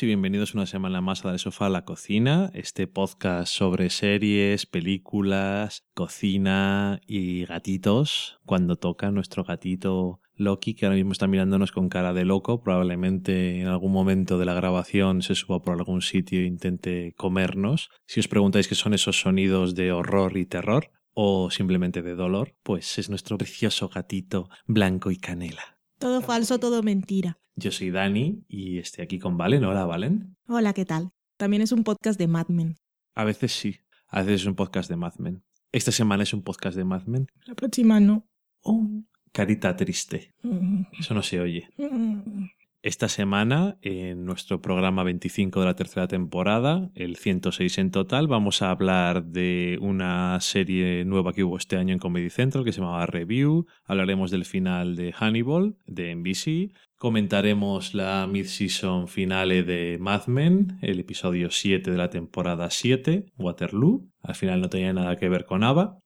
Y 0.00 0.06
bienvenidos 0.06 0.54
una 0.54 0.66
semana 0.66 1.00
más 1.00 1.24
a 1.24 1.30
Del 1.30 1.38
Sofá 1.40 1.68
la 1.68 1.84
Cocina, 1.84 2.50
este 2.54 2.86
podcast 2.86 3.52
sobre 3.52 3.90
series, 3.90 4.64
películas, 4.66 5.86
cocina 5.94 7.00
y 7.06 7.46
gatitos, 7.46 8.38
cuando 8.44 8.76
toca 8.76 9.10
nuestro 9.10 9.44
gatito 9.44 10.20
Loki, 10.34 10.74
que 10.74 10.86
ahora 10.86 10.96
mismo 10.96 11.12
está 11.12 11.26
mirándonos 11.26 11.72
con 11.72 11.88
cara 11.88 12.12
de 12.12 12.24
loco, 12.24 12.62
probablemente 12.62 13.60
en 13.60 13.66
algún 13.66 13.90
momento 13.90 14.38
de 14.38 14.44
la 14.44 14.54
grabación 14.54 15.22
se 15.22 15.34
suba 15.34 15.62
por 15.62 15.74
algún 15.74 16.02
sitio 16.02 16.40
e 16.40 16.44
intente 16.44 17.14
comernos. 17.16 17.90
Si 18.06 18.20
os 18.20 18.28
preguntáis 18.28 18.68
qué 18.68 18.76
son 18.76 18.94
esos 18.94 19.18
sonidos 19.18 19.74
de 19.74 19.90
horror 19.90 20.36
y 20.36 20.46
terror, 20.46 20.92
o 21.14 21.50
simplemente 21.50 22.02
de 22.02 22.14
dolor, 22.14 22.54
pues 22.62 22.98
es 22.98 23.08
nuestro 23.10 23.38
precioso 23.38 23.88
gatito 23.88 24.48
blanco 24.66 25.10
y 25.10 25.16
canela. 25.16 25.78
Todo 25.98 26.20
falso, 26.20 26.60
todo 26.60 26.84
mentira. 26.84 27.38
Yo 27.60 27.72
soy 27.72 27.90
Dani 27.90 28.44
y 28.48 28.78
estoy 28.78 29.02
aquí 29.02 29.18
con 29.18 29.36
Valen. 29.36 29.64
Hola, 29.64 29.84
Valen. 29.84 30.36
Hola, 30.46 30.72
¿qué 30.72 30.84
tal? 30.84 31.10
También 31.36 31.60
es 31.60 31.72
un 31.72 31.82
podcast 31.82 32.16
de 32.16 32.28
Mad 32.28 32.46
Men. 32.48 32.76
A 33.16 33.24
veces 33.24 33.50
sí, 33.50 33.78
a 34.06 34.22
veces 34.22 34.42
es 34.42 34.46
un 34.46 34.54
podcast 34.54 34.88
de 34.88 34.94
Mad 34.96 35.14
Men. 35.18 35.42
Esta 35.72 35.90
semana 35.90 36.22
es 36.22 36.32
un 36.32 36.42
podcast 36.42 36.76
de 36.76 36.84
Mad 36.84 37.06
Men. 37.06 37.26
La 37.46 37.54
próxima 37.56 37.98
no. 37.98 38.28
Oh, 38.62 38.86
carita 39.32 39.74
triste. 39.74 40.34
Mm, 40.44 40.82
Eso 41.00 41.14
no 41.14 41.22
se 41.22 41.40
oye. 41.40 41.68
mm. 41.78 42.46
Esta 42.80 43.08
semana, 43.08 43.76
en 43.82 44.24
nuestro 44.24 44.62
programa 44.62 45.02
25 45.02 45.58
de 45.58 45.66
la 45.66 45.74
tercera 45.74 46.06
temporada, 46.06 46.92
el 46.94 47.16
106 47.16 47.76
en 47.78 47.90
total, 47.90 48.28
vamos 48.28 48.62
a 48.62 48.70
hablar 48.70 49.24
de 49.24 49.78
una 49.80 50.38
serie 50.40 51.04
nueva 51.04 51.32
que 51.32 51.42
hubo 51.42 51.56
este 51.56 51.76
año 51.76 51.92
en 51.92 51.98
Comedy 51.98 52.30
Central 52.30 52.64
que 52.64 52.70
se 52.70 52.80
llamaba 52.80 53.04
Review. 53.06 53.66
Hablaremos 53.84 54.30
del 54.30 54.44
final 54.44 54.94
de 54.94 55.12
Hannibal, 55.12 55.76
de 55.86 56.14
NBC. 56.14 56.72
Comentaremos 56.98 57.94
la 57.94 58.26
mid-season 58.26 59.06
finale 59.06 59.62
de 59.62 59.98
Mad 60.00 60.26
Men, 60.26 60.80
el 60.82 60.98
episodio 60.98 61.48
7 61.48 61.92
de 61.92 61.96
la 61.96 62.10
temporada 62.10 62.70
7, 62.70 63.26
Waterloo. 63.38 64.10
Al 64.20 64.34
final 64.34 64.60
no 64.60 64.68
tenía 64.68 64.92
nada 64.92 65.14
que 65.14 65.28
ver 65.28 65.46
con 65.46 65.62
Ava. 65.62 66.00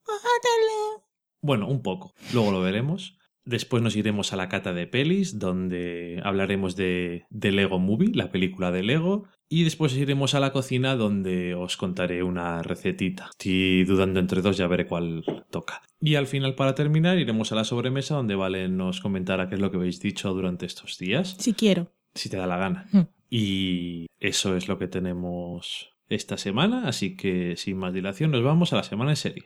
Bueno, 1.40 1.66
un 1.66 1.80
poco. 1.80 2.12
Luego 2.34 2.52
lo 2.52 2.60
veremos. 2.60 3.16
Después 3.44 3.82
nos 3.82 3.96
iremos 3.96 4.32
a 4.32 4.36
la 4.36 4.48
cata 4.48 4.72
de 4.72 4.86
pelis, 4.86 5.38
donde 5.38 6.20
hablaremos 6.24 6.76
de, 6.76 7.24
de 7.30 7.52
Lego 7.52 7.78
Movie, 7.78 8.12
la 8.14 8.30
película 8.30 8.70
de 8.70 8.82
Lego. 8.82 9.24
Y 9.48 9.64
después 9.64 9.94
iremos 9.96 10.34
a 10.34 10.40
la 10.40 10.52
cocina, 10.52 10.96
donde 10.96 11.54
os 11.54 11.76
contaré 11.76 12.22
una 12.22 12.62
recetita. 12.62 13.26
Estoy 13.30 13.84
dudando 13.84 14.20
entre 14.20 14.40
dos, 14.42 14.56
ya 14.56 14.66
veré 14.66 14.86
cuál 14.86 15.24
toca. 15.50 15.82
Y 16.00 16.14
al 16.14 16.26
final, 16.26 16.54
para 16.54 16.74
terminar, 16.74 17.18
iremos 17.18 17.52
a 17.52 17.56
la 17.56 17.64
sobremesa, 17.64 18.14
donde 18.14 18.34
Valen 18.34 18.76
nos 18.76 19.00
comentará 19.00 19.48
qué 19.48 19.56
es 19.56 19.60
lo 19.60 19.70
que 19.70 19.76
habéis 19.76 20.00
dicho 20.00 20.32
durante 20.32 20.64
estos 20.66 20.96
días, 20.98 21.36
Si 21.38 21.52
quiero. 21.52 21.92
si 22.14 22.28
te 22.30 22.36
da 22.38 22.46
la 22.46 22.56
gana. 22.56 22.86
Hmm. 22.92 23.02
Y 23.28 24.06
eso 24.20 24.56
es 24.56 24.68
lo 24.68 24.78
que 24.78 24.88
tenemos 24.88 25.90
esta 26.08 26.36
semana, 26.38 26.86
así 26.86 27.16
que 27.16 27.56
sin 27.56 27.76
más 27.78 27.92
dilación 27.92 28.30
nos 28.30 28.42
vamos 28.42 28.72
a 28.72 28.76
la 28.76 28.82
semana 28.84 29.10
en 29.12 29.16
serie. 29.16 29.44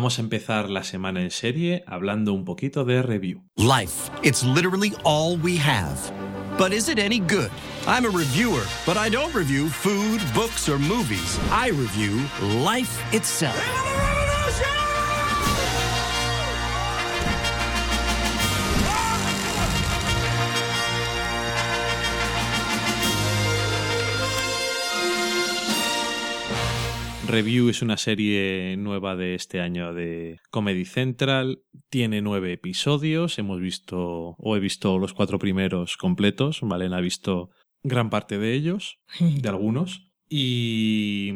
Vamos 0.00 0.18
a 0.18 0.22
empezar 0.22 0.70
la 0.70 0.82
semana 0.82 1.20
en 1.20 1.30
serie 1.30 1.84
hablando 1.86 2.32
un 2.32 2.46
poquito 2.46 2.86
de 2.86 3.02
review. 3.02 3.42
Life. 3.58 4.10
It's 4.22 4.42
literally 4.42 4.94
all 5.04 5.36
we 5.36 5.58
have. 5.58 5.98
But 6.56 6.72
is 6.72 6.88
it 6.88 6.98
any 6.98 7.18
good? 7.20 7.50
I'm 7.86 8.06
a 8.06 8.08
reviewer, 8.08 8.64
but 8.86 8.96
I 8.96 9.10
don't 9.10 9.34
review 9.34 9.68
food, 9.68 10.22
books, 10.32 10.70
or 10.70 10.78
movies. 10.78 11.38
I 11.50 11.68
review 11.68 12.26
life 12.64 12.98
itself. 13.12 13.89
Review 27.30 27.68
es 27.68 27.80
una 27.80 27.96
serie 27.96 28.76
nueva 28.76 29.14
de 29.14 29.36
este 29.36 29.60
año 29.60 29.94
de 29.94 30.40
Comedy 30.50 30.84
Central. 30.84 31.62
Tiene 31.88 32.22
nueve 32.22 32.52
episodios. 32.52 33.38
Hemos 33.38 33.60
visto, 33.60 34.34
o 34.36 34.56
he 34.56 34.60
visto 34.60 34.98
los 34.98 35.14
cuatro 35.14 35.38
primeros 35.38 35.96
completos. 35.96 36.58
Valen 36.62 36.92
ha 36.92 37.00
visto 37.00 37.50
gran 37.84 38.10
parte 38.10 38.38
de 38.38 38.54
ellos, 38.54 38.98
de 39.20 39.48
algunos. 39.48 40.10
Y 40.28 41.32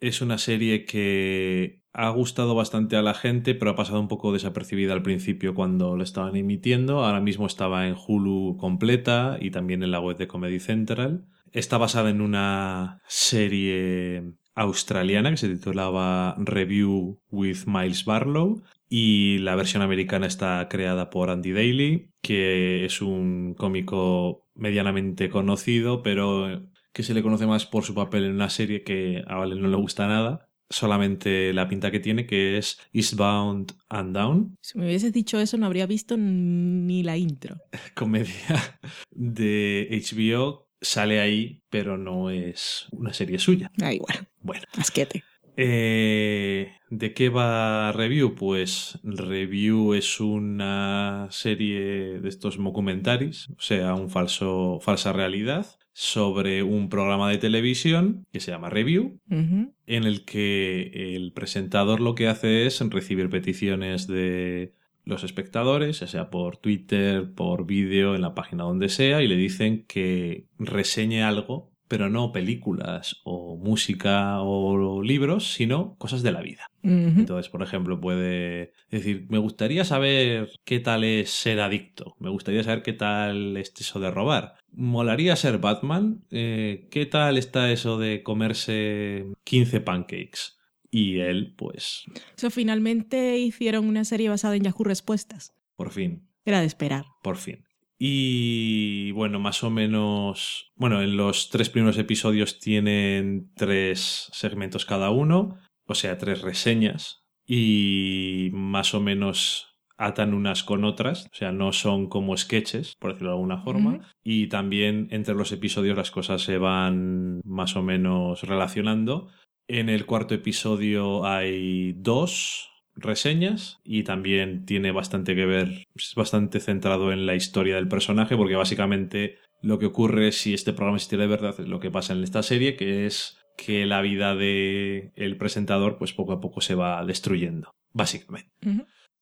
es 0.00 0.22
una 0.22 0.38
serie 0.38 0.86
que 0.86 1.82
ha 1.92 2.08
gustado 2.08 2.54
bastante 2.54 2.96
a 2.96 3.02
la 3.02 3.12
gente, 3.12 3.54
pero 3.54 3.72
ha 3.72 3.76
pasado 3.76 4.00
un 4.00 4.08
poco 4.08 4.32
desapercibida 4.32 4.94
al 4.94 5.02
principio 5.02 5.54
cuando 5.54 5.96
lo 5.96 6.02
estaban 6.02 6.34
emitiendo. 6.36 7.04
Ahora 7.04 7.20
mismo 7.20 7.46
estaba 7.46 7.86
en 7.86 7.94
Hulu 7.94 8.56
completa 8.56 9.36
y 9.38 9.50
también 9.50 9.82
en 9.82 9.90
la 9.90 10.00
web 10.00 10.16
de 10.16 10.28
Comedy 10.28 10.60
Central. 10.60 11.26
Está 11.52 11.76
basada 11.76 12.08
en 12.08 12.22
una 12.22 13.02
serie 13.06 14.34
australiana 14.56 15.30
que 15.30 15.36
se 15.36 15.48
titulaba 15.48 16.34
Review 16.38 17.20
with 17.30 17.66
Miles 17.66 18.04
Barlow 18.04 18.62
y 18.88 19.38
la 19.38 19.54
versión 19.54 19.82
americana 19.82 20.26
está 20.26 20.66
creada 20.68 21.10
por 21.10 21.30
Andy 21.30 21.52
Daly, 21.52 22.10
que 22.22 22.84
es 22.84 23.02
un 23.02 23.54
cómico 23.54 24.48
medianamente 24.54 25.28
conocido, 25.28 26.02
pero 26.02 26.68
que 26.92 27.02
se 27.02 27.14
le 27.14 27.22
conoce 27.22 27.46
más 27.46 27.66
por 27.66 27.84
su 27.84 27.94
papel 27.94 28.24
en 28.24 28.32
una 28.32 28.48
serie 28.48 28.82
que 28.82 29.22
a 29.26 29.36
Valen 29.36 29.60
no 29.60 29.68
le 29.68 29.76
gusta 29.76 30.06
nada, 30.06 30.48
solamente 30.70 31.52
la 31.52 31.68
pinta 31.68 31.90
que 31.90 32.00
tiene, 32.00 32.26
que 32.26 32.56
es 32.58 32.78
Eastbound 32.92 33.72
and 33.88 34.16
Down, 34.16 34.56
Si 34.62 34.78
me 34.78 34.86
hubieses 34.86 35.12
dicho 35.12 35.38
eso, 35.38 35.56
no 35.58 35.66
habría 35.66 35.86
visto 35.86 36.16
ni 36.16 37.02
la 37.02 37.16
intro. 37.16 37.56
comedia 37.94 38.78
de 39.10 39.88
HBO. 39.90 40.65
Sale 40.80 41.20
ahí, 41.20 41.62
pero 41.70 41.96
no 41.96 42.30
es 42.30 42.86
una 42.92 43.12
serie 43.12 43.38
suya. 43.38 43.70
Da 43.76 43.92
igual. 43.92 44.28
Bueno. 44.40 44.64
Asquete. 44.76 45.24
Eh, 45.56 46.72
¿De 46.90 47.14
qué 47.14 47.30
va 47.30 47.90
Review? 47.92 48.34
Pues 48.34 48.98
Review 49.02 49.94
es 49.94 50.20
una 50.20 51.28
serie 51.30 52.20
de 52.20 52.28
estos 52.28 52.58
documentaris, 52.62 53.48
o 53.50 53.60
sea, 53.60 53.94
un 53.94 54.10
falso, 54.10 54.78
falsa 54.82 55.12
realidad, 55.14 55.66
sobre 55.92 56.62
un 56.62 56.90
programa 56.90 57.30
de 57.30 57.38
televisión 57.38 58.26
que 58.30 58.40
se 58.40 58.50
llama 58.50 58.68
Review, 58.68 59.18
en 59.30 59.74
el 59.86 60.26
que 60.26 61.14
el 61.16 61.32
presentador 61.32 62.00
lo 62.00 62.14
que 62.14 62.28
hace 62.28 62.66
es 62.66 62.80
recibir 62.90 63.30
peticiones 63.30 64.06
de 64.06 64.74
los 65.06 65.24
espectadores, 65.24 66.00
ya 66.00 66.06
sea 66.06 66.30
por 66.30 66.58
Twitter, 66.58 67.32
por 67.32 67.64
vídeo, 67.64 68.14
en 68.14 68.20
la 68.20 68.34
página 68.34 68.64
donde 68.64 68.88
sea, 68.88 69.22
y 69.22 69.28
le 69.28 69.36
dicen 69.36 69.84
que 69.86 70.46
reseñe 70.58 71.22
algo, 71.22 71.70
pero 71.88 72.10
no 72.10 72.32
películas 72.32 73.20
o 73.24 73.56
música 73.56 74.40
o 74.40 75.02
libros, 75.02 75.52
sino 75.54 75.94
cosas 75.98 76.22
de 76.22 76.32
la 76.32 76.42
vida. 76.42 76.70
Entonces, 76.82 77.48
por 77.50 77.62
ejemplo, 77.62 78.00
puede 78.00 78.72
decir, 78.90 79.26
me 79.28 79.38
gustaría 79.38 79.84
saber 79.84 80.50
qué 80.64 80.78
tal 80.78 81.02
es 81.02 81.30
ser 81.30 81.60
adicto, 81.60 82.14
me 82.20 82.30
gustaría 82.30 82.62
saber 82.62 82.82
qué 82.82 82.92
tal 82.92 83.56
es 83.56 83.72
eso 83.78 83.98
de 83.98 84.10
robar. 84.10 84.54
Molaría 84.72 85.34
ser 85.36 85.58
Batman, 85.58 86.24
eh, 86.30 86.86
¿qué 86.90 87.06
tal 87.06 87.38
está 87.38 87.72
eso 87.72 87.98
de 87.98 88.22
comerse 88.22 89.26
15 89.44 89.80
pancakes? 89.80 90.55
Y 90.98 91.18
él, 91.20 91.52
pues, 91.58 92.04
O 92.08 92.38
sea, 92.38 92.48
finalmente 92.48 93.36
hicieron 93.38 93.86
una 93.86 94.04
serie 94.06 94.30
basada 94.30 94.56
en 94.56 94.62
Yahoo 94.62 94.82
Respuestas. 94.84 95.52
por 95.76 95.90
fin, 95.90 96.26
Era 96.46 96.60
de 96.60 96.66
esperar. 96.66 97.04
por 97.22 97.36
fin. 97.36 97.64
Y 97.98 99.10
bueno, 99.10 99.38
más 99.38 99.62
o 99.62 99.68
menos, 99.70 100.72
bueno, 100.74 101.02
en 101.02 101.16
los 101.18 101.50
tres 101.50 101.68
primeros 101.68 101.98
episodios 101.98 102.58
tienen 102.60 103.50
tres 103.56 104.30
segmentos 104.32 104.86
cada 104.86 105.10
uno, 105.10 105.58
o 105.86 105.94
sea, 105.94 106.16
tres 106.16 106.40
reseñas, 106.40 107.24
y 107.46 108.48
más 108.52 108.94
o 108.94 109.00
menos 109.00 109.66
atan 109.98 110.34
unas 110.34 110.62
con 110.62 110.84
otras, 110.84 111.26
o 111.32 111.34
sea, 111.34 111.52
no 111.52 111.72
son 111.72 112.08
como 112.08 112.36
sketches, 112.36 112.94
por 112.98 113.12
decirlo 113.12 113.30
de 113.30 113.36
alguna 113.36 113.62
forma, 113.62 114.00
y 114.22 114.46
también 114.48 115.08
entre 115.10 115.34
los 115.34 115.52
episodios 115.52 115.96
las 115.96 116.10
cosas 116.10 116.42
se 116.42 116.58
van 116.58 117.40
más 117.44 117.76
o 117.76 117.82
menos 117.82 118.42
relacionando. 118.42 119.28
En 119.68 119.88
el 119.88 120.06
cuarto 120.06 120.34
episodio 120.34 121.24
hay 121.26 121.92
dos 121.94 122.70
reseñas 122.94 123.78
y 123.84 124.04
también 124.04 124.64
tiene 124.64 124.90
bastante 124.92 125.34
que 125.34 125.44
ver, 125.44 125.86
es 125.94 126.14
bastante 126.14 126.60
centrado 126.60 127.12
en 127.12 127.26
la 127.26 127.34
historia 127.34 127.74
del 127.76 127.88
personaje 127.88 128.36
porque 128.36 128.56
básicamente 128.56 129.38
lo 129.62 129.78
que 129.78 129.86
ocurre 129.86 130.32
si 130.32 130.54
este 130.54 130.72
programa 130.72 130.96
existiera 130.96 131.22
de 131.24 131.28
verdad 131.30 131.54
es 131.58 131.66
lo 131.68 131.80
que 131.80 131.90
pasa 131.90 132.12
en 132.14 132.22
esta 132.22 132.42
serie 132.42 132.76
que 132.76 133.06
es 133.06 133.38
que 133.58 133.86
la 133.86 134.00
vida 134.02 134.34
de 134.34 135.12
el 135.16 135.36
presentador 135.36 135.98
pues 135.98 136.12
poco 136.12 136.32
a 136.32 136.40
poco 136.40 136.60
se 136.60 136.74
va 136.74 137.04
destruyendo. 137.04 137.70
básicamente. 137.92 138.50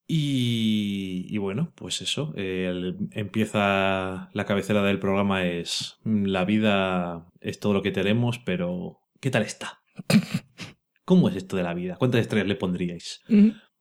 Y, 0.07 1.27
y 1.31 1.39
bueno, 1.39 1.73
pues 1.77 2.03
eso, 2.03 2.35
el- 2.37 2.97
empieza 3.13 4.29
la 4.35 4.45
cabecera 4.45 4.83
del 4.83 4.99
programa 4.99 5.45
es 5.47 5.97
mm, 6.05 6.25
la 6.27 6.45
vida 6.45 7.27
es 7.41 7.59
todo 7.61 7.73
lo 7.73 7.83
que 7.83 7.91
tenemos, 7.93 8.39
pero 8.41 8.99
¿qué 9.21 9.31
tal 9.31 9.43
está? 9.43 9.81
¿Cómo 11.05 11.29
es 11.29 11.37
esto 11.37 11.57
de 11.57 11.63
la 11.63 11.75
vida? 11.75 11.97
¿Cuántas 11.97 12.23
estrellas 12.23 12.49
le 12.49 12.57
pondríais? 12.57 13.21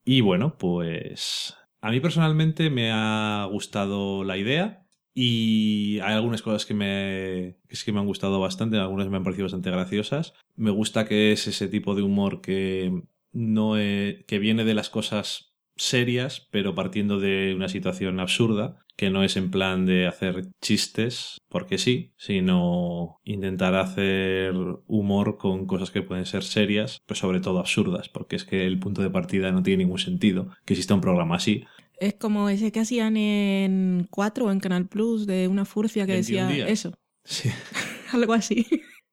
Y 0.04 0.20
bueno, 0.20 0.58
pues 0.58 1.56
a 1.80 1.90
mí 1.90 2.00
personalmente 2.00 2.70
me 2.70 2.90
ha 2.92 3.48
gustado 3.50 4.24
la 4.24 4.36
idea 4.36 4.86
y 5.14 6.00
hay 6.00 6.14
algunas 6.14 6.42
cosas 6.42 6.66
que 6.66 6.74
me, 6.74 7.56
que 7.68 7.76
sí 7.76 7.84
que 7.84 7.92
me 7.92 8.00
han 8.00 8.06
gustado 8.06 8.40
bastante, 8.40 8.78
algunas 8.78 9.08
me 9.08 9.16
han 9.16 9.24
parecido 9.24 9.46
bastante 9.46 9.70
graciosas. 9.70 10.34
Me 10.56 10.70
gusta 10.70 11.06
que 11.06 11.32
es 11.32 11.46
ese 11.46 11.68
tipo 11.68 11.94
de 11.94 12.02
humor 12.02 12.40
que 12.40 13.02
no 13.32 13.78
e- 13.78 14.24
que 14.26 14.38
viene 14.38 14.64
de 14.64 14.74
las 14.74 14.90
cosas 14.90 15.53
serias, 15.76 16.48
pero 16.50 16.74
partiendo 16.74 17.18
de 17.18 17.54
una 17.54 17.68
situación 17.68 18.20
absurda, 18.20 18.78
que 18.96 19.10
no 19.10 19.24
es 19.24 19.36
en 19.36 19.50
plan 19.50 19.86
de 19.86 20.06
hacer 20.06 20.46
chistes, 20.60 21.38
porque 21.48 21.78
sí, 21.78 22.12
sino 22.16 23.20
intentar 23.24 23.74
hacer 23.74 24.54
humor 24.86 25.36
con 25.36 25.66
cosas 25.66 25.90
que 25.90 26.02
pueden 26.02 26.26
ser 26.26 26.44
serias, 26.44 27.00
pero 27.06 27.18
sobre 27.18 27.40
todo 27.40 27.58
absurdas, 27.58 28.08
porque 28.08 28.36
es 28.36 28.44
que 28.44 28.66
el 28.66 28.78
punto 28.78 29.02
de 29.02 29.10
partida 29.10 29.50
no 29.50 29.62
tiene 29.62 29.84
ningún 29.84 29.98
sentido 29.98 30.48
que 30.64 30.74
exista 30.74 30.94
un 30.94 31.00
programa 31.00 31.36
así. 31.36 31.64
Es 31.98 32.14
como 32.14 32.48
ese 32.48 32.72
que 32.72 32.80
hacían 32.80 33.16
en 33.16 34.06
4 34.10 34.46
o 34.46 34.50
en 34.50 34.60
Canal 34.60 34.88
Plus 34.88 35.26
de 35.26 35.48
una 35.48 35.64
furcia 35.64 36.06
que 36.06 36.12
21 36.12 36.46
decía 36.48 36.54
días. 36.56 36.70
eso, 36.70 36.94
Sí. 37.24 37.50
algo 38.12 38.32
así. 38.32 38.66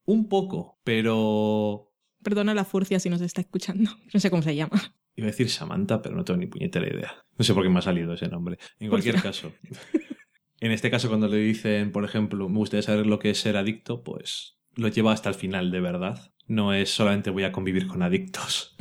Un 0.05 0.27
poco, 0.27 0.79
pero 0.83 1.87
Perdona 2.23 2.53
la 2.53 2.65
furcia 2.65 2.99
si 2.99 3.09
nos 3.09 3.21
está 3.21 3.41
escuchando. 3.41 3.91
No 4.13 4.19
sé 4.19 4.29
cómo 4.29 4.43
se 4.43 4.55
llama. 4.55 4.93
Iba 5.21 5.27
a 5.27 5.31
decir 5.33 5.51
Samantha, 5.51 6.01
pero 6.01 6.15
no 6.15 6.25
tengo 6.25 6.39
ni 6.39 6.47
puñetera 6.47 6.87
idea. 6.87 7.13
No 7.37 7.45
sé 7.45 7.53
por 7.53 7.61
qué 7.61 7.69
me 7.69 7.77
ha 7.77 7.83
salido 7.83 8.11
ese 8.11 8.27
nombre. 8.27 8.57
En 8.79 8.89
cualquier 8.89 9.13
Hostia. 9.17 9.29
caso. 9.29 9.53
En 10.59 10.71
este 10.71 10.89
caso, 10.89 11.09
cuando 11.09 11.27
le 11.27 11.37
dicen, 11.37 11.91
por 11.91 12.05
ejemplo, 12.05 12.49
me 12.49 12.57
gustaría 12.57 12.81
saber 12.81 13.05
lo 13.05 13.19
que 13.19 13.29
es 13.29 13.39
ser 13.39 13.55
adicto, 13.55 14.01
pues 14.01 14.57
lo 14.73 14.87
lleva 14.87 15.11
hasta 15.11 15.29
el 15.29 15.35
final, 15.35 15.69
de 15.69 15.79
verdad. 15.79 16.33
No 16.47 16.73
es 16.73 16.89
solamente 16.89 17.29
voy 17.29 17.43
a 17.43 17.51
convivir 17.51 17.85
con 17.85 18.01
adictos. 18.01 18.75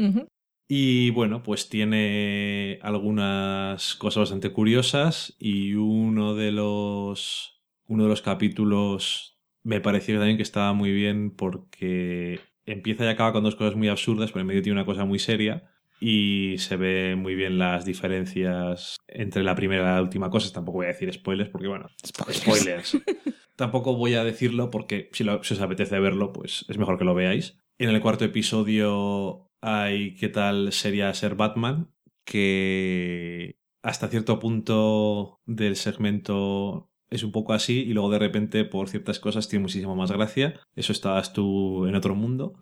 Y 0.67 1.11
bueno, 1.11 1.43
pues 1.43 1.69
tiene 1.69 2.79
algunas 2.81 3.97
cosas 3.97 4.21
bastante 4.23 4.51
curiosas 4.51 5.37
y 5.39 5.75
uno 5.75 6.35
de 6.35 6.53
los 6.53 7.61
uno 7.85 8.05
de 8.05 8.09
los 8.09 8.23
capítulos 8.23 9.39
me 9.63 9.83
pareció 9.83 10.17
también 10.17 10.39
que 10.39 10.43
estaba 10.43 10.73
muy 10.73 10.91
bien 10.91 11.33
porque 11.33 12.41
empieza 12.65 13.05
y 13.05 13.09
acaba 13.09 13.35
con 13.35 13.45
dos 13.45 13.57
cosas 13.57 13.77
muy 13.77 13.89
absurdas, 13.89 14.33
pero 14.33 14.41
en 14.41 14.47
medio 14.47 14.63
tiene 14.63 14.79
una 14.79 14.87
cosa 14.87 15.05
muy 15.05 15.19
seria 15.19 15.71
y 16.01 16.57
se 16.59 16.77
ve 16.77 17.15
muy 17.15 17.35
bien 17.35 17.59
las 17.59 17.85
diferencias 17.85 18.97
entre 19.07 19.43
la 19.43 19.55
primera 19.55 19.83
y 19.83 19.95
la 19.97 20.03
última 20.03 20.31
cosa. 20.31 20.51
Tampoco 20.53 20.79
voy 20.79 20.87
a 20.87 20.89
decir 20.95 21.13
spoilers 21.13 21.51
porque 21.51 21.69
bueno, 21.69 21.87
spoilers. 22.33 22.99
Tampoco 23.57 23.95
voy 23.95 24.15
a 24.15 24.25
decirlo 24.25 24.71
porque 24.71 25.11
si, 25.13 25.23
lo- 25.25 25.43
si 25.45 25.53
os 25.55 25.61
apetece 25.61 26.01
verlo, 26.01 26.33
pues 26.33 26.65
es 26.69 26.79
mejor 26.79 26.99
que 26.99 27.05
lo 27.05 27.15
veáis. 27.15 27.59
En 27.79 27.91
el 27.91 28.01
cuarto 28.01 28.25
episodio 28.25 29.47
hay 29.61 30.15
qué 30.15 30.29
tal 30.31 30.73
sería 30.73 31.13
ser 31.13 31.35
Batman, 31.35 31.91
que 32.25 33.57
hasta 33.83 34.09
cierto 34.09 34.39
punto 34.39 35.41
del 35.47 35.77
segmento 35.77 36.91
es 37.11 37.23
un 37.25 37.33
poco 37.33 37.53
así 37.53 37.81
y 37.81 37.93
luego 37.93 38.11
de 38.11 38.19
repente 38.19 38.65
por 38.65 38.89
ciertas 38.89 39.19
cosas 39.21 39.49
tiene 39.49 39.63
muchísimo 39.65 39.97
más 39.97 40.13
gracia. 40.13 40.61
Eso 40.75 40.93
estabas 40.93 41.33
tú 41.33 41.87
en 41.87 41.95
otro 41.95 42.15
mundo. 42.15 42.55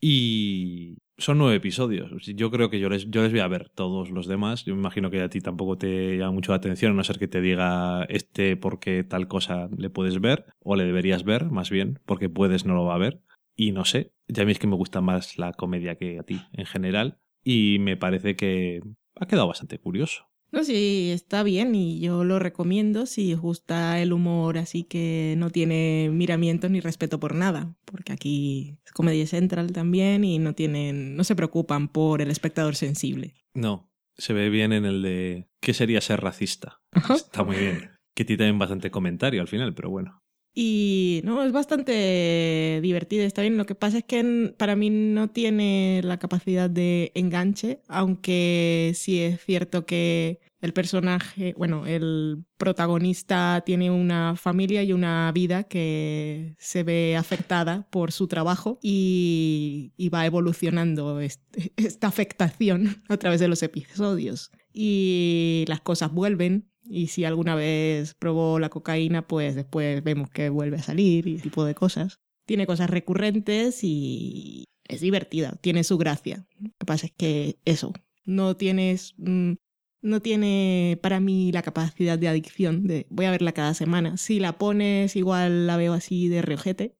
Y 0.00 0.96
son 1.18 1.38
nueve 1.38 1.56
episodios. 1.56 2.10
Yo 2.26 2.50
creo 2.50 2.70
que 2.70 2.78
yo 2.78 2.88
les, 2.88 3.10
yo 3.10 3.22
les 3.22 3.32
voy 3.32 3.40
a 3.40 3.48
ver 3.48 3.70
todos 3.70 4.10
los 4.10 4.26
demás. 4.26 4.64
Yo 4.64 4.74
me 4.74 4.80
imagino 4.80 5.10
que 5.10 5.22
a 5.22 5.28
ti 5.28 5.40
tampoco 5.40 5.78
te 5.78 6.16
llama 6.18 6.32
mucho 6.32 6.52
la 6.52 6.56
atención, 6.56 6.92
a 6.92 6.94
no 6.94 7.04
ser 7.04 7.18
que 7.18 7.28
te 7.28 7.40
diga 7.40 8.04
este 8.08 8.56
porque 8.56 9.04
tal 9.04 9.28
cosa 9.28 9.68
le 9.76 9.90
puedes 9.90 10.20
ver, 10.20 10.46
o 10.60 10.76
le 10.76 10.84
deberías 10.84 11.24
ver, 11.24 11.50
más 11.50 11.70
bien, 11.70 12.00
porque 12.04 12.28
puedes 12.28 12.66
no 12.66 12.74
lo 12.74 12.84
va 12.84 12.94
a 12.94 12.98
ver. 12.98 13.22
Y 13.54 13.72
no 13.72 13.84
sé, 13.84 14.12
ya 14.28 14.42
a 14.42 14.46
mí 14.46 14.52
es 14.52 14.58
que 14.58 14.66
me 14.66 14.76
gusta 14.76 15.00
más 15.00 15.38
la 15.38 15.52
comedia 15.52 15.96
que 15.96 16.18
a 16.18 16.22
ti 16.22 16.40
en 16.52 16.66
general. 16.66 17.18
Y 17.42 17.78
me 17.80 17.96
parece 17.96 18.36
que 18.36 18.80
ha 19.14 19.26
quedado 19.26 19.48
bastante 19.48 19.78
curioso. 19.78 20.26
No, 20.56 20.64
sí, 20.64 21.10
está 21.12 21.42
bien 21.42 21.74
y 21.74 22.00
yo 22.00 22.24
lo 22.24 22.38
recomiendo 22.38 23.04
si 23.04 23.34
os 23.34 23.40
gusta 23.42 24.00
el 24.00 24.14
humor 24.14 24.56
así 24.56 24.84
que 24.84 25.34
no 25.36 25.50
tiene 25.50 26.08
miramientos 26.10 26.70
ni 26.70 26.80
respeto 26.80 27.20
por 27.20 27.34
nada, 27.34 27.76
porque 27.84 28.14
aquí 28.14 28.78
es 28.86 28.92
Comedy 28.92 29.26
Central 29.26 29.72
también 29.72 30.24
y 30.24 30.38
no 30.38 30.54
tienen, 30.54 31.14
no 31.14 31.24
se 31.24 31.36
preocupan 31.36 31.88
por 31.88 32.22
el 32.22 32.30
espectador 32.30 32.74
sensible. 32.74 33.34
No, 33.52 33.92
se 34.16 34.32
ve 34.32 34.48
bien 34.48 34.72
en 34.72 34.86
el 34.86 35.02
de 35.02 35.46
¿qué 35.60 35.74
sería 35.74 36.00
ser 36.00 36.22
racista? 36.22 36.80
Está 37.14 37.44
muy 37.44 37.56
bien. 37.56 37.90
Que 38.14 38.24
tiene 38.24 38.38
también 38.38 38.58
bastante 38.58 38.90
comentario 38.90 39.42
al 39.42 39.48
final, 39.48 39.74
pero 39.74 39.90
bueno. 39.90 40.22
Y 40.58 41.20
no, 41.22 41.44
es 41.44 41.52
bastante 41.52 42.80
divertido, 42.82 43.26
está 43.26 43.42
bien. 43.42 43.58
Lo 43.58 43.66
que 43.66 43.74
pasa 43.74 43.98
es 43.98 44.04
que 44.04 44.54
para 44.56 44.74
mí 44.74 44.88
no 44.88 45.28
tiene 45.28 46.00
la 46.02 46.18
capacidad 46.18 46.70
de 46.70 47.12
enganche, 47.14 47.82
aunque 47.88 48.92
sí 48.94 49.20
es 49.20 49.44
cierto 49.44 49.84
que 49.84 50.40
el 50.60 50.72
personaje, 50.72 51.54
bueno, 51.56 51.86
el 51.86 52.44
protagonista 52.56 53.62
tiene 53.66 53.90
una 53.90 54.36
familia 54.36 54.82
y 54.82 54.92
una 54.92 55.30
vida 55.32 55.64
que 55.64 56.54
se 56.58 56.82
ve 56.82 57.16
afectada 57.16 57.86
por 57.90 58.10
su 58.10 58.26
trabajo 58.26 58.78
y, 58.82 59.92
va 60.12 60.24
evolucionando 60.24 61.20
esta 61.20 62.06
afectación 62.06 63.02
a 63.08 63.16
través 63.16 63.40
de 63.40 63.48
los 63.48 63.62
episodios. 63.62 64.50
Y 64.72 65.64
las 65.68 65.80
cosas 65.80 66.12
vuelven 66.12 66.70
y 66.84 67.08
si 67.08 67.24
alguna 67.24 67.54
vez 67.54 68.14
probó 68.14 68.58
la 68.58 68.70
cocaína, 68.70 69.26
pues 69.26 69.54
después 69.56 70.02
vemos 70.02 70.30
que 70.30 70.48
vuelve 70.48 70.78
a 70.78 70.82
salir 70.82 71.26
y 71.26 71.34
ese 71.34 71.44
tipo 71.44 71.64
de 71.64 71.74
cosas. 71.74 72.20
Tiene 72.46 72.66
cosas 72.66 72.88
recurrentes 72.88 73.80
y 73.82 74.64
es 74.84 75.00
divertida, 75.00 75.56
tiene 75.60 75.84
su 75.84 75.98
gracia. 75.98 76.46
Lo 76.60 76.70
que 76.78 76.86
pasa 76.86 77.06
es 77.06 77.12
que 77.12 77.58
eso, 77.64 77.92
no 78.24 78.56
tienes... 78.56 79.14
mm, 79.18 79.54
no 80.02 80.20
tiene 80.20 80.98
para 81.02 81.20
mí 81.20 81.50
la 81.52 81.62
capacidad 81.62 82.18
de 82.18 82.28
adicción 82.28 82.86
de 82.86 83.06
voy 83.10 83.26
a 83.26 83.30
verla 83.30 83.52
cada 83.52 83.74
semana. 83.74 84.16
Si 84.16 84.38
la 84.38 84.58
pones, 84.58 85.16
igual 85.16 85.66
la 85.66 85.76
veo 85.76 85.92
así 85.92 86.28
de 86.28 86.42
reojete 86.42 86.96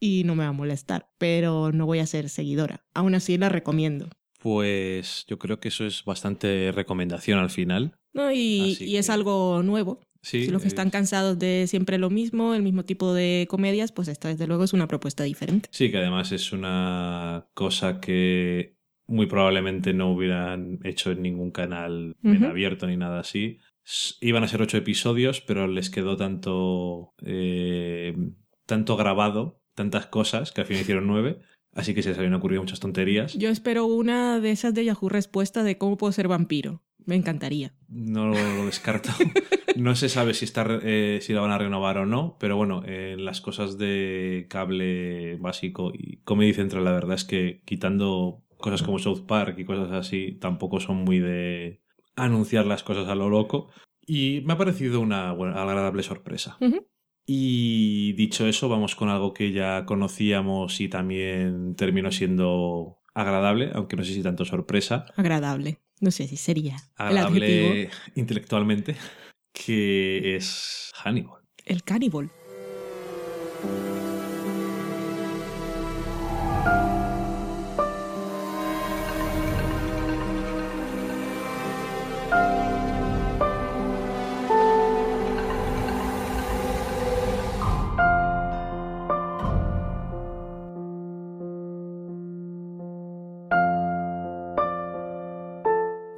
y 0.00 0.24
no 0.24 0.34
me 0.34 0.44
va 0.44 0.50
a 0.50 0.52
molestar, 0.52 1.10
pero 1.18 1.72
no 1.72 1.86
voy 1.86 1.98
a 2.00 2.06
ser 2.06 2.28
seguidora. 2.28 2.84
Aún 2.94 3.14
así 3.14 3.36
la 3.38 3.48
recomiendo. 3.48 4.08
Pues 4.38 5.26
yo 5.28 5.38
creo 5.38 5.60
que 5.60 5.68
eso 5.68 5.84
es 5.86 6.04
bastante 6.04 6.72
recomendación 6.72 7.38
al 7.38 7.50
final. 7.50 7.96
¿no? 8.14 8.32
Y, 8.32 8.76
y 8.80 8.96
es 8.96 9.10
algo 9.10 9.62
nuevo. 9.62 10.00
Sí, 10.22 10.44
si 10.44 10.50
los 10.50 10.60
que 10.62 10.68
están 10.68 10.88
es- 10.88 10.92
cansados 10.92 11.38
de 11.38 11.66
siempre 11.66 11.96
lo 11.96 12.10
mismo, 12.10 12.54
el 12.54 12.62
mismo 12.62 12.84
tipo 12.84 13.14
de 13.14 13.46
comedias, 13.48 13.92
pues 13.92 14.08
esta 14.08 14.28
desde 14.28 14.46
luego 14.46 14.64
es 14.64 14.72
una 14.74 14.86
propuesta 14.88 15.24
diferente. 15.24 15.68
Sí, 15.72 15.90
que 15.90 15.98
además 15.98 16.32
es 16.32 16.52
una 16.52 17.46
cosa 17.54 18.00
que 18.00 18.76
muy 19.10 19.26
probablemente 19.26 19.92
no 19.92 20.12
hubieran 20.12 20.78
hecho 20.84 21.10
en 21.10 21.22
ningún 21.22 21.50
canal 21.50 22.16
en 22.22 22.36
Ujú. 22.36 22.46
abierto 22.46 22.86
ni 22.86 22.96
nada 22.96 23.20
así. 23.20 23.58
Iban 24.20 24.44
a 24.44 24.48
ser 24.48 24.62
ocho 24.62 24.76
episodios, 24.76 25.40
pero 25.40 25.66
les 25.66 25.90
quedó 25.90 26.16
tanto, 26.16 27.12
eh, 27.24 28.16
tanto 28.66 28.96
grabado, 28.96 29.60
tantas 29.74 30.06
cosas, 30.06 30.52
que 30.52 30.60
al 30.60 30.66
final 30.68 30.82
hicieron 30.82 31.06
nueve. 31.08 31.40
Así 31.74 31.92
que 31.92 32.02
se 32.02 32.10
les 32.10 32.18
habían 32.18 32.34
ocurrido 32.34 32.62
muchas 32.62 32.78
tonterías. 32.78 33.34
Yo 33.34 33.48
espero 33.48 33.86
una 33.86 34.38
de 34.38 34.52
esas 34.52 34.74
de 34.74 34.84
Yahoo 34.84 35.08
Respuesta 35.08 35.64
de 35.64 35.76
cómo 35.76 35.96
puedo 35.96 36.12
ser 36.12 36.28
vampiro. 36.28 36.82
Me 37.04 37.16
encantaría. 37.16 37.74
No 37.88 38.28
lo, 38.28 38.66
descarto. 38.66 39.10
No 39.76 39.94
se 39.94 40.08
sabe 40.08 40.34
si, 40.34 40.44
está, 40.44 40.66
eh, 40.82 41.20
si 41.22 41.32
la 41.32 41.40
van 41.42 41.52
a 41.52 41.58
renovar 41.58 41.96
o 41.98 42.04
no, 42.04 42.36
pero 42.40 42.56
bueno, 42.56 42.82
en 42.84 43.24
las 43.24 43.40
cosas 43.40 43.78
de 43.78 44.46
cable 44.50 45.36
básico 45.36 45.92
y 45.94 46.16
Comedy 46.24 46.52
Central, 46.52 46.84
la 46.84 46.90
verdad 46.90 47.14
es 47.14 47.24
que 47.24 47.62
quitando 47.64 48.42
cosas 48.60 48.82
como 48.82 48.98
South 48.98 49.26
Park 49.26 49.58
y 49.58 49.64
cosas 49.64 49.90
así, 49.92 50.32
tampoco 50.40 50.80
son 50.80 50.98
muy 50.98 51.18
de 51.18 51.82
anunciar 52.16 52.66
las 52.66 52.82
cosas 52.82 53.08
a 53.08 53.14
lo 53.14 53.28
loco. 53.28 53.70
Y 54.06 54.42
me 54.44 54.54
ha 54.54 54.58
parecido 54.58 55.00
una 55.00 55.32
buena, 55.32 55.62
agradable 55.62 56.02
sorpresa. 56.02 56.56
Ujú. 56.60 56.86
Y 57.26 58.12
dicho 58.14 58.46
eso, 58.46 58.68
vamos 58.68 58.96
con 58.96 59.08
algo 59.08 59.32
que 59.32 59.52
ya 59.52 59.84
conocíamos 59.84 60.80
y 60.80 60.88
también 60.88 61.76
terminó 61.76 62.10
siendo 62.10 62.98
agradable, 63.14 63.70
aunque 63.74 63.96
no 63.96 64.04
sé 64.04 64.14
si 64.14 64.22
tanto 64.22 64.44
sorpresa. 64.44 65.06
Agradable. 65.16 65.78
No 66.00 66.10
sé 66.10 66.26
si 66.26 66.36
sería 66.36 66.76
el 66.98 67.18
agradable 67.18 67.90
intelectualmente, 68.14 68.96
que 69.52 70.36
es 70.36 70.90
Hannibal. 70.94 71.42
El 71.66 71.82
cannibal. 71.84 72.30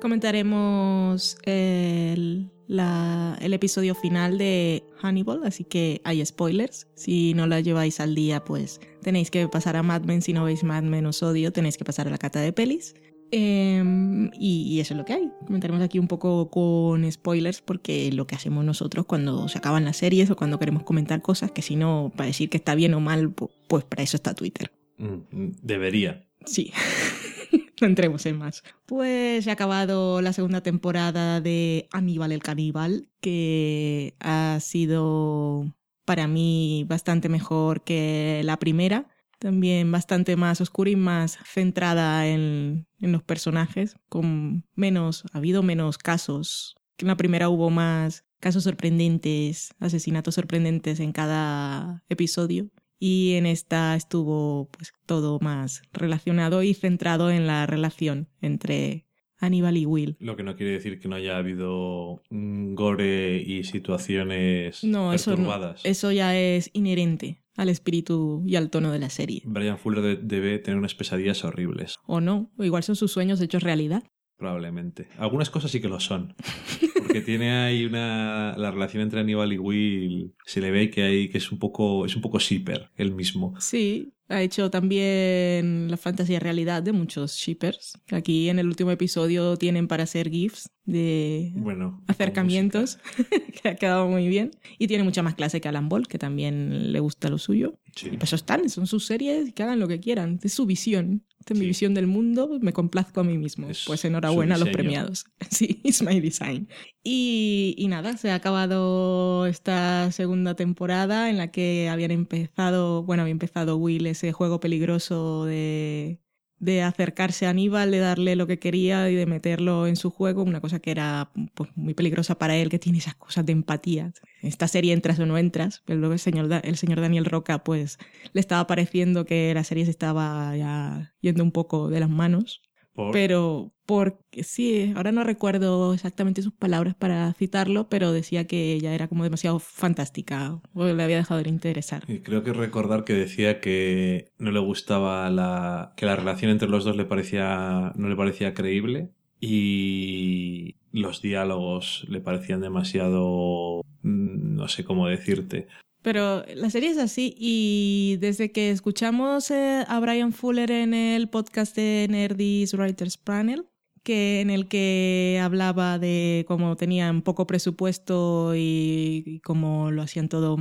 Comentaremos 0.03 1.37
el, 1.45 2.51
la- 2.67 3.39
el 3.41 3.53
episodio 3.55 3.95
final 3.95 4.37
de 4.39 4.83
Hannibal, 5.01 5.41
así 5.45 5.65
que 5.65 6.01
hay 6.05 6.25
spoilers. 6.25 6.87
Si 6.95 7.35
no 7.35 7.47
la 7.47 7.61
lleváis 7.61 8.01
al 8.01 8.15
día, 8.15 8.45
pues 8.45 8.81
tenéis 9.03 9.31
que 9.31 9.47
pasar 9.49 9.77
a 9.77 9.83
Mad 9.83 10.03
Men. 10.03 10.21
Si 10.23 10.33
no 10.33 10.45
veis 10.45 10.65
Mad 10.65 10.83
Men 10.83 11.07
os 11.07 11.23
odio, 11.23 11.53
tenéis 11.53 11.77
que 11.77 11.85
pasar 11.85 12.09
a 12.09 12.11
la 12.11 12.19
cata 12.19 12.41
de 12.41 12.53
pelis. 12.53 12.95
Em, 13.35 14.27
y, 14.39 14.65
y 14.69 14.81
eso 14.81 14.93
es 14.93 14.99
lo 14.99 15.05
que 15.07 15.15
hay. 15.15 15.31
Comentaremos 15.47 15.81
aquí 15.83 15.99
un 15.99 16.07
poco 16.09 16.51
con 16.51 17.11
spoilers 17.11 17.63
porque 17.63 18.13
lo 18.13 18.27
que 18.27 18.35
hacemos 18.35 18.63
nosotros 18.65 19.07
cuando 19.07 19.49
se 19.49 19.57
acaban 19.59 19.85
las 19.87 19.97
series 19.97 20.31
o 20.31 20.37
cuando 20.37 20.59
queremos 20.59 20.83
comentar 20.83 21.23
cosas 21.23 21.51
que 21.51 21.63
si 21.63 21.75
no, 21.77 22.13
para 22.15 22.27
decir 22.27 22.51
que 22.51 22.59
está 22.59 22.75
bien 22.75 22.93
o 22.93 23.01
mal, 23.01 23.35
pu- 23.35 23.51
pues 23.69 23.85
para 23.85 24.03
eso 24.03 24.17
está 24.19 24.35
Twitter. 24.35 24.71
Mm, 24.99 25.53
Debería. 25.63 26.27
Sí. 26.45 26.73
no 27.83 27.87
entremos 27.89 28.25
en 28.27 28.39
más. 28.39 28.63
Pues 28.87 29.45
se 29.45 29.51
ha 29.51 29.55
acabado 29.55 30.23
la 30.23 30.33
segunda 30.33 30.63
temporada 30.63 31.41
de 31.41 31.89
Aníbal 31.93 32.33
el 32.33 32.43
Caníbal, 32.43 33.09
que 33.21 34.15
ha 34.21 34.59
sido 34.61 35.75
para 36.05 36.27
mí 36.27 36.85
bastante 36.89 37.29
mejor 37.29 37.85
que 37.85 38.41
la 38.45 38.59
primera. 38.59 39.09
También 39.39 39.91
bastante 39.91 40.37
más 40.37 40.61
oscura 40.61 40.91
y 40.91 40.97
más 40.97 41.37
centrada 41.45 42.29
en, 42.29 42.87
en 43.01 43.13
los 43.13 43.25
personajes, 43.25 43.97
con 44.09 44.65
menos, 44.77 45.25
ha 45.33 45.39
habido 45.39 45.65
menos 45.65 45.99
casos. 45.99 46.77
En 46.99 47.09
la 47.09 47.17
primera 47.17 47.49
hubo 47.49 47.69
más 47.69 48.25
casos 48.39 48.63
sorprendentes, 48.63 49.75
asesinatos 49.81 50.37
sorprendentes 50.37 51.01
en 51.01 51.11
cada 51.11 52.05
episodio 52.09 52.71
y 53.05 53.35
en 53.35 53.47
esta 53.47 53.97
estuvo 53.97 54.69
pues 54.71 54.93
todo 55.07 55.41
más 55.41 55.83
relacionado 55.93 56.63
y 56.63 56.73
centrado 56.73 57.33
en 57.33 57.49
la 57.49 57.67
relación 57.67 58.29
entre 58.41 59.07
Aníbal 59.41 59.77
y 59.77 59.87
Will. 59.87 60.17
Lo 60.21 60.37
que 60.37 60.45
no 60.45 60.55
quiere 60.55 60.71
decir 60.71 61.01
que 61.01 61.09
no 61.09 61.17
haya 61.17 61.37
habido 61.37 62.23
gore 62.31 63.43
y 63.45 63.65
situaciones 63.65 64.85
No, 64.85 65.13
eso 65.13 65.31
no. 65.33 65.37
perturbadas. 65.39 65.81
Eso 65.85 66.13
ya 66.13 66.39
es 66.39 66.71
inherente 66.75 67.43
al 67.57 67.71
espíritu 67.71 68.45
y 68.47 68.55
al 68.55 68.71
tono 68.71 68.93
de 68.93 69.01
la 69.01 69.11
serie. 69.11 69.43
Brian 69.47 69.79
Fuller 69.79 70.03
de- 70.03 70.17
debe 70.23 70.61
tener 70.61 70.79
unas 70.79 70.95
pesadillas 70.95 71.43
horribles, 71.45 71.97
O 72.07 72.21
no, 72.21 72.53
o 72.57 72.63
igual 72.63 72.85
son 72.85 72.95
sus 72.95 73.11
sueños 73.11 73.41
hechos 73.41 73.65
realidad. 73.65 74.05
probablemente. 74.39 75.09
Algunas 75.19 75.51
cosas 75.51 75.73
sí 75.73 75.81
que 75.81 75.89
lo 75.89 75.99
son. 75.99 76.35
Porque 77.13 77.27
tiene 77.27 77.53
ahí 77.53 77.85
una. 77.85 78.55
La 78.57 78.71
relación 78.71 79.03
entre 79.03 79.21
Aníbal 79.21 79.53
y 79.53 79.59
Will. 79.59 80.35
Se 80.47 80.61
le 80.61 80.71
ve 80.71 80.91
que 80.91 81.03
hay 81.03 81.29
que 81.29 81.39
es 81.39 81.53
un 81.53 81.59
poco. 81.59 82.07
es 82.07 82.17
un 82.17 82.23
poco 82.23 82.39
shipper, 82.39 82.91
él 82.97 83.13
mismo. 83.15 83.55
Sí, 83.61 84.13
ha 84.29 84.41
hecho 84.43 84.71
también 84.71 85.91
la 85.91 85.97
fantasía 85.97 86.41
realidad 86.41 86.83
de 86.83 86.93
muchos 86.93 87.35
shippers. 87.37 87.99
Aquí 88.11 88.49
en 88.49 88.59
el 88.59 88.67
último 88.67 88.91
episodio 88.91 89.57
tienen 89.57 89.89
para 89.89 90.05
hacer 90.05 90.31
GIFs 90.31 90.71
de 90.85 91.53
Bueno. 91.55 92.03
acercamientos, 92.07 92.99
que 93.63 93.69
ha 93.69 93.77
quedado 93.77 94.09
muy 94.09 94.29
bien. 94.29 94.51
Y 94.79 94.87
tiene 94.87 95.05
mucha 95.05 95.23
más 95.23 95.35
clase 95.35 95.61
que 95.61 95.69
Alan 95.69 95.89
Ball, 95.89 96.09
que 96.09 96.19
también 96.19 96.93
le 96.93 97.01
gusta 97.01 97.29
lo 97.29 97.39
suyo. 97.39 97.79
Sí. 97.95 98.07
Y 98.13 98.17
pues 98.17 98.31
eso 98.31 98.37
están, 98.37 98.69
son 98.71 98.87
sus 98.87 99.05
series, 99.05 99.53
que 99.53 99.63
hagan 99.63 99.79
lo 99.81 99.87
que 99.89 100.01
quieran. 100.01 100.41
Es 100.43 100.55
su 100.55 100.67
visión. 100.67 101.25
Es 101.45 101.59
mi 101.59 101.67
visión 101.67 101.95
del 101.95 102.07
mundo, 102.07 102.59
me 102.61 102.73
complazco 102.73 103.21
a 103.21 103.25
mí 103.25 103.39
mismo. 103.39 103.69
Es 103.69 103.85
pues 103.87 104.05
enhorabuena 104.05 104.55
a 104.55 104.59
los 104.59 104.69
premiados. 104.71 105.27
Sí, 105.51 105.81
it's 105.85 106.03
my 106.03 106.21
design. 106.21 106.69
Y, 107.03 107.75
y 107.77 107.89
nada, 107.89 108.17
se 108.17 108.31
ha 108.31 108.37
acabado 108.37 109.47
esta 109.47 110.11
segunda 110.13 110.55
temporada 110.55 111.29
en 111.31 111.37
la 111.39 111.51
que 111.51 111.89
habían 111.89 112.11
empezado, 112.11 113.03
bueno, 113.03 113.23
había 113.23 113.33
empezado 113.33 113.77
Will 113.77 114.07
ese 114.07 114.33
juego 114.33 114.61
peligroso 114.61 115.45
de, 115.45 116.21
de 116.63 116.83
acercarse 116.83 117.45
a 117.45 117.51
Aníbal, 117.51 117.91
de 117.91 117.99
darle 117.99 118.37
lo 118.37 118.47
que 118.47 118.61
quería 118.61 119.11
y 119.11 119.17
de 119.17 119.27
meterlo 119.27 119.89
en 119.89 119.97
su 119.97 120.11
juego, 120.11 120.45
una 120.45 120.61
cosa 120.61 120.79
que 120.79 120.93
era 120.93 121.33
pues, 121.55 121.71
muy 121.75 121.93
peligrosa 121.93 122.39
para 122.39 122.55
él, 122.57 122.69
que 122.69 122.79
tiene 122.79 122.99
esas 122.99 123.17
cosas 123.17 123.45
de 123.45 123.51
empatía. 123.51 124.13
Esta 124.43 124.69
serie 124.69 124.93
entras 124.93 125.19
o 125.19 125.27
no 125.27 125.37
entras, 125.37 125.83
pero 125.85 125.99
luego 125.99 126.13
el 126.13 126.21
señor, 126.21 126.49
el 126.63 126.77
señor 126.77 127.01
Daniel 127.01 127.25
Roca 127.25 127.65
pues 127.65 127.99
le 128.33 128.41
estaba 128.41 128.65
pareciendo 128.69 129.25
que 129.25 129.53
la 129.53 129.65
serie 129.65 129.85
se 129.85 129.91
estaba 129.91 130.57
ya 130.57 131.13
yendo 131.21 131.43
un 131.43 131.51
poco 131.51 131.89
de 131.89 131.99
las 131.99 132.09
manos. 132.09 132.63
Por- 132.95 133.13
Pero 133.13 133.73
porque 133.87 134.43
sí, 134.45 134.93
ahora 134.97 135.13
no 135.13 135.25
recuerdo 135.25 135.93
exactamente 135.95 136.43
sus 136.43 136.53
palabras 136.53 136.95
para 136.95 137.33
citarlo, 137.35 137.89
pero 137.89 138.13
decía 138.13 138.47
que 138.47 138.73
ella 138.75 138.95
era 138.95 139.09
como 139.09 139.25
demasiado 139.25 139.59
fantástica 139.59 140.61
o 140.75 140.85
le 140.87 141.03
había 141.03 141.17
dejado 141.17 141.43
de 141.43 141.49
interesar. 141.49 142.05
Y 142.07 142.19
creo 142.21 142.43
que 142.43 142.53
recordar 142.53 143.05
que 143.05 143.13
decía 143.15 143.61
que 143.61 144.31
no 144.39 144.51
le 144.51 144.61
gustaba 144.61 145.29
la. 145.31 145.95
que 145.97 146.07
la 146.07 146.17
relación 146.17 146.51
entre 146.51 146.69
los 146.69 146.85
dos 146.85 146.97
le 146.97 147.05
parecía. 147.05 147.93
no 147.97 148.09
le 148.09 148.17
parecía 148.17 148.55
creíble. 148.55 149.11
Y 149.41 150.77
los 150.93 151.23
diálogos 151.23 152.05
le 152.09 152.21
parecían 152.21 152.61
demasiado. 152.61 153.83
mm, 154.03 154.55
no 154.57 154.69
sé 154.69 154.85
cómo 154.85 155.07
decirte. 155.09 155.67
Pero 156.03 156.45
la 156.55 156.69
serie 156.69 156.91
es 156.91 156.99
así 156.99 157.35
y 157.39 158.17
desde 158.21 158.51
que 158.51 158.71
escuchamos 158.71 159.51
eh, 159.51 159.85
a 159.87 160.01
Brian 160.01 160.33
Fuller 160.33 160.71
en 160.71 160.95
el 160.95 161.29
podcast 161.29 161.77
de 161.77 162.07
Nerdys 162.11 162.75
Writers 162.75 163.17
Panel, 163.17 163.69
que 164.03 164.41
en 164.41 164.51
el 164.51 164.67
que 164.67 165.41
hablaba 165.41 166.01
de 166.01 166.45
cómo 166.49 166.77
tenían 166.77 167.23
poco 167.23 167.47
presupuesto 167.47 168.57
y, 168.57 169.23
y 169.25 169.41
cómo 169.41 169.93
lo 169.93 170.03
hacían 170.03 170.29
todo, 170.29 170.57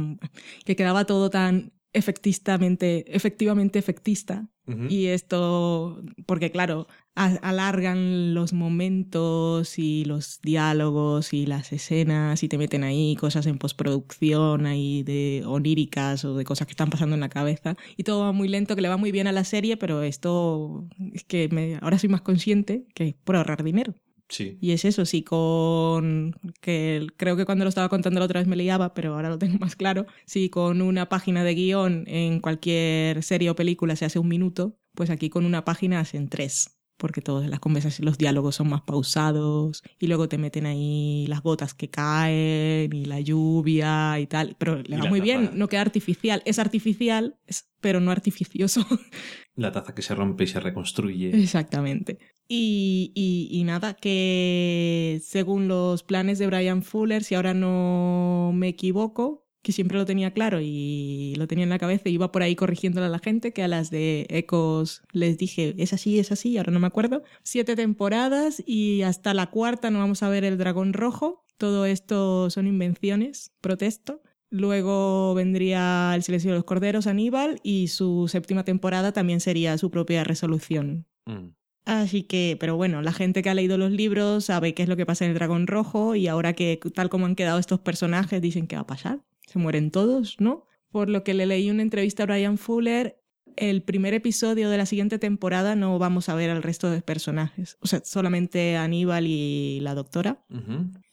que 0.63 0.75
quedaba 0.75 1.05
todo 1.05 1.31
tan 1.31 1.73
efectistamente, 1.93 3.15
efectivamente 3.15 3.79
efectista, 3.79 4.47
y 4.89 5.07
esto, 5.07 6.01
porque 6.25 6.49
claro, 6.49 6.87
alargan 7.13 8.33
los 8.33 8.53
momentos 8.53 9.77
y 9.77 10.05
los 10.05 10.39
diálogos 10.41 11.33
y 11.33 11.45
las 11.45 11.73
escenas 11.73 12.41
y 12.43 12.47
te 12.47 12.57
meten 12.57 12.83
ahí 12.85 13.17
cosas 13.17 13.47
en 13.47 13.57
postproducción 13.57 14.65
ahí 14.65 15.03
de 15.03 15.43
oníricas 15.45 16.23
o 16.23 16.37
de 16.37 16.45
cosas 16.45 16.67
que 16.67 16.71
están 16.71 16.89
pasando 16.89 17.15
en 17.15 17.19
la 17.19 17.27
cabeza. 17.29 17.75
Y 17.97 18.03
todo 18.03 18.21
va 18.21 18.31
muy 18.31 18.47
lento, 18.47 18.75
que 18.75 18.81
le 18.81 18.87
va 18.89 18.95
muy 18.97 19.11
bien 19.11 19.27
a 19.27 19.33
la 19.33 19.43
serie, 19.43 19.75
pero 19.75 20.03
esto 20.03 20.87
es 21.13 21.25
que 21.25 21.49
me- 21.49 21.77
ahora 21.81 21.99
soy 21.99 22.07
más 22.09 22.21
consciente 22.21 22.85
que 22.95 23.09
es 23.09 23.15
por 23.15 23.35
ahorrar 23.35 23.63
dinero. 23.63 23.93
Sí. 24.31 24.57
Y 24.61 24.71
es 24.71 24.85
eso, 24.85 25.05
sí, 25.05 25.23
con. 25.23 26.35
que 26.61 27.05
creo 27.17 27.35
que 27.35 27.45
cuando 27.45 27.65
lo 27.65 27.69
estaba 27.69 27.89
contando 27.89 28.19
la 28.19 28.25
otra 28.25 28.39
vez 28.39 28.47
me 28.47 28.55
liaba, 28.55 28.93
pero 28.93 29.13
ahora 29.15 29.29
lo 29.29 29.37
tengo 29.37 29.57
más 29.59 29.75
claro. 29.75 30.05
Si 30.25 30.49
con 30.49 30.81
una 30.81 31.09
página 31.09 31.43
de 31.43 31.53
guion 31.53 32.05
en 32.07 32.39
cualquier 32.39 33.23
serie 33.23 33.49
o 33.49 33.55
película 33.55 33.95
se 33.97 34.05
hace 34.05 34.19
un 34.19 34.29
minuto, 34.29 34.77
pues 34.95 35.09
aquí 35.09 35.29
con 35.29 35.45
una 35.45 35.65
página 35.65 35.99
hacen 35.99 36.29
tres. 36.29 36.80
Porque 37.01 37.19
todas 37.21 37.49
las 37.49 37.59
conversaciones, 37.59 38.05
los 38.05 38.17
diálogos 38.19 38.55
son 38.57 38.69
más 38.69 38.81
pausados 38.83 39.81
y 39.99 40.05
luego 40.05 40.29
te 40.29 40.37
meten 40.37 40.67
ahí 40.67 41.25
las 41.27 41.41
gotas 41.41 41.73
que 41.73 41.89
caen 41.89 42.93
y 42.93 43.05
la 43.05 43.19
lluvia 43.19 44.19
y 44.19 44.27
tal. 44.27 44.55
Pero 44.59 44.77
le 44.83 44.97
va 44.97 45.05
muy 45.09 45.19
bien, 45.19 45.49
no 45.55 45.67
queda 45.67 45.81
artificial. 45.81 46.43
Es 46.45 46.59
artificial, 46.59 47.37
es- 47.47 47.71
pero 47.81 47.99
no 47.99 48.11
artificioso. 48.11 48.85
La 49.55 49.71
taza 49.71 49.93
que 49.95 50.03
se 50.03 50.13
rompe 50.15 50.43
y 50.43 50.47
se 50.47 50.59
reconstruye. 50.59 51.41
Exactamente. 51.41 52.19
Y, 52.47 53.11
y- 53.15 53.49
y 53.51 53.63
nada, 53.63 53.95
que 53.95 55.19
según 55.23 55.67
los 55.67 56.03
planes 56.03 56.37
de 56.39 56.47
Brian 56.47 56.83
Fuller, 56.83 57.23
si 57.23 57.33
ahora 57.35 57.53
no 57.55 58.51
me 58.53 58.67
equivoco, 58.69 59.47
que 59.61 59.71
siempre 59.71 59.97
lo 59.97 60.05
tenía 60.05 60.31
claro 60.31 60.59
y 60.61 61.35
lo 61.37 61.47
tenía 61.47 61.63
en 61.63 61.69
la 61.69 61.79
cabeza 61.79 62.09
y 62.09 62.13
iba 62.13 62.31
por 62.31 62.41
ahí 62.41 62.55
corrigiéndole 62.55 63.05
a 63.05 63.09
la 63.09 63.19
gente, 63.19 63.53
que 63.53 63.63
a 63.63 63.67
las 63.67 63.91
de 63.91 64.25
Ecos 64.29 65.03
les 65.11 65.37
dije, 65.37 65.75
es 65.77 65.93
así, 65.93 66.19
es 66.19 66.31
así, 66.31 66.57
ahora 66.57 66.71
no 66.71 66.79
me 66.79 66.87
acuerdo. 66.87 67.23
Siete 67.43 67.75
temporadas 67.75 68.63
y 68.65 69.03
hasta 69.03 69.33
la 69.33 69.47
cuarta 69.47 69.91
no 69.91 69.99
vamos 69.99 70.23
a 70.23 70.29
ver 70.29 70.43
el 70.43 70.57
dragón 70.57 70.93
rojo. 70.93 71.45
Todo 71.57 71.85
esto 71.85 72.49
son 72.49 72.65
invenciones, 72.65 73.51
protesto. 73.61 74.23
Luego 74.49 75.33
vendría 75.33 76.13
El 76.15 76.23
silencio 76.23 76.51
de 76.51 76.57
los 76.57 76.65
corderos, 76.65 77.07
Aníbal, 77.07 77.59
y 77.63 77.87
su 77.87 78.27
séptima 78.27 78.65
temporada 78.65 79.13
también 79.13 79.39
sería 79.39 79.77
su 79.77 79.91
propia 79.91 80.23
resolución. 80.23 81.05
Mm. 81.25 81.51
Así 81.85 82.23
que, 82.23 82.57
pero 82.59 82.75
bueno, 82.75 83.01
la 83.01 83.13
gente 83.13 83.41
que 83.41 83.49
ha 83.49 83.53
leído 83.53 83.77
los 83.77 83.91
libros 83.91 84.45
sabe 84.45 84.73
qué 84.73 84.83
es 84.83 84.89
lo 84.89 84.97
que 84.97 85.05
pasa 85.05 85.25
en 85.25 85.31
el 85.31 85.35
dragón 85.35 85.67
rojo 85.67 86.15
y 86.15 86.27
ahora 86.27 86.53
que 86.53 86.79
tal 86.93 87.09
como 87.09 87.25
han 87.25 87.35
quedado 87.35 87.59
estos 87.59 87.79
personajes 87.79 88.41
dicen 88.41 88.67
que 88.67 88.75
va 88.75 88.83
a 88.83 88.87
pasar. 88.87 89.21
Se 89.51 89.59
mueren 89.59 89.91
todos, 89.91 90.37
¿no? 90.39 90.65
Por 90.91 91.09
lo 91.09 91.23
que 91.23 91.33
le 91.33 91.45
leí 91.45 91.69
una 91.69 91.81
entrevista 91.81 92.23
a 92.23 92.25
Brian 92.25 92.57
Fuller, 92.57 93.17
el 93.57 93.81
primer 93.83 94.13
episodio 94.13 94.69
de 94.69 94.77
la 94.77 94.85
siguiente 94.85 95.19
temporada 95.19 95.75
no 95.75 95.99
vamos 95.99 96.29
a 96.29 96.35
ver 96.35 96.49
al 96.49 96.63
resto 96.63 96.89
de 96.89 97.01
personajes. 97.01 97.77
O 97.81 97.87
sea, 97.87 98.01
solamente 98.05 98.77
Aníbal 98.77 99.27
y 99.27 99.79
la 99.81 99.93
doctora. 99.93 100.43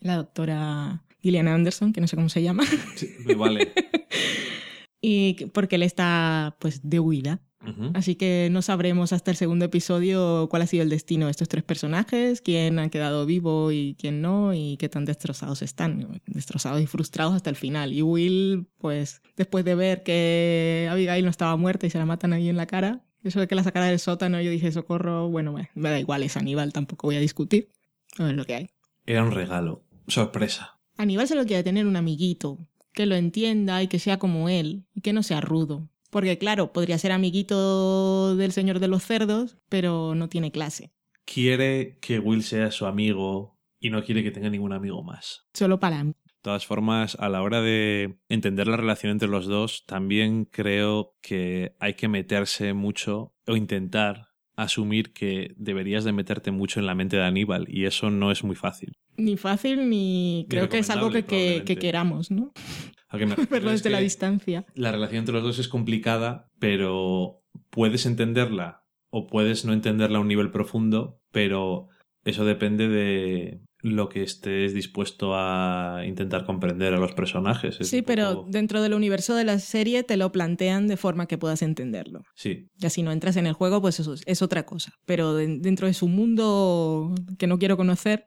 La 0.01 0.17
doctora 0.17 1.05
Gillian 1.21 1.49
Anderson, 1.49 1.93
que 1.93 2.01
no 2.01 2.07
sé 2.07 2.15
cómo 2.17 2.29
se 2.29 2.43
llama. 2.43 2.65
Sí, 2.95 3.09
me 3.27 3.35
vale. 3.35 3.73
y 5.01 5.35
que- 5.35 5.47
porque 5.49 5.77
él 5.77 5.83
está 5.83 6.57
pues 6.61 6.89
de 6.89 7.01
huida. 7.01 7.41
Así 7.95 8.15
que 8.15 8.49
no 8.51 8.63
sabremos 8.63 9.13
hasta 9.13 9.31
el 9.31 9.37
segundo 9.37 9.65
episodio 9.65 10.49
cuál 10.49 10.63
ha 10.63 10.67
sido 10.67 10.85
el 10.85 10.89
destino 10.89 11.27
de 11.27 11.33
estos 11.33 11.49
tres 11.49 11.65
personajes, 11.65 12.41
quién 12.41 12.79
ha 12.79 12.89
quedado 12.89 13.27
vivo 13.27 13.73
y 13.73 13.97
quién 13.99 14.23
no, 14.23 14.55
y 14.55 14.77
qué 14.79 14.89
tan 14.89 15.05
destrozados 15.05 15.63
están, 15.63 16.21
destrozados 16.27 16.81
y 16.81 16.87
frustrados 16.87 17.35
hasta 17.35 17.51
el 17.51 17.57
final. 17.57 17.93
Y 17.93 18.03
Will, 18.03 18.69
pues 18.79 19.23
después 19.37 19.65
de 19.65 19.75
ver 19.75 20.03
que 20.03 20.89
Abigail 20.91 21.25
no 21.25 21.31
estaba 21.31 21.57
muerta 21.57 21.87
y 21.87 21.91
se 21.91 21.99
la 21.99 22.07
matan 22.07 22.33
ahí 22.33 22.49
en 22.49 22.57
la 22.57 22.67
cara, 22.67 23.03
eso 23.25 23.41
de 23.41 23.49
que 23.49 23.55
la 23.55 23.65
sacara 23.65 23.87
del 23.87 23.99
sótano, 23.99 24.41
yo 24.41 24.51
dije, 24.51 24.71
socorro, 24.71 25.29
bueno, 25.29 25.53
me, 25.53 25.71
me 25.75 25.91
da 25.91 25.99
igual, 25.99 26.23
es 26.23 26.37
Aníbal, 26.37 26.73
tampoco 26.73 27.09
voy 27.09 27.17
a 27.17 27.21
discutir. 27.21 27.71
No 28.19 28.29
es 28.29 28.35
lo 28.35 28.45
que 28.45 28.55
hay. 28.55 28.71
Era 29.07 29.25
un 29.25 29.33
regalo. 29.33 29.83
Sorpresa. 30.07 30.79
Aníbal 30.97 31.29
se 31.29 31.35
lo 31.35 31.45
quiere 31.45 31.63
tener 31.63 31.87
un 31.87 31.97
amiguito, 31.97 32.59
que 32.93 33.07
lo 33.07 33.17
entienda 33.17 33.83
y 33.83 33.89
que 33.89 33.99
sea 33.99 34.19
como 34.19 34.49
él, 34.49 34.85
y 34.95 35.01
que 35.01 35.13
no 35.13 35.23
sea 35.23 35.41
rudo. 35.41 35.89
Porque 36.11 36.39
claro, 36.39 36.73
podría 36.73 36.99
ser 36.99 37.13
amiguito 37.13 38.37
del 38.37 38.53
señor 38.53 38.79
de 38.79 38.89
los 38.89 39.03
cerdos, 39.03 39.59
pero 39.69 40.15
no 40.15 40.29
tiene 40.29 40.51
clase. 40.51 40.93
Quiere 41.25 41.99
que 42.01 42.19
Will 42.19 42.43
sea 42.43 42.71
su 42.71 42.87
amigo 42.87 43.59
y 43.79 43.91
no 43.91 44.03
quiere 44.03 44.23
que 44.23 44.31
tenga 44.31 44.49
ningún 44.49 44.73
amigo 44.73 45.03
más. 45.03 45.47
Solo 45.53 45.79
para 45.79 46.03
mí. 46.03 46.15
De 46.25 46.43
todas 46.43 46.67
formas, 46.67 47.17
a 47.21 47.29
la 47.29 47.43
hora 47.43 47.61
de 47.61 48.21
entender 48.29 48.69
la 48.69 48.77
relación 48.77 49.13
entre 49.13 49.29
los 49.29 49.47
dos, 49.47 49.85
también 49.87 50.45
creo 50.47 51.17
que 51.21 51.75
hay 51.81 51.95
que 51.95 52.09
meterse 52.09 52.73
mucho 52.73 53.35
o 53.47 53.57
intentar 53.57 54.28
asumir 54.63 55.13
que 55.13 55.55
deberías 55.57 56.03
de 56.05 56.13
meterte 56.13 56.51
mucho 56.51 56.81
en 56.81 56.87
la 56.87 56.95
mente 56.95 57.17
de 57.17 57.23
Aníbal 57.25 57.67
y 57.69 57.85
eso 57.85 58.11
no 58.11 58.33
es 58.33 58.43
muy 58.43 58.57
fácil. 58.57 58.93
Ni 59.17 59.37
fácil 59.37 59.89
ni 59.89 60.47
creo 60.51 60.69
que 60.69 60.79
es 60.79 60.91
algo 60.91 61.11
que, 61.11 61.25
que- 61.25 61.63
que 61.65 61.77
queramos, 61.77 62.31
¿no? 62.31 62.53
¿A 63.09 63.19
qué 63.19 63.27
me 63.27 63.35
refiero? 63.37 63.51
Verlo 63.51 63.71
Es 63.71 63.83
desde 63.83 63.91
la 63.91 63.99
que 63.99 64.05
distancia. 64.05 64.67
La 64.75 64.91
relación 64.93 65.21
entre 65.21 65.35
los 65.35 65.43
dos 65.45 65.59
es 65.61 65.69
complicada, 65.69 66.49
pero 66.59 67.41
puedes 67.71 68.05
entenderla 68.05 68.85
o 69.11 69.27
puedes 69.29 69.65
no 69.65 69.73
entenderla 69.73 70.19
a 70.19 70.21
un 70.21 70.29
nivel 70.29 70.51
profundo, 70.51 71.21
pero 71.31 71.89
eso 72.25 72.45
depende 72.45 72.89
de 72.89 73.61
lo 73.81 74.09
que 74.09 74.23
estés 74.25 74.75
dispuesto 74.75 75.35
a 75.37 76.03
intentar 76.05 76.45
comprender 76.45 76.95
a 76.95 76.99
los 76.99 77.13
personajes. 77.13 77.81
Es 77.81 77.89
Sí, 77.89 78.03
pero 78.03 78.35
poco- 78.35 78.51
dentro 78.51 78.83
del 78.83 78.93
universo 78.95 79.35
de 79.37 79.45
la 79.45 79.59
serie 79.61 80.03
te 80.03 80.17
lo 80.17 80.33
plantean 80.33 80.89
de 80.89 80.97
forma 80.97 81.27
que 81.27 81.39
puedas 81.39 81.63
entenderlo. 81.63 82.23
Sí, 82.35 82.67
Ya 82.77 82.91
si 82.91 83.03
no 83.03 83.13
entras 83.13 83.37
en 83.37 83.47
el 83.47 83.53
juego, 83.53 83.81
pues 83.81 84.01
eso 84.01 84.15
es, 84.27 84.43
otra 84.43 84.67
cosa. 84.67 84.95
Pero 85.07 85.35
de- 85.35 85.59
dentro 85.59 85.87
de 85.87 85.95
su 85.95 86.09
mundo 86.09 87.15
que 87.39 87.47
no 87.47 87.59
quiero 87.61 87.77
conocer, 87.77 88.27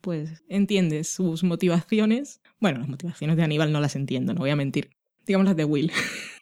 pues 0.00 0.42
entiendes 0.48 1.08
sus 1.08 1.44
motivaciones. 1.44 2.40
Bueno, 2.58 2.78
las 2.80 2.88
motivaciones 2.88 3.36
de 3.36 3.42
Aníbal 3.42 3.70
no 3.72 3.80
las 3.80 3.94
entiendo, 3.94 4.32
no 4.32 4.40
voy 4.40 4.50
a 4.50 4.56
mentir. 4.56 4.90
Digamos 5.26 5.44
las 5.46 5.56
de 5.56 5.64
Will. 5.66 5.92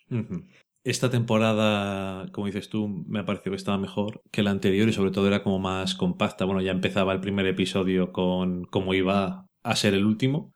Esta 0.86 1.10
temporada, 1.10 2.30
como 2.30 2.46
dices 2.46 2.68
tú, 2.68 2.86
me 3.08 3.18
ha 3.18 3.24
parecido 3.24 3.50
que 3.50 3.56
estaba 3.56 3.76
mejor 3.76 4.22
que 4.30 4.44
la 4.44 4.52
anterior 4.52 4.88
y 4.88 4.92
sobre 4.92 5.10
todo 5.10 5.26
era 5.26 5.42
como 5.42 5.58
más 5.58 5.96
compacta. 5.96 6.44
Bueno, 6.44 6.60
ya 6.60 6.70
empezaba 6.70 7.12
el 7.12 7.18
primer 7.18 7.44
episodio 7.46 8.12
con 8.12 8.62
cómo 8.66 8.94
iba 8.94 9.46
a 9.64 9.74
ser 9.74 9.94
el 9.94 10.04
último 10.06 10.52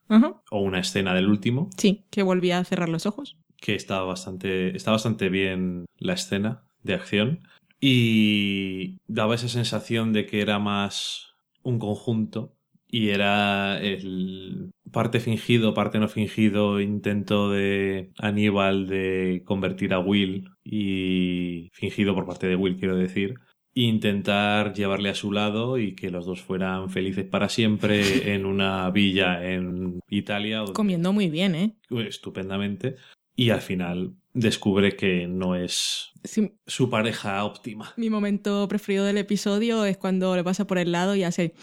o 0.52 0.60
una 0.60 0.78
escena 0.78 1.14
del 1.14 1.26
último, 1.26 1.68
Sí, 1.76 2.04
que 2.10 2.22
volvía 2.22 2.58
a 2.60 2.64
cerrar 2.64 2.88
los 2.88 3.06
ojos. 3.06 3.38
que 3.56 3.74
estaba 3.74 4.04
bastante, 4.04 4.76
está 4.76 4.92
bastante 4.92 5.30
bien 5.30 5.86
la 5.98 6.12
escena 6.12 6.62
de 6.84 6.94
acción 6.94 7.40
y 7.80 8.98
daba 9.08 9.34
esa 9.34 9.48
sensación 9.48 10.12
de 10.12 10.26
que 10.26 10.42
era 10.42 10.60
más 10.60 11.34
un 11.64 11.80
conjunto 11.80 12.54
y 12.90 13.10
era 13.10 13.80
el 13.80 14.72
parte 14.90 15.20
fingido, 15.20 15.74
parte 15.74 15.98
no 15.98 16.08
fingido 16.08 16.80
intento 16.80 17.50
de 17.50 18.10
Aníbal 18.18 18.86
de 18.86 19.42
convertir 19.44 19.94
a 19.94 20.00
Will 20.00 20.50
y 20.64 21.68
fingido 21.72 22.14
por 22.14 22.26
parte 22.26 22.46
de 22.48 22.56
Will, 22.56 22.76
quiero 22.76 22.96
decir, 22.96 23.34
intentar 23.74 24.74
llevarle 24.74 25.10
a 25.10 25.14
su 25.14 25.30
lado 25.32 25.78
y 25.78 25.94
que 25.94 26.10
los 26.10 26.26
dos 26.26 26.40
fueran 26.42 26.90
felices 26.90 27.24
para 27.24 27.48
siempre 27.48 28.00
en 28.34 28.44
una 28.44 28.90
villa 28.90 29.48
en 29.48 30.00
Italia. 30.08 30.64
Comiendo 30.72 31.12
muy 31.12 31.30
bien, 31.30 31.54
¿eh? 31.54 31.76
estupendamente 31.90 32.96
y 33.36 33.50
al 33.50 33.60
final 33.60 34.16
descubre 34.34 34.96
que 34.96 35.26
no 35.26 35.54
es 35.54 36.10
Sí, 36.24 36.52
su 36.66 36.90
pareja 36.90 37.42
óptima. 37.44 37.94
mi 37.96 38.10
momento 38.10 38.68
preferido 38.68 39.04
del 39.04 39.16
episodio 39.16 39.84
es 39.86 39.96
cuando 39.96 40.36
le 40.36 40.44
pasa 40.44 40.66
por 40.66 40.78
el 40.78 40.92
lado 40.92 41.14
y 41.14 41.22
hace... 41.22 41.54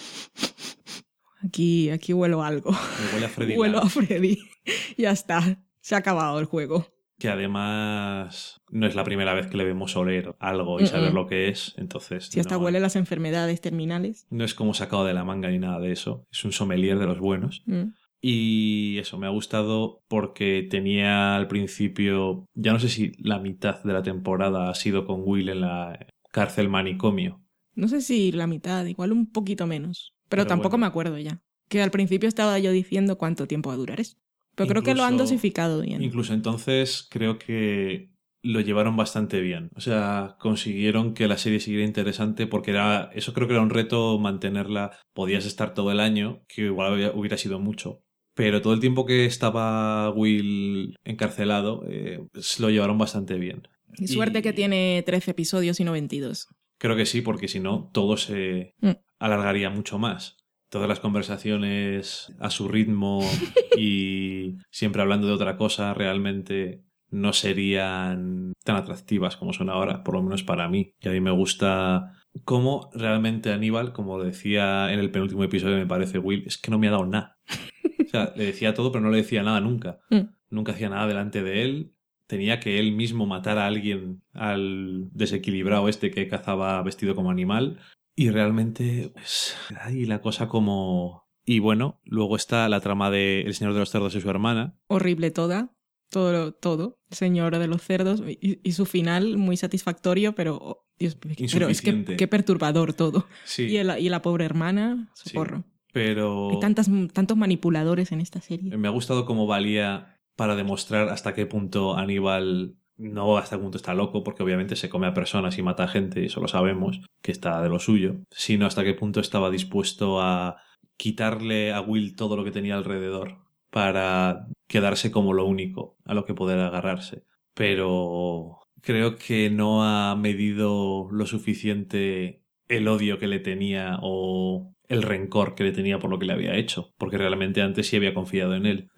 Aquí, 1.44 1.90
aquí 1.90 2.14
huelo 2.14 2.44
algo. 2.44 2.72
Me 2.72 3.14
huele 3.14 3.26
a 3.26 3.30
Freddy 3.30 3.56
Huelo 3.58 3.80
a 3.80 3.90
Freddy. 3.90 4.38
ya 4.98 5.12
está. 5.12 5.60
Se 5.82 5.96
ha 5.96 6.00
acabado 6.00 6.40
el 6.40 6.46
juego. 6.46 6.88
que 7.20 7.30
además 7.30 8.60
no 8.70 8.86
es 8.88 8.96
la 8.96 9.04
primera 9.04 9.34
vez 9.34 9.48
que 9.48 9.58
le 9.58 9.64
vemos 9.66 9.96
oler 9.96 10.36
algo 10.40 10.80
y 10.80 10.88
saber 10.88 11.14
lo 11.14 11.26
que 11.28 11.48
es, 11.50 11.74
entonces 11.78 12.26
Si 12.28 12.40
hasta 12.40 12.56
no, 12.56 12.62
huele 12.62 12.80
las 12.80 12.96
enfermedades 12.96 13.62
terminales. 13.62 14.28
no 14.30 14.44
es 14.44 14.54
como 14.54 14.74
sacado 14.74 15.06
de 15.06 15.14
la 15.14 15.24
manga 15.24 15.50
ni 15.50 15.58
nada 15.60 15.80
de 15.80 15.92
eso, 15.92 16.26
es 16.32 16.44
un 16.46 16.52
sommelier 16.52 17.00
de 17.00 17.06
los 17.08 17.20
buenos. 17.20 17.64
Mm. 17.66 17.94
Y 18.20 18.98
eso 18.98 19.18
me 19.18 19.28
ha 19.28 19.30
gustado 19.32 20.02
porque 20.08 20.68
tenía 20.70 21.36
al 21.36 21.48
principio, 21.48 22.46
ya 22.56 22.74
no 22.74 22.80
sé 22.80 22.90
si 22.90 23.12
la 23.20 23.40
mitad 23.40 23.82
de 23.84 23.94
la 23.94 24.02
temporada 24.04 24.70
ha 24.70 24.76
sido 24.76 25.06
con 25.06 25.22
Will 25.24 25.50
en 25.50 25.62
la 25.62 25.98
cárcel 26.32 26.68
manicomio, 26.70 27.42
No 27.76 27.88
sé 27.88 28.02
si 28.02 28.32
la 28.32 28.48
mitad, 28.48 28.86
igual 28.86 29.12
un 29.12 29.32
poquito 29.32 29.66
menos. 29.68 30.14
Pero, 30.30 30.42
Pero 30.44 30.48
tampoco 30.48 30.72
bueno. 30.72 30.82
me 30.82 30.88
acuerdo 30.88 31.18
ya. 31.18 31.42
Que 31.70 31.82
al 31.82 31.92
principio 31.92 32.28
estaba 32.30 32.58
yo 32.60 32.72
diciendo 32.72 33.18
cuánto 33.18 33.48
tiempo 33.48 33.70
va 33.70 33.76
a 33.76 33.78
durar 33.78 34.00
esto. 34.00 34.20
Pero 34.56 34.70
creo 34.70 34.84
que 34.84 34.96
lo 34.96 35.04
han 35.04 35.18
dosificado 35.18 35.82
bien. 35.82 36.02
Incluso 36.02 36.34
entonces 36.34 37.08
creo 37.12 37.38
que 37.38 38.10
lo 38.42 38.62
llevaron 38.62 38.96
bastante 38.96 39.40
bien. 39.42 39.70
O 39.76 39.82
sea, 39.82 40.36
consiguieron 40.40 41.14
que 41.14 41.28
la 41.28 41.38
serie 41.38 41.60
siguiera 41.60 41.86
interesante 41.86 42.48
porque 42.48 42.72
era 42.72 43.10
eso 43.14 43.34
creo 43.34 43.48
que 43.48 43.54
era 43.54 43.62
un 43.64 43.70
reto 43.70 44.18
mantenerla. 44.20 44.98
Podías 45.14 45.46
estar 45.46 45.74
todo 45.74 45.92
el 45.92 46.00
año, 46.00 46.42
que 46.48 46.64
igual 46.64 47.12
hubiera 47.16 47.38
sido 47.38 47.60
mucho. 47.60 48.02
Pero 48.34 48.62
todo 48.62 48.74
el 48.74 48.80
tiempo 48.80 49.06
que 49.06 49.26
estaba 49.26 50.10
Will 50.12 50.96
encarcelado, 51.04 51.84
eh, 51.90 52.26
lo 52.60 52.70
llevaron 52.70 52.98
bastante 52.98 53.36
bien. 53.36 53.68
Y 53.98 54.08
suerte 54.08 54.40
y- 54.40 54.42
que 54.44 54.54
tiene 54.54 55.04
13 55.06 55.32
episodios 55.32 55.80
y 55.80 55.84
no 55.84 55.92
22. 55.92 56.48
Creo 56.80 56.96
que 56.96 57.06
sí, 57.08 57.22
porque 57.22 57.48
si 57.48 57.60
no, 57.60 57.90
todo 57.94 58.16
se 58.18 58.74
Mm. 58.82 58.92
Alargaría 59.20 59.70
mucho 59.70 60.00
más. 60.00 60.38
Todas 60.70 60.90
las 60.90 61.00
conversaciones 61.00 62.36
a 62.40 62.50
su 62.50 62.68
ritmo 62.68 63.22
y 63.78 64.58
siempre 64.70 65.02
hablando 65.02 65.28
de 65.28 65.34
otra 65.34 65.58
cosa 65.58 65.94
realmente 65.94 66.84
no 67.10 67.32
serían 67.34 68.54
tan 68.64 68.76
atractivas 68.76 69.38
como 69.38 69.54
son 69.54 69.70
ahora, 69.70 70.04
por 70.04 70.16
lo 70.16 70.24
menos 70.24 70.44
para 70.44 70.68
mí. 70.68 70.94
Y 71.00 71.08
a 71.08 71.12
mí 71.12 71.22
me 71.22 71.32
gusta 71.32 72.14
cómo 72.44 72.90
realmente 72.94 73.52
Aníbal, 73.52 73.94
como 73.94 74.22
decía 74.22 74.92
en 74.92 75.00
el 75.00 75.12
penúltimo 75.12 75.44
episodio, 75.44 75.78
me 75.78 75.88
parece 75.88 76.20
Will, 76.20 76.44
es 76.46 76.58
que 76.58 76.72
no 76.72 76.80
me 76.80 76.88
ha 76.88 76.92
dado 76.92 77.06
nada. 77.06 77.38
O 78.00 78.10
sea, 78.10 78.32
le 78.38 78.46
decía 78.46 78.74
todo, 78.74 78.94
pero 78.94 79.04
no 79.04 79.12
le 79.12 79.18
decía 79.18 79.44
nada 79.44 79.60
nunca. 79.60 80.00
Mm. 80.10 80.30
Nunca 80.50 80.72
hacía 80.72 80.88
nada 80.88 81.08
delante 81.08 81.44
de 81.44 81.64
él. 81.64 81.94
Tenía 82.26 82.62
que 82.62 82.80
él 82.80 82.94
mismo 82.94 83.26
matar 83.26 83.58
a 83.58 83.66
alguien, 83.66 84.22
al 84.32 85.10
desequilibrado 85.12 85.90
este 85.90 86.10
que 86.10 86.30
cazaba 86.30 86.82
vestido 86.84 87.16
como 87.16 87.32
animal. 87.32 87.82
Y 88.20 88.32
realmente, 88.32 89.12
pues, 89.14 89.56
ahí 89.80 90.06
la 90.06 90.22
cosa 90.22 90.48
como... 90.50 91.28
Y 91.46 91.60
bueno, 91.60 92.02
luego 92.04 92.36
está 92.36 92.68
la 92.68 92.82
trama 92.82 93.10
de 93.12 93.42
El 93.42 93.54
Señor 93.54 93.74
de 93.74 93.80
los 93.80 93.92
Cerdos 93.92 94.16
y 94.16 94.20
su 94.22 94.30
hermana. 94.30 94.76
Horrible 94.88 95.32
toda. 95.32 95.72
Todo, 96.10 96.52
todo. 96.54 97.00
El 97.12 97.18
señor 97.18 97.58
de 97.60 97.68
los 97.68 97.82
cerdos. 97.84 98.22
Y, 98.28 98.60
y 98.68 98.72
su 98.72 98.86
final 98.86 99.38
muy 99.38 99.56
satisfactorio, 99.56 100.34
pero... 100.36 100.58
oh, 100.60 100.86
Dios, 100.98 101.16
pero 101.16 101.68
es 101.70 101.82
que 101.82 102.04
qué 102.18 102.28
perturbador 102.28 102.94
todo. 102.94 103.28
Sí, 103.46 103.64
Y, 103.68 103.78
el- 103.78 104.00
y 104.00 104.10
la 104.10 104.22
pobre 104.24 104.46
hermana, 104.46 105.12
Sí. 105.14 105.30
socorro. 105.30 105.64
pero 105.94 106.50
Hay 106.52 106.60
tantas, 106.60 106.90
tantos 107.14 107.38
manipuladores 107.38 108.12
en 108.12 108.20
esta 108.22 108.42
serie. 108.42 108.76
me 108.78 108.88
ha 108.88 108.92
gustado 108.92 109.26
cómo 109.26 109.46
valía 109.48 110.18
para 110.36 110.56
demostrar 110.56 111.10
hasta 111.10 111.34
qué 111.36 111.46
punto 111.46 111.96
Aníbal 111.96 112.78
no 112.98 113.38
hasta 113.38 113.56
qué 113.56 113.62
punto 113.62 113.78
está 113.78 113.94
loco, 113.94 114.24
porque 114.24 114.44
obviamente 114.44 114.76
se 114.76 114.90
come 114.90 115.08
a 115.08 115.14
personas 115.14 115.58
y 115.58 115.64
mata 115.64 115.84
a 115.84 115.88
gente, 115.88 116.22
y 116.22 116.26
eso 116.26 116.42
lo 116.42 116.48
sabemos, 116.48 117.02
que 117.22 117.32
está 117.32 117.62
de 117.62 117.70
lo 117.70 117.80
suyo, 117.80 118.16
sino 118.32 118.66
hasta 118.66 118.84
qué 118.84 118.94
punto 118.94 119.20
estaba 119.20 119.50
dispuesto 119.50 120.22
a 120.22 120.58
quitarle 120.98 121.72
a 121.72 121.82
Will 121.82 122.16
todo 122.16 122.36
lo 122.36 122.44
que 122.44 122.52
tenía 122.52 122.76
alrededor 122.76 123.38
para 123.70 124.48
quedarse 124.68 125.12
como 125.12 125.34
lo 125.34 125.46
único 125.46 125.98
a 126.06 126.14
lo 126.14 126.26
que 126.26 126.34
poder 126.34 126.60
agarrarse. 126.60 127.24
Pero 127.54 128.60
creo 128.82 129.16
que 129.16 129.50
no 129.50 129.84
ha 129.84 130.16
medido 130.16 131.08
lo 131.12 131.26
suficiente 131.26 132.44
el 132.68 132.88
odio 132.88 133.20
que 133.20 133.28
le 133.28 133.40
tenía 133.40 134.00
o 134.02 134.74
el 134.88 135.04
rencor 135.04 135.56
que 135.56 135.64
le 135.64 135.72
tenía 135.72 136.00
por 136.00 136.10
lo 136.10 136.20
que 136.20 136.26
le 136.26 136.34
había 136.34 136.56
hecho, 136.56 136.94
porque 136.98 137.18
realmente 137.18 137.62
antes 137.62 137.88
sí 137.88 137.96
había 137.96 138.14
confiado 138.14 138.56
en 138.56 138.66
él. 138.66 138.90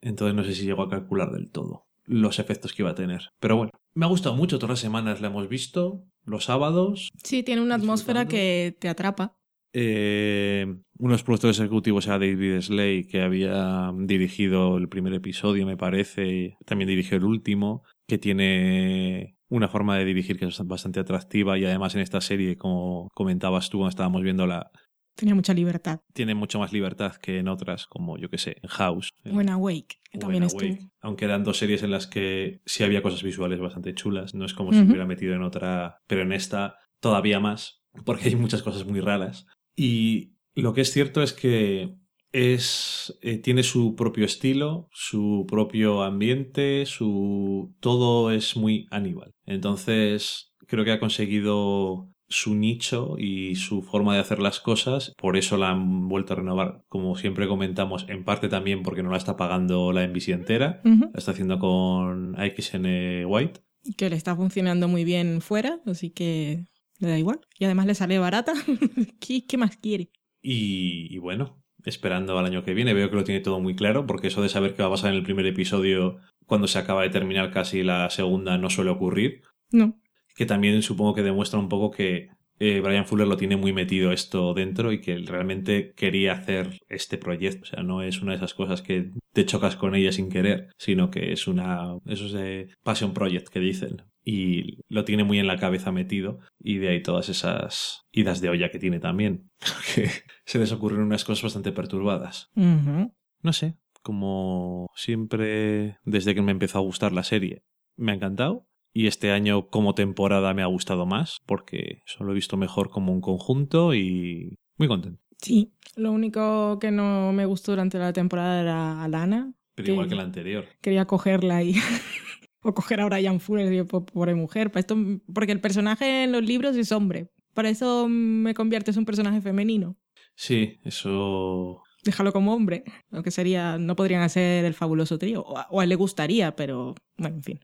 Entonces 0.00 0.34
no 0.34 0.44
sé 0.44 0.54
si 0.54 0.64
llegó 0.64 0.82
a 0.82 0.90
calcular 0.90 1.32
del 1.32 1.50
todo 1.50 1.85
los 2.06 2.38
efectos 2.38 2.72
que 2.72 2.82
iba 2.82 2.90
a 2.90 2.94
tener. 2.94 3.28
Pero 3.40 3.56
bueno, 3.56 3.72
me 3.94 4.06
ha 4.06 4.08
gustado 4.08 4.36
mucho, 4.36 4.58
todas 4.58 4.70
las 4.70 4.80
semanas 4.80 5.20
la 5.20 5.28
hemos 5.28 5.48
visto, 5.48 6.04
los 6.24 6.44
sábados. 6.44 7.10
Sí, 7.22 7.42
tiene 7.42 7.62
una 7.62 7.76
atmósfera 7.76 8.26
que 8.26 8.76
te 8.78 8.88
atrapa. 8.88 9.36
Eh, 9.72 10.64
uno 10.98 11.10
de 11.10 11.14
los 11.14 11.22
productores 11.22 11.58
ejecutivos 11.58 12.06
era 12.06 12.18
David 12.18 12.62
Slay, 12.62 13.06
que 13.06 13.20
había 13.20 13.92
dirigido 13.94 14.78
el 14.78 14.88
primer 14.88 15.12
episodio, 15.12 15.66
me 15.66 15.76
parece, 15.76 16.26
y 16.26 16.54
también 16.64 16.88
dirigió 16.88 17.18
el 17.18 17.24
último, 17.24 17.82
que 18.06 18.16
tiene 18.16 19.36
una 19.48 19.68
forma 19.68 19.96
de 19.96 20.04
dirigir 20.04 20.38
que 20.38 20.46
es 20.46 20.66
bastante 20.66 21.00
atractiva 21.00 21.58
y 21.58 21.64
además 21.64 21.94
en 21.94 22.00
esta 22.00 22.20
serie, 22.20 22.56
como 22.56 23.08
comentabas 23.14 23.68
tú 23.70 23.78
cuando 23.78 23.90
estábamos 23.90 24.22
viéndola, 24.22 24.70
Tenía 25.16 25.34
mucha 25.34 25.54
libertad. 25.54 26.00
tiene 26.12 26.34
mucho 26.34 26.58
más 26.58 26.72
libertad 26.72 27.16
que 27.16 27.38
en 27.38 27.48
otras, 27.48 27.86
como 27.86 28.18
yo 28.18 28.28
que 28.30 28.38
sé, 28.38 28.58
en 28.62 28.68
House. 28.68 29.10
en- 29.24 29.34
Buena 29.34 29.56
Wake, 29.56 29.96
que 30.10 30.18
también 30.18 30.42
estuvo. 30.44 30.62
Awake. 30.68 30.88
Aunque 31.00 31.24
eran 31.24 31.42
dos 31.42 31.56
series 31.58 31.82
en 31.82 31.90
las 31.90 32.06
que 32.06 32.60
sí 32.66 32.84
había 32.84 33.02
cosas 33.02 33.22
visuales 33.22 33.58
bastante 33.58 33.94
chulas. 33.94 34.34
No 34.34 34.44
es 34.44 34.54
como 34.54 34.72
si 34.72 34.78
Ujú. 34.80 34.88
hubiera 34.90 35.06
metido 35.06 35.34
en 35.34 35.42
otra, 35.42 35.98
pero 36.06 36.22
en 36.22 36.32
esta 36.32 36.76
todavía 37.00 37.40
más, 37.40 37.82
porque 38.04 38.28
hay 38.28 38.36
muchas 38.36 38.62
cosas 38.62 38.86
muy 38.86 39.00
raras. 39.00 39.46
Y 39.74 40.32
Lo 40.54 40.72
que 40.72 40.80
es 40.82 40.90
cierto 40.92 41.22
es 41.22 41.32
que 41.34 41.94
es 42.32 43.18
eh, 43.22 43.38
tiene 43.38 43.62
su 43.62 43.94
propio 43.94 44.24
estilo, 44.24 44.88
su 44.92 45.44
propio 45.48 46.02
ambiente, 46.02 46.86
su 46.86 47.74
todo 47.80 48.30
es 48.30 48.56
muy 48.56 48.86
Aníbal. 48.90 49.32
Entonces, 49.44 50.52
creo 50.66 50.84
que 50.84 50.92
ha 50.92 50.98
conseguido 51.00 52.08
su 52.28 52.54
nicho 52.54 53.16
y 53.18 53.54
su 53.56 53.82
forma 53.82 54.14
de 54.14 54.20
hacer 54.20 54.40
las 54.40 54.60
cosas, 54.60 55.12
por 55.16 55.36
eso 55.36 55.56
la 55.56 55.70
han 55.70 56.08
vuelto 56.08 56.32
a 56.32 56.36
renovar, 56.36 56.82
como 56.88 57.16
siempre 57.16 57.46
comentamos, 57.46 58.06
en 58.08 58.24
parte 58.24 58.48
también 58.48 58.82
porque 58.82 59.02
no 59.02 59.10
la 59.10 59.16
está 59.16 59.36
pagando 59.36 59.92
la 59.92 60.06
NBC 60.06 60.28
entera, 60.30 60.80
la 60.84 61.10
está 61.14 61.30
haciendo 61.30 61.58
con 61.58 62.38
AXN 62.38 63.24
White. 63.26 63.60
Que 63.96 64.10
le 64.10 64.16
está 64.16 64.34
funcionando 64.34 64.88
muy 64.88 65.04
bien 65.04 65.40
fuera, 65.40 65.80
así 65.86 66.10
que 66.10 66.64
le 66.98 67.08
da 67.08 67.18
igual. 67.18 67.40
Y 67.58 67.64
además 67.66 67.86
le 67.86 67.94
sale 67.94 68.18
barata. 68.18 68.52
¿Qué, 69.20 69.46
qué 69.46 69.56
más 69.56 69.76
quiere? 69.76 70.10
Y, 70.42 71.14
y 71.14 71.18
bueno, 71.18 71.62
esperando 71.84 72.36
al 72.38 72.46
año 72.46 72.64
que 72.64 72.74
viene, 72.74 72.94
veo 72.94 73.10
que 73.10 73.16
lo 73.16 73.24
tiene 73.24 73.40
todo 73.40 73.60
muy 73.60 73.76
claro, 73.76 74.06
porque 74.06 74.26
eso 74.28 74.42
de 74.42 74.48
saber 74.48 74.74
qué 74.74 74.82
va 74.82 74.88
a 74.88 74.92
pasar 74.92 75.10
en 75.10 75.16
el 75.16 75.22
primer 75.22 75.46
episodio 75.46 76.18
cuando 76.46 76.66
se 76.66 76.78
acaba 76.78 77.02
de 77.02 77.10
terminar 77.10 77.52
casi 77.52 77.82
la 77.82 78.10
segunda 78.10 78.58
no 78.58 78.70
suele 78.70 78.90
ocurrir, 78.90 79.42
No. 79.70 79.98
Que 80.36 80.46
también 80.46 80.82
supongo 80.82 81.14
que 81.14 81.22
demuestra 81.22 81.58
un 81.58 81.68
poco 81.68 81.90
que 81.90 82.28
eh, 82.58 82.80
Brian 82.80 83.06
Fuller 83.06 83.26
lo 83.26 83.36
tiene 83.36 83.56
muy 83.56 83.72
metido 83.72 84.12
esto 84.12 84.54
dentro 84.54 84.92
y 84.92 85.00
que 85.00 85.12
él 85.12 85.26
realmente 85.26 85.92
quería 85.94 86.32
hacer 86.32 86.78
este 86.88 87.18
proyecto. 87.18 87.62
O 87.62 87.66
sea, 87.66 87.82
no 87.82 88.02
es 88.02 88.22
una 88.22 88.32
de 88.32 88.38
esas 88.38 88.54
cosas 88.54 88.82
que 88.82 89.10
te 89.32 89.44
chocas 89.44 89.76
con 89.76 89.94
ella 89.94 90.12
sin 90.12 90.30
querer, 90.30 90.70
sino 90.78 91.10
que 91.10 91.32
es 91.32 91.46
una. 91.46 91.96
Eso 92.06 92.26
es 92.26 92.32
de 92.32 92.68
Passion 92.82 93.12
Project 93.12 93.48
que 93.48 93.60
dicen. 93.60 94.02
Y 94.24 94.78
lo 94.88 95.04
tiene 95.04 95.24
muy 95.24 95.38
en 95.38 95.46
la 95.46 95.58
cabeza 95.58 95.92
metido. 95.92 96.40
Y 96.58 96.78
de 96.78 96.88
ahí 96.88 97.02
todas 97.02 97.28
esas 97.28 98.02
idas 98.10 98.40
de 98.40 98.48
olla 98.48 98.70
que 98.70 98.78
tiene 98.78 99.00
también. 99.00 99.50
Que 99.94 100.10
se 100.44 100.58
les 100.58 100.72
ocurren 100.72 101.00
unas 101.00 101.24
cosas 101.24 101.44
bastante 101.44 101.72
perturbadas. 101.72 102.50
No 102.54 103.52
sé, 103.52 103.76
como 104.02 104.88
siempre, 104.94 105.98
desde 106.04 106.34
que 106.34 106.42
me 106.42 106.52
empezó 106.52 106.78
a 106.78 106.82
gustar 106.82 107.12
la 107.12 107.22
serie, 107.22 107.64
me 107.96 108.12
ha 108.12 108.14
encantado. 108.14 108.66
Y 108.96 109.08
este 109.08 109.30
año 109.30 109.68
como 109.68 109.94
temporada 109.94 110.54
me 110.54 110.62
ha 110.62 110.66
gustado 110.66 111.04
más, 111.04 111.42
porque 111.44 112.00
solo 112.06 112.32
he 112.32 112.34
visto 112.34 112.56
mejor 112.56 112.88
como 112.88 113.12
un 113.12 113.20
conjunto 113.20 113.94
y 113.94 114.58
muy 114.78 114.88
contento. 114.88 115.20
Sí. 115.36 115.74
Lo 115.96 116.12
único 116.12 116.78
que 116.78 116.90
no 116.90 117.30
me 117.34 117.44
gustó 117.44 117.72
durante 117.72 117.98
la 117.98 118.14
temporada 118.14 118.58
era 118.62 119.04
Alana. 119.04 119.52
Pero 119.74 119.92
igual 119.92 120.08
que 120.08 120.14
la 120.14 120.22
anterior. 120.22 120.64
Quería 120.80 121.04
cogerla 121.04 121.62
y... 121.62 121.74
o 122.62 122.72
coger 122.72 123.02
a 123.02 123.04
Brian 123.04 123.38
Fuller 123.38 123.84
por 123.84 124.34
mujer. 124.34 124.70
Para 124.70 124.80
esto, 124.80 124.96
porque 125.30 125.52
el 125.52 125.60
personaje 125.60 126.24
en 126.24 126.32
los 126.32 126.42
libros 126.42 126.74
es 126.74 126.90
hombre. 126.90 127.28
Para 127.52 127.68
eso 127.68 128.08
me 128.08 128.54
conviertes 128.54 128.96
en 128.96 129.00
un 129.00 129.04
personaje 129.04 129.42
femenino. 129.42 129.98
Sí, 130.36 130.78
eso... 130.84 131.82
Déjalo 132.02 132.32
como 132.32 132.54
hombre. 132.54 132.84
Aunque 133.10 133.30
sería... 133.30 133.76
No 133.76 133.94
podrían 133.94 134.22
hacer 134.22 134.64
el 134.64 134.72
fabuloso 134.72 135.18
trío. 135.18 135.42
O 135.42 135.58
a, 135.58 135.66
o 135.68 135.80
a 135.80 135.84
él 135.84 135.90
le 135.90 135.96
gustaría, 135.96 136.56
pero... 136.56 136.94
Bueno, 137.18 137.36
en 137.36 137.42
fin. 137.42 137.60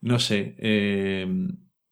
No 0.00 0.18
sé. 0.18 0.54
eh, 0.58 1.26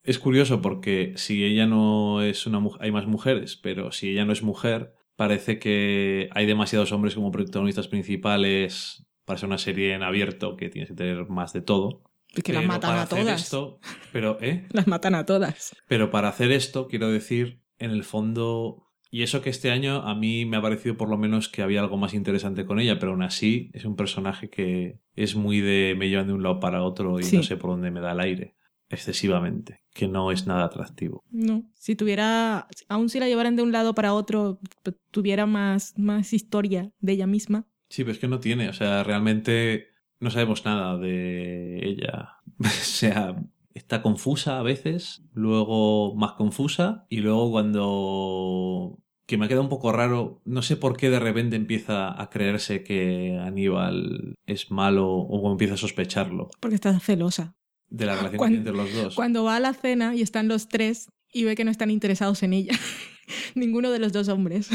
es 0.03 0.19
curioso 0.19 0.63
porque 0.63 1.13
si 1.17 1.45
ella 1.45 1.67
no 1.67 2.23
es 2.23 2.47
una 2.47 2.61
mujer, 2.61 2.83
hay 2.83 2.93
más 2.93 3.07
mujeres, 3.07 3.57
pero 3.57 3.93
si 3.93 4.09
ella 4.11 4.25
no 4.25 4.33
es 4.33 4.43
mujer, 4.43 4.95
parece 5.17 5.59
que 5.59 6.31
hay 6.33 6.47
demasiados 6.47 6.93
hombres 6.93 7.15
como 7.15 7.31
protagonistas 7.31 7.89
principales 7.89 9.07
para 9.27 9.39
ser 9.39 9.49
una 9.49 9.59
serie 9.59 9.93
en 9.95 10.03
abierto 10.03 10.57
que 10.57 10.71
tienes 10.71 10.89
que 10.89 10.97
tener 10.97 11.27
más 11.29 11.53
de 11.53 11.61
todo. 11.61 12.05
Es 12.35 12.43
que 12.43 12.53
las 12.55 12.65
matan 12.65 12.97
a 12.99 13.07
todas. 13.07 13.43
esto- 13.43 13.81
pero, 14.13 14.39
¿eh? 14.41 14.67
Las 14.73 14.87
matan 14.87 15.15
a 15.15 15.25
todas. 15.27 15.75
Pero 15.87 16.11
para 16.11 16.29
hacer 16.29 16.53
esto, 16.53 16.87
quiero 16.89 17.11
decir, 17.11 17.61
en 17.79 17.91
el 17.91 18.05
fondo. 18.05 18.88
Y 19.11 19.23
eso 19.23 19.41
que 19.41 19.51
este 19.51 19.71
año 19.71 20.03
a 20.03 20.15
mí 20.15 20.45
me 20.45 20.59
ha 20.59 20.63
parecido 20.63 20.97
por 20.97 21.09
lo 21.09 21.17
menos 21.17 21.49
que 21.49 21.63
había 21.63 21.81
algo 21.81 21.97
más 21.97 22.13
interesante 22.15 22.67
con 22.67 22.79
ella, 22.79 22.99
pero 22.99 23.13
aún 23.13 23.23
así 23.23 23.71
es 23.73 23.85
un 23.87 23.97
personaje 23.97 24.51
que 24.51 24.99
es 25.15 25.35
muy 25.35 25.61
de 25.61 25.95
me 25.97 26.09
llevan 26.09 26.27
de 26.27 26.35
un 26.35 26.43
lado 26.43 26.61
para 26.61 26.83
otro 26.83 27.19
y 27.19 27.23
Sí. 27.23 27.37
no 27.39 27.43
sé 27.43 27.57
por 27.57 27.71
dónde 27.71 27.91
me 27.91 28.01
da 28.01 28.13
el 28.13 28.21
aire. 28.21 28.55
Excesivamente. 28.91 29.81
Que 29.95 30.09
no 30.09 30.33
es 30.33 30.47
nada 30.47 30.65
atractivo. 30.65 31.23
No. 31.31 31.63
Si 31.75 31.95
tuviera... 31.95 32.67
Aún 32.89 33.09
si 33.09 33.21
la 33.21 33.29
llevaran 33.29 33.55
de 33.57 33.63
un 33.63 33.71
lado 33.73 33.95
para 33.95 34.13
otro, 34.15 34.61
p- 34.83 34.93
tuviera 35.11 35.47
más, 35.47 35.95
más 35.99 36.33
historia 36.33 36.91
de 37.01 37.13
ella 37.13 37.27
misma. 37.27 37.67
Sí, 37.89 38.03
pero 38.03 38.13
es 38.13 38.19
que 38.19 38.29
no 38.29 38.41
tiene. 38.41 38.69
O 38.69 38.73
sea, 38.73 39.05
realmente 39.05 39.89
no 40.21 40.31
sabemos 40.31 40.65
nada 40.65 40.99
de 40.99 41.87
ella. 41.87 42.37
o 42.59 42.65
sea, 42.65 43.37
está 43.79 44.03
confusa 44.03 44.59
a 44.59 44.63
veces, 44.63 45.23
luego 45.33 46.15
más 46.15 46.33
confusa, 46.33 47.07
y 47.09 47.19
luego 47.19 47.51
cuando. 47.51 48.99
que 49.27 49.37
me 49.39 49.49
queda 49.49 49.61
un 49.61 49.69
poco 49.69 49.93
raro, 49.93 50.41
no 50.45 50.63
sé 50.63 50.77
por 50.77 50.97
qué 50.97 51.11
de 51.11 51.19
repente 51.21 51.57
empieza 51.57 52.21
a 52.21 52.31
creerse 52.31 52.83
que 52.83 53.39
Aníbal 53.43 54.35
es 54.47 54.71
malo 54.71 55.11
o 55.11 55.51
empieza 55.53 55.75
a 55.75 55.77
sospecharlo 55.77 56.49
Porque 56.61 56.77
está 56.77 56.99
celosa. 57.01 57.55
de 57.91 58.07
la 58.07 58.15
relación 58.17 58.39
Cuando- 58.39 58.59
entre 58.59 58.73
los 58.75 58.93
dos. 58.95 59.15
Cuando 59.15 59.45
va 59.45 59.57
a 59.57 59.61
la 59.61 59.75
cena 59.75 60.15
y 60.15 60.23
están 60.23 60.49
los 60.49 60.69
tres 60.69 61.09
y 61.33 61.45
ve 61.45 61.55
que 61.57 61.65
no 61.65 61.71
están 61.71 61.91
interesados 61.91 62.43
en 62.43 62.53
ella. 62.55 62.73
Ninguno 63.55 63.91
de 63.91 63.99
los 63.99 64.13
dos 64.13 64.29
hombres. 64.29 64.71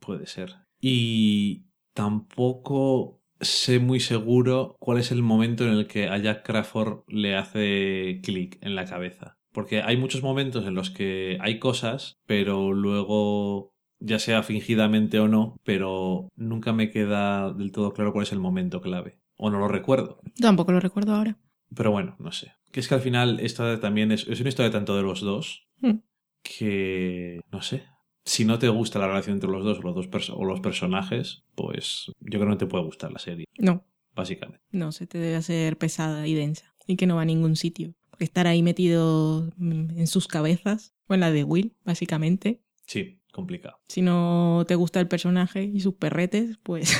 Puede 0.00 0.26
ser. 0.26 0.54
Y 0.80 1.66
tampoco 1.92 3.17
sé 3.40 3.78
muy 3.78 4.00
seguro 4.00 4.76
cuál 4.80 4.98
es 4.98 5.10
el 5.12 5.22
momento 5.22 5.64
en 5.64 5.70
el 5.74 5.86
que 5.86 6.08
a 6.08 6.18
Jack 6.18 6.44
Crawford 6.44 7.02
le 7.08 7.36
hace 7.36 8.20
clic 8.22 8.58
en 8.60 8.74
la 8.74 8.84
cabeza. 8.84 9.36
Porque 9.52 9.82
hay 9.82 9.96
muchos 9.96 10.22
momentos 10.22 10.66
en 10.66 10.74
los 10.74 10.90
que 10.90 11.38
hay 11.40 11.58
cosas, 11.58 12.18
pero 12.26 12.72
luego, 12.72 13.72
ya 13.98 14.18
sea 14.18 14.42
fingidamente 14.42 15.18
o 15.20 15.28
no, 15.28 15.56
pero 15.64 16.28
nunca 16.36 16.72
me 16.72 16.90
queda 16.90 17.52
del 17.52 17.72
todo 17.72 17.92
claro 17.92 18.12
cuál 18.12 18.24
es 18.24 18.32
el 18.32 18.40
momento 18.40 18.80
clave. 18.80 19.18
O 19.36 19.50
no 19.50 19.58
lo 19.58 19.68
recuerdo. 19.68 20.20
Tampoco 20.40 20.72
lo 20.72 20.80
recuerdo 20.80 21.14
ahora. 21.14 21.38
Pero 21.74 21.90
bueno, 21.90 22.16
no 22.18 22.32
sé. 22.32 22.52
Que 22.72 22.80
es 22.80 22.88
que 22.88 22.94
al 22.94 23.00
final 23.00 23.40
esta 23.40 23.78
también 23.80 24.10
es, 24.12 24.26
es 24.28 24.40
una 24.40 24.48
historia 24.48 24.70
tanto 24.72 24.96
de 24.96 25.02
los 25.02 25.20
dos 25.20 25.64
Mm. 25.80 26.00
que, 26.42 27.40
no 27.52 27.62
sé, 27.62 27.84
si 28.24 28.44
no 28.44 28.58
te 28.58 28.68
gusta 28.68 28.98
la 28.98 29.06
relación 29.08 29.34
entre 29.36 29.50
los 29.50 29.64
dos 29.64 29.78
o 29.78 29.82
los, 29.82 29.94
dos 30.10 30.30
o 30.30 30.44
los 30.44 30.60
personajes, 30.60 31.42
pues 31.54 32.06
yo 32.20 32.38
creo 32.38 32.40
que 32.42 32.46
no 32.50 32.58
te 32.58 32.66
puede 32.66 32.84
gustar 32.84 33.10
la 33.12 33.18
serie, 33.18 33.46
No, 33.58 33.84
básicamente. 34.14 34.62
no, 34.70 34.92
se 34.92 35.06
te 35.06 35.18
debe 35.18 35.36
hacer 35.36 35.78
pesada 35.78 36.26
y 36.26 36.34
densa. 36.34 36.74
Y 36.86 36.96
que 36.96 37.06
no 37.06 37.16
va 37.16 37.22
a 37.22 37.26
ningún 37.26 37.56
sitio. 37.56 37.94
Porque 38.10 38.24
estar 38.24 38.46
ahí 38.46 38.62
metido 38.62 39.50
mm, 39.56 39.98
en 39.98 40.06
sus 40.06 40.26
cabezas, 40.26 40.94
o 41.06 41.14
en 41.14 41.20
la 41.20 41.30
de 41.30 41.44
Will, 41.44 41.74
básicamente. 41.84 42.60
Sí, 42.86 43.20
complicado. 43.32 43.78
Si 43.88 44.00
no 44.02 44.64
te 44.66 44.74
gusta 44.74 44.98
el 45.00 45.08
personaje 45.08 45.64
y 45.64 45.80
sus 45.80 45.94
perretes, 45.94 46.58
pues 46.62 46.96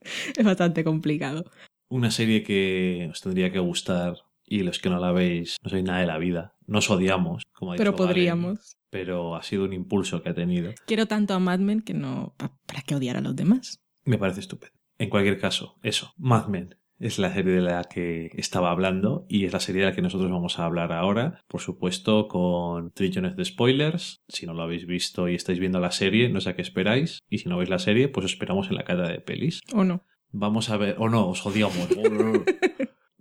es 0.36 0.44
bastante 0.44 0.84
complicado. 0.84 1.44
Una 1.88 2.10
serie 2.10 2.42
que 2.42 3.08
os 3.10 3.20
tendría 3.20 3.50
que 3.52 3.58
gustar 3.60 4.16
y 4.44 4.62
los 4.62 4.78
que 4.78 4.90
no 4.90 4.98
la 4.98 5.12
veis, 5.12 5.56
no 5.62 5.70
sois 5.70 5.84
nada 5.84 6.00
de 6.00 6.06
la 6.06 6.18
vida. 6.18 6.54
Nos 6.66 6.90
odiamos, 6.90 7.44
como 7.52 7.72
ha 7.72 7.76
Pero 7.76 7.92
dicho 7.92 8.02
Valen, 8.02 8.14
podríamos. 8.14 8.76
Pero 8.90 9.36
ha 9.36 9.42
sido 9.42 9.64
un 9.64 9.72
impulso 9.72 10.22
que 10.22 10.30
ha 10.30 10.34
tenido. 10.34 10.72
Quiero 10.86 11.06
tanto 11.06 11.34
a 11.34 11.38
Mad 11.38 11.58
Men 11.60 11.80
que 11.82 11.94
no. 11.94 12.34
pa- 12.36 12.56
¿Para 12.66 12.82
qué 12.82 12.94
odiar 12.94 13.16
a 13.16 13.20
los 13.20 13.36
demás? 13.36 13.80
Me 14.04 14.18
parece 14.18 14.40
estupendo. 14.40 14.76
En 14.98 15.10
cualquier 15.10 15.38
caso, 15.38 15.76
eso, 15.82 16.12
Mad 16.16 16.48
Men 16.48 16.74
es 16.98 17.20
la 17.20 17.32
serie 17.32 17.52
de 17.52 17.60
la 17.60 17.84
que 17.84 18.30
estaba 18.34 18.72
hablando 18.72 19.24
y 19.28 19.44
es 19.44 19.52
la 19.52 19.60
serie 19.60 19.82
de 19.82 19.88
la 19.90 19.94
que 19.94 20.02
nosotros 20.02 20.30
vamos 20.32 20.58
a 20.58 20.64
hablar 20.64 20.90
ahora. 20.92 21.40
Por 21.46 21.60
supuesto, 21.60 22.26
con 22.26 22.90
trillones 22.90 23.36
de 23.36 23.44
spoilers. 23.44 24.24
Si 24.26 24.46
no 24.46 24.54
lo 24.54 24.62
habéis 24.64 24.84
visto 24.86 25.28
y 25.28 25.36
estáis 25.36 25.60
viendo 25.60 25.78
la 25.78 25.92
serie, 25.92 26.28
no 26.28 26.40
sé 26.40 26.50
a 26.50 26.56
qué 26.56 26.62
esperáis. 26.62 27.20
Y 27.28 27.38
si 27.38 27.48
no 27.48 27.56
veis 27.58 27.70
la 27.70 27.78
serie, 27.78 28.08
pues 28.08 28.24
os 28.26 28.32
esperamos 28.32 28.68
en 28.70 28.74
la 28.74 28.82
cata 28.84 29.06
de 29.08 29.20
pelis. 29.20 29.60
¿O 29.72 29.84
no? 29.84 30.04
Vamos 30.32 30.70
a 30.70 30.76
ver, 30.76 30.96
o 30.98 31.08
no, 31.08 31.28
os 31.28 31.46
odiamos. 31.46 31.88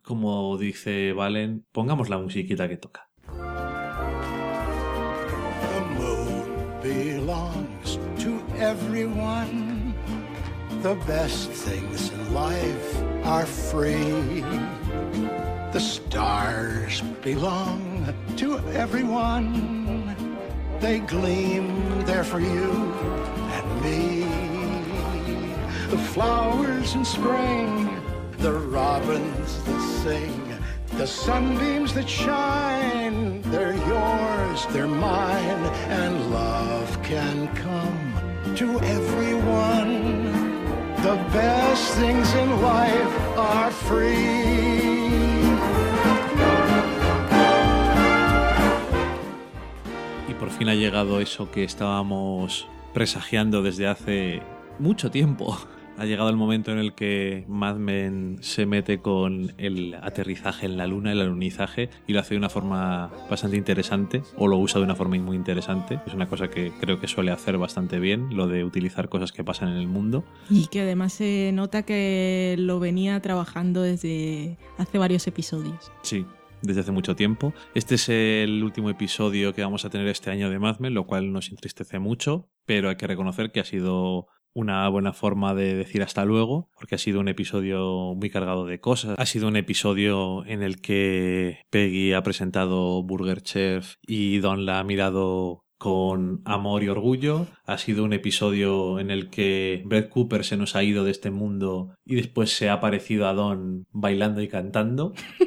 Como 0.02 0.58
dice 0.58 1.14
Valen, 1.14 1.66
pongamos 1.72 2.10
la 2.10 2.18
musiquita 2.18 2.68
que 2.70 2.78
toca. 2.78 3.07
Everyone. 8.84 9.94
The 10.82 10.96
best 11.08 11.50
things 11.50 12.12
in 12.12 12.34
life 12.34 12.90
are 13.24 13.46
free. 13.46 14.42
The 15.72 15.80
stars 15.80 17.02
belong 17.24 18.14
to 18.38 18.60
everyone. 18.84 20.16
They 20.80 21.00
gleam 21.00 22.06
there 22.06 22.24
for 22.24 22.40
you 22.40 22.72
and 23.56 23.68
me. 23.84 24.24
The 25.90 26.04
flowers 26.14 26.94
in 26.94 27.04
spring, 27.04 28.02
the 28.38 28.54
robins 28.54 29.64
that 29.64 29.82
sing, 30.04 30.44
the 30.98 31.08
sunbeams 31.08 31.94
that 31.96 32.08
shine, 32.08 33.42
they're 33.44 33.80
yours, 33.94 34.66
they're 34.72 34.88
mine, 34.88 35.64
and 35.90 36.32
love 36.32 36.90
can 37.04 37.48
come 37.56 37.97
to 38.58 38.80
everyone. 38.82 40.32
The 41.04 41.16
best 41.32 41.94
things 41.94 42.34
in 42.34 42.50
life 42.60 43.16
are 43.38 43.72
free. 43.72 44.98
Y 50.28 50.34
por 50.40 50.50
fin 50.50 50.70
ha 50.70 50.74
llegado 50.74 51.20
eso 51.20 51.52
que 51.52 51.64
estábamos 51.64 52.68
presagiando 52.96 53.62
desde 53.62 53.86
hace 53.86 54.42
mucho 54.80 55.12
tiempo. 55.12 55.56
Ha 55.98 56.06
llegado 56.06 56.30
el 56.30 56.36
momento 56.36 56.72
en 56.72 56.78
el 56.78 56.94
que 56.94 57.44
Mad 57.48 57.78
Men 57.78 58.38
se 58.42 58.68
mete 58.68 59.00
con 59.00 59.54
el 59.58 59.96
aterrizaje 59.96 60.68
en 60.68 60.78
la 60.78 60.86
luna, 60.86 61.12
el 61.12 61.22
alunizaje, 61.22 61.90
y 62.06 62.14
lo 62.14 62.20
hace 62.20 62.36
de 62.36 62.38
una 62.38 62.50
forma 62.50 63.12
bastante 63.28 63.58
interesante, 63.58 64.22
o 64.36 64.48
lo 64.48 64.58
usa 64.58 64.80
de 64.80 64.86
una 64.86 64.96
forma 64.96 65.18
muy 65.18 65.36
interesante. 65.36 66.00
Es 66.06 66.14
una 66.14 66.28
cosa 66.28 66.50
que 66.50 66.72
creo 66.80 67.00
que 67.00 67.08
suele 67.08 67.32
hacer 67.32 67.58
bastante 67.58 68.00
bien, 68.00 68.36
lo 68.36 68.48
de 68.48 68.64
utilizar 68.64 69.10
cosas 69.10 69.32
que 69.32 69.44
pasan 69.44 69.70
en 69.70 69.78
el 69.78 69.88
mundo. 69.88 70.24
Y 70.52 70.68
que 70.68 70.82
además 70.82 71.14
se 71.14 71.50
nota 71.56 71.82
que 71.82 72.56
lo 72.60 72.80
venía 72.80 73.20
trabajando 73.20 73.82
desde 73.82 74.60
hace 74.78 75.00
varios 75.00 75.26
episodios. 75.26 75.92
Sí, 76.04 76.28
desde 76.62 76.82
hace 76.82 76.92
mucho 76.92 77.16
tiempo. 77.16 77.54
Este 77.74 77.96
es 77.96 78.08
el 78.10 78.64
último 78.64 78.92
episodio 78.92 79.54
que 79.54 79.64
vamos 79.64 79.84
a 79.84 79.90
tener 79.90 80.08
este 80.08 80.30
año 80.30 80.52
de 80.52 80.60
Mad 80.60 80.78
Men, 80.78 80.94
lo 80.94 81.08
cual 81.08 81.32
nos 81.32 81.50
entristece 81.50 81.98
mucho, 81.98 82.52
pero 82.68 82.90
hay 82.90 82.98
que 82.98 83.08
reconocer 83.08 83.52
que 83.52 83.62
ha 83.62 83.66
sido 83.66 84.28
una 84.58 84.90
buena 84.90 85.14
forma 85.14 85.54
de 85.54 85.76
decir 85.76 86.02
hasta 86.02 86.26
luego, 86.26 86.72
porque 86.76 86.96
ha 86.96 86.98
sido 86.98 87.20
un 87.20 87.28
episodio 87.28 88.16
muy 88.16 88.32
cargado 88.32 88.66
de 88.66 88.80
cosas. 88.80 89.16
Ha 89.20 89.26
sido 89.28 89.48
un 89.48 89.56
episodio 89.56 90.44
en 90.48 90.64
el 90.64 90.82
que 90.82 91.60
Peggy 91.70 92.14
ha 92.14 92.24
presentado 92.24 93.04
Burger 93.04 93.44
Chef 93.44 93.98
y 94.02 94.40
Don 94.40 94.66
la 94.66 94.80
ha 94.80 94.84
mirado 94.84 95.68
con 95.78 96.42
amor 96.46 96.84
y 96.84 96.90
orgullo. 96.90 97.46
Ha 97.66 97.78
sido 97.78 98.04
un 98.04 98.14
episodio 98.14 99.00
en 99.00 99.12
el 99.12 99.30
que 99.30 99.84
Brett 99.86 100.10
Cooper 100.10 100.44
se 100.44 100.58
nos 100.58 100.76
ha 100.76 100.84
ido 100.84 101.04
de 101.04 101.12
este 101.12 101.30
mundo 101.30 101.96
y 102.04 102.16
después 102.16 102.50
se 102.50 102.70
ha 102.70 102.74
aparecido 102.74 103.28
a 103.28 103.34
Don 103.34 103.86
bailando 103.92 104.42
y 104.42 104.48
cantando, 104.48 105.14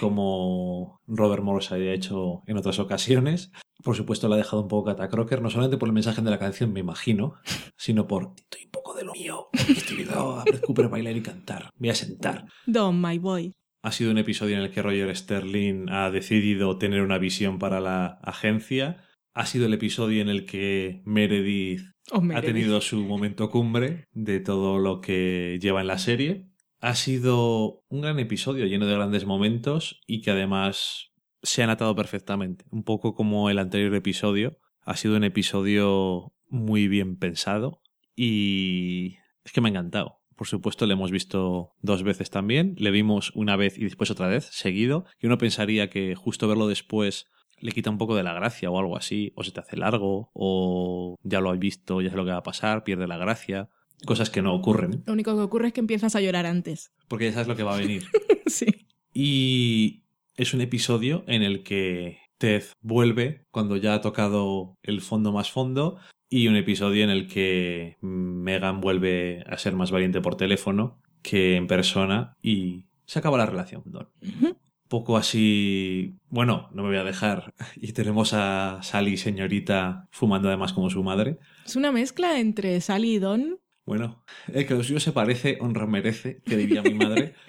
como 0.00 1.00
Robert 1.06 1.42
Morris 1.42 1.72
había 1.72 1.92
hecho 1.92 2.42
en 2.46 2.56
otras 2.56 2.78
ocasiones. 2.78 3.52
Por 3.82 3.96
supuesto, 3.96 4.28
la 4.28 4.36
ha 4.36 4.38
dejado 4.38 4.62
un 4.62 4.68
poco 4.68 4.90
catacroker, 4.90 5.42
no 5.42 5.50
solamente 5.50 5.76
por 5.76 5.88
el 5.88 5.92
mensaje 5.92 6.22
de 6.22 6.30
la 6.30 6.38
canción, 6.38 6.72
me 6.72 6.80
imagino, 6.80 7.34
sino 7.76 8.06
por 8.06 8.32
estoy 8.36 8.64
un 8.64 8.70
poco 8.70 8.94
de 8.94 9.04
lo 9.04 9.12
mío. 9.12 9.48
Estoy 9.52 9.96
viendo 9.96 10.38
a 10.38 10.44
Brett 10.44 10.64
Cooper 10.64 10.88
bailar 10.88 11.16
y 11.16 11.22
cantar. 11.22 11.70
Me 11.78 11.88
voy 11.88 11.90
a 11.90 11.94
sentar. 11.94 12.46
Don, 12.66 13.00
my 13.00 13.18
boy. 13.18 13.52
Ha 13.82 13.92
sido 13.92 14.10
un 14.10 14.18
episodio 14.18 14.56
en 14.56 14.62
el 14.62 14.70
que 14.70 14.82
Roger 14.82 15.14
Sterling 15.14 15.88
ha 15.90 16.10
decidido 16.10 16.78
tener 16.78 17.02
una 17.02 17.18
visión 17.18 17.58
para 17.58 17.80
la 17.80 18.18
agencia. 18.22 19.04
Ha 19.32 19.46
sido 19.46 19.66
el 19.66 19.74
episodio 19.74 20.22
en 20.22 20.28
el 20.28 20.46
que 20.46 21.02
Meredith, 21.04 21.82
Oh, 22.12 22.22
ha 22.34 22.40
tenido 22.40 22.80
su 22.80 23.00
momento 23.00 23.50
cumbre 23.50 24.04
de 24.12 24.38
todo 24.38 24.78
lo 24.78 25.00
que 25.00 25.58
lleva 25.60 25.80
en 25.80 25.88
la 25.88 25.98
serie. 25.98 26.45
Ha 26.86 26.94
sido 26.94 27.82
un 27.88 28.02
gran 28.02 28.20
episodio 28.20 28.64
lleno 28.64 28.86
de 28.86 28.94
grandes 28.94 29.26
momentos 29.26 30.00
y 30.06 30.20
que 30.20 30.30
además 30.30 31.10
se 31.42 31.64
han 31.64 31.70
atado 31.70 31.96
perfectamente. 31.96 32.64
Un 32.70 32.84
poco 32.84 33.16
como 33.16 33.50
el 33.50 33.58
anterior 33.58 33.92
episodio. 33.96 34.60
Ha 34.82 34.96
sido 34.96 35.16
un 35.16 35.24
episodio 35.24 36.32
muy 36.48 36.86
bien 36.86 37.16
pensado 37.16 37.82
y 38.14 39.16
es 39.42 39.50
que 39.50 39.60
me 39.60 39.68
ha 39.68 39.70
encantado. 39.70 40.20
Por 40.36 40.46
supuesto, 40.46 40.86
le 40.86 40.92
hemos 40.92 41.10
visto 41.10 41.72
dos 41.82 42.04
veces 42.04 42.30
también. 42.30 42.76
Le 42.78 42.92
vimos 42.92 43.32
una 43.34 43.56
vez 43.56 43.76
y 43.76 43.82
después 43.82 44.12
otra 44.12 44.28
vez, 44.28 44.44
seguido. 44.52 45.06
Y 45.20 45.26
uno 45.26 45.38
pensaría 45.38 45.90
que 45.90 46.14
justo 46.14 46.46
verlo 46.46 46.68
después 46.68 47.26
le 47.58 47.72
quita 47.72 47.90
un 47.90 47.98
poco 47.98 48.14
de 48.14 48.22
la 48.22 48.32
gracia 48.32 48.70
o 48.70 48.78
algo 48.78 48.96
así, 48.96 49.32
o 49.34 49.42
se 49.42 49.50
te 49.50 49.58
hace 49.58 49.76
largo, 49.76 50.30
o 50.34 51.16
ya 51.24 51.40
lo 51.40 51.50
has 51.50 51.58
visto, 51.58 52.00
ya 52.00 52.10
sé 52.10 52.16
lo 52.16 52.24
que 52.24 52.30
va 52.30 52.36
a 52.36 52.42
pasar, 52.44 52.84
pierde 52.84 53.08
la 53.08 53.16
gracia. 53.16 53.70
Cosas 54.04 54.30
que 54.30 54.42
no 54.42 54.54
ocurren, 54.54 55.02
Lo 55.06 55.12
único 55.14 55.34
que 55.34 55.40
ocurre 55.42 55.68
es 55.68 55.72
que 55.72 55.80
empiezas 55.80 56.14
a 56.16 56.20
llorar 56.20 56.44
antes. 56.46 56.92
porque 57.08 57.26
ya 57.26 57.32
sabes 57.32 57.48
lo 57.48 57.56
que 57.56 57.62
va 57.62 57.74
a 57.74 57.78
venir. 57.78 58.04
sí. 58.46 58.66
Y 59.14 60.02
es 60.34 60.52
un 60.54 60.60
episodio 60.60 61.24
en 61.26 61.42
el 61.42 61.62
que 61.62 62.18
Ted 62.38 62.64
vuelve 62.82 63.44
cuando 63.50 63.76
ya 63.76 63.94
ha 63.94 64.00
tocado 64.02 64.76
el 64.82 65.00
fondo 65.00 65.32
más 65.32 65.50
fondo 65.50 65.98
y 66.28 66.48
un 66.48 66.56
episodio 66.56 67.04
en 67.04 67.10
el 67.10 67.26
que 67.28 67.96
Megan 68.02 68.80
vuelve 68.80 69.42
a 69.48 69.56
ser 69.56 69.74
más 69.74 69.90
valiente 69.90 70.20
por 70.20 70.36
teléfono 70.36 71.00
que 71.22 71.56
en 71.56 71.66
persona 71.66 72.34
y 72.42 72.84
se 73.06 73.18
acaba 73.20 73.38
la 73.38 73.46
relación. 73.46 73.82
Don. 73.86 74.08
Ujú. 74.22 74.56
Poco 74.88 75.16
así... 75.16 76.14
Bueno, 76.28 76.68
no 76.72 76.82
me 76.82 76.90
voy 76.90 76.98
a 76.98 77.04
dejar. 77.04 77.54
Y 77.76 77.92
tenemos 77.92 78.32
a 78.34 78.80
Sally 78.82 79.16
señorita 79.16 80.06
fumando 80.10 80.48
además 80.48 80.72
como 80.72 80.90
su 80.90 81.02
madre. 81.02 81.38
Es 81.64 81.74
una 81.76 81.90
mezcla 81.92 82.38
entre 82.38 82.80
Sally 82.80 83.14
y 83.14 83.18
Don. 83.18 83.58
Bueno, 83.86 84.24
el 84.52 84.66
que 84.66 84.74
lo 84.74 84.82
suyo 84.82 85.00
se 85.00 85.12
parece, 85.12 85.58
honra 85.60 85.86
merece, 85.86 86.42
que 86.44 86.56
diría 86.56 86.82
mi 86.82 86.94
madre. 86.94 87.34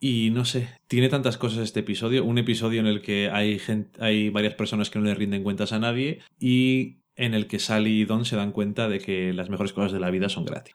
Y 0.00 0.30
no 0.32 0.44
sé, 0.44 0.68
tiene 0.86 1.08
tantas 1.08 1.38
cosas 1.38 1.60
este 1.60 1.80
episodio. 1.80 2.24
Un 2.26 2.36
episodio 2.36 2.80
en 2.80 2.86
el 2.86 3.00
que 3.00 3.30
hay, 3.32 3.58
hay 4.00 4.28
varias 4.28 4.52
personas 4.52 4.90
que 4.90 4.98
no 4.98 5.06
le 5.06 5.14
rinden 5.14 5.42
cuentas 5.42 5.72
a 5.72 5.78
nadie 5.78 6.18
y 6.38 6.98
en 7.16 7.32
el 7.32 7.46
que 7.46 7.58
Sally 7.58 8.02
y 8.02 8.04
Don 8.04 8.26
se 8.26 8.36
dan 8.36 8.52
cuenta 8.52 8.88
de 8.90 8.98
que 8.98 9.32
las 9.32 9.48
mejores 9.48 9.72
cosas 9.72 9.92
de 9.92 10.00
la 10.00 10.10
vida 10.10 10.28
son 10.28 10.44
gratis. 10.44 10.74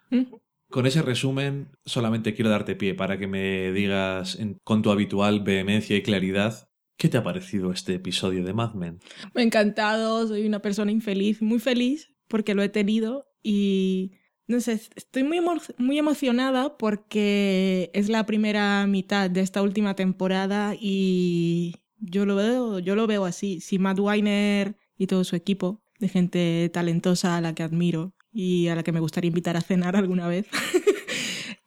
Con 0.71 0.87
ese 0.87 1.03
resumen, 1.03 1.67
solamente 1.85 2.33
quiero 2.33 2.49
darte 2.49 2.75
pie 2.75 2.95
para 2.95 3.19
que 3.19 3.27
me 3.27 3.71
digas 3.71 4.39
en- 4.39 4.57
con 4.63 4.81
tu 4.81 4.89
habitual 4.89 5.41
vehemencia 5.41 5.95
y 5.95 6.01
claridad 6.01 6.67
qué 6.97 7.07
te 7.07 7.17
ha 7.17 7.23
parecido 7.23 7.71
este 7.71 7.95
episodio 7.95 8.43
de 8.43 8.53
Mad 8.53 8.73
Men. 8.73 8.97
Me 9.35 9.41
ha 9.41 9.45
encantado, 9.45 10.27
soy 10.27 10.47
una 10.47 10.61
persona 10.63 10.91
infeliz, 10.91 11.39
muy 11.43 11.59
feliz 11.59 12.15
porque 12.27 12.55
lo 12.55 12.63
he 12.63 12.69
tenido 12.69 13.27
y 13.43 14.13
sé, 14.61 14.81
estoy 14.95 15.23
muy, 15.23 15.39
muy 15.77 15.99
emocionada 15.99 16.77
porque 16.77 17.91
es 17.93 18.09
la 18.09 18.25
primera 18.25 18.87
mitad 18.87 19.29
de 19.29 19.41
esta 19.41 19.61
última 19.61 19.95
temporada 19.95 20.75
y 20.79 21.75
yo 21.99 22.25
lo 22.25 22.35
veo, 22.35 22.79
yo 22.79 22.95
lo 22.95 23.05
veo 23.05 23.25
así. 23.25 23.61
Si 23.61 23.77
Matt 23.77 23.99
Weiner 23.99 24.75
y 24.97 25.07
todo 25.07 25.23
su 25.23 25.35
equipo 25.35 25.83
de 25.99 26.09
gente 26.09 26.69
talentosa 26.73 27.37
a 27.37 27.41
la 27.41 27.53
que 27.53 27.63
admiro 27.63 28.13
y 28.31 28.67
a 28.67 28.75
la 28.75 28.83
que 28.83 28.91
me 28.91 28.99
gustaría 28.99 29.27
invitar 29.27 29.57
a 29.57 29.61
cenar 29.61 29.95
alguna 29.95 30.27
vez. 30.27 30.47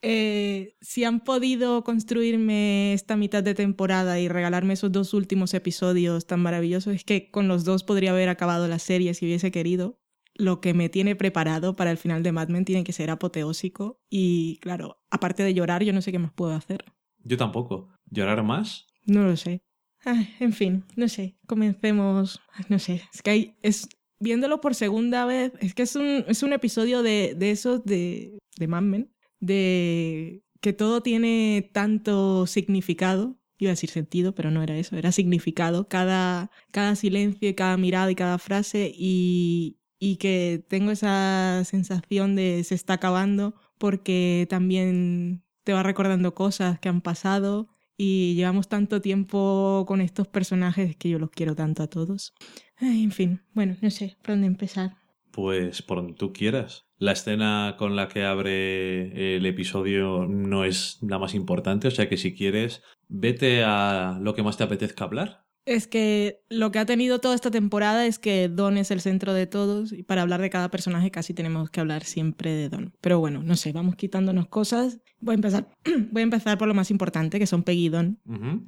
Eh, 0.05 0.75
si 0.81 1.05
han 1.05 1.21
podido 1.21 1.85
construirme 1.85 2.93
esta 2.93 3.17
mitad 3.17 3.41
de 3.45 3.55
temporada 3.55 4.19
y 4.19 4.27
regalarme 4.27 4.75
esos 4.75 4.91
dos 4.91 5.15
últimos 5.15 5.55
episodios 5.55 6.27
tan 6.27 6.41
maravillosos, 6.41 6.97
es 6.97 7.05
que 7.05 7.31
con 7.31 7.47
los 7.47 7.63
dos 7.63 7.85
podría 7.85 8.11
haber 8.11 8.29
acabado 8.29 8.67
la 8.67 8.81
serie 8.81 9.15
si 9.15 9.27
hubiese 9.27 9.53
querido. 9.53 10.02
Lo 10.35 10.61
que 10.61 10.75
me 10.75 10.89
tiene 10.89 11.15
preparado 11.15 11.77
para 11.77 11.91
el 11.91 11.99
final 11.99 12.23
de 12.23 12.33
Mad 12.33 12.49
Men 12.49 12.65
tiene 12.65 12.85
que 12.85 12.93
ser 12.93 13.11
apoteósico 13.11 14.01
y 14.09 14.59
claro, 14.61 15.03
aparte 15.11 15.43
de 15.43 15.55
llorar, 15.55 15.83
yo 15.85 15.93
no 15.93 16.03
sé 16.03 16.11
qué 16.13 16.19
más 16.19 16.33
puedo 16.33 16.53
hacer. 16.53 16.85
Yo 17.25 17.37
tampoco. 17.37 17.89
¿Llorar 18.11 18.43
más? 18.43 18.87
No 19.07 19.25
lo 19.25 19.37
sé. 19.37 19.63
Ay, 20.05 20.29
en 20.41 20.53
fin, 20.53 20.85
no 20.97 21.09
sé. 21.09 21.37
Comencemos. 21.47 22.41
Ay, 22.55 22.65
No 22.69 22.79
sé. 22.79 23.03
Es 23.13 23.23
que 23.23 23.31
hay, 23.31 23.57
es 23.63 23.89
viéndolo 24.19 24.61
por 24.61 24.75
segunda 24.75 25.25
vez. 25.27 25.53
Es 25.61 25.75
que 25.75 25.83
es 25.83 25.97
un, 25.97 26.25
es 26.27 26.43
un 26.43 26.53
episodio 26.53 27.03
de, 27.03 27.35
de 27.37 27.51
esos 27.51 27.85
de, 27.85 28.39
de 28.57 28.69
Mad 28.69 28.83
Men. 28.83 29.15
De 29.41 30.43
que 30.61 30.73
todo 30.73 31.03
tiene 31.03 31.71
tanto 31.73 32.47
significado. 32.47 33.37
Iba 33.59 33.71
a 33.71 33.75
decir 33.75 33.91
sentido, 33.91 34.35
pero 34.35 34.51
no 34.51 34.63
era 34.63 34.77
eso. 34.77 34.97
Era 34.97 35.13
significado. 35.13 35.89
Cada, 35.89 36.51
cada 36.73 36.97
silencio 36.97 37.49
y 37.49 37.55
cada 37.55 37.77
mirada 37.77 38.11
y 38.11 38.15
cada 38.17 38.39
frase. 38.39 38.93
Y, 38.95 39.79
y 40.05 40.17
que 40.17 40.65
tengo 40.67 40.91
esa 40.91 41.63
sensación 41.65 42.35
de 42.35 42.65
se 42.65 42.75
está 42.75 42.95
acabando 42.95 43.55
porque 43.79 44.49
también 44.51 45.45
te 45.63 45.75
va 45.75 45.85
recordando 45.85 46.35
cosas 46.35 46.81
que 46.81 46.89
han 46.89 47.03
pasado 47.03 47.69
y 47.97 48.35
llevamos 48.35 48.69
tanto 48.69 49.01
tiempo 49.01 49.85
con 49.87 50.01
estos 50.01 50.27
personajes 50.27 50.97
que 50.97 51.09
yo 51.09 51.21
los 51.21 51.31
quiero 51.31 51.55
tanto 51.55 51.85
a 51.85 51.87
todos. 51.87 52.35
En 52.81 53.13
fin, 53.13 53.43
bueno, 53.55 53.77
no 53.81 53.91
sé 53.91 54.17
por 54.23 54.33
dónde 54.33 54.49
empezar. 54.49 54.97
Pues 55.31 55.83
por 55.83 55.99
donde 55.99 56.15
tú 56.15 56.33
quieras. 56.33 56.85
La 56.99 57.13
escena 57.13 57.77
con 57.79 57.95
la 57.95 58.09
que 58.09 58.25
abre 58.25 59.37
el 59.37 59.47
episodio 59.47 60.27
no 60.27 60.65
es 60.65 60.99
la 61.01 61.21
más 61.21 61.33
importante, 61.33 61.87
o 61.87 61.93
sea 61.93 62.09
que 62.09 62.17
si 62.17 62.35
quieres, 62.35 62.83
vete 63.07 63.63
a 63.63 64.19
lo 64.21 64.35
que 64.35 64.43
más 64.43 64.57
te 64.57 64.65
apetezca 64.65 65.05
hablar. 65.05 65.45
Es 65.65 65.87
que 65.87 66.41
lo 66.49 66.73
que 66.73 66.81
ha 66.81 66.87
tenido 66.87 67.21
toda 67.21 67.37
esta 67.37 67.51
temporada 67.51 68.05
es 68.07 68.19
que 68.19 68.49
Don 68.49 68.77
es 68.77 68.91
el 68.91 69.01
centro 69.01 69.33
de 69.33 69.47
todos 69.47 69.93
y 69.93 70.03
para 70.03 70.23
hablar 70.23 70.41
de 70.41 70.51
cada 70.51 70.71
personaje 70.71 71.13
casi 71.13 71.35
tenemos 71.35 71.71
que 71.71 71.79
hablar 71.79 72.03
siempre 72.05 72.51
de 72.51 72.69
Don. 72.69 72.93
Pero 73.01 73.21
bueno, 73.21 73.43
no 73.45 73.55
sé, 73.55 73.73
vamos 73.73 73.95
quitándonos 73.95 74.49
cosas. 74.49 74.99
Voy 75.21 75.35
a 75.35 75.37
empezar, 75.37 75.69
voy 76.11 76.21
a 76.21 76.25
empezar 76.25 76.59
por 76.59 76.67
lo 76.67 76.75
más 76.75 76.91
importante, 76.91 77.39
que 77.39 77.47
son 77.47 77.63
Peggy 77.63 77.87
y 77.87 77.89
Don. 77.91 78.19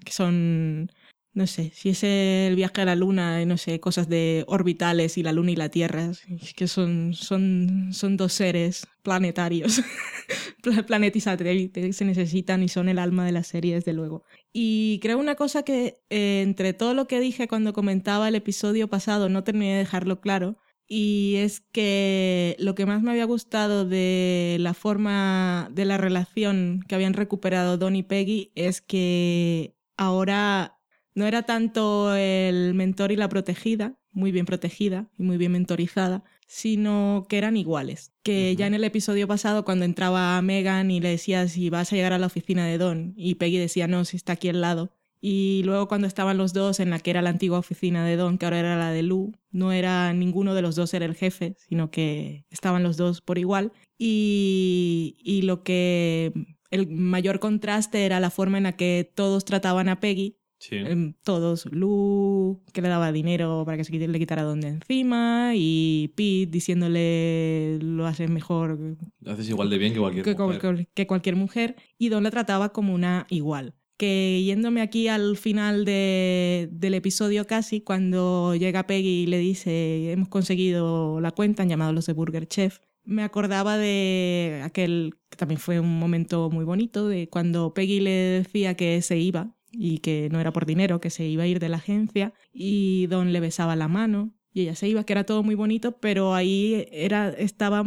Que 0.05 0.13
son, 0.13 0.93
no 1.35 1.47
sé, 1.49 1.73
si 1.75 1.91
es 1.91 2.05
el 2.05 2.55
viaje 2.57 2.83
a 2.83 2.85
la 2.85 2.95
luna, 2.95 3.45
no 3.45 3.57
sé, 3.57 3.81
cosas 3.81 4.09
de 4.09 4.45
orbitales 4.47 5.19
y 5.19 5.23
la 5.25 5.33
luna 5.33 5.51
y 5.51 5.57
la 5.57 5.69
Tierra, 5.69 6.11
es 6.11 6.55
que 6.55 6.69
son, 6.69 7.13
son, 7.15 7.89
son 7.93 8.17
dos 8.17 8.33
seres 8.33 8.87
planetarios, 9.03 9.83
pla- 10.63 10.85
planeta 10.87 11.19
y 11.19 11.21
satélite, 11.21 11.81
que 11.83 11.93
se 11.93 12.05
necesitan 12.05 12.63
y 12.63 12.69
son 12.69 12.89
el 12.89 12.99
alma 12.99 13.27
de 13.27 13.33
la 13.33 13.43
serie, 13.43 13.75
desde 13.75 13.93
luego. 13.93 14.25
Y 14.53 15.01
creo 15.03 15.19
una 15.19 15.35
cosa 15.35 15.65
que 15.65 15.99
eh, 16.11 16.43
entre 16.43 16.73
todo 16.73 16.95
lo 16.95 17.07
que 17.07 17.21
dije 17.21 17.49
cuando 17.49 17.73
comentaba 17.73 18.29
el 18.29 18.37
episodio 18.37 18.89
pasado, 18.89 19.29
no 19.29 19.45
terminé 19.45 19.73
de 19.73 19.79
dejarlo 19.79 20.21
claro, 20.21 20.57
y 20.87 21.37
es 21.39 21.61
que 21.73 22.57
lo 22.59 22.75
que 22.75 22.87
más 22.87 23.03
me 23.03 23.11
había 23.11 23.25
gustado 23.25 23.85
de 23.87 24.57
la 24.61 24.75
forma 24.75 25.69
de 25.73 25.85
la 25.87 25.97
relación 25.99 26.85
que 26.87 26.95
habían 26.95 27.15
recuperado 27.15 27.79
Don 27.79 27.97
y 27.97 28.03
Peggy 28.03 28.53
es 28.55 28.83
que 28.83 29.75
ahora 29.97 30.74
no 31.15 31.27
era 31.27 31.43
tanto 31.43 32.15
el 32.15 32.75
mentor 32.75 33.13
y 33.13 33.17
la 33.17 33.29
protegida, 33.29 33.97
muy 34.13 34.33
bien 34.33 34.47
protegida 34.47 35.09
y 35.19 35.23
muy 35.23 35.37
bien 35.37 35.53
mentorizada, 35.53 36.25
sino 36.47 37.27
que 37.29 37.39
eran 37.39 37.57
iguales. 37.57 38.13
Que 38.23 38.55
ya 38.57 38.67
en 38.67 38.75
el 38.75 38.85
episodio 38.85 39.29
pasado, 39.29 39.65
cuando 39.65 39.85
entraba 39.85 40.41
Megan 40.43 40.91
y 40.91 41.01
le 41.01 41.11
decía 41.11 41.49
si 41.49 41.71
vas 41.71 41.93
a 41.93 41.97
llegar 41.97 42.13
a 42.13 42.19
la 42.19 42.27
oficina 42.27 42.67
de 42.67 42.79
Don, 42.79 43.15
y 43.17 43.37
Peggy 43.37 43.59
decía 43.59 43.87
no, 43.87 44.05
si 44.05 44.17
está 44.17 44.35
aquí 44.35 44.49
al 44.49 44.61
lado. 44.61 44.93
Y 45.21 45.63
luego 45.65 45.89
cuando 45.89 46.07
estaban 46.07 46.37
los 46.37 46.53
dos 46.53 46.81
en 46.81 46.91
la 46.91 46.99
que 46.99 47.11
era 47.11 47.23
la 47.23 47.31
antigua 47.31 47.59
oficina 47.59 48.05
de 48.05 48.17
Don, 48.17 48.37
que 48.37 48.45
ahora 48.45 48.59
era 48.59 48.77
la 48.77 48.91
de 48.91 49.03
Lou, 49.03 49.33
no 49.51 49.73
era 49.73 50.13
ninguno 50.13 50.55
de 50.55 50.61
los 50.61 50.75
dos 50.77 50.93
era 50.93 51.07
el 51.07 51.15
jefe, 51.15 51.57
sino 51.67 51.91
que 51.91 52.45
estaban 52.51 52.83
los 52.83 52.99
dos 52.99 53.23
por 53.23 53.39
igual. 53.39 53.73
Y, 53.97 55.17
y 55.21 55.43
lo 55.43 55.63
que 55.63 56.35
el 56.71 56.89
mayor 56.91 57.39
contraste 57.39 58.05
era 58.05 58.21
la 58.21 58.31
forma 58.31 58.59
en 58.59 58.65
la 58.65 58.73
que 58.73 59.11
todos 59.15 59.47
trataban 59.47 59.89
a 59.89 59.99
Peggy 59.99 60.37
Sí. 60.67 60.77
Em, 60.77 61.13
todos, 61.23 61.67
Lu, 61.71 62.63
que 62.73 62.81
le 62.81 62.89
daba 62.89 63.13
dinero 63.13 63.65
para 63.67 63.77
que 63.77 63.85
se 63.85 63.93
le 63.93 64.19
quitara 64.19 64.43
donde 64.45 64.69
encima, 64.69 65.53
y 65.55 66.11
Pete 66.17 66.51
diciéndole 66.51 67.79
lo 67.83 68.07
haces 68.07 68.31
mejor 68.31 68.97
Lo 69.21 69.31
haces 69.33 69.49
igual 69.51 69.69
de 69.69 69.77
bien 69.77 69.93
que 69.93 69.99
cualquier 70.01 70.25
que, 70.25 70.35
mujer. 70.43 70.89
que 70.95 71.07
cualquier 71.07 71.37
mujer, 71.37 71.77
y 71.99 72.09
Don 72.09 72.23
la 72.25 72.31
trataba 72.31 72.71
como 72.73 72.95
una 72.95 73.27
igual. 73.29 73.75
Que 73.99 74.43
yéndome 74.43 74.81
aquí 74.81 75.07
al 75.09 75.37
final 75.37 75.85
de- 75.85 76.69
del 76.73 76.95
episodio 76.95 77.47
casi, 77.47 77.81
cuando 77.83 78.55
llega 78.57 78.87
Peggy 78.87 79.25
y 79.25 79.27
le 79.27 79.39
dice, 79.39 80.13
hemos 80.13 80.29
conseguido 80.29 81.21
la 81.21 81.31
cuenta, 81.31 81.63
han 81.63 81.69
llamado 81.69 81.93
los 81.93 82.07
de 82.07 82.15
Burger 82.15 82.49
Chef, 82.49 82.79
me 83.05 83.23
acordaba 83.23 83.77
de 83.77 84.63
aquel, 84.65 85.15
que 85.29 85.37
también 85.37 85.61
fue 85.61 85.79
un 85.79 85.99
momento 85.99 86.49
muy 86.51 86.65
bonito, 86.65 87.07
de 87.07 87.29
cuando 87.29 87.75
Peggy 87.75 88.01
le 88.01 88.11
decía 88.11 88.75
que 88.77 89.03
se 89.03 89.19
iba 89.19 89.55
y 89.77 89.99
que 89.99 90.29
no 90.31 90.41
era 90.41 90.53
por 90.53 90.67
dinero, 90.67 91.01
que 91.01 91.11
se 91.11 91.27
iba 91.27 91.43
a 91.45 91.47
ir 91.47 91.59
de 91.61 91.69
la 91.69 91.77
agencia, 91.79 92.33
y 92.53 93.07
Don 93.09 93.33
le 93.33 93.41
besaba 93.41 93.77
la 93.77 93.89
mano. 93.89 94.33
Y 94.57 94.61
ella 94.63 94.77
se 94.77 94.87
iba, 94.89 95.03
que 95.05 95.13
era 95.13 95.25
todo 95.25 95.43
muy 95.43 95.57
bonito, 95.57 95.99
pero 95.99 96.33
ahí 96.33 96.87
era, 96.93 97.31
estaba 97.31 97.81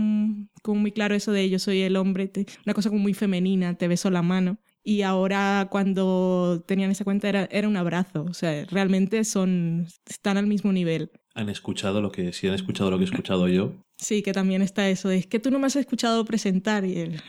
como 0.61 0.81
muy 0.81 0.91
claro 0.91 1.15
eso 1.15 1.31
de 1.31 1.49
yo 1.49 1.59
soy 1.59 1.81
el 1.81 1.95
hombre, 1.95 2.27
te- 2.27 2.45
una 2.65 2.73
cosa 2.73 2.89
como 2.89 3.01
muy 3.01 3.13
femenina, 3.13 3.75
te 3.77 3.87
beso 3.87 4.09
la 4.11 4.21
mano. 4.21 4.57
Y 4.83 5.01
ahora 5.03 5.67
cuando 5.71 6.63
tenían 6.67 6.91
esa 6.91 7.03
cuenta 7.05 7.29
era, 7.29 7.47
era 7.51 7.67
un 7.69 7.77
abrazo, 7.77 8.25
o 8.29 8.33
sea, 8.33 8.65
realmente 8.65 9.23
son, 9.23 9.87
están 10.09 10.37
al 10.37 10.47
mismo 10.47 10.71
nivel. 10.73 11.09
Han 11.35 11.49
escuchado 11.49 12.01
lo 12.01 12.11
que, 12.11 12.33
si 12.33 12.47
han 12.47 12.53
escuchado 12.53 12.91
lo 12.91 12.97
que 12.97 13.03
he 13.03 13.07
escuchado 13.07 13.47
yo. 13.47 13.73
Sí, 13.97 14.21
que 14.21 14.31
también 14.33 14.61
está 14.61 14.89
eso 14.89 15.09
de, 15.09 15.17
es 15.17 15.27
que 15.27 15.39
tú 15.39 15.51
no 15.51 15.59
me 15.59 15.67
has 15.67 15.75
escuchado 15.75 16.23
presentar 16.25 16.83
y 16.85 16.97
él, 16.99 17.21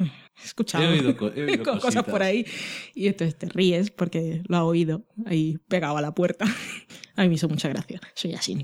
escuchado 0.45 0.85
He 0.85 0.89
oído 0.99 1.17
co- 1.17 1.33
he 1.35 1.45
oído 1.45 1.65
con 1.65 1.75
cosas 1.75 1.95
cositas. 1.97 2.05
por 2.13 2.23
ahí 2.23 2.47
y 2.95 3.07
entonces 3.09 3.37
te 3.37 3.49
ríes 3.49 3.91
porque 3.91 4.43
lo 4.49 4.57
ha 4.57 4.65
oído 4.65 5.05
ahí 5.27 5.59
pegado 5.69 5.97
a 5.97 6.01
la 6.03 6.15
puerta. 6.15 6.45
a 7.17 7.23
mí 7.23 7.29
me 7.29 7.35
hizo 7.35 7.49
mucha 7.49 7.69
gracia, 7.69 8.01
soy 8.15 8.35
así. 8.35 8.57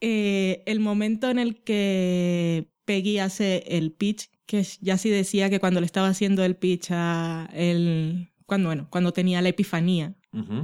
Eh, 0.00 0.62
el 0.66 0.80
momento 0.80 1.30
en 1.30 1.38
el 1.38 1.62
que 1.62 2.68
Peggy 2.84 3.18
hace 3.18 3.62
el 3.68 3.92
pitch, 3.92 4.28
que 4.46 4.66
ya 4.80 4.98
sí 4.98 5.08
decía 5.10 5.48
que 5.48 5.60
cuando 5.60 5.80
le 5.80 5.86
estaba 5.86 6.08
haciendo 6.08 6.44
el 6.44 6.56
pitch 6.56 6.88
a 6.90 7.48
él, 7.54 8.28
cuando, 8.46 8.68
bueno, 8.68 8.88
cuando 8.90 9.12
tenía 9.12 9.40
la 9.42 9.48
epifanía 9.50 10.14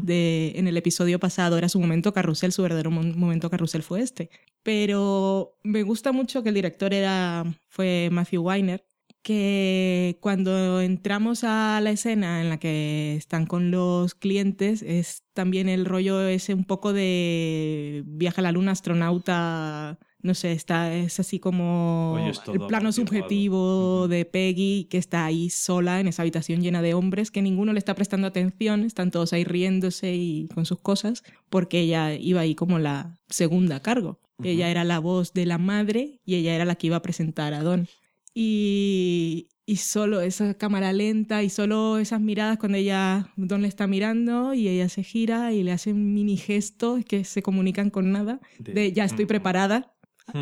de, 0.02 0.52
en 0.56 0.66
el 0.66 0.78
episodio 0.78 1.18
pasado 1.20 1.58
era 1.58 1.68
su 1.68 1.78
momento 1.78 2.12
carrusel, 2.14 2.52
su 2.52 2.62
verdadero 2.62 2.90
mo- 2.90 3.02
momento 3.02 3.50
carrusel 3.50 3.82
fue 3.82 4.00
este. 4.00 4.30
Pero 4.62 5.56
me 5.62 5.82
gusta 5.82 6.10
mucho 6.10 6.42
que 6.42 6.48
el 6.48 6.54
director 6.54 6.92
era, 6.94 7.44
fue 7.68 8.08
Matthew 8.10 8.42
Weiner, 8.42 8.84
que 9.28 10.16
cuando 10.22 10.80
entramos 10.80 11.44
a 11.44 11.82
la 11.82 11.90
escena 11.90 12.40
en 12.40 12.48
la 12.48 12.56
que 12.56 13.14
están 13.14 13.44
con 13.44 13.70
los 13.70 14.14
clientes 14.14 14.80
es 14.80 15.22
también 15.34 15.68
el 15.68 15.84
rollo 15.84 16.26
ese 16.26 16.54
un 16.54 16.64
poco 16.64 16.94
de 16.94 18.04
viaje 18.06 18.40
a 18.40 18.44
la 18.44 18.52
luna, 18.52 18.72
astronauta, 18.72 19.98
no 20.22 20.32
sé, 20.32 20.52
está, 20.52 20.94
es 20.94 21.20
así 21.20 21.40
como 21.40 22.16
es 22.26 22.40
el 22.50 22.60
plano 22.68 22.90
subjetivo 22.90 24.08
de 24.08 24.24
Peggy 24.24 24.86
que 24.88 24.96
está 24.96 25.26
ahí 25.26 25.50
sola 25.50 26.00
en 26.00 26.08
esa 26.08 26.22
habitación 26.22 26.62
llena 26.62 26.80
de 26.80 26.94
hombres 26.94 27.30
que 27.30 27.42
ninguno 27.42 27.74
le 27.74 27.80
está 27.80 27.94
prestando 27.94 28.28
atención, 28.28 28.82
están 28.82 29.10
todos 29.10 29.34
ahí 29.34 29.44
riéndose 29.44 30.14
y 30.14 30.48
con 30.54 30.64
sus 30.64 30.80
cosas, 30.80 31.22
porque 31.50 31.80
ella 31.80 32.14
iba 32.14 32.40
ahí 32.40 32.54
como 32.54 32.78
la 32.78 33.18
segunda 33.28 33.76
a 33.76 33.82
cargo. 33.82 34.20
Ella 34.42 34.70
era 34.70 34.84
la 34.84 35.00
voz 35.00 35.34
de 35.34 35.44
la 35.44 35.58
madre 35.58 36.20
y 36.24 36.36
ella 36.36 36.54
era 36.54 36.64
la 36.64 36.76
que 36.76 36.86
iba 36.86 36.96
a 36.96 37.02
presentar 37.02 37.52
a 37.52 37.62
Don. 37.62 37.88
Y, 38.34 39.48
y 39.66 39.76
solo 39.76 40.20
esa 40.20 40.54
cámara 40.54 40.92
lenta 40.92 41.42
y 41.42 41.50
solo 41.50 41.98
esas 41.98 42.20
miradas 42.20 42.58
cuando 42.58 42.78
ella, 42.78 43.32
Don 43.36 43.62
le 43.62 43.68
está 43.68 43.86
mirando 43.86 44.54
y 44.54 44.68
ella 44.68 44.88
se 44.88 45.02
gira 45.02 45.52
y 45.52 45.62
le 45.62 45.72
hace 45.72 45.92
un 45.92 46.14
mini 46.14 46.36
gesto 46.36 46.98
que 47.06 47.24
se 47.24 47.42
comunican 47.42 47.90
con 47.90 48.10
nada, 48.12 48.40
De- 48.74 48.92
ya 48.92 49.04
estoy 49.04 49.26
preparada, 49.26 49.94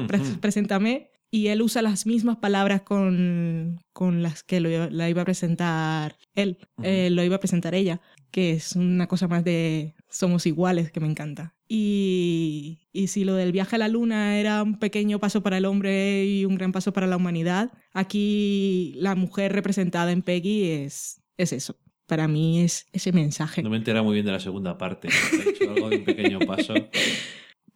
pre- 0.06 0.20
preséntame. 0.40 1.10
Y 1.28 1.48
él 1.48 1.60
usa 1.60 1.82
las 1.82 2.06
mismas 2.06 2.36
palabras 2.36 2.82
con, 2.82 3.80
con 3.92 4.22
las 4.22 4.44
que 4.44 4.60
lo 4.60 4.70
iba- 4.70 4.88
la 4.90 5.10
iba 5.10 5.22
a 5.22 5.24
presentar 5.24 6.16
él, 6.34 6.58
eh, 6.82 7.10
lo 7.10 7.24
iba 7.24 7.36
a 7.36 7.40
presentar 7.40 7.74
ella, 7.74 8.00
que 8.30 8.52
es 8.52 8.76
una 8.76 9.08
cosa 9.08 9.26
más 9.26 9.42
de 9.44 9.94
somos 10.08 10.46
iguales 10.46 10.92
que 10.92 11.00
me 11.00 11.08
encanta. 11.08 11.55
Y, 11.68 12.88
y 12.92 13.08
si 13.08 13.24
lo 13.24 13.34
del 13.34 13.52
viaje 13.52 13.76
a 13.76 13.78
la 13.78 13.88
luna 13.88 14.38
era 14.38 14.62
un 14.62 14.78
pequeño 14.78 15.18
paso 15.18 15.42
para 15.42 15.58
el 15.58 15.64
hombre 15.64 16.24
y 16.24 16.44
un 16.44 16.54
gran 16.54 16.72
paso 16.72 16.92
para 16.92 17.06
la 17.06 17.16
humanidad, 17.16 17.72
aquí 17.92 18.94
la 18.96 19.14
mujer 19.14 19.52
representada 19.52 20.12
en 20.12 20.22
Peggy 20.22 20.70
es, 20.70 21.22
es 21.36 21.52
eso. 21.52 21.76
Para 22.06 22.28
mí 22.28 22.60
es 22.60 22.86
ese 22.92 23.12
mensaje. 23.12 23.62
No 23.62 23.70
me 23.70 23.78
entera 23.78 24.02
muy 24.02 24.14
bien 24.14 24.26
de 24.26 24.32
la 24.32 24.40
segunda 24.40 24.78
parte. 24.78 25.08
He 25.08 25.50
hecho 25.50 25.70
algo 25.70 25.90
de 25.90 25.96
un 25.96 26.04
pequeño 26.04 26.38
paso. 26.40 26.74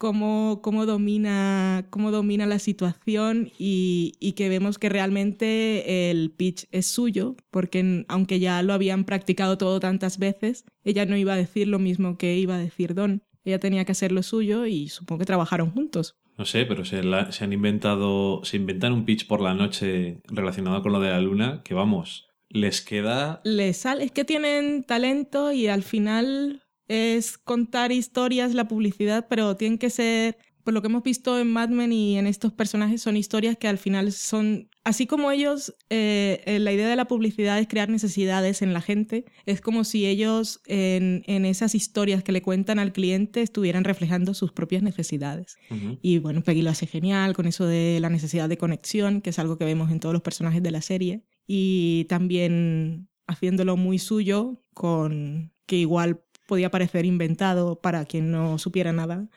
cómo, 0.00 0.61
cómo, 0.62 0.87
domina, 0.87 1.87
cómo 1.90 2.11
domina 2.11 2.46
la 2.46 2.59
situación 2.59 3.53
y, 3.59 4.14
y 4.18 4.33
que 4.33 4.48
vemos 4.48 4.79
que 4.79 4.88
realmente 4.88 6.11
el 6.11 6.31
pitch 6.31 6.66
es 6.70 6.87
suyo, 6.87 7.37
porque 7.50 8.07
aunque 8.09 8.40
ya 8.40 8.62
lo 8.62 8.72
habían 8.72 9.05
practicado 9.05 9.59
todo 9.59 9.79
tantas 9.79 10.18
veces, 10.18 10.64
ella 10.85 11.05
no 11.05 11.18
iba 11.18 11.35
a 11.35 11.37
decir 11.37 11.68
lo 11.68 11.79
mismo 11.79 12.16
que 12.16 12.38
iba 12.38 12.55
a 12.55 12.59
decir 12.59 12.94
Don. 12.94 13.22
Ella 13.44 13.59
tenía 13.59 13.85
que 13.85 13.92
hacer 13.92 14.12
lo 14.12 14.22
suyo 14.22 14.66
y 14.66 14.88
supongo 14.88 15.20
que 15.20 15.24
trabajaron 15.26 15.70
juntos. 15.70 16.16
No 16.37 16.44
sé, 16.44 16.64
pero 16.66 16.85
se, 16.85 17.03
la- 17.03 17.33
se 17.33 17.44
han 17.44 17.53
inventado. 17.53 18.42
Se 18.44 18.57
inventan 18.57 18.92
un 18.92 19.05
pitch 19.05 19.26
por 19.26 19.40
la 19.40 19.55
noche 19.55 20.20
relacionado 20.29 20.83
con 20.83 20.92
lo 20.92 21.00
de 21.00 21.11
la 21.11 21.20
luna 21.20 21.62
que 21.64 21.74
vamos. 21.74 22.29
Les 22.48 22.81
queda. 22.81 23.40
Les 23.44 23.76
sale, 23.76 24.05
es 24.05 24.11
que 24.12 24.24
tienen 24.24 24.83
talento 24.85 25.53
y 25.53 25.68
al 25.68 25.83
final 25.83 26.62
es 26.88 27.38
contar 27.38 27.92
historias, 27.92 28.55
la 28.55 28.66
publicidad, 28.66 29.26
pero 29.29 29.55
tienen 29.57 29.79
que 29.79 29.90
ser, 29.90 30.37
por 30.64 30.75
lo 30.75 30.83
que 30.83 30.88
hemos 30.88 31.03
visto 31.03 31.38
en 31.38 31.51
Mad 31.51 31.70
Men 31.70 31.92
y 31.92 32.18
en 32.18 32.27
estos 32.27 32.53
personajes, 32.53 33.03
son 33.03 33.16
historias 33.16 33.57
que 33.57 33.68
al 33.68 33.79
final 33.79 34.12
son, 34.12 34.68
así 34.85 35.07
como 35.07 35.31
ellos, 35.31 35.75
eh, 35.88 36.42
eh, 36.46 36.59
la 36.59 36.73
idea 36.73 36.88
de 36.88 36.96
la 36.96 37.07
publicidad 37.07 37.59
es 37.59 37.68
crear 37.68 37.88
necesidades 37.88 38.62
en 38.62 38.73
la 38.73 38.81
gente, 38.81 39.25
es 39.46 39.61
como 39.61 39.85
si 39.85 40.07
ellos 40.07 40.61
en, 40.66 41.23
en 41.27 41.44
esas 41.44 41.75
historias 41.75 42.23
que 42.23 42.33
le 42.33 42.42
cuentan 42.42 42.79
al 42.79 42.92
cliente 42.92 43.42
estuvieran 43.42 43.85
reflejando 43.85 44.35
sus 44.35 44.52
propias 44.52 44.83
necesidades. 44.83 45.56
Ujú. 45.71 45.98
Y 46.02 46.19
bueno, 46.19 46.42
Peggy 46.42 46.63
lo 46.63 46.71
hace 46.71 46.87
genial 46.87 47.35
con 47.35 47.46
eso 47.46 47.67
de 47.67 47.98
la 48.00 48.11
necesidad 48.11 48.48
de 48.48 48.58
conexión, 48.58 49.21
que 49.21 49.31
es 49.31 49.38
algo 49.38 49.58
que 49.58 49.65
vemos 49.65 49.90
en 49.90 50.00
todos 50.00 50.13
los 50.13 50.23
personajes 50.23 50.63
de 50.63 50.71
la 50.71 50.83
serie. 50.83 51.25
Y 51.46 52.04
también 52.08 53.08
haciéndolo 53.27 53.77
muy 53.77 53.98
suyo, 53.98 54.63
con 54.75 55.52
que 55.67 55.77
igual 55.77 56.23
podía 56.51 56.69
parecer 56.69 57.07
inventado 57.07 57.81
para 57.81 58.05
quien 58.07 58.33
no 58.33 58.59
supiera 58.59 58.92
nada, 58.92 59.29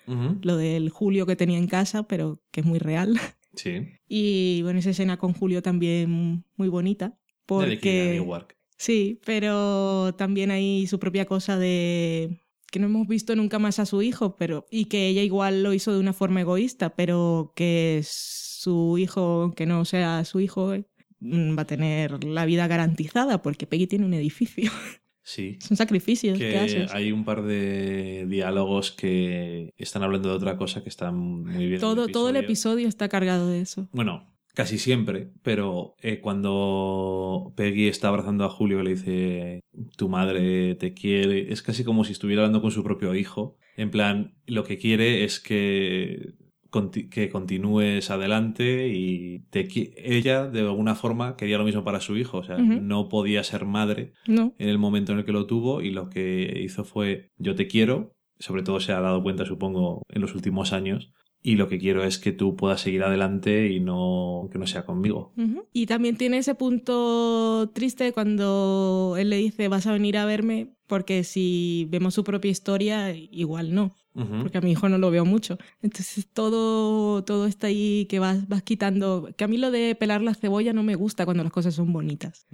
lo 0.41 0.57
del 0.57 0.89
Julio 0.89 1.27
que 1.27 1.35
tenía 1.35 1.59
en 1.59 1.67
casa, 1.67 2.07
pero 2.07 2.41
que 2.49 2.61
es 2.61 2.65
muy 2.65 2.79
real. 2.79 3.19
Sí. 3.55 3.87
Y 4.15 4.61
bueno, 4.61 4.77
esa 4.77 4.91
escena 4.91 5.17
con 5.17 5.33
Julio 5.33 5.63
también 5.63 6.43
muy 6.55 6.69
bonita. 6.69 7.17
Porque... 7.47 8.11
Newark. 8.13 8.55
Sí, 8.77 9.19
pero 9.25 10.13
también 10.15 10.51
hay 10.51 10.85
su 10.85 10.99
propia 10.99 11.25
cosa 11.25 11.57
de 11.57 12.43
que 12.71 12.79
no 12.79 12.87
hemos 12.87 13.07
visto 13.07 13.35
nunca 13.35 13.57
más 13.57 13.79
a 13.79 13.87
su 13.87 14.03
hijo, 14.03 14.35
pero 14.35 14.67
y 14.69 14.85
que 14.85 15.07
ella 15.07 15.21
igual 15.23 15.63
lo 15.63 15.73
hizo 15.73 15.93
de 15.93 15.99
una 15.99 16.13
forma 16.13 16.41
egoísta, 16.41 16.95
pero 16.95 17.53
que 17.55 18.01
su 18.03 18.97
hijo, 18.99 19.51
que 19.55 19.65
no 19.65 19.85
sea 19.85 20.25
su 20.25 20.39
hijo, 20.39 20.73
eh, 20.73 20.85
va 21.21 21.63
a 21.63 21.67
tener 21.67 22.23
la 22.23 22.45
vida 22.45 22.67
garantizada 22.67 23.41
porque 23.41 23.67
Peggy 23.67 23.87
tiene 23.87 24.05
un 24.05 24.13
edificio. 24.13 24.71
Sí. 25.23 25.57
Son 25.61 25.77
sacrificios 25.77 26.37
que, 26.37 26.49
Que 26.49 26.59
haces. 26.59 26.93
hay 26.93 27.11
un 27.11 27.23
par 27.23 27.43
de 27.43 28.25
diálogos 28.27 28.91
que 28.91 29.73
están 29.77 30.03
hablando 30.03 30.29
de 30.29 30.35
otra 30.35 30.57
cosa 30.57 30.83
que 30.83 30.89
están 30.89 31.17
muy 31.17 31.65
bien. 31.65 31.73
en 31.75 31.79
Todo, 31.79 32.07
todo 32.07 32.29
el 32.29 32.35
episodio 32.35 32.87
está 32.87 33.07
cargado 33.07 33.49
de 33.49 33.61
eso. 33.61 33.87
Bueno, 33.93 34.33
casi 34.53 34.77
siempre, 34.77 35.31
pero 35.41 35.95
eh, 36.01 36.19
cuando 36.19 37.53
Peggy 37.55 37.87
está 37.87 38.09
abrazando 38.09 38.45
a 38.45 38.49
Julio 38.49 38.81
y 38.81 38.83
le 38.83 38.89
dice 38.95 39.59
tu 39.97 40.09
madre 40.09 40.75
te 40.75 40.93
quiere, 40.93 41.51
es 41.51 41.61
casi 41.61 41.83
como 41.83 42.03
si 42.03 42.11
estuviera 42.11 42.41
hablando 42.43 42.61
con 42.61 42.71
su 42.71 42.83
propio 42.83 43.15
hijo. 43.15 43.57
En 43.75 43.89
plan, 43.89 44.35
lo 44.45 44.63
que 44.63 44.77
quiere 44.77 45.23
es 45.23 45.39
que, 45.39 46.33
conti- 46.73 47.07
que 47.09 47.29
continúes 47.29 48.09
adelante 48.09 48.87
y 48.89 49.39
te 49.51 49.67
ella 49.97 50.47
de 50.47 50.61
alguna 50.61 50.95
forma 50.95 51.35
quería 51.37 51.59
lo 51.59 51.65
mismo 51.65 51.83
para 51.83 52.01
su 52.01 52.17
hijo, 52.17 52.39
o 52.39 52.43
sea, 52.43 52.57
no 52.57 53.07
podía 53.09 53.43
ser 53.43 53.65
madre 53.65 54.13
¿No? 54.27 54.53
en 54.57 54.69
el 54.69 54.79
momento 54.79 55.11
en 55.11 55.19
el 55.19 55.25
que 55.25 55.31
lo 55.31 55.45
tuvo 55.45 55.81
y 55.81 55.91
lo 55.91 56.09
que 56.09 56.61
hizo 56.65 56.83
fue 56.83 57.29
yo 57.37 57.53
te 57.55 57.67
quiero, 57.67 58.15
sobre 58.39 58.63
todo 58.63 58.79
se 58.79 58.91
ha 58.91 58.99
dado 58.99 59.21
cuenta 59.21 59.45
supongo 59.45 60.01
en 60.09 60.21
los 60.21 60.33
últimos 60.33 60.73
años 60.73 61.11
y 61.45 61.55
lo 61.57 61.67
que 61.67 61.77
quiero 61.77 62.03
es 62.05 62.17
que 62.19 62.31
tú 62.31 62.55
puedas 62.55 62.81
seguir 62.81 63.03
adelante 63.03 63.69
y 63.69 63.79
no 63.79 64.47
que 64.51 64.57
no 64.57 64.65
sea 64.65 64.85
conmigo. 64.85 65.33
Y 65.73 65.85
también 65.87 66.15
tiene 66.17 66.37
ese 66.37 66.55
punto 66.55 67.69
triste 67.73 68.13
cuando 68.13 69.15
él 69.19 69.29
le 69.29 69.37
dice 69.37 69.67
vas 69.67 69.85
a 69.87 69.91
venir 69.93 70.17
a 70.17 70.25
verme 70.25 70.69
porque 70.87 71.23
si 71.23 71.85
vemos 71.89 72.13
su 72.13 72.23
propia 72.23 72.49
historia 72.51 73.13
igual 73.13 73.73
no. 73.75 73.93
Porque 74.15 74.59
a 74.59 74.61
mi 74.61 74.71
hijo 74.71 74.87
no 74.89 74.99
lo 74.99 75.09
veo 75.09 75.25
mucho. 75.25 75.57
Entonces 75.81 76.27
todo, 76.31 77.23
todo 77.23 77.47
está 77.47 77.65
ahí 77.67 78.05
que 78.07 78.19
vas, 78.19 78.47
vas 78.47 78.61
quitando. 78.61 79.29
Que 79.35 79.43
a 79.43 79.47
mí 79.47 79.57
lo 79.57 79.71
de 79.71 79.95
pelar 79.95 80.21
la 80.21 80.35
cebolla 80.35 80.71
no 80.71 80.83
me 80.83 80.93
gusta 80.93 81.25
cuando 81.25 81.41
las 81.43 81.51
cosas 81.51 81.73
son 81.73 81.91
bonitas. 81.91 82.45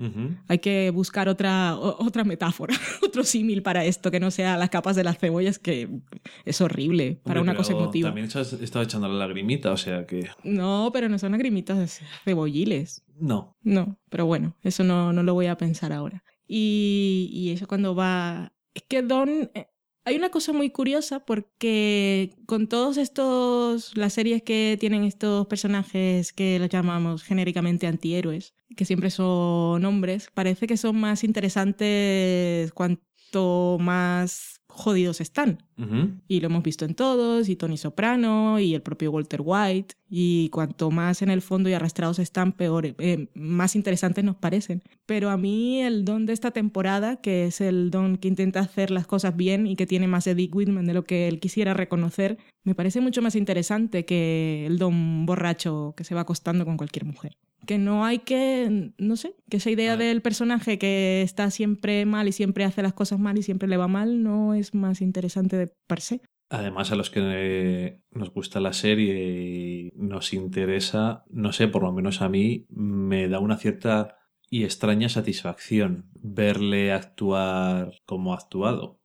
Hay 0.48 0.60
que 0.60 0.90
buscar 0.92 1.28
otra, 1.28 1.76
o- 1.76 2.02
otra 2.06 2.24
metáfora, 2.24 2.74
otro 3.04 3.24
símil 3.26 3.62
para 3.62 3.84
esto, 3.84 4.10
que 4.10 4.22
no 4.22 4.32
sea 4.32 4.56
las 4.58 4.70
capas 4.70 4.96
de 4.96 5.04
las 5.04 5.18
cebollas, 5.18 5.60
que 5.60 5.90
es 6.46 6.62
horrible 6.62 7.20
para 7.26 7.42
una 7.42 7.54
cosa 7.56 7.74
emotiva. 7.74 8.08
También 8.10 8.28
estás, 8.28 8.54
echando 8.54 9.10
la 9.10 9.16
lagrimita, 9.16 9.74
o 9.74 9.78
sea 9.78 10.06
que 10.06 10.30
No, 10.46 10.92
pero 10.94 11.10
no 11.10 11.20
son 11.20 11.34
lagrimitas 11.34 12.00
cebolliles. 12.24 13.04
no. 13.20 13.58
No, 13.64 14.00
pero 14.10 14.26
bueno, 14.26 14.56
eso 14.64 14.84
no, 14.86 15.12
no 15.12 15.24
lo 15.24 15.34
voy 15.34 15.48
a 15.48 15.58
pensar 15.58 15.92
ahora. 15.92 16.24
Y, 16.48 17.30
y 17.34 17.50
eso 17.52 17.68
cuando 17.68 17.94
va... 17.96 18.54
Es 18.74 18.84
que 18.88 19.02
Don... 19.02 19.52
Hay 20.06 20.16
una 20.16 20.30
cosa 20.30 20.54
muy 20.54 20.70
curiosa 20.72 21.20
porque 21.20 22.32
con 22.46 22.68
todos 22.68 22.98
estos... 22.98 23.96
Las 23.96 24.14
series 24.14 24.42
que 24.42 24.78
tienen 24.80 25.04
estos 25.04 25.48
personajes 25.48 26.34
que 26.34 26.58
los 26.60 26.70
llamamos 26.70 27.24
genéricamente 27.24 27.86
antihéroes, 27.88 28.56
que 28.76 28.86
siempre 28.86 29.12
son 29.12 29.84
hombres, 29.86 30.30
parece 30.34 30.68
que 30.68 30.78
son 30.78 31.00
más 31.00 31.24
interesantes 31.24 32.72
cuanto 32.74 33.78
más 33.80 34.62
jodidos 34.68 35.22
están. 35.22 35.64
Ujú. 35.80 36.12
Y 36.28 36.42
lo 36.42 36.48
hemos 36.48 36.62
visto 36.62 36.84
en 36.84 36.94
todos, 36.94 37.48
y 37.48 37.56
Tony 37.56 37.78
Soprano, 37.78 38.60
y 38.60 38.76
el 38.76 38.82
propio 38.82 39.12
Walter 39.12 39.42
White, 39.44 39.96
y 40.10 40.50
cuanto 40.50 40.92
más 40.92 41.22
en 41.22 41.30
el 41.30 41.42
fondo 41.42 41.70
y 41.70 41.74
arrastrados 41.74 42.20
están, 42.20 42.52
peor, 42.52 42.86
eh, 42.98 43.28
más 43.34 43.76
interesantes 43.78 44.26
nos 44.26 44.36
parecen. 44.36 44.84
Pero 45.06 45.30
a 45.30 45.38
mí 45.38 45.82
el 45.82 46.04
don 46.04 46.26
de 46.26 46.34
esta 46.34 46.52
temporada, 46.52 47.16
que 47.22 47.46
es 47.46 47.62
el 47.62 47.92
don 47.92 48.18
que 48.18 48.28
intenta 48.28 48.60
hacer 48.60 48.92
las 48.92 49.08
cosas 49.08 49.38
bien 49.38 49.68
y 49.68 49.78
que 49.78 49.88
tiene 49.88 50.08
más 50.08 50.26
de 50.26 50.36
Dick 50.36 50.54
Whitman 50.54 50.86
de 50.86 50.94
lo 50.94 51.06
que 51.06 51.30
él 51.30 51.40
quisiera 51.40 51.74
reconocer, 51.74 52.38
me 52.66 52.76
parece 52.76 53.00
mucho 53.00 53.22
más 53.22 53.36
interesante 53.36 54.04
que 54.06 54.66
el 54.66 54.80
don 54.80 55.26
borracho 55.26 55.94
que 55.96 56.04
se 56.04 56.14
va 56.14 56.22
acostando 56.22 56.66
con 56.66 56.76
cualquier 56.76 57.06
mujer. 57.06 57.38
Que 57.66 57.78
no 57.78 58.06
hay 58.06 58.20
que, 58.20 58.94
no 58.98 59.16
sé, 59.16 59.36
que 59.50 59.58
esa 59.58 59.70
idea 59.70 59.98
del 59.98 60.22
personaje 60.22 60.80
que 60.80 61.22
está 61.22 61.52
siempre 61.52 62.06
mal 62.06 62.28
y 62.28 62.32
siempre 62.32 62.64
hace 62.64 62.82
las 62.82 62.94
cosas 62.94 63.20
mal 63.20 63.38
y 63.38 63.44
siempre 63.44 63.68
le 63.68 63.78
va 63.78 63.88
mal 63.88 64.24
no 64.24 64.54
es 64.54 64.74
más 64.74 65.02
interesante 65.02 65.58
de 65.58 65.69
per 65.88 66.02
se. 66.02 66.22
Además, 66.52 66.92
a 66.92 66.96
los 66.96 67.10
que 67.12 67.20
eh, 67.24 68.02
nos 68.12 68.32
gusta 68.34 68.60
la 68.60 68.74
serie 68.74 69.14
y 69.38 69.92
nos 69.96 70.34
interesa, 70.34 71.24
no 71.30 71.52
sé, 71.54 71.68
por 71.68 71.84
lo 71.84 71.92
menos 71.92 72.22
a 72.22 72.30
mí, 72.30 72.66
me 72.70 73.28
da 73.28 73.40
una 73.40 73.58
cierta 73.58 74.16
y 74.50 74.64
extraña 74.64 75.10
satisfacción 75.10 76.10
verle 76.16 76.92
actuar 76.92 77.94
como 78.06 78.34
ha 78.34 78.38
actuado. 78.38 79.00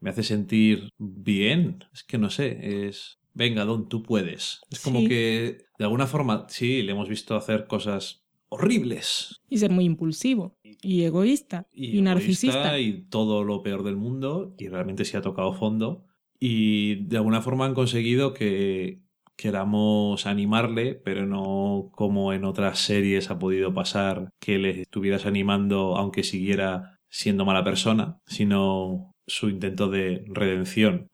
Me 0.00 0.10
hace 0.10 0.24
sentir 0.24 0.90
bien. 0.98 1.84
Es 1.92 2.02
que 2.02 2.18
no 2.18 2.28
sé, 2.30 2.86
es... 2.88 3.18
Venga, 3.34 3.64
Don, 3.64 3.88
tú 3.88 4.02
puedes. 4.02 4.60
Es 4.68 4.80
como 4.80 4.98
Sí. 5.00 5.08
que, 5.08 5.58
de 5.78 5.84
alguna 5.84 6.08
forma, 6.08 6.46
sí, 6.48 6.82
le 6.82 6.90
hemos 6.90 7.08
visto 7.08 7.36
hacer 7.36 7.68
cosas 7.68 8.24
horribles. 8.48 9.40
Y 9.48 9.58
ser 9.58 9.70
muy 9.70 9.84
impulsivo 9.84 10.56
y 10.62 11.02
egoísta 11.04 11.66
y, 11.72 11.98
egoísta 11.98 12.02
narcisista. 12.14 12.78
y 12.78 13.02
todo 13.08 13.44
lo 13.44 13.62
peor 13.62 13.82
del 13.82 13.96
mundo 13.96 14.54
y 14.58 14.68
realmente 14.68 15.04
se 15.04 15.16
ha 15.16 15.22
tocado 15.22 15.52
fondo 15.52 16.04
y 16.40 17.04
de 17.06 17.16
alguna 17.16 17.42
forma 17.42 17.66
han 17.66 17.74
conseguido 17.74 18.32
que 18.32 19.00
queramos 19.36 20.26
animarle 20.26 20.94
pero 20.94 21.26
no 21.26 21.90
como 21.94 22.32
en 22.32 22.44
otras 22.44 22.78
series 22.80 23.30
ha 23.30 23.38
podido 23.38 23.72
pasar 23.72 24.30
que 24.40 24.58
le 24.58 24.82
estuvieras 24.82 25.26
animando 25.26 25.96
aunque 25.96 26.22
siguiera 26.22 26.98
siendo 27.08 27.44
mala 27.44 27.64
persona 27.64 28.18
sino 28.26 29.14
su 29.26 29.48
intento 29.48 29.88
de 29.90 30.24
redención 30.28 31.08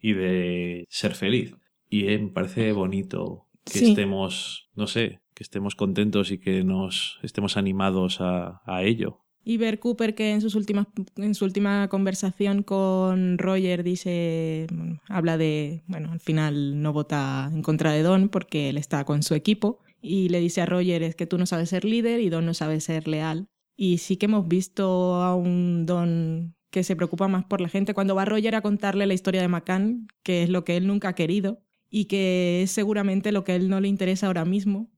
y 0.00 0.12
de 0.12 0.86
ser 0.88 1.14
feliz 1.14 1.54
y 1.90 2.06
eh, 2.08 2.18
me 2.18 2.30
parece 2.30 2.72
bonito 2.72 3.46
que 3.64 3.78
Sí. 3.80 3.90
estemos 3.90 4.68
no 4.74 4.86
sé 4.86 5.20
que 5.38 5.44
estemos 5.44 5.76
contentos 5.76 6.32
y 6.32 6.38
que 6.38 6.64
nos 6.64 7.20
estemos 7.22 7.56
animados 7.56 8.20
a, 8.20 8.60
a 8.66 8.82
ello 8.82 9.20
Y 9.44 9.56
ver 9.56 9.78
Cooper 9.78 10.16
que 10.16 10.32
en, 10.32 10.40
sus 10.40 10.56
últimas, 10.56 10.88
en 11.14 11.36
su 11.36 11.44
última 11.44 11.86
conversación 11.88 12.64
con 12.64 13.38
Roger 13.38 13.84
dice, 13.84 14.66
habla 15.06 15.38
de, 15.38 15.84
bueno, 15.86 16.10
al 16.10 16.18
final 16.18 16.82
no 16.82 16.92
vota 16.92 17.48
en 17.54 17.62
contra 17.62 17.92
de 17.92 18.02
Don 18.02 18.30
porque 18.30 18.68
él 18.68 18.78
está 18.78 19.04
con 19.04 19.22
su 19.22 19.36
equipo 19.36 19.78
y 20.02 20.28
le 20.28 20.40
dice 20.40 20.60
a 20.60 20.66
Roger 20.66 21.04
es 21.04 21.14
que 21.14 21.28
tú 21.28 21.38
no 21.38 21.46
sabes 21.46 21.68
ser 21.68 21.84
líder 21.84 22.18
y 22.18 22.30
Don 22.30 22.44
no 22.44 22.52
sabe 22.52 22.80
ser 22.80 23.06
leal. 23.06 23.46
Y 23.76 23.98
sí 23.98 24.16
que 24.16 24.26
hemos 24.26 24.48
visto 24.48 25.22
a 25.22 25.36
un 25.36 25.86
Don 25.86 26.56
que 26.70 26.82
se 26.82 26.96
preocupa 26.96 27.28
más 27.28 27.44
por 27.44 27.60
la 27.60 27.68
gente 27.68 27.94
cuando 27.94 28.16
va 28.16 28.24
Roger 28.24 28.56
a 28.56 28.60
contarle 28.60 29.06
la 29.06 29.14
historia 29.14 29.40
de 29.40 29.46
McCann, 29.46 30.08
que 30.24 30.42
es 30.42 30.50
lo 30.50 30.64
que 30.64 30.76
él 30.76 30.88
nunca 30.88 31.10
ha 31.10 31.14
querido 31.14 31.62
y 31.88 32.06
que 32.06 32.62
es 32.64 32.72
seguramente 32.72 33.30
lo 33.30 33.44
que 33.44 33.52
a 33.52 33.54
él 33.54 33.68
no 33.68 33.80
le 33.80 33.86
interesa 33.86 34.26
ahora 34.26 34.44
mismo, 34.44 34.90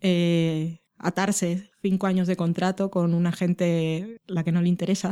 Eh, 0.00 0.80
atarse 0.98 1.70
cinco 1.82 2.06
años 2.06 2.26
de 2.26 2.36
contrato 2.36 2.90
con 2.90 3.14
una 3.14 3.32
gente 3.32 4.20
la 4.26 4.44
que 4.44 4.52
no 4.52 4.62
le 4.62 4.68
interesa. 4.68 5.10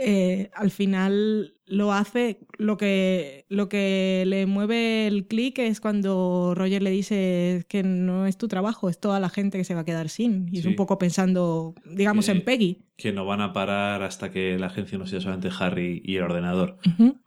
Eh, 0.00 0.50
al 0.54 0.70
final 0.70 1.54
lo 1.66 1.92
hace, 1.92 2.38
lo 2.56 2.76
que, 2.78 3.44
lo 3.48 3.68
que 3.68 4.24
le 4.26 4.46
mueve 4.46 5.06
el 5.06 5.26
clic 5.26 5.58
es 5.58 5.80
cuando 5.80 6.54
Roger 6.56 6.82
le 6.82 6.90
dice 6.90 7.66
que 7.68 7.82
no 7.82 8.26
es 8.26 8.38
tu 8.38 8.48
trabajo, 8.48 8.88
es 8.88 8.98
toda 9.00 9.18
la 9.20 9.28
gente 9.28 9.58
que 9.58 9.64
se 9.64 9.74
va 9.74 9.80
a 9.80 9.84
quedar 9.84 10.08
sin. 10.08 10.48
Y 10.52 10.60
es 10.60 10.64
un 10.66 10.76
poco 10.76 10.98
pensando, 10.98 11.74
digamos, 11.84 12.26
Que- 12.26 12.32
en 12.32 12.42
Peggy. 12.42 12.78
que 12.96 13.12
no 13.12 13.26
van 13.26 13.40
a 13.40 13.52
parar 13.52 14.02
hasta 14.02 14.30
que 14.30 14.56
la 14.58 14.66
agencia 14.68 14.96
no 14.98 15.06
sea 15.06 15.20
solamente 15.20 15.50
Harry 15.58 16.00
y 16.04 16.16
el 16.16 16.22
ordenador. 16.22 16.78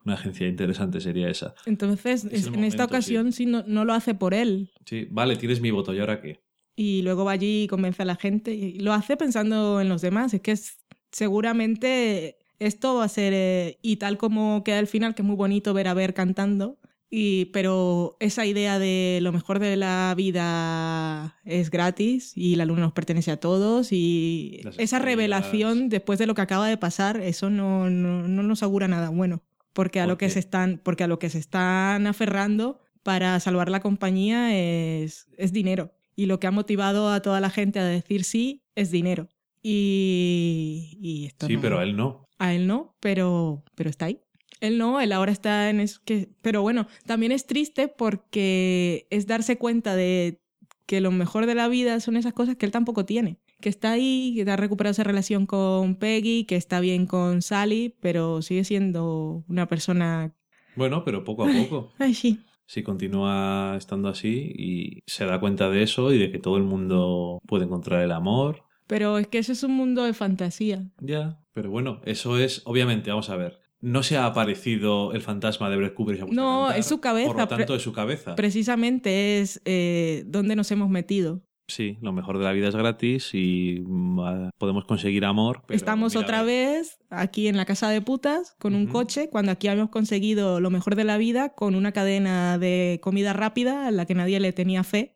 Una 0.06 0.14
agencia 0.16 0.48
interesante 0.48 1.02
sería 1.02 1.30
esa. 1.30 1.54
Entonces, 1.66 2.24
Es 2.26 2.34
es- 2.34 2.48
el 2.48 2.56
en 2.56 2.64
esta 2.64 2.86
ocasión 2.86 3.32
sí, 3.34 3.46
no, 3.46 3.64
no 3.68 3.86
lo 3.86 3.94
hace 3.94 4.16
por 4.16 4.34
él, 4.34 4.72
Sí, 4.86 5.08
vale, 5.12 5.36
tienes 5.36 5.62
mi 5.62 5.72
voto, 5.72 5.94
¿y 5.94 6.00
ahora 6.00 6.22
qué? 6.22 6.40
y 6.76 7.02
luego 7.04 7.26
va 7.26 7.34
allí 7.34 7.64
y 7.64 7.68
convence 7.68 8.02
a 8.02 8.06
la 8.06 8.16
gente 8.16 8.54
y 8.56 8.80
lo 8.80 8.94
hace 8.94 9.16
pensando 9.18 9.82
en 9.82 9.90
los 9.90 10.02
demás. 10.02 10.34
Es 10.34 10.42
que 10.42 10.54
es- 10.54 10.80
seguramente 11.12 12.38
esto 12.66 12.96
va 12.96 13.06
a 13.06 13.10
ser, 13.10 13.34
eh, 13.36 13.78
y 13.82 13.98
tal 13.98 14.18
como 14.18 14.64
queda 14.64 14.80
el 14.80 14.88
final, 14.88 15.16
que 15.16 15.22
es 15.22 15.28
muy 15.28 15.36
bonito 15.36 15.74
ver 15.74 15.88
a 15.88 15.94
Ver 15.94 16.14
cantando, 16.14 16.78
y, 17.10 17.46
pero 17.46 18.16
esa 18.22 18.46
idea 18.46 18.80
de 18.80 19.20
lo 19.22 19.34
mejor 19.34 19.60
de 19.60 19.76
la 19.76 20.14
vida 20.16 21.38
es 21.44 21.70
gratis 21.70 22.32
y 22.38 22.56
la 22.56 22.64
luna 22.66 22.82
nos 22.82 22.94
pertenece 22.94 23.32
a 23.32 23.38
todos 23.38 23.90
y 23.92 24.62
Las 24.64 24.80
esa 24.80 25.00
revelación 25.00 25.90
después 25.90 26.20
de 26.20 26.26
lo 26.28 26.36
que 26.36 26.42
acaba 26.42 26.68
de 26.70 26.78
pasar, 26.78 27.20
eso 27.20 27.50
no, 27.50 27.90
no, 27.90 28.28
no 28.28 28.44
nos 28.44 28.64
augura 28.64 28.88
nada 28.88 29.10
bueno. 29.10 29.42
Porque 29.74 30.00
a, 30.00 30.04
¿Por 30.04 30.10
lo 30.14 30.18
que 30.18 30.28
qué? 30.28 30.32
se 30.34 30.40
están, 30.40 30.80
porque 30.84 31.04
a 31.04 31.08
lo 31.08 31.20
que 31.20 31.30
se 31.30 31.40
están 31.40 32.08
aferrando 32.08 32.80
para 33.04 33.40
salvar 33.40 33.70
la 33.70 33.80
compañía 33.82 34.56
es, 34.58 35.28
es 35.38 35.52
dinero. 35.52 35.92
Y 36.16 36.26
lo 36.28 36.40
que 36.40 36.48
ha 36.48 36.52
motivado 36.52 37.10
a 37.10 37.22
toda 37.22 37.40
la 37.42 37.50
gente 37.50 37.80
a 37.80 37.86
decir 37.86 38.24
sí 38.24 38.64
es 38.76 38.92
dinero. 38.92 39.28
Y, 39.64 40.98
y 41.02 41.26
esto 41.26 41.48
Sí, 41.48 41.56
no- 41.56 41.62
pero 41.62 41.80
a 41.80 41.84
él 41.84 41.96
no. 41.96 42.28
A 42.42 42.56
él 42.56 42.66
no, 42.66 42.96
pero, 43.00 43.64
pero 43.76 43.92
está 43.92 44.06
ahí. 44.06 44.20
Él 44.62 44.80
no, 44.80 45.00
él 45.00 45.12
ahora 45.12 45.32
está 45.32 45.70
en 45.70 45.80
eso 45.80 46.02
que... 46.04 46.30
Pero 46.42 46.64
bueno, 46.64 46.88
también 47.06 47.32
es 47.32 47.46
triste 47.46 47.88
porque 47.88 49.06
es 49.12 49.28
darse 49.28 49.60
cuenta 49.60 49.96
de 49.96 50.42
que 50.88 51.02
lo 51.02 51.12
mejor 51.12 51.46
de 51.46 51.54
la 51.54 51.68
vida 51.68 52.00
son 52.00 52.18
esas 52.18 52.34
cosas 52.34 52.56
que 52.56 52.66
él 52.66 52.72
tampoco 52.72 53.06
tiene. 53.06 53.38
Que 53.60 53.70
está 53.70 53.92
ahí, 53.92 54.34
que 54.36 54.50
ha 54.50 54.56
recuperado 54.56 54.92
esa 54.92 55.04
relación 55.04 55.46
con 55.46 55.96
Peggy, 55.96 56.46
que 56.46 56.56
está 56.56 56.80
bien 56.80 57.06
con 57.06 57.44
Sally, 57.44 57.96
pero 58.02 58.42
sigue 58.42 58.64
siendo 58.64 59.44
una 59.48 59.68
persona... 59.68 60.34
Bueno, 60.76 61.06
pero 61.06 61.24
poco 61.24 61.44
a 61.44 61.48
poco. 61.48 61.94
Ay, 62.00 62.16
sí. 62.16 62.40
Si 62.66 62.82
continúa 62.82 63.76
estando 63.78 64.10
así 64.10 64.52
y 64.56 65.04
se 65.06 65.26
da 65.26 65.40
cuenta 65.40 65.70
de 65.70 65.84
eso 65.84 66.12
y 66.12 66.18
de 66.18 66.32
que 66.32 66.40
todo 66.40 66.58
el 66.58 66.64
mundo 66.64 67.40
puede 67.46 67.66
encontrar 67.66 68.02
el 68.02 68.12
amor, 68.12 68.64
Pero 68.92 69.18
es 69.18 69.28
que 69.28 69.38
eso 69.38 69.54
es 69.54 69.64
un 69.64 69.72
mundo 69.72 70.04
de 70.04 70.12
fantasía. 70.14 70.92
ya. 71.00 71.40
Pero 71.54 71.72
bueno, 71.72 72.02
eso 72.04 72.38
es, 72.38 72.62
obviamente, 72.66 73.10
vamos 73.10 73.30
a 73.30 73.38
ver. 73.38 73.62
No 73.80 74.04
se 74.04 74.18
ha 74.18 74.26
aparecido 74.26 75.14
el 75.14 75.22
fantasma 75.22 75.70
de 75.70 75.78
Brett 75.78 75.96
a 75.98 76.26
No, 76.30 76.64
cantar, 76.66 76.78
es 76.78 76.86
su 76.88 77.00
cabeza, 77.00 77.28
Por 77.28 77.38
lo 77.38 77.48
tanto, 77.48 77.76
es 77.76 77.82
su 77.82 77.94
cabeza. 77.94 78.36
Precisamente 78.36 79.40
es 79.40 79.62
eh, 79.64 80.24
donde 80.28 80.58
nos 80.58 80.70
hemos 80.72 80.90
metido. 80.90 81.42
Sí, 81.70 82.00
lo 82.02 82.12
mejor 82.12 82.38
de 82.38 82.44
la 82.44 82.52
vida 82.52 82.68
es 82.68 82.76
gratis 82.76 83.30
y 83.34 83.82
mm, 83.86 84.20
ah, 84.20 84.50
podemos 84.58 84.84
conseguir 84.84 85.24
amor. 85.24 85.64
pero 85.66 85.78
Estamos 85.78 86.18
otra 86.18 86.44
vez 86.44 87.00
aquí 87.10 87.48
en 87.48 87.56
la 87.56 87.64
casa 87.64 87.90
de 87.90 88.02
putas 88.02 88.58
con 88.60 88.76
un 88.76 88.88
coche, 88.88 89.30
cuando 89.30 89.54
aquí 89.54 89.70
habíamos 89.70 89.92
conseguido 89.92 90.60
lo 90.60 90.70
mejor 90.70 90.98
de 90.98 91.06
la 91.06 91.18
vida 91.18 91.56
con 91.56 91.76
una 91.76 91.94
cadena 91.94 92.58
de 92.58 93.00
comida 93.02 93.32
rápida 93.32 93.88
a 93.88 93.92
la 93.92 94.06
que 94.06 94.16
nadie 94.16 94.42
le 94.42 94.52
tenía 94.52 94.84
fe. 94.84 95.16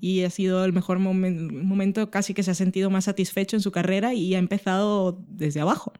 Y 0.00 0.24
ha 0.24 0.30
sido 0.30 0.64
el 0.64 0.72
mejor 0.72 0.98
momen- 0.98 1.62
momento, 1.62 2.10
casi 2.10 2.34
que 2.34 2.42
se 2.42 2.50
ha 2.50 2.54
sentido 2.54 2.90
más 2.90 3.04
satisfecho 3.04 3.56
en 3.56 3.62
su 3.62 3.70
carrera 3.70 4.14
y 4.14 4.34
ha 4.34 4.38
empezado 4.38 5.24
desde 5.28 5.60
abajo, 5.60 5.92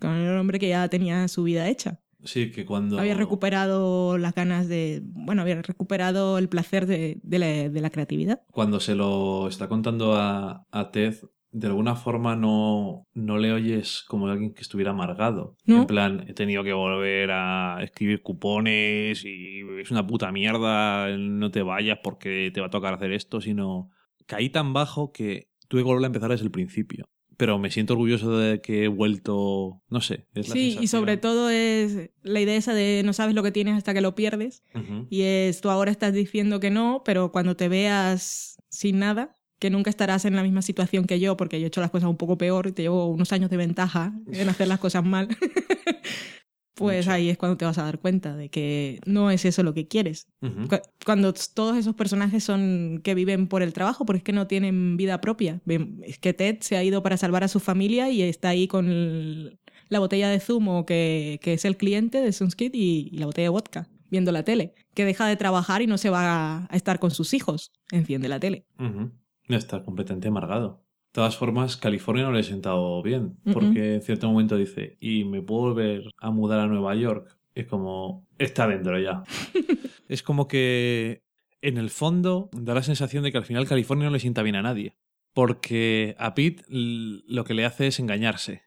con 0.00 0.10
el 0.10 0.38
hombre 0.38 0.58
que 0.58 0.68
ya 0.68 0.88
tenía 0.88 1.28
su 1.28 1.42
vida 1.42 1.68
hecha. 1.68 2.00
Sí, 2.24 2.50
que 2.50 2.66
cuando... 2.66 2.98
Había 2.98 3.14
recuperado 3.14 4.18
las 4.18 4.34
ganas 4.34 4.66
de... 4.66 5.00
Bueno, 5.04 5.42
había 5.42 5.62
recuperado 5.62 6.38
el 6.38 6.48
placer 6.48 6.86
de, 6.86 7.20
de 7.22 7.38
la, 7.38 7.46
de 7.68 7.80
la 7.80 7.90
creatividad. 7.90 8.40
Cuando 8.50 8.80
se 8.80 8.96
lo 8.96 9.46
está 9.46 9.68
contando 9.68 10.16
a, 10.16 10.66
a 10.72 10.90
Ted, 10.90 11.14
de 11.56 11.68
alguna 11.68 11.96
forma 11.96 12.36
no, 12.36 13.06
no 13.14 13.38
le 13.38 13.50
oyes 13.50 14.04
como 14.06 14.26
alguien 14.26 14.52
que 14.52 14.60
estuviera 14.60 14.90
amargado. 14.90 15.56
No. 15.64 15.80
En 15.80 15.86
plan, 15.86 16.24
he 16.28 16.34
tenido 16.34 16.62
que 16.62 16.74
volver 16.74 17.30
a 17.30 17.78
escribir 17.82 18.20
cupones 18.20 19.24
y 19.24 19.62
es 19.80 19.90
una 19.90 20.06
puta 20.06 20.30
mierda, 20.32 21.08
no 21.16 21.50
te 21.50 21.62
vayas 21.62 22.00
porque 22.04 22.50
te 22.52 22.60
va 22.60 22.66
a 22.66 22.70
tocar 22.70 22.92
hacer 22.92 23.10
esto, 23.12 23.40
sino 23.40 23.88
caí 24.26 24.50
tan 24.50 24.74
bajo 24.74 25.12
que 25.12 25.48
tuve 25.66 25.80
que 25.80 25.86
volver 25.86 26.04
a 26.04 26.08
empezar 26.08 26.30
desde 26.30 26.44
el 26.44 26.50
principio. 26.50 27.08
Pero 27.38 27.58
me 27.58 27.70
siento 27.70 27.94
orgulloso 27.94 28.36
de 28.36 28.60
que 28.60 28.84
he 28.84 28.88
vuelto, 28.88 29.80
no 29.88 30.02
sé. 30.02 30.26
Es 30.34 30.48
la 30.48 30.54
Sí, 30.54 30.76
y 30.78 30.88
sobre 30.88 31.16
todo 31.16 31.48
es 31.48 32.10
la 32.22 32.40
idea 32.40 32.56
esa 32.56 32.74
de 32.74 33.00
no 33.02 33.14
sabes 33.14 33.34
lo 33.34 33.42
que 33.42 33.52
tienes 33.52 33.76
hasta 33.76 33.94
que 33.94 34.02
lo 34.02 34.14
pierdes. 34.14 34.62
Y 35.08 35.22
es, 35.22 35.62
tú 35.62 35.70
ahora 35.70 35.90
estás 35.90 36.12
diciendo 36.12 36.60
que 36.60 36.70
no, 36.70 37.00
pero 37.02 37.32
cuando 37.32 37.56
te 37.56 37.70
veas 37.70 38.62
sin 38.68 38.98
nada, 38.98 39.35
que 39.58 39.70
nunca 39.70 39.90
estarás 39.90 40.24
en 40.24 40.36
la 40.36 40.42
misma 40.42 40.62
situación 40.62 41.04
que 41.06 41.18
yo, 41.20 41.36
porque 41.36 41.58
yo 41.60 41.64
he 41.66 41.68
hecho 41.68 41.80
las 41.80 41.90
cosas 41.90 42.08
un 42.10 42.16
poco 42.16 42.36
peor 42.36 42.66
y 42.66 42.72
te 42.72 42.82
llevo 42.82 43.06
unos 43.06 43.32
años 43.32 43.48
de 43.50 43.56
ventaja 43.56 44.12
en 44.32 44.48
hacer 44.48 44.68
las 44.68 44.78
cosas 44.78 45.04
mal, 45.04 45.28
pues 46.74 47.06
Mucho. 47.06 47.14
ahí 47.14 47.30
es 47.30 47.38
cuando 47.38 47.56
te 47.56 47.64
vas 47.64 47.78
a 47.78 47.84
dar 47.84 47.98
cuenta 48.00 48.36
de 48.36 48.50
que 48.50 49.00
no 49.06 49.30
es 49.30 49.46
eso 49.46 49.62
lo 49.62 49.72
que 49.72 49.88
quieres. 49.88 50.26
Ujú. 50.42 50.68
Cu- 50.68 50.82
Cuando 51.06 51.32
todos 51.54 51.74
esos 51.78 51.94
personajes 51.94 52.44
son 52.44 53.00
que 53.02 53.14
viven 53.14 53.46
por 53.48 53.62
el 53.62 53.72
trabajo, 53.72 54.04
porque 54.04 54.18
es 54.18 54.24
que 54.24 54.32
no 54.34 54.46
tienen 54.46 54.98
vida 54.98 55.22
propia. 55.22 55.62
Es 56.02 56.18
que 56.18 56.34
Ted 56.34 56.58
se 56.60 56.76
ha 56.76 56.84
ido 56.84 57.02
para 57.02 57.16
salvar 57.16 57.44
a 57.44 57.48
su 57.48 57.60
familia 57.60 58.10
y 58.10 58.20
está 58.20 58.50
ahí 58.50 58.68
con 58.68 58.88
el- 58.90 59.58
la 59.88 60.00
botella 60.00 60.28
de 60.28 60.38
zumo 60.40 60.84
que, 60.84 61.38
que 61.42 61.54
es 61.54 61.64
el 61.64 61.76
cliente 61.78 62.20
de 62.20 62.32
Sunskid 62.32 62.72
y, 62.74 63.08
y 63.10 63.18
la 63.18 63.26
botella 63.26 63.44
de 63.46 63.50
vodka, 63.50 63.88
viendo 64.10 64.30
la 64.32 64.42
tele. 64.44 64.74
Que 64.94 65.04
deja 65.06 65.26
de 65.28 65.36
trabajar 65.36 65.80
y 65.80 65.86
no 65.86 65.96
se 65.96 66.10
va 66.10 66.24
a, 66.58 66.66
a 66.68 66.76
estar 66.76 66.98
con 66.98 67.10
sus 67.10 67.32
hijos. 67.32 67.72
Enciende 67.90 68.28
la 68.28 68.38
tele. 68.40 68.66
Ujú. 68.78 69.12
Está 69.48 69.82
completamente 69.82 70.28
amargado. 70.28 70.82
De 71.12 71.22
todas 71.22 71.36
formas, 71.36 71.76
California 71.76 72.24
no 72.24 72.32
le 72.32 72.40
ha 72.40 72.42
sentado 72.42 73.02
bien, 73.02 73.38
porque 73.52 73.94
en 73.94 74.02
cierto 74.02 74.30
momento 74.30 74.56
dice, 74.56 74.98
¿y 75.00 75.24
me 75.24 75.40
puedo 75.40 75.62
volver 75.62 76.02
a 76.18 76.30
mudar 76.30 76.60
a 76.60 76.66
Nueva 76.66 76.94
York? 76.94 77.38
Es 77.54 77.66
como, 77.66 78.26
está 78.38 78.68
dentro 78.68 79.00
ya. 79.00 79.22
es 80.08 80.22
como 80.22 80.46
que, 80.46 81.22
en 81.62 81.78
el 81.78 81.88
fondo, 81.88 82.50
da 82.52 82.74
la 82.74 82.82
sensación 82.82 83.24
de 83.24 83.32
que 83.32 83.38
al 83.38 83.46
final 83.46 83.66
California 83.66 84.06
no 84.06 84.12
le 84.12 84.20
sienta 84.20 84.42
bien 84.42 84.56
a 84.56 84.62
nadie. 84.62 84.94
Porque 85.32 86.14
a 86.18 86.34
Pete 86.34 86.64
lo 86.68 87.44
que 87.44 87.54
le 87.54 87.64
hace 87.64 87.86
es 87.86 87.98
engañarse, 87.98 88.65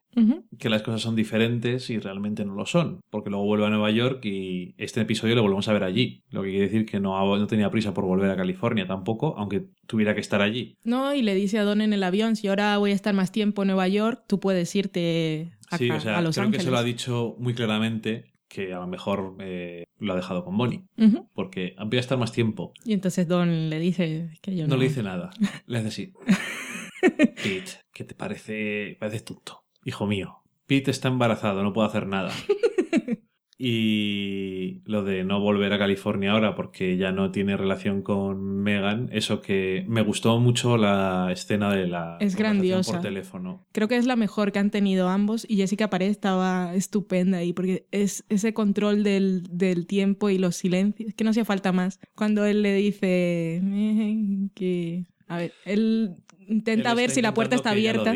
Que 0.58 0.70
las 0.70 0.82
cosas 0.82 1.02
son 1.02 1.16
diferentes 1.16 1.90
y 1.90 2.00
realmente 2.00 2.44
no 2.44 2.54
lo 2.56 2.66
son. 2.66 3.00
Porque 3.10 3.30
luego 3.30 3.46
vuelve 3.46 3.66
a 3.66 3.70
Nueva 3.70 3.92
York 3.92 4.26
y 4.26 4.74
este 4.78 5.02
episodio 5.02 5.36
lo 5.36 5.42
volvemos 5.44 5.68
a 5.70 5.74
ver 5.74 5.84
allí. 5.84 6.24
Lo 6.30 6.44
que 6.44 6.50
quiere 6.50 6.66
decir 6.66 6.86
que 6.86 7.00
no, 7.00 7.38
no 7.38 7.48
tenía 7.48 7.70
prisa 7.70 7.94
por 7.94 8.06
volver 8.06 8.30
a 8.30 8.36
California 8.36 8.86
tampoco, 8.88 9.36
aunque 9.38 9.66
tuviera 9.88 10.14
que 10.14 10.22
estar 10.22 10.42
allí. 10.42 10.76
No, 10.84 11.14
y 11.14 11.22
le 11.22 11.36
dice 11.36 11.60
a 11.60 11.64
Don 11.64 11.82
en 11.82 11.94
el 11.94 12.04
avión, 12.04 12.36
si 12.36 12.48
ahora 12.48 12.78
voy 12.78 12.92
a 12.92 12.96
estar 12.96 13.14
más 13.14 13.32
tiempo 13.32 13.62
en 13.62 13.68
Nueva 13.68 13.88
York, 13.88 14.24
tú 14.28 14.40
puedes 14.40 14.76
irte 14.76 15.52
a, 15.70 15.78
Sí, 15.78 15.90
o 15.90 16.00
sea, 16.00 16.18
a 16.18 16.22
Los 16.22 16.36
creo 16.36 16.46
Ángeles. 16.48 16.64
que 16.64 16.66
se 16.66 16.72
lo 16.72 16.78
ha 16.78 16.84
dicho 16.84 17.36
muy 17.40 17.54
claramente 17.54 18.26
que 18.50 18.74
a 18.74 18.80
lo 18.80 18.88
mejor 18.88 19.36
eh, 19.40 19.86
lo 20.00 20.14
ha 20.14 20.16
dejado 20.16 20.44
con 20.44 20.58
Bonnie. 20.58 20.84
Porque 21.34 21.76
voy 21.86 21.98
a 21.98 22.00
estar 22.02 22.18
más 22.18 22.32
tiempo. 22.32 22.74
Y 22.84 22.94
entonces 22.94 23.28
Don 23.28 23.70
le 23.70 23.80
dice 23.80 24.32
que 24.42 24.56
yo 24.56 24.64
No, 24.64 24.70
no, 24.76 24.78
le 24.82 24.88
dice 24.88 25.04
nada. 25.04 25.30
Le 25.68 25.78
hace 25.78 25.88
así. 25.88 26.14
Pete, 27.02 27.72
¿qué 27.94 28.04
te 28.04 28.16
parece? 28.16 28.98
Pareces 29.00 29.24
tonto. 29.24 29.59
Hijo 29.86 30.06
mío. 30.08 30.38
Pete 30.68 30.92
está 30.92 31.08
embarazado, 31.08 31.64
no 31.64 31.74
puedo 31.74 31.88
hacer 31.88 32.06
nada. 32.08 32.32
Y 33.62 34.82
lo 34.86 35.04
de 35.04 35.26
no 35.26 35.42
volver 35.42 35.74
a 35.74 35.78
California 35.78 36.32
ahora 36.32 36.56
porque 36.56 36.96
ya 36.96 37.12
no 37.12 37.30
tiene 37.32 37.58
relación 37.58 38.02
con 38.04 38.42
Megan, 38.64 39.10
eso 39.12 39.42
que 39.42 39.84
me 39.90 40.02
gustó 40.02 40.40
mucho 40.40 40.78
la 40.78 41.28
escena 41.34 41.76
de 41.76 41.86
la 41.86 42.16
Es 42.22 42.38
grandiosa. 42.38 42.94
por 42.94 43.02
teléfono. 43.02 43.68
Creo 43.74 43.90
que 43.90 43.98
es 43.98 44.06
la 44.06 44.16
mejor 44.16 44.54
que 44.54 44.60
han 44.60 44.72
tenido 44.72 45.10
ambos 45.10 45.46
y 45.46 45.58
Jessica 45.58 45.90
Paredes 45.90 46.12
estaba 46.12 46.74
estupenda 46.74 47.40
ahí 47.40 47.52
porque 47.52 47.86
es 47.92 48.24
ese 48.30 48.54
control 48.54 49.04
del, 49.04 49.44
del 49.52 49.88
tiempo 49.88 50.30
y 50.30 50.38
los 50.38 50.56
silencios, 50.56 51.14
que 51.14 51.26
no 51.26 51.32
hacía 51.32 51.44
falta 51.44 51.74
más. 51.74 52.00
Cuando 52.16 52.46
él 52.46 52.62
le 52.62 52.74
dice 52.76 53.58
"Eh, 53.62 54.48
que... 54.56 55.04
A 55.28 55.36
ver, 55.38 55.52
él 55.66 56.16
intenta 56.50 56.92
Él 56.92 56.98
ver 56.98 57.10
si 57.12 57.22
la 57.22 57.34
puerta 57.34 57.56
está 57.56 57.72
abierta. 57.72 58.14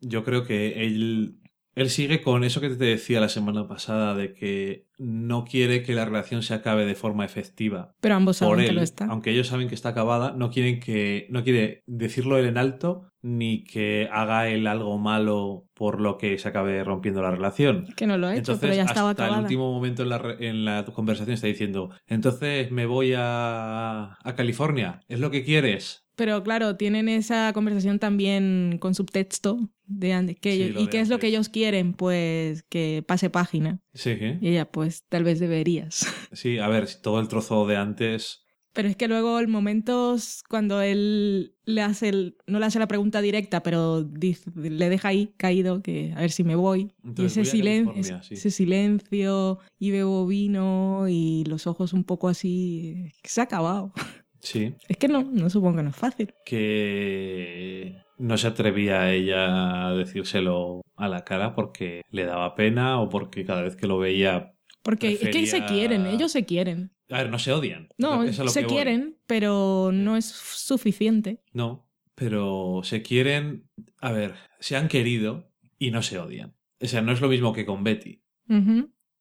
Yo 0.00 0.24
creo 0.24 0.44
que 0.44 0.84
él, 0.86 1.40
él 1.74 1.90
sigue 1.90 2.22
con 2.22 2.44
eso 2.44 2.60
que 2.60 2.68
te 2.70 2.84
decía 2.84 3.20
la 3.20 3.28
semana 3.28 3.66
pasada, 3.66 4.14
de 4.14 4.32
que 4.34 4.86
no 4.98 5.44
quiere 5.44 5.82
que 5.82 5.94
la 5.94 6.04
relación 6.04 6.42
se 6.42 6.54
acabe 6.54 6.86
de 6.86 6.94
forma 6.94 7.24
efectiva. 7.24 7.94
Pero 8.00 8.14
ambos 8.14 8.38
saben 8.38 8.66
que 8.66 8.72
lo 8.72 8.82
está. 8.82 9.06
aunque 9.06 9.30
ellos 9.30 9.48
saben 9.48 9.68
que 9.68 9.74
está 9.74 9.90
acabada, 9.90 10.32
no 10.32 10.50
quieren 10.50 10.80
que, 10.80 11.26
no 11.30 11.42
quiere 11.42 11.82
decirlo 11.86 12.38
él 12.38 12.46
en 12.46 12.58
alto, 12.58 13.08
ni 13.22 13.64
que 13.64 14.08
haga 14.12 14.48
él 14.48 14.66
algo 14.66 14.98
malo 14.98 15.66
por 15.74 16.00
lo 16.00 16.18
que 16.18 16.38
se 16.38 16.48
acabe 16.48 16.82
rompiendo 16.84 17.22
la 17.22 17.30
relación. 17.30 17.86
Que 17.96 18.06
no 18.06 18.18
lo 18.18 18.26
ha 18.26 18.32
hecho, 18.32 18.52
Entonces, 18.52 18.60
pero 18.60 18.74
ya 18.74 18.84
estaba 18.84 19.10
hasta 19.10 19.24
acabada. 19.24 19.40
el 19.40 19.44
último 19.44 19.72
momento 19.72 20.02
en 20.02 20.08
la, 20.08 20.36
en 20.38 20.64
la 20.64 20.84
conversación 20.84 21.34
está 21.34 21.46
diciendo, 21.46 21.90
entonces 22.06 22.70
me 22.70 22.86
voy 22.86 23.14
a, 23.16 24.18
a 24.22 24.34
California, 24.36 25.00
¿es 25.08 25.20
lo 25.20 25.30
que 25.30 25.44
quieres? 25.44 26.01
Pero 26.14 26.42
claro, 26.42 26.76
tienen 26.76 27.08
esa 27.08 27.52
conversación 27.54 27.98
también 27.98 28.76
con 28.80 28.94
subtexto 28.94 29.70
de 29.86 30.12
antes. 30.12 30.36
Que 30.38 30.52
Sí, 30.54 30.62
ellos- 30.62 30.74
lo 30.74 30.80
¿Y 30.82 30.86
qué 30.88 31.00
es 31.00 31.08
lo 31.08 31.18
que 31.18 31.26
antes. 31.26 31.34
ellos 31.36 31.48
quieren? 31.48 31.94
Pues 31.94 32.62
que 32.64 33.02
pase 33.06 33.30
página. 33.30 33.80
Sí, 33.94 34.10
¿eh? 34.10 34.38
Y 34.40 34.48
ella, 34.48 34.70
pues 34.70 35.04
tal 35.08 35.24
vez 35.24 35.40
deberías. 35.40 36.06
Sí, 36.32 36.58
a 36.58 36.68
ver, 36.68 36.88
todo 37.02 37.20
el 37.20 37.28
trozo 37.28 37.66
de 37.66 37.76
antes. 37.76 38.40
Pero 38.74 38.88
es 38.88 38.96
que 38.96 39.06
luego 39.06 39.38
el 39.38 39.48
momento 39.48 40.16
cuando 40.48 40.80
él 40.80 41.54
le 41.66 41.82
hace 41.82 42.08
el, 42.08 42.36
no 42.46 42.58
le 42.58 42.64
hace 42.64 42.78
la 42.78 42.88
pregunta 42.88 43.20
directa, 43.20 43.62
pero 43.62 44.02
dice- 44.02 44.50
le 44.56 44.88
deja 44.88 45.08
ahí 45.08 45.34
caído 45.36 45.82
que 45.82 46.14
a 46.16 46.20
ver 46.20 46.30
si 46.30 46.42
me 46.42 46.54
voy. 46.56 46.90
Entonces, 47.04 47.36
y 47.36 47.40
ese, 47.40 47.40
voy 47.40 47.48
a 47.48 47.52
silen- 47.52 47.84
California, 47.86 48.18
ese- 48.22 48.28
sí. 48.28 48.34
ese 48.34 48.50
silencio 48.50 49.58
y 49.78 49.90
bebo 49.90 50.26
vino 50.26 51.06
y 51.08 51.44
los 51.46 51.66
ojos 51.66 51.92
un 51.92 52.04
poco 52.04 52.28
así. 52.30 53.12
Se 53.24 53.40
ha 53.42 53.44
acabado. 53.44 53.92
Sí, 54.44 54.74
Es 54.88 54.96
que 54.96 55.06
no, 55.08 55.22
no 55.22 55.48
supongo 55.48 55.76
que 55.78 55.82
no 55.84 55.90
es 55.90 55.96
fácil. 55.96 56.34
que 56.44 57.96
no 58.18 58.36
se 58.38 58.48
atrevía 58.48 59.12
ella 59.12 59.86
a 59.88 59.94
decírselo 59.94 60.82
a 60.96 61.08
la 61.08 61.24
cara 61.24 61.54
porque 61.54 62.02
le 62.10 62.24
daba 62.24 62.54
pena 62.54 63.00
o 63.00 63.08
porque 63.08 63.44
cada 63.44 63.62
vez 63.62 63.76
que 63.76 63.86
lo 63.86 63.98
veía. 63.98 64.54
Porque 64.82 65.12
es 65.12 65.20
que 65.28 65.46
se 65.46 65.64
quieren, 65.64 66.06
ellos 66.06 66.32
se 66.32 66.44
quieren. 66.44 66.90
A 67.08 67.18
ver, 67.18 67.30
no 67.30 67.38
se 67.38 67.52
odian. 67.52 67.88
No, 67.98 68.22
Es 68.24 68.36
se 68.36 68.42
voy. 68.64 68.64
quieren, 68.64 69.16
pero 69.26 69.90
no 69.92 70.16
es 70.16 70.24
suficiente. 70.26 71.40
No, 71.52 71.88
pero 72.14 72.80
se 72.82 73.02
quieren. 73.02 73.68
A 74.00 74.12
ver, 74.12 74.34
se 74.60 74.76
han 74.76 74.88
querido 74.88 75.52
y 75.78 75.90
no 75.92 76.02
se 76.02 76.18
odian. 76.18 76.54
O 76.80 76.86
sea, 76.86 77.00
no 77.02 77.12
es 77.12 77.20
lo 77.20 77.28
mismo 77.28 77.52
que 77.52 77.64
con 77.64 77.84
Betty. 77.84 78.22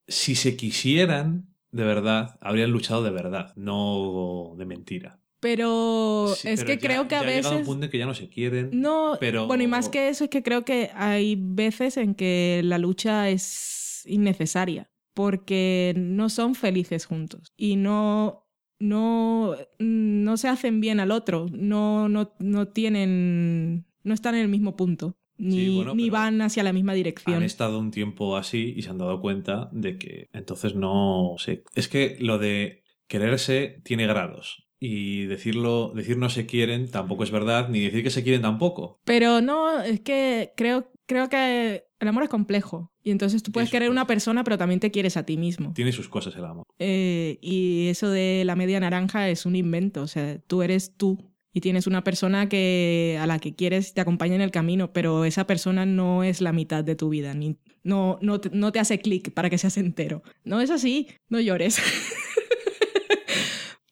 Si 0.07 0.35
se 0.35 0.57
quisieran 0.57 1.50
de 1.71 1.83
verdad, 1.83 2.37
habrían 2.41 2.71
luchado 2.71 3.03
de 3.03 3.11
verdad, 3.11 3.53
no 3.55 4.53
de 4.57 4.65
mentira. 4.65 5.19
Pero 5.39 6.33
Sí, 6.35 6.49
es 6.49 6.59
pero 6.63 6.67
que 6.67 6.77
ya- 6.81 6.87
creo 6.87 7.07
que 7.07 7.15
a 7.15 7.21
ya 7.23 7.27
ha 7.27 7.31
llegado 7.31 7.49
un 7.51 7.55
veces... 7.57 7.67
punto 7.67 7.85
en 7.85 7.91
que 7.91 7.97
ya 7.97 8.05
no 8.05 8.13
se 8.13 8.29
quieren. 8.29 8.69
No, 8.73 9.17
pero- 9.19 9.47
bueno, 9.47 9.63
y 9.63 9.67
más 9.67 9.89
que 9.89 10.09
eso 10.09 10.25
es 10.25 10.29
que 10.29 10.43
creo 10.43 10.63
que 10.65 10.91
hay 10.93 11.35
veces 11.39 11.97
en 11.97 12.13
que 12.13 12.61
la 12.63 12.77
lucha 12.77 13.29
es 13.29 14.03
innecesaria 14.05 14.91
porque 15.15 15.93
no 15.97 16.29
son 16.29 16.55
felices 16.55 17.05
juntos 17.05 17.53
y 17.57 17.75
no 17.75 18.47
no 18.79 19.55
no 19.79 20.37
se 20.37 20.47
hacen 20.47 20.79
bien 20.81 20.99
al 20.99 21.11
otro, 21.11 21.45
no 21.51 22.07
no 22.09 22.33
no 22.39 22.67
tienen 22.69 23.85
no 24.03 24.13
están 24.13 24.35
en 24.35 24.41
el 24.41 24.47
mismo 24.47 24.75
punto 24.75 25.17
ni, 25.41 25.55
Sí, 25.55 25.75
bueno, 25.75 25.95
ni 25.95 26.03
pero 26.03 26.13
van 26.13 26.41
hacia 26.41 26.63
la 26.63 26.71
misma 26.71 26.93
dirección. 26.93 27.37
Han 27.37 27.43
estado 27.43 27.79
un 27.79 27.91
tiempo 27.91 28.37
así 28.37 28.73
y 28.75 28.83
se 28.83 28.89
han 28.89 28.99
dado 28.99 29.19
cuenta 29.19 29.69
de 29.71 29.97
que 29.97 30.29
entonces 30.33 30.75
no 30.75 31.35
sé. 31.37 31.63
Es 31.73 31.87
que 31.87 32.17
lo 32.19 32.37
de 32.37 32.83
quererse 33.07 33.81
tiene 33.83 34.05
grados. 34.05 34.67
Y 34.79 35.25
decirlo, 35.25 35.91
decir 35.95 36.17
no 36.17 36.29
se 36.29 36.47
quieren 36.47 36.89
tampoco 36.89 37.23
es 37.23 37.29
verdad, 37.29 37.69
ni 37.69 37.81
decir 37.81 38.03
que 38.03 38.09
se 38.09 38.23
quieren 38.23 38.41
tampoco. 38.41 38.99
Pero 39.03 39.41
no, 39.41 39.79
es 39.81 39.99
que 39.99 40.53
creo, 40.57 40.91
creo 41.05 41.29
que 41.29 41.83
el 41.99 42.07
amor 42.07 42.23
es 42.23 42.29
complejo. 42.29 42.91
Y 43.03 43.11
entonces 43.11 43.43
tú 43.43 43.51
puedes 43.51 43.69
querer 43.69 43.89
a 43.89 43.91
una 43.91 44.01
cosas. 44.01 44.07
persona, 44.07 44.43
pero 44.43 44.57
también 44.57 44.79
te 44.79 44.91
quieres 44.91 45.17
a 45.17 45.25
ti 45.25 45.37
mismo. 45.37 45.73
Tiene 45.73 45.91
sus 45.91 46.09
cosas 46.09 46.35
el 46.35 46.45
amor. 46.45 46.65
Eh, 46.79 47.37
y 47.41 47.87
eso 47.89 48.09
de 48.09 48.43
la 48.45 48.55
media 48.55 48.79
naranja 48.79 49.29
es 49.29 49.45
un 49.45 49.55
invento. 49.55 50.01
O 50.01 50.07
sea, 50.07 50.39
tú 50.39 50.61
eres 50.63 50.95
tú 50.97 51.30
y 51.53 51.61
tienes 51.61 51.87
una 51.87 52.03
persona 52.03 52.47
que, 52.47 53.17
a 53.19 53.27
la 53.27 53.39
que 53.39 53.55
quieres 53.55 53.93
te 53.93 54.01
acompaña 54.01 54.35
en 54.35 54.41
el 54.41 54.51
camino, 54.51 54.93
pero 54.93 55.25
esa 55.25 55.45
persona 55.47 55.85
no 55.85 56.23
es 56.23 56.41
la 56.41 56.53
mitad 56.53 56.83
de 56.83 56.95
tu 56.95 57.09
vida. 57.09 57.33
Ni, 57.33 57.57
no, 57.83 58.19
no, 58.21 58.39
te, 58.39 58.49
no 58.51 58.71
te 58.71 58.79
hace 58.79 58.99
clic 58.99 59.33
para 59.33 59.49
que 59.49 59.57
seas 59.57 59.77
entero. 59.77 60.23
No 60.43 60.61
es 60.61 60.69
así, 60.69 61.07
no 61.29 61.39
llores. 61.39 61.79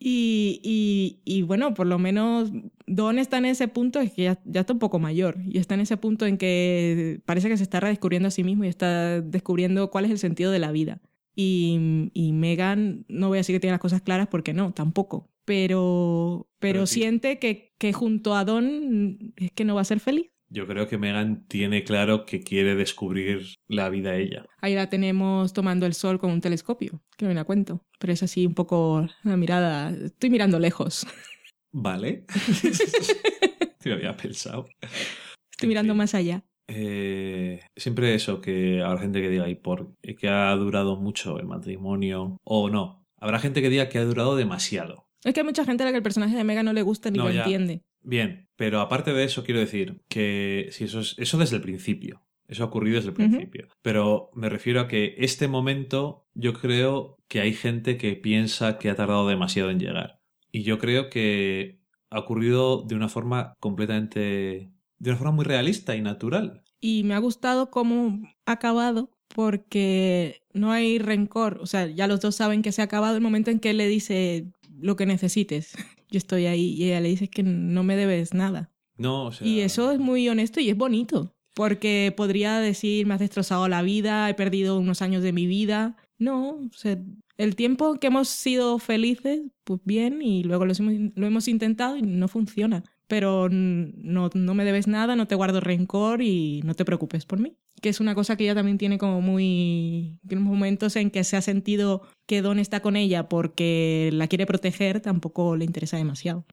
Y, 0.01 0.61
y, 0.63 1.19
y, 1.25 1.41
bueno, 1.41 1.73
por 1.73 1.85
lo 1.85 1.99
menos 1.99 2.51
Don 2.87 3.19
está 3.19 3.37
en 3.37 3.45
ese 3.45 3.67
punto, 3.67 3.99
es 3.99 4.13
que 4.13 4.23
ya, 4.23 4.41
ya, 4.45 4.61
está 4.61 4.71
un 4.71 4.79
poco 4.79 4.97
mayor, 4.97 5.37
y 5.45 5.57
está 5.57 5.73
en 5.73 5.81
ese 5.81 5.97
punto 5.97 6.25
en 6.25 6.37
que 6.37 7.19
parece 7.25 7.49
que 7.49 7.57
se 7.57 7.63
está 7.63 7.81
redescubriendo 7.81 8.29
a 8.29 8.31
sí 8.31 8.45
mismo 8.45 8.63
y 8.63 8.69
está 8.69 9.19
descubriendo 9.19 9.91
cuál 9.91 10.05
es 10.05 10.11
el 10.11 10.17
sentido 10.17 10.51
de 10.51 10.59
la 10.59 10.71
vida. 10.71 11.01
Y, 11.35 12.09
y 12.13 12.31
Megan, 12.31 13.05
no 13.09 13.27
voy 13.27 13.37
a 13.37 13.41
decir 13.41 13.55
que 13.55 13.59
tiene 13.59 13.73
las 13.73 13.81
cosas 13.81 14.01
claras 14.01 14.27
porque 14.27 14.53
no, 14.53 14.73
tampoco. 14.73 15.29
Pero, 15.49 16.47
pero, 16.59 16.73
Pero 16.73 16.85
sí. 16.85 16.99
siente 17.01 17.39
que, 17.39 17.73
que 17.79 17.91
junto 17.91 18.35
a 18.35 18.45
Don 18.45 19.33
es 19.35 19.51
que 19.51 19.65
no 19.65 19.73
va 19.73 19.81
a 19.81 19.85
ser 19.85 19.99
feliz. 19.99 20.27
Yo 20.51 20.67
creo 20.67 20.87
que 20.87 20.99
Megan 20.99 21.45
tiene 21.47 21.83
claro 21.83 22.25
que 22.25 22.41
quiere 22.41 22.75
descubrir 22.75 23.55
la 23.67 23.89
vida 23.89 24.15
ella. 24.15 24.45
Ahí 24.61 24.75
la 24.75 24.89
tenemos 24.89 25.53
tomando 25.53 25.87
el 25.87 25.95
sol 25.95 26.19
con 26.19 26.29
un 26.31 26.41
telescopio, 26.41 27.01
que 27.17 27.25
no 27.25 27.29
me 27.29 27.35
la 27.35 27.45
cuento. 27.45 27.83
Pero 27.99 28.13
es 28.13 28.21
así 28.21 28.45
un 28.45 28.53
poco 28.53 29.07
la 29.23 29.37
mirada. 29.37 29.89
Estoy 29.89 30.29
mirando 30.29 30.59
lejos. 30.59 31.07
¿Vale? 31.71 32.25
Te 33.79 33.89
lo 33.89 33.95
había 33.95 34.15
pensado. 34.15 34.67
Estoy 34.81 35.65
En 35.65 35.69
mirando 35.69 35.93
fin. 35.93 35.97
más 35.97 36.13
allá. 36.13 36.45
Eh, 36.67 37.61
siempre 37.75 38.13
eso, 38.13 38.39
que 38.39 38.83
habrá 38.83 39.01
gente 39.01 39.19
que 39.21 39.29
diga, 39.29 39.49
¿y 39.49 39.55
por 39.55 39.95
qué 40.17 40.27
ha 40.29 40.55
durado 40.55 40.95
mucho 40.95 41.39
el 41.39 41.47
matrimonio? 41.47 42.37
O 42.43 42.69
no. 42.69 43.03
Habrá 43.19 43.39
gente 43.39 43.61
que 43.63 43.69
diga 43.69 43.89
que 43.89 43.97
ha 43.97 44.05
durado 44.05 44.35
demasiado. 44.35 45.08
Es 45.23 45.33
que 45.33 45.41
hay 45.41 45.45
mucha 45.45 45.65
gente 45.65 45.83
a 45.83 45.85
la 45.85 45.91
que 45.91 45.97
el 45.97 46.03
personaje 46.03 46.35
de 46.35 46.43
Megan 46.43 46.65
no 46.65 46.73
le 46.73 46.81
gusta 46.81 47.09
ni 47.11 47.17
No, 47.17 47.25
lo 47.25 47.31
ya. 47.31 47.41
entiende. 47.41 47.81
Bien, 48.01 48.47
pero 48.55 48.79
aparte 48.79 49.11
de 49.13 49.23
eso, 49.25 49.43
quiero 49.43 49.59
decir 49.59 50.01
que 50.07 50.69
si 50.71 50.85
eso 50.85 51.01
es 51.01 51.15
eso 51.17 51.37
desde 51.37 51.57
el 51.57 51.61
principio. 51.61 52.23
Eso 52.47 52.63
ha 52.63 52.67
ocurrido 52.67 52.95
desde 52.95 53.09
el 53.09 53.15
principio. 53.15 53.67
Pero 53.83 54.31
me 54.33 54.49
refiero 54.49 54.79
a 54.81 54.87
que 54.87 55.13
este 55.19 55.47
momento, 55.47 56.25
yo 56.33 56.53
creo 56.53 57.17
que 57.27 57.41
hay 57.41 57.53
gente 57.53 57.97
que 57.97 58.15
piensa 58.15 58.79
que 58.79 58.89
ha 58.89 58.95
tardado 58.95 59.27
demasiado 59.27 59.69
en 59.69 59.79
llegar. 59.79 60.19
Y 60.51 60.63
yo 60.63 60.79
creo 60.79 61.09
que 61.11 61.79
ha 62.09 62.17
ocurrido 62.19 62.81
de 62.87 62.95
una 62.95 63.07
forma 63.09 63.53
completamente. 63.59 64.71
de 64.97 65.09
una 65.11 65.17
forma 65.17 65.33
muy 65.33 65.45
realista 65.45 65.95
y 65.95 66.01
natural. 66.01 66.63
Y 66.81 67.03
me 67.03 67.13
ha 67.13 67.19
gustado 67.19 67.69
cómo 67.69 68.19
ha 68.45 68.51
acabado 68.53 69.11
porque 69.35 70.41
no 70.53 70.71
hay 70.71 70.97
rencor. 70.97 71.59
O 71.61 71.65
sea, 71.67 71.87
ya 71.87 72.07
los 72.07 72.19
dos 72.21 72.35
saben 72.35 72.61
que 72.61 72.71
se 72.71 72.81
ha 72.81 72.85
acabado 72.85 73.15
el 73.15 73.21
momento 73.21 73.51
en 73.51 73.59
que 73.59 73.69
él 73.71 73.77
le 73.77 73.87
dice 73.87 74.47
lo 74.81 74.95
que 74.95 75.05
necesites. 75.05 75.73
Yo 76.09 76.17
estoy 76.17 76.45
ahí 76.45 76.73
y 76.73 76.85
ella 76.85 77.01
le 77.01 77.09
dice 77.09 77.29
que 77.29 77.43
no 77.43 77.83
me 77.83 77.95
debes 77.95 78.33
nada. 78.33 78.71
No, 78.97 79.27
o 79.27 79.31
sea. 79.31 79.47
Y 79.47 79.61
eso 79.61 79.91
es 79.91 79.99
muy 79.99 80.27
honesto 80.27 80.59
y 80.59 80.69
es 80.69 80.77
bonito. 80.77 81.35
Porque 81.55 82.13
podría 82.15 82.59
decir, 82.59 83.05
me 83.05 83.15
has 83.15 83.19
destrozado 83.19 83.67
la 83.67 83.81
vida, 83.81 84.29
he 84.29 84.33
perdido 84.33 84.79
unos 84.79 85.01
años 85.01 85.23
de 85.23 85.33
mi 85.33 85.47
vida. 85.47 85.97
No, 86.17 86.51
o 86.51 86.69
sea, 86.73 86.97
el 87.37 87.55
tiempo 87.55 87.95
que 87.95 88.07
hemos 88.07 88.29
sido 88.29 88.79
felices, 88.79 89.41
pues 89.63 89.79
bien, 89.83 90.21
y 90.21 90.43
luego 90.43 90.65
lo 90.65 90.73
hemos, 90.73 91.11
lo 91.15 91.27
hemos 91.27 91.47
intentado 91.47 91.97
y 91.97 92.01
no 92.01 92.27
funciona. 92.27 92.83
Pero 93.09 93.49
no, 93.49 94.29
no 94.33 94.53
me 94.53 94.63
debes 94.63 94.87
nada, 94.87 95.15
no 95.15 95.27
te 95.27 95.33
guardo 95.33 95.59
rencor 95.59 96.21
y 96.21 96.61
no 96.63 96.75
te 96.75 96.85
preocupes 96.85 97.25
por 97.25 97.39
mí. 97.39 97.57
Que 97.81 97.89
es 97.89 97.99
una 97.99 98.13
cosa 98.13 98.37
que 98.37 98.43
ella 98.43 98.53
también 98.53 98.77
tiene 98.77 98.99
como 98.99 99.19
muy... 99.19 100.19
Tiene 100.27 100.43
momentos 100.43 100.95
en 100.95 101.09
que 101.09 101.23
se 101.23 101.35
ha 101.35 101.41
sentido 101.41 102.03
que 102.27 102.43
Don 102.43 102.59
está 102.59 102.81
con 102.81 102.95
ella 102.95 103.27
porque 103.27 104.11
la 104.13 104.27
quiere 104.27 104.45
proteger, 104.45 105.01
tampoco 105.01 105.55
le 105.55 105.65
interesa 105.65 105.97
demasiado. 105.97 106.45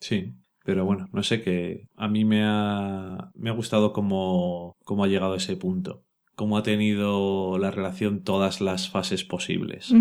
Sí, 0.00 0.32
pero 0.64 0.86
bueno, 0.86 1.06
no 1.12 1.22
sé 1.22 1.42
que 1.42 1.86
a 1.96 2.08
mí 2.08 2.24
me 2.24 2.42
ha, 2.44 3.30
me 3.34 3.50
ha 3.50 3.52
gustado 3.52 3.92
cómo, 3.92 4.76
cómo 4.84 5.04
ha 5.04 5.08
llegado 5.08 5.34
a 5.34 5.36
ese 5.36 5.56
punto, 5.56 6.06
cómo 6.34 6.56
ha 6.56 6.62
tenido 6.62 7.58
la 7.58 7.70
relación 7.70 8.22
todas 8.22 8.62
las 8.62 8.88
fases 8.88 9.24
posibles, 9.24 9.92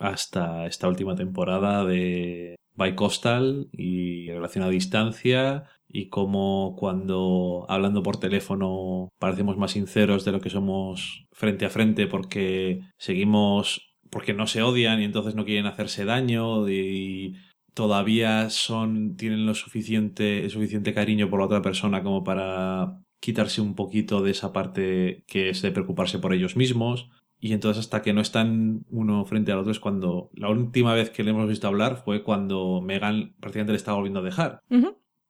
hasta 0.00 0.66
esta 0.66 0.88
última 0.88 1.14
temporada 1.14 1.84
de 1.84 2.56
Bicoastal 2.78 3.68
y 3.72 4.30
relación 4.30 4.64
a 4.64 4.68
distancia 4.68 5.64
y 5.88 6.08
cómo 6.08 6.76
cuando 6.78 7.66
hablando 7.68 8.02
por 8.02 8.18
teléfono 8.18 9.08
parecemos 9.18 9.56
más 9.56 9.72
sinceros 9.72 10.24
de 10.24 10.32
lo 10.32 10.40
que 10.40 10.50
somos 10.50 11.26
frente 11.32 11.64
a 11.64 11.70
frente 11.70 12.06
porque 12.06 12.80
seguimos 12.98 13.96
porque 14.10 14.34
no 14.34 14.46
se 14.46 14.62
odian 14.62 15.00
y 15.00 15.04
entonces 15.04 15.34
no 15.34 15.44
quieren 15.44 15.66
hacerse 15.66 16.04
daño 16.04 16.68
y 16.68 17.34
todavía 17.74 18.50
son 18.50 19.16
tienen 19.16 19.46
lo 19.46 19.54
suficiente 19.54 20.44
el 20.44 20.50
suficiente 20.50 20.94
cariño 20.94 21.30
por 21.30 21.40
la 21.40 21.46
otra 21.46 21.62
persona 21.62 22.02
como 22.02 22.22
para 22.22 23.00
quitarse 23.20 23.60
un 23.60 23.74
poquito 23.74 24.22
de 24.22 24.30
esa 24.30 24.52
parte 24.52 25.24
que 25.26 25.50
es 25.50 25.62
de 25.62 25.72
preocuparse 25.72 26.18
por 26.18 26.32
ellos 26.32 26.56
mismos 26.56 27.10
y 27.40 27.52
entonces 27.52 27.80
hasta 27.80 28.02
que 28.02 28.12
no 28.12 28.20
están 28.20 28.84
uno 28.90 29.24
frente 29.24 29.52
al 29.52 29.58
otro 29.58 29.72
es 29.72 29.80
cuando 29.80 30.30
la 30.34 30.48
última 30.48 30.94
vez 30.94 31.10
que 31.10 31.22
le 31.22 31.30
hemos 31.30 31.48
visto 31.48 31.66
hablar 31.68 32.02
fue 32.04 32.22
cuando 32.22 32.80
Megan 32.82 33.34
prácticamente 33.40 33.72
le 33.72 33.76
estaba 33.78 33.96
volviendo 33.96 34.20
a 34.20 34.24
dejar 34.24 34.62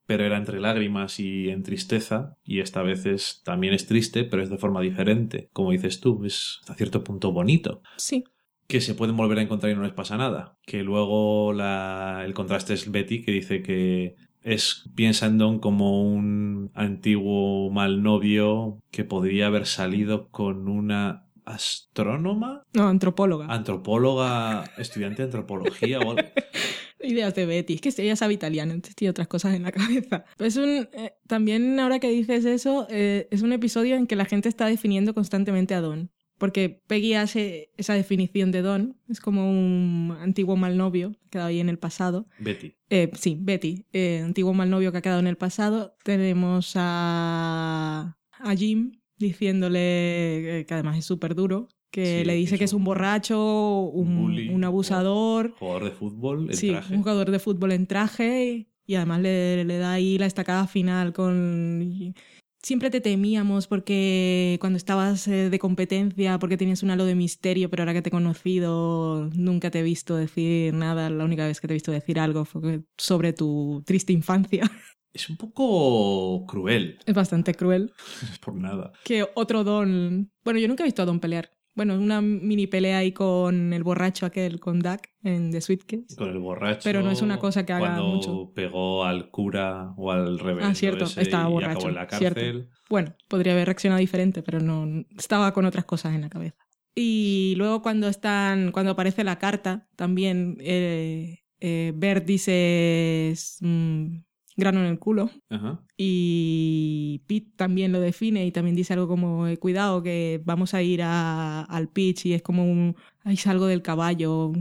pero 0.06 0.24
era 0.24 0.38
entre 0.38 0.58
lágrimas 0.58 1.20
y 1.20 1.50
en 1.50 1.62
tristeza, 1.62 2.38
y 2.42 2.60
esta 2.60 2.80
vez 2.80 3.04
es, 3.04 3.42
también 3.44 3.74
es 3.74 3.86
triste, 3.86 4.24
pero 4.24 4.42
es 4.42 4.48
de 4.48 4.56
forma 4.56 4.80
diferente. 4.80 5.50
Como 5.52 5.70
dices 5.70 6.00
tú, 6.00 6.24
es 6.24 6.60
hasta 6.62 6.76
cierto 6.76 7.04
punto 7.04 7.30
bonito, 7.30 7.82
Sí. 7.98 8.24
que 8.66 8.80
se 8.80 8.94
pueden 8.94 9.18
volver 9.18 9.38
a 9.38 9.42
encontrar 9.42 9.70
y 9.70 9.74
no 9.76 9.82
les 9.82 9.92
pasa 9.92 10.16
nada. 10.16 10.56
Que 10.64 10.82
luego 10.82 11.52
la, 11.52 12.22
el 12.24 12.32
contraste 12.32 12.72
es 12.72 12.90
Betty, 12.90 13.20
que 13.20 13.32
dice 13.32 13.60
que 13.60 14.14
es 14.40 14.88
piensa 14.94 15.26
en 15.26 15.36
Don 15.36 15.58
como 15.58 16.02
un 16.02 16.70
antiguo 16.72 17.70
mal 17.70 18.02
novio 18.02 18.78
que 18.90 19.04
podría 19.04 19.48
haber 19.48 19.66
salido 19.66 20.28
con 20.30 20.68
una 20.68 21.26
astrónoma, 21.54 22.62
No, 22.74 22.88
antropóloga. 22.88 23.46
antropóloga, 23.46 24.64
estudiante 24.78 25.22
de 25.22 25.26
antropología 25.26 25.98
o 26.00 26.10
algo. 26.12 26.16
Ideas 27.02 27.34
de 27.34 27.46
Betty. 27.46 27.74
Es 27.82 27.94
que 27.94 28.02
ella 28.02 28.16
sabe 28.16 28.34
italiano, 28.34 28.72
entonces 28.72 28.96
tiene 28.96 29.10
otras 29.10 29.28
cosas 29.28 29.54
en 29.54 29.62
la 29.62 29.72
cabeza. 29.72 30.24
Es 30.38 30.56
un, 30.56 30.88
eh, 30.92 31.12
también 31.26 31.78
ahora 31.78 32.00
que 32.00 32.10
dices 32.10 32.44
eso, 32.44 32.86
eh, 32.90 33.28
es 33.30 33.42
un 33.42 33.52
episodio 33.52 33.94
en 33.96 34.06
que 34.06 34.16
la 34.16 34.24
gente 34.24 34.48
está 34.48 34.66
definiendo 34.66 35.14
constantemente 35.14 35.74
a 35.74 35.80
Don. 35.80 36.10
Porque 36.38 36.82
Peggy 36.86 37.14
hace 37.14 37.72
esa 37.76 37.94
definición 37.94 38.52
de 38.52 38.62
Don. 38.62 38.96
Es 39.08 39.20
como 39.20 39.50
un 39.50 40.16
antiguo 40.20 40.56
mal 40.56 40.76
novio 40.76 41.10
que 41.12 41.18
ha 41.26 41.30
quedado 41.30 41.48
ahí 41.48 41.58
en 41.60 41.68
el 41.68 41.78
pasado. 41.78 42.26
Betty. 42.38 42.74
Eh, 42.90 43.10
sí, 43.18 43.36
Betty, 43.40 43.86
antiguo 44.24 44.54
mal 44.54 44.70
novio 44.70 44.92
que 44.92 44.98
ha 44.98 45.02
quedado 45.02 45.18
en 45.20 45.26
el 45.26 45.36
pasado. 45.36 45.96
Tenemos 46.04 46.72
a, 46.76 48.16
a 48.30 48.54
Jim 48.56 48.92
diciéndole, 49.18 50.60
eh, 50.60 50.66
que 50.66 50.74
además 50.74 50.98
es 50.98 51.04
súper 51.04 51.34
duro, 51.34 51.68
que 51.90 52.20
Sí, 52.20 52.24
le 52.26 52.34
dice 52.34 52.58
que 52.58 52.64
es 52.64 52.72
un 52.72 52.84
borracho, 52.84 53.80
un, 53.92 54.22
bully, 54.22 54.48
un 54.50 54.64
abusador. 54.64 55.54
Jugador 55.58 55.84
de 55.84 55.90
fútbol, 55.92 56.46
el 56.50 56.54
Sí, 56.56 56.70
traje. 56.70 56.94
un 56.94 57.02
jugador 57.02 57.30
de 57.30 57.38
fútbol 57.38 57.72
en 57.72 57.86
traje 57.86 58.44
y, 58.46 58.68
y 58.86 58.94
además 58.96 59.20
le, 59.20 59.64
le 59.64 59.78
da 59.78 59.92
ahí 59.92 60.18
la 60.18 60.26
estacada 60.26 60.66
final 60.66 61.12
con... 61.12 62.14
Siempre 62.60 62.90
te 62.90 63.00
temíamos 63.00 63.68
porque 63.68 64.58
cuando 64.60 64.76
estabas 64.76 65.28
eh, 65.28 65.48
de 65.48 65.58
competencia, 65.60 66.40
porque 66.40 66.56
tenías 66.56 66.82
un 66.82 66.90
halo 66.90 67.04
de 67.04 67.14
misterio, 67.14 67.70
pero 67.70 67.82
ahora 67.84 67.94
que 67.94 68.02
te 68.02 68.08
he 68.08 68.10
conocido 68.10 69.30
nunca 69.32 69.70
te 69.70 69.78
he 69.78 69.82
visto 69.84 70.16
decir 70.16 70.74
nada. 70.74 71.08
La 71.08 71.24
única 71.24 71.46
vez 71.46 71.60
que 71.60 71.68
te 71.68 71.74
he 71.74 71.76
visto 71.76 71.92
decir 71.92 72.18
algo 72.18 72.44
fue 72.44 72.82
sobre 72.96 73.32
tu 73.32 73.82
triste 73.86 74.12
infancia. 74.12 74.62
Es 75.12 75.28
un 75.30 75.36
poco 75.36 76.44
cruel, 76.46 76.98
Es 77.06 77.14
bastante 77.14 77.54
cruel. 77.54 77.92
por 78.44 78.54
nada. 78.54 78.92
Que 79.04 79.26
otro 79.34 79.64
Don... 79.64 80.30
Bueno, 80.44 80.60
yo 80.60 80.68
nunca 80.68 80.82
he 80.82 80.86
visto 80.86 81.02
a 81.02 81.06
Don 81.06 81.20
pelear. 81.20 81.50
Bueno, 81.74 81.94
una 81.94 82.20
mini 82.20 82.66
pelea 82.66 82.98
ahí 82.98 83.12
con 83.12 83.72
el 83.72 83.84
borracho 83.84 84.26
aquel, 84.26 84.58
con 84.58 84.80
Duck, 84.80 85.02
en 85.22 85.52
The 85.52 85.60
Sweet 85.60 85.84
Kids. 85.84 86.16
Con 86.16 86.28
el 86.28 86.38
borracho. 86.38 86.80
Pero 86.82 87.02
no 87.02 87.10
es 87.12 87.22
una 87.22 87.38
cosa 87.38 87.64
que 87.64 87.72
haga 87.72 87.94
cuando 87.94 88.04
mucho. 88.08 88.52
pegó 88.52 89.04
al 89.04 89.30
cura 89.30 89.92
o 89.96 90.10
al 90.10 90.40
reverendo 90.40 90.72
Ah, 90.72 90.74
cierto, 90.74 91.04
ese 91.04 91.22
estaba 91.22 91.48
y 91.48 91.52
borracho, 91.52 91.70
acabó 91.78 91.88
en 91.90 91.94
la 91.94 92.08
cierto. 92.08 92.34
cárcel. 92.40 92.68
Bueno, 92.90 93.14
podría 93.28 93.52
haber 93.52 93.66
reaccionado 93.66 94.00
diferente, 94.00 94.42
pero 94.42 94.58
no 94.58 95.04
estaba 95.16 95.52
con 95.54 95.66
otras 95.66 95.84
cosas 95.84 96.14
en 96.16 96.22
la 96.22 96.28
cabeza. 96.28 96.56
Y 96.96 97.54
luego 97.56 97.80
cuando 97.80 98.08
están, 98.08 98.72
cuando 98.72 98.90
aparece 98.92 99.22
la 99.22 99.38
carta, 99.38 99.88
también 99.94 100.56
eh, 100.60 101.44
eh, 101.60 101.92
Bert 101.94 102.26
dice 102.26 103.34
mm, 103.60 104.16
grano 104.58 104.80
en 104.80 104.86
el 104.86 104.98
culo. 104.98 105.30
Ajá. 105.48 105.82
Y 105.96 107.22
Pete 107.26 107.50
también 107.56 107.92
lo 107.92 108.00
define 108.00 108.44
y 108.46 108.52
también 108.52 108.76
dice 108.76 108.92
algo 108.92 109.08
como 109.08 109.46
eh, 109.46 109.56
cuidado 109.56 110.02
que 110.02 110.40
vamos 110.44 110.74
a 110.74 110.82
ir 110.82 111.00
a- 111.02 111.62
al 111.62 111.88
pitch 111.88 112.26
y 112.26 112.34
es 112.34 112.42
como 112.42 112.64
un 112.70 112.96
ay 113.24 113.36
salgo 113.36 113.66
del 113.66 113.82
caballo. 113.82 114.52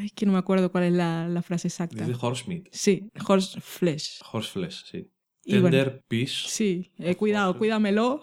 Ay, 0.00 0.10
que 0.14 0.26
no 0.26 0.32
me 0.32 0.38
acuerdo 0.38 0.72
cuál 0.72 0.84
es 0.84 0.92
la, 0.92 1.28
la 1.28 1.42
frase 1.42 1.68
exacta. 1.68 2.04
Dice 2.06 2.18
Horsemeat. 2.20 2.66
Sí, 2.72 3.08
horse 3.26 3.60
flesh. 3.60 4.20
Horseflesh, 4.32 4.84
sí. 4.90 5.10
Y 5.44 5.52
bueno, 5.60 5.76
Tender 5.76 6.04
Peace. 6.08 6.34
sí, 6.48 6.90
eh, 6.98 7.14
cuidado, 7.14 7.50
Horse. 7.50 7.58
cuídamelo. 7.58 8.20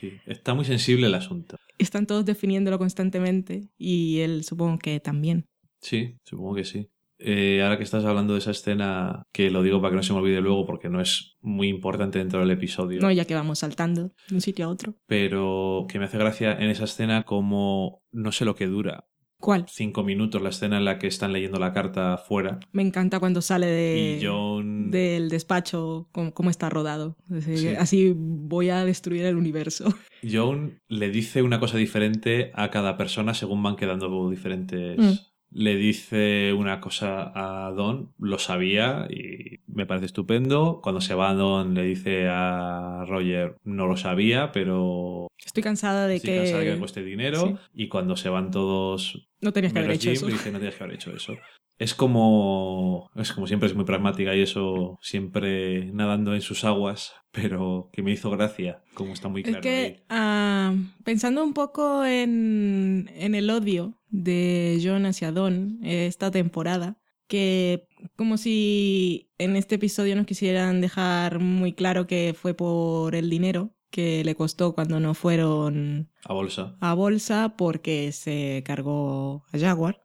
Sí. 0.00 0.12
Está 0.26 0.54
muy 0.54 0.64
sensible 0.64 1.06
el 1.06 1.14
asunto. 1.14 1.56
están 1.78 2.06
todos 2.06 2.24
definiéndolo 2.24 2.78
constantemente 2.78 3.68
y 3.78 4.20
él 4.20 4.44
supongo 4.44 4.78
que 4.78 5.00
también. 5.00 5.44
Sí, 5.80 6.16
supongo 6.24 6.54
que 6.54 6.64
sí. 6.64 6.88
Eh, 7.26 7.62
ahora 7.62 7.78
que 7.78 7.84
estás 7.84 8.04
hablando 8.04 8.34
de 8.34 8.40
esa 8.40 8.50
escena, 8.50 9.22
que 9.32 9.50
lo 9.50 9.62
digo 9.62 9.80
para 9.80 9.90
que 9.92 9.96
no 9.96 10.02
se 10.02 10.12
me 10.12 10.18
olvide 10.18 10.40
luego 10.42 10.66
porque 10.66 10.88
no 10.90 11.00
es 11.00 11.36
muy 11.40 11.68
importante 11.68 12.18
dentro 12.18 12.40
del 12.40 12.50
episodio, 12.50 13.00
No, 13.00 13.10
ya 13.10 13.24
que 13.24 13.34
vamos 13.34 13.60
saltando 13.60 14.12
de 14.28 14.34
un 14.34 14.40
sitio 14.40 14.66
a 14.66 14.68
otro. 14.68 14.94
pero 15.06 15.86
que 15.88 15.98
me 15.98 16.04
hace 16.04 16.18
gracia 16.18 16.52
en 16.52 16.70
esa 16.70 16.84
escena 16.84 17.22
como 17.24 18.02
no 18.12 18.30
sé 18.30 18.44
lo 18.44 18.54
que 18.54 18.66
dura, 18.66 19.06
¿Cuál? 19.40 19.66
cinco 19.68 20.04
minutos 20.04 20.40
la 20.42 20.48
escena 20.50 20.78
en 20.78 20.84
la 20.86 20.98
que 20.98 21.06
están 21.06 21.32
leyendo 21.32 21.58
la 21.58 21.72
carta 21.72 22.14
afuera 22.14 22.60
Me 22.72 22.82
encanta 22.82 23.20
cuando 23.20 23.42
sale 23.42 23.66
de, 23.66 24.18
y 24.20 24.24
John 24.24 24.90
del 24.90 25.28
despacho, 25.28 26.08
cómo, 26.12 26.32
cómo 26.34 26.50
está 26.50 26.68
rodado. 26.70 27.16
Así, 27.30 27.56
Sí. 27.58 27.68
así 27.68 28.12
voy 28.16 28.68
a 28.70 28.84
destruir 28.84 29.24
el 29.24 29.36
universo. 29.36 29.84
John 30.30 30.80
le 30.88 31.10
dice 31.10 31.42
una 31.42 31.58
cosa 31.60 31.76
diferente 31.78 32.50
a 32.54 32.70
cada 32.70 32.96
persona 32.96 33.34
según 33.34 33.62
van 33.62 33.76
quedando 33.76 34.30
diferentes. 34.30 34.98
Mm. 34.98 35.12
Le 35.56 35.76
dice 35.76 36.52
una 36.52 36.80
cosa 36.80 37.30
a 37.32 37.70
Don, 37.70 38.12
lo 38.18 38.38
sabía 38.40 39.06
y 39.08 39.60
me 39.68 39.86
parece 39.86 40.06
estupendo. 40.06 40.80
Cuando 40.82 41.00
se 41.00 41.14
va 41.14 41.32
Don 41.32 41.74
le 41.74 41.84
dice 41.84 42.26
a 42.28 43.04
Roger, 43.06 43.56
no 43.62 43.86
lo 43.86 43.96
sabía, 43.96 44.50
pero 44.50 45.28
Estoy 45.44 45.62
cansada 45.62 46.08
de 46.08 46.16
estoy 46.16 46.30
que... 46.32 46.36
cansada 46.38 46.58
de 46.58 46.64
que 46.66 46.72
me 46.72 46.78
cueste 46.80 47.04
dinero. 47.04 47.40
Sí. 47.46 47.56
Y 47.84 47.88
cuando 47.88 48.16
se 48.16 48.30
van 48.30 48.50
todos 48.50 49.28
No 49.40 49.52
tenías 49.52 49.72
que 49.72 49.78
haber 49.78 49.90
menos 49.90 50.04
hecho 50.04 50.10
Jim, 50.10 50.16
eso. 50.16 50.26
le 50.26 50.32
dice, 50.32 50.50
no 50.50 50.58
tienes 50.58 50.74
que 50.76 50.82
haber 50.84 50.96
hecho 50.96 51.14
eso. 51.14 51.34
Es 51.78 51.94
como, 51.94 53.10
es 53.16 53.32
como 53.32 53.46
siempre 53.48 53.68
es 53.68 53.74
muy 53.74 53.84
pragmática 53.84 54.34
y 54.36 54.42
eso 54.42 54.98
siempre 55.02 55.86
nadando 55.92 56.34
en 56.34 56.40
sus 56.40 56.64
aguas, 56.64 57.14
pero 57.32 57.90
que 57.92 58.02
me 58.02 58.12
hizo 58.12 58.30
gracia, 58.30 58.82
como 58.94 59.12
está 59.12 59.28
muy 59.28 59.40
Es 59.42 59.48
claro. 59.48 59.60
que 59.62 59.76
ahí. 59.76 60.02
ah, 60.08 60.74
pensando 61.04 61.42
un 61.42 61.52
poco 61.52 62.04
en, 62.04 63.10
en 63.14 63.34
el 63.34 63.50
odio 63.50 63.98
de 64.08 64.80
John 64.82 65.04
hacia 65.06 65.32
Don 65.32 65.80
eh, 65.82 66.06
esta 66.06 66.30
temporada, 66.30 66.98
que 67.26 67.88
como 68.16 68.36
si 68.36 69.32
en 69.38 69.56
este 69.56 69.74
episodio 69.74 70.14
nos 70.14 70.26
quisieran 70.26 70.80
dejar 70.80 71.40
muy 71.40 71.72
claro 71.72 72.06
que 72.06 72.34
fue 72.40 72.54
por 72.54 73.14
el 73.16 73.28
dinero 73.30 73.74
que 73.90 74.22
le 74.24 74.34
costó 74.34 74.74
cuando 74.74 75.00
no 75.00 75.14
fueron 75.14 76.10
A 76.24 76.32
bolsa. 76.34 76.76
a 76.80 76.94
bolsa 76.94 77.54
porque 77.56 78.12
se 78.12 78.62
cargó 78.64 79.44
a 79.52 79.58
Jaguar. 79.58 80.02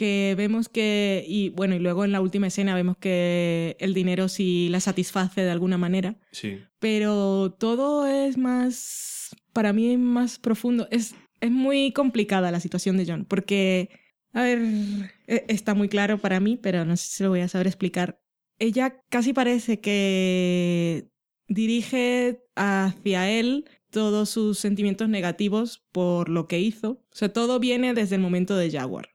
Que 0.00 0.34
vemos 0.34 0.70
que, 0.70 1.22
y 1.28 1.50
bueno, 1.50 1.74
y 1.74 1.78
luego 1.78 2.06
en 2.06 2.12
la 2.12 2.22
última 2.22 2.46
escena 2.46 2.74
vemos 2.74 2.96
que 2.96 3.76
el 3.80 3.92
dinero 3.92 4.28
sí 4.30 4.68
la 4.70 4.80
satisface 4.80 5.42
de 5.42 5.50
alguna 5.50 5.76
manera, 5.76 6.16
Sí. 6.32 6.58
pero 6.78 7.54
todo 7.58 8.06
es 8.06 8.38
más, 8.38 9.36
para 9.52 9.74
mí 9.74 9.98
más 9.98 10.38
profundo, 10.38 10.88
es, 10.90 11.14
es 11.42 11.50
muy 11.50 11.92
complicada 11.92 12.50
la 12.50 12.60
situación 12.60 12.96
de 12.96 13.04
John, 13.06 13.26
porque, 13.26 13.90
a 14.32 14.42
ver, 14.42 14.58
e- 15.26 15.44
está 15.48 15.74
muy 15.74 15.90
claro 15.90 16.16
para 16.16 16.40
mí, 16.40 16.56
pero 16.56 16.86
no 16.86 16.96
sé 16.96 17.06
si 17.08 17.22
lo 17.22 17.28
voy 17.28 17.40
a 17.40 17.48
saber 17.48 17.66
explicar. 17.66 18.22
Ella 18.58 19.02
casi 19.10 19.34
parece 19.34 19.80
que 19.80 21.08
dirige 21.46 22.40
hacia 22.56 23.30
él 23.30 23.66
todos 23.90 24.30
sus 24.30 24.58
sentimientos 24.58 25.10
negativos 25.10 25.84
por 25.92 26.30
lo 26.30 26.46
que 26.46 26.58
hizo. 26.60 26.90
O 26.92 27.16
sea, 27.16 27.30
todo 27.32 27.58
viene 27.58 27.92
desde 27.92 28.14
el 28.16 28.22
momento 28.22 28.56
de 28.56 28.70
Jaguar 28.70 29.10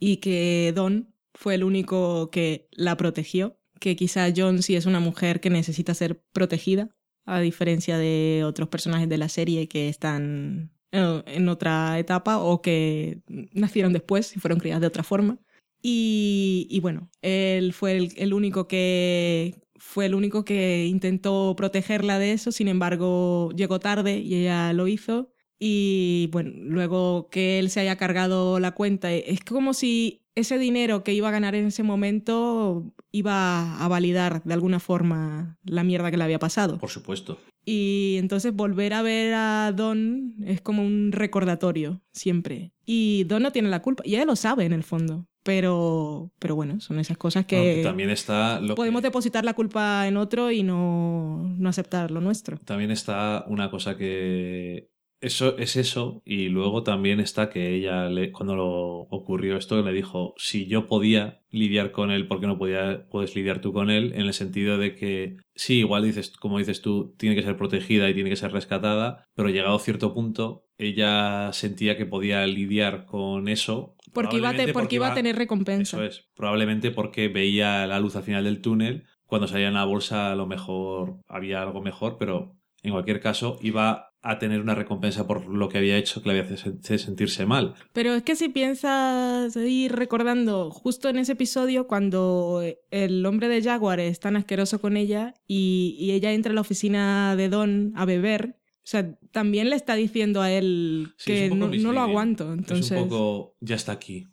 Y 0.00 0.18
que 0.18 0.72
Don 0.74 1.14
fue 1.34 1.54
el 1.54 1.64
único 1.64 2.30
que 2.30 2.68
la 2.72 2.96
protegió, 2.96 3.58
que 3.80 3.96
quizá 3.96 4.32
John 4.34 4.62
sí 4.62 4.76
es 4.76 4.86
una 4.86 5.00
mujer 5.00 5.40
que 5.40 5.50
necesita 5.50 5.94
ser 5.94 6.22
protegida, 6.32 6.90
a 7.24 7.40
diferencia 7.40 7.98
de 7.98 8.42
otros 8.44 8.68
personajes 8.68 9.08
de 9.08 9.18
la 9.18 9.28
serie 9.28 9.68
que 9.68 9.88
están 9.88 10.72
eh, 10.92 11.22
en 11.26 11.48
otra 11.48 11.98
etapa 11.98 12.38
o 12.38 12.62
que 12.62 13.22
nacieron 13.52 13.92
después 13.92 14.36
y 14.36 14.40
fueron 14.40 14.60
criadas 14.60 14.80
de 14.80 14.86
otra 14.86 15.02
forma. 15.02 15.38
Y, 15.82 16.66
y 16.70 16.80
bueno, 16.80 17.10
él 17.22 17.72
fue 17.72 17.96
el, 17.96 18.12
el 18.16 18.32
único 18.32 18.66
que 18.66 19.60
fue 19.78 20.06
el 20.06 20.14
único 20.14 20.44
que 20.44 20.86
intentó 20.86 21.54
protegerla 21.56 22.18
de 22.18 22.32
eso, 22.32 22.50
sin 22.50 22.68
embargo 22.68 23.50
llegó 23.52 23.78
tarde 23.78 24.18
y 24.18 24.34
ella 24.36 24.72
lo 24.72 24.88
hizo 24.88 25.32
y 25.58 26.28
bueno, 26.32 26.50
luego 26.54 27.28
que 27.30 27.58
él 27.58 27.70
se 27.70 27.80
haya 27.80 27.96
cargado 27.96 28.60
la 28.60 28.72
cuenta, 28.72 29.12
es 29.12 29.40
como 29.40 29.74
si 29.74 30.22
ese 30.34 30.58
dinero 30.58 31.02
que 31.02 31.14
iba 31.14 31.28
a 31.28 31.32
ganar 31.32 31.54
en 31.54 31.66
ese 31.66 31.82
momento 31.82 32.92
iba 33.10 33.82
a 33.82 33.88
validar 33.88 34.42
de 34.44 34.52
alguna 34.54 34.80
forma 34.80 35.56
la 35.64 35.82
mierda 35.84 36.10
que 36.10 36.18
le 36.18 36.24
había 36.24 36.38
pasado. 36.38 36.78
Por 36.78 36.90
supuesto. 36.90 37.38
Y 37.64 38.16
entonces 38.18 38.52
volver 38.54 38.92
a 38.92 39.02
ver 39.02 39.34
a 39.34 39.72
Don 39.74 40.34
es 40.44 40.60
como 40.60 40.82
un 40.82 41.10
recordatorio, 41.12 42.02
siempre. 42.12 42.72
Y 42.84 43.24
Don 43.24 43.42
no 43.42 43.50
tiene 43.50 43.70
la 43.70 43.82
culpa, 43.82 44.02
y 44.06 44.14
ella 44.14 44.24
lo 44.26 44.36
sabe 44.36 44.64
en 44.66 44.72
el 44.72 44.84
fondo. 44.84 45.26
Pero, 45.42 46.32
pero 46.40 46.56
bueno, 46.56 46.80
son 46.80 46.98
esas 46.98 47.16
cosas 47.16 47.42
Aunque 47.50 47.76
que 47.76 47.82
también 47.82 48.10
está 48.10 48.60
lo 48.60 48.68
que- 48.70 48.74
podemos 48.74 49.00
depositar 49.00 49.44
la 49.44 49.54
culpa 49.54 50.06
en 50.08 50.16
otro 50.16 50.50
y 50.50 50.64
no, 50.64 51.54
no 51.56 51.68
aceptar 51.68 52.10
lo 52.10 52.20
nuestro. 52.20 52.58
También 52.58 52.90
está 52.90 53.44
una 53.48 53.70
cosa 53.70 53.96
que 53.96 54.88
eso 55.20 55.56
es 55.58 55.76
eso 55.76 56.22
y 56.24 56.48
luego 56.50 56.82
también 56.82 57.20
está 57.20 57.48
que 57.48 57.74
ella 57.74 58.08
le, 58.10 58.32
cuando 58.32 58.54
lo 58.54 58.68
ocurrió 59.08 59.56
esto 59.56 59.82
le 59.82 59.92
dijo 59.92 60.34
si 60.36 60.66
yo 60.66 60.86
podía 60.88 61.40
lidiar 61.50 61.90
con 61.90 62.10
él 62.10 62.28
¿por 62.28 62.38
qué 62.40 62.46
no 62.46 62.58
podía 62.58 63.06
puedes 63.10 63.34
lidiar 63.34 63.60
tú 63.60 63.72
con 63.72 63.88
él? 63.90 64.12
en 64.14 64.22
el 64.22 64.34
sentido 64.34 64.76
de 64.78 64.94
que 64.94 65.36
sí 65.54 65.78
igual 65.78 66.04
dices 66.04 66.30
como 66.36 66.58
dices 66.58 66.82
tú 66.82 67.14
tiene 67.18 67.34
que 67.34 67.42
ser 67.42 67.56
protegida 67.56 68.08
y 68.10 68.14
tiene 68.14 68.28
que 68.30 68.36
ser 68.36 68.52
rescatada 68.52 69.24
pero 69.34 69.48
llegado 69.48 69.76
a 69.76 69.80
cierto 69.80 70.12
punto 70.12 70.64
ella 70.78 71.50
sentía 71.54 71.96
que 71.96 72.04
podía 72.04 72.46
lidiar 72.46 73.06
con 73.06 73.48
eso 73.48 73.96
Porque 74.12 74.36
iba 74.36 74.50
a, 74.50 74.54
te- 74.54 74.72
porque 74.74 74.96
iba 74.96 75.08
a 75.08 75.14
tener 75.14 75.36
recompensa. 75.36 75.96
eso 75.96 76.04
es 76.04 76.28
probablemente 76.36 76.90
porque 76.90 77.28
veía 77.28 77.86
la 77.86 77.98
luz 78.00 78.16
al 78.16 78.22
final 78.22 78.44
del 78.44 78.60
túnel 78.60 79.04
cuando 79.24 79.48
salía 79.48 79.68
en 79.68 79.74
la 79.74 79.84
bolsa 79.86 80.30
a 80.32 80.36
lo 80.36 80.46
mejor 80.46 81.16
había 81.26 81.62
algo 81.62 81.80
mejor 81.80 82.16
pero 82.18 82.54
en 82.82 82.92
cualquier 82.92 83.20
caso 83.20 83.58
iba 83.62 84.10
a 84.28 84.38
tener 84.38 84.60
una 84.60 84.74
recompensa 84.74 85.26
por 85.26 85.46
lo 85.46 85.68
que 85.68 85.78
había 85.78 85.96
hecho 85.96 86.22
que 86.22 86.28
le 86.30 86.40
había 86.40 86.54
hecho 86.54 86.98
sentirse 86.98 87.46
mal. 87.46 87.74
Pero 87.92 88.14
es 88.14 88.22
que 88.22 88.36
si 88.36 88.48
piensas 88.48 89.54
ir 89.56 89.92
recordando 89.92 90.70
justo 90.70 91.08
en 91.08 91.18
ese 91.18 91.32
episodio 91.32 91.86
cuando 91.86 92.62
el 92.90 93.26
hombre 93.26 93.48
de 93.48 93.62
Jaguar 93.62 94.00
es 94.00 94.20
tan 94.20 94.36
asqueroso 94.36 94.80
con 94.80 94.96
ella 94.96 95.34
y, 95.46 95.96
y 95.98 96.12
ella 96.12 96.32
entra 96.32 96.52
a 96.52 96.54
la 96.54 96.60
oficina 96.60 97.36
de 97.36 97.48
Don 97.48 97.92
a 97.94 98.04
beber, 98.04 98.58
o 98.86 98.88
sea, 98.88 99.18
también 99.32 99.70
le 99.70 99.76
está 99.76 99.94
diciendo 99.94 100.42
a 100.42 100.50
él 100.50 101.14
Sí, 101.16 101.32
que 101.32 101.50
no, 101.50 101.68
no 101.68 101.92
lo 101.92 102.00
aguanto. 102.00 102.52
Entonces, 102.52 102.92
Es 102.92 102.98
un 102.98 103.08
poco, 103.08 103.56
ya 103.60 103.74
está 103.74 103.92
aquí. 103.92 104.28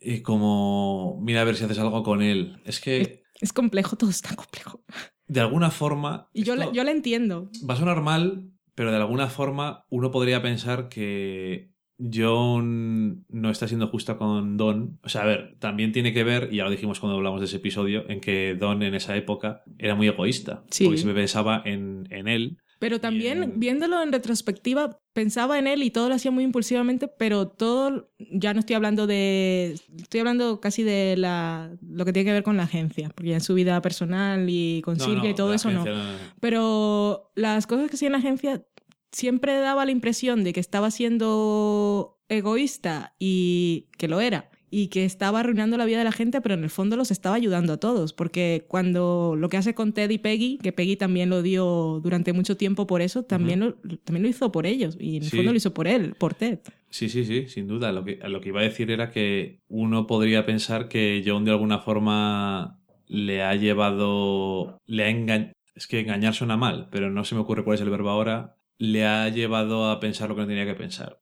Y 0.00 0.20
como, 0.20 1.20
mira 1.22 1.40
a 1.40 1.44
ver 1.44 1.56
si 1.56 1.64
haces 1.64 1.78
algo 1.78 2.02
con 2.02 2.20
él. 2.20 2.60
Es 2.64 2.80
que, 2.80 3.22
es 3.40 3.52
complejo, 3.52 3.96
todo 3.96 4.10
está 4.10 4.34
complejo. 4.36 4.82
de 5.26 5.40
alguna 5.40 5.70
forma... 5.70 6.28
Y 6.32 6.42
yo, 6.42 6.56
le, 6.56 6.68
yo 6.72 6.84
le 6.84 6.90
entiendo. 6.90 7.50
Va 7.68 7.74
a 7.74 7.76
sonar 7.76 8.02
mal, 8.02 8.50
pero 8.74 8.90
de 8.90 8.96
alguna 8.96 9.28
forma 9.28 9.84
uno 9.90 10.10
podría 10.10 10.42
pensar 10.42 10.88
que 10.88 11.74
John 11.98 13.24
no 13.28 13.50
está 13.50 13.68
siendo 13.68 13.88
justa 13.88 14.16
con 14.16 14.56
Don. 14.56 14.98
O 15.02 15.08
sea, 15.08 15.22
a 15.22 15.26
ver, 15.26 15.56
también 15.58 15.92
tiene 15.92 16.12
que 16.12 16.24
ver, 16.24 16.48
y 16.52 16.56
ya 16.56 16.64
lo 16.64 16.70
dijimos 16.70 17.00
cuando 17.00 17.16
hablamos 17.16 17.40
de 17.40 17.46
ese 17.46 17.56
episodio, 17.56 18.08
en 18.08 18.20
que 18.20 18.56
Don 18.58 18.82
en 18.82 18.94
esa 18.94 19.16
época 19.16 19.62
era 19.78 19.94
muy 19.94 20.08
egoísta. 20.08 20.64
Sí. 20.70 20.84
Porque 20.84 20.98
siempre 20.98 21.20
pensaba 21.20 21.62
en, 21.64 22.08
en 22.10 22.28
él. 22.28 22.58
Pero 22.84 23.00
también, 23.00 23.38
Bien. 23.40 23.52
viéndolo 23.56 24.02
en 24.02 24.12
retrospectiva, 24.12 25.00
pensaba 25.14 25.58
en 25.58 25.66
él 25.66 25.82
y 25.82 25.90
todo 25.90 26.10
lo 26.10 26.16
hacía 26.16 26.30
muy 26.30 26.44
impulsivamente, 26.44 27.08
pero 27.08 27.48
todo, 27.48 28.10
ya 28.18 28.52
no 28.52 28.60
estoy 28.60 28.76
hablando 28.76 29.06
de, 29.06 29.80
estoy 29.96 30.20
hablando 30.20 30.60
casi 30.60 30.82
de 30.82 31.16
la, 31.16 31.74
lo 31.80 32.04
que 32.04 32.12
tiene 32.12 32.26
que 32.26 32.34
ver 32.34 32.42
con 32.42 32.58
la 32.58 32.64
agencia, 32.64 33.08
porque 33.14 33.30
ya 33.30 33.36
en 33.36 33.40
su 33.40 33.54
vida 33.54 33.80
personal 33.80 34.44
y 34.50 34.82
con 34.82 34.98
No, 34.98 35.04
Silvia 35.06 35.22
no, 35.22 35.30
y 35.30 35.34
todo 35.34 35.54
eso 35.54 35.70
no. 35.70 35.80
agencia 35.80 36.34
Pero 36.40 37.32
las 37.36 37.66
cosas 37.66 37.88
que 37.88 37.96
hacía 37.96 38.08
en 38.08 38.12
la 38.12 38.18
agencia 38.18 38.66
siempre 39.12 39.58
daba 39.60 39.86
la 39.86 39.90
impresión 39.90 40.44
de 40.44 40.52
que 40.52 40.60
estaba 40.60 40.90
siendo 40.90 42.20
egoísta 42.28 43.14
y 43.18 43.88
que 43.96 44.08
lo 44.08 44.20
era. 44.20 44.50
Y 44.76 44.88
que 44.88 45.04
estaba 45.04 45.38
arruinando 45.40 45.76
la 45.76 45.84
vida 45.84 45.98
de 45.98 46.04
la 46.04 46.10
gente, 46.10 46.40
pero 46.40 46.56
en 46.56 46.64
el 46.64 46.70
fondo 46.70 46.96
los 46.96 47.12
estaba 47.12 47.36
ayudando 47.36 47.74
a 47.74 47.76
todos. 47.76 48.12
Porque 48.12 48.64
cuando 48.66 49.36
lo 49.38 49.48
que 49.48 49.56
hace 49.56 49.72
con 49.74 49.92
Ted 49.92 50.10
y 50.10 50.18
Peggy, 50.18 50.58
que 50.58 50.72
Peggy 50.72 50.96
también 50.96 51.30
lo 51.30 51.42
dio 51.42 52.00
durante 52.02 52.32
mucho 52.32 52.56
tiempo 52.56 52.86
por 52.86 53.00
eso, 53.00 53.22
también, 53.22 53.60
lo, 53.60 53.74
también 54.02 54.22
lo 54.24 54.28
hizo 54.28 54.50
por 54.50 54.66
ellos. 54.66 54.96
Y 54.98 55.18
en 55.18 55.22
el 55.22 55.30
Sí. 55.30 55.36
fondo 55.36 55.52
lo 55.52 55.56
hizo 55.58 55.72
por 55.72 55.86
él, 55.86 56.14
por 56.18 56.34
Ted. 56.34 56.58
Sí, 56.90 57.08
sí, 57.08 57.24
sí, 57.24 57.46
sin 57.46 57.68
duda. 57.68 57.92
Lo 57.92 58.02
que, 58.04 58.18
lo 58.26 58.40
que 58.40 58.48
iba 58.48 58.60
a 58.60 58.64
decir 58.64 58.90
era 58.90 59.10
que 59.10 59.60
uno 59.68 60.08
podría 60.08 60.44
pensar 60.44 60.88
que 60.88 61.22
John 61.24 61.44
de 61.44 61.52
alguna 61.52 61.78
forma 61.78 62.80
le 63.06 63.42
ha 63.44 63.54
llevado. 63.54 64.78
le 64.86 65.04
ha 65.04 65.08
engañado. 65.08 65.52
Es 65.76 65.86
que 65.86 66.00
engañar 66.00 66.34
suena 66.34 66.56
mal, 66.56 66.88
pero 66.90 67.10
no 67.10 67.24
se 67.24 67.34
me 67.36 67.40
ocurre 67.42 67.62
cuál 67.64 67.76
es 67.76 67.80
el 67.80 67.90
verbo 67.90 68.10
ahora. 68.10 68.56
Le 68.78 69.04
ha 69.06 69.28
llevado 69.28 69.88
a 69.90 70.00
pensar 70.00 70.28
lo 70.28 70.34
que 70.34 70.42
no 70.42 70.48
tenía 70.48 70.66
que 70.66 70.74
pensar. 70.74 71.20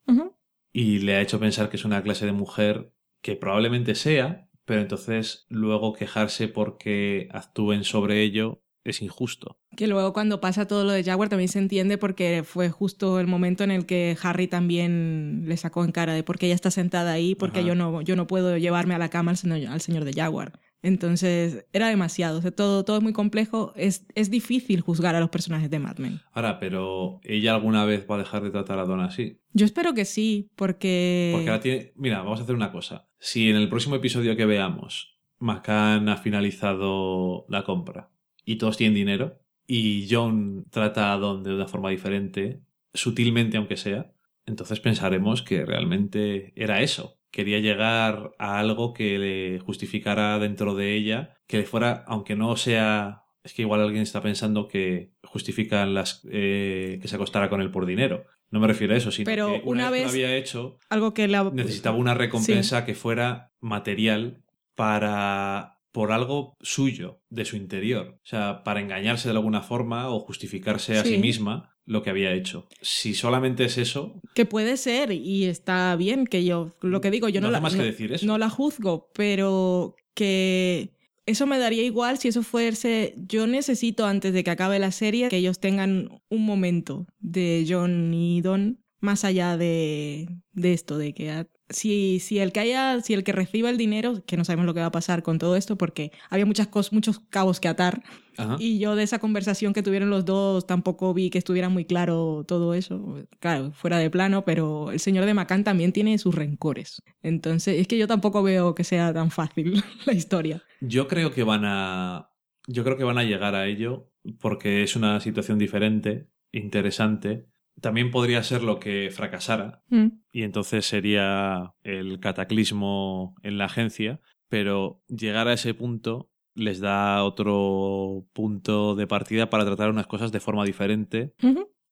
Y 0.72 1.00
le 1.00 1.16
ha 1.16 1.20
hecho 1.20 1.38
pensar 1.38 1.68
que 1.68 1.76
es 1.76 1.84
una 1.84 2.02
clase 2.02 2.24
de 2.24 2.32
mujer 2.32 2.92
que 3.22 3.36
probablemente 3.36 3.94
sea, 3.94 4.48
pero 4.64 4.80
entonces 4.80 5.46
luego 5.48 5.92
quejarse 5.92 6.48
porque 6.48 7.28
actúen 7.32 7.84
sobre 7.84 8.22
ello 8.22 8.62
es 8.84 9.00
injusto. 9.00 9.58
Que 9.76 9.86
luego 9.86 10.12
cuando 10.12 10.40
pasa 10.40 10.66
todo 10.66 10.84
lo 10.84 10.92
de 10.92 11.04
Jaguar 11.04 11.28
también 11.28 11.48
se 11.48 11.60
entiende 11.60 11.98
porque 11.98 12.42
fue 12.44 12.68
justo 12.68 13.20
el 13.20 13.26
momento 13.26 13.64
en 13.64 13.70
el 13.70 13.86
que 13.86 14.16
Harry 14.22 14.48
también 14.48 15.44
le 15.46 15.56
sacó 15.56 15.84
en 15.84 15.92
cara 15.92 16.14
de 16.14 16.24
por 16.24 16.38
qué 16.38 16.46
ella 16.46 16.56
está 16.56 16.70
sentada 16.70 17.12
ahí, 17.12 17.34
porque 17.34 17.60
Ajá. 17.60 17.68
yo 17.68 17.74
no, 17.74 18.02
yo 18.02 18.16
no 18.16 18.26
puedo 18.26 18.56
llevarme 18.58 18.94
a 18.94 18.98
la 18.98 19.08
cama 19.08 19.30
al 19.30 19.36
señor, 19.36 19.66
al 19.68 19.80
señor 19.80 20.04
de 20.04 20.12
Jaguar. 20.12 20.58
Entonces, 20.82 21.64
era 21.72 21.88
demasiado. 21.88 22.38
O 22.38 22.42
sea, 22.42 22.50
todo, 22.50 22.84
todo 22.84 22.96
es 22.96 23.02
muy 23.02 23.12
complejo. 23.12 23.72
Es, 23.76 24.06
es 24.14 24.30
difícil 24.30 24.80
juzgar 24.80 25.14
a 25.14 25.20
los 25.20 25.30
personajes 25.30 25.70
de 25.70 25.78
Mad 25.78 25.98
Men. 25.98 26.20
Ahora, 26.32 26.58
pero 26.58 27.20
¿ella 27.22 27.54
alguna 27.54 27.84
vez 27.84 28.06
va 28.10 28.16
a 28.16 28.18
dejar 28.18 28.42
de 28.42 28.50
tratar 28.50 28.78
a 28.78 28.84
Don 28.84 29.00
así? 29.00 29.38
Yo 29.52 29.64
espero 29.64 29.94
que 29.94 30.04
sí, 30.04 30.50
porque... 30.56 31.30
Porque 31.34 31.48
ahora 31.48 31.60
tiene... 31.60 31.92
Mira, 31.94 32.18
vamos 32.18 32.40
a 32.40 32.42
hacer 32.42 32.56
una 32.56 32.72
cosa. 32.72 33.08
Si 33.18 33.48
en 33.48 33.56
el 33.56 33.68
próximo 33.68 33.96
episodio 33.96 34.36
que 34.36 34.46
veamos 34.46 35.18
McCann 35.38 36.08
ha 36.08 36.16
finalizado 36.16 37.46
la 37.48 37.64
compra 37.64 38.10
y 38.44 38.56
todos 38.56 38.76
tienen 38.76 38.94
dinero 38.94 39.40
y 39.66 40.08
John 40.10 40.66
trata 40.70 41.12
a 41.12 41.18
Don 41.18 41.42
de 41.42 41.54
una 41.54 41.68
forma 41.68 41.90
diferente, 41.90 42.60
sutilmente 42.92 43.56
aunque 43.56 43.76
sea, 43.76 44.12
entonces 44.46 44.80
pensaremos 44.80 45.42
que 45.42 45.64
realmente 45.64 46.52
era 46.56 46.82
eso. 46.82 47.18
Quería 47.32 47.58
llegar 47.58 48.30
a 48.38 48.58
algo 48.60 48.92
que 48.92 49.18
le 49.18 49.58
justificara 49.58 50.38
dentro 50.38 50.76
de 50.76 50.94
ella, 50.94 51.34
que 51.48 51.56
le 51.58 51.64
fuera, 51.64 52.04
aunque 52.06 52.36
no 52.36 52.54
sea... 52.56 53.18
Es 53.42 53.54
que 53.54 53.62
igual 53.62 53.80
alguien 53.80 54.02
está 54.04 54.22
pensando 54.22 54.68
que 54.68 55.10
justifican 55.24 55.94
las 55.94 56.20
eh, 56.30 57.00
que 57.02 57.08
se 57.08 57.16
acostara 57.16 57.48
con 57.48 57.60
él 57.60 57.72
por 57.72 57.86
dinero. 57.86 58.24
No 58.52 58.60
me 58.60 58.68
refiero 58.68 58.94
a 58.94 58.96
eso, 58.96 59.10
sino 59.10 59.24
Pero 59.24 59.48
que 59.48 59.62
una 59.64 59.90
vez, 59.90 60.02
que 60.02 60.04
lo 60.06 60.10
había 60.12 60.36
hecho, 60.36 60.78
Algo 60.90 61.12
que 61.12 61.26
la... 61.26 61.50
necesitaba 61.52 61.96
una 61.96 62.14
recompensa 62.14 62.84
que 62.84 62.94
fuera 62.94 63.50
material 63.60 64.44
para 64.76 65.78
por 65.90 66.10
algo 66.12 66.56
suyo, 66.60 67.20
de 67.28 67.44
su 67.44 67.56
interior. 67.56 68.14
O 68.22 68.26
sea, 68.26 68.62
para 68.64 68.80
engañarse 68.80 69.28
de 69.28 69.34
alguna 69.34 69.60
forma 69.60 70.08
o 70.08 70.20
justificarse 70.20 70.96
a 70.98 71.02
sí 71.02 71.16
Sí. 71.16 71.18
misma 71.18 71.71
lo 71.84 72.02
que 72.02 72.10
había 72.10 72.32
hecho. 72.32 72.68
Si 72.80 73.14
solamente 73.14 73.64
es 73.64 73.78
eso, 73.78 74.20
Que 74.34 74.46
puede 74.46 74.76
ser 74.76 75.12
y 75.12 75.44
está 75.46 75.94
bien 75.96 76.26
que 76.26 76.44
yo... 76.44 76.74
Lo 76.80 77.00
que 77.00 77.10
digo, 77.10 77.28
yo 77.28 77.40
No 77.40 77.48
no, 77.48 77.52
la, 77.52 77.60
más 77.60 77.74
que 77.74 77.82
decir 77.82 78.12
eso. 78.12 78.26
no 78.26 78.38
la 78.38 78.50
juzgo, 78.50 79.10
pero 79.14 79.94
que... 80.14 80.90
Eso 81.24 81.46
me 81.46 81.58
daría 81.58 81.84
igual 81.84 82.18
si 82.18 82.28
eso 82.28 82.42
fuese... 82.42 83.14
Yo 83.28 83.46
necesito 83.46 84.06
antes 84.06 84.32
de 84.32 84.42
que 84.42 84.50
acabe 84.50 84.78
la 84.80 84.90
serie 84.90 85.28
que 85.28 85.36
ellos 85.36 85.60
tengan 85.60 86.20
un 86.28 86.44
momento 86.44 87.06
de 87.20 87.64
John 87.68 88.12
y 88.12 88.40
Don 88.40 88.81
más 89.02 89.24
allá 89.24 89.56
de, 89.58 90.28
de 90.52 90.72
esto, 90.72 90.96
de 90.98 91.12
que 91.14 91.30
a- 91.30 91.48
si, 91.68 92.20
si 92.20 92.38
el 92.38 92.52
que 92.52 92.60
haya, 92.60 93.00
si 93.00 93.14
el 93.14 93.24
que 93.24 93.32
reciba 93.32 93.70
el 93.70 93.78
dinero, 93.78 94.22
que 94.26 94.36
no 94.36 94.44
sabemos 94.44 94.66
lo 94.66 94.74
que 94.74 94.80
va 94.80 94.86
a 94.86 94.90
pasar 94.92 95.22
con 95.22 95.38
todo 95.38 95.56
esto, 95.56 95.76
porque 95.78 96.12
había 96.30 96.44
muchas 96.46 96.68
cosas, 96.68 96.92
muchos 96.92 97.20
cabos 97.30 97.60
que 97.60 97.68
atar, 97.68 98.02
ajá, 98.36 98.56
y 98.58 98.78
yo 98.78 98.94
de 98.94 99.02
esa 99.04 99.18
conversación 99.18 99.72
que 99.72 99.82
tuvieron 99.82 100.10
los 100.10 100.24
dos 100.26 100.66
tampoco 100.66 101.14
vi 101.14 101.30
que 101.30 101.38
estuviera 101.38 101.68
muy 101.70 101.84
claro 101.86 102.44
todo 102.46 102.74
eso. 102.74 103.16
Claro, 103.40 103.72
fuera 103.72 103.98
de 103.98 104.10
plano, 104.10 104.44
pero 104.44 104.90
el 104.92 105.00
señor 105.00 105.24
de 105.24 105.34
Macán 105.34 105.64
también 105.64 105.92
tiene 105.92 106.18
sus 106.18 106.34
rencores. 106.34 107.02
Entonces, 107.22 107.80
es 107.80 107.88
que 107.88 107.96
yo 107.98 108.06
tampoco 108.06 108.42
veo 108.42 108.74
que 108.74 108.84
sea 108.84 109.12
tan 109.14 109.30
fácil 109.30 109.82
la 110.06 110.12
historia. 110.12 110.62
yo 110.80 111.08
creo 111.08 111.32
que 111.32 111.42
van 111.42 111.62
a 111.64 112.28
yo 112.68 112.84
creo 112.84 112.96
que 112.96 113.04
van 113.04 113.18
a 113.18 113.24
llegar 113.24 113.54
a 113.54 113.66
ello 113.66 114.10
porque 114.40 114.82
es 114.84 114.94
una 114.94 115.18
situación 115.20 115.58
diferente, 115.58 116.28
interesante. 116.52 117.46
También 117.80 118.10
podría 118.10 118.42
ser 118.42 118.62
lo 118.62 118.78
que 118.78 119.10
fracasara 119.10 119.82
y 120.30 120.42
entonces 120.42 120.86
sería 120.86 121.74
el 121.82 122.20
cataclismo 122.20 123.34
en 123.42 123.58
la 123.58 123.64
agencia, 123.64 124.20
pero 124.48 125.02
llegar 125.08 125.48
a 125.48 125.54
ese 125.54 125.74
punto 125.74 126.30
les 126.54 126.80
da 126.80 127.24
otro 127.24 128.26
punto 128.32 128.94
de 128.94 129.06
partida 129.06 129.50
para 129.50 129.64
tratar 129.64 129.90
unas 129.90 130.06
cosas 130.06 130.32
de 130.32 130.40
forma 130.40 130.64
diferente 130.64 131.34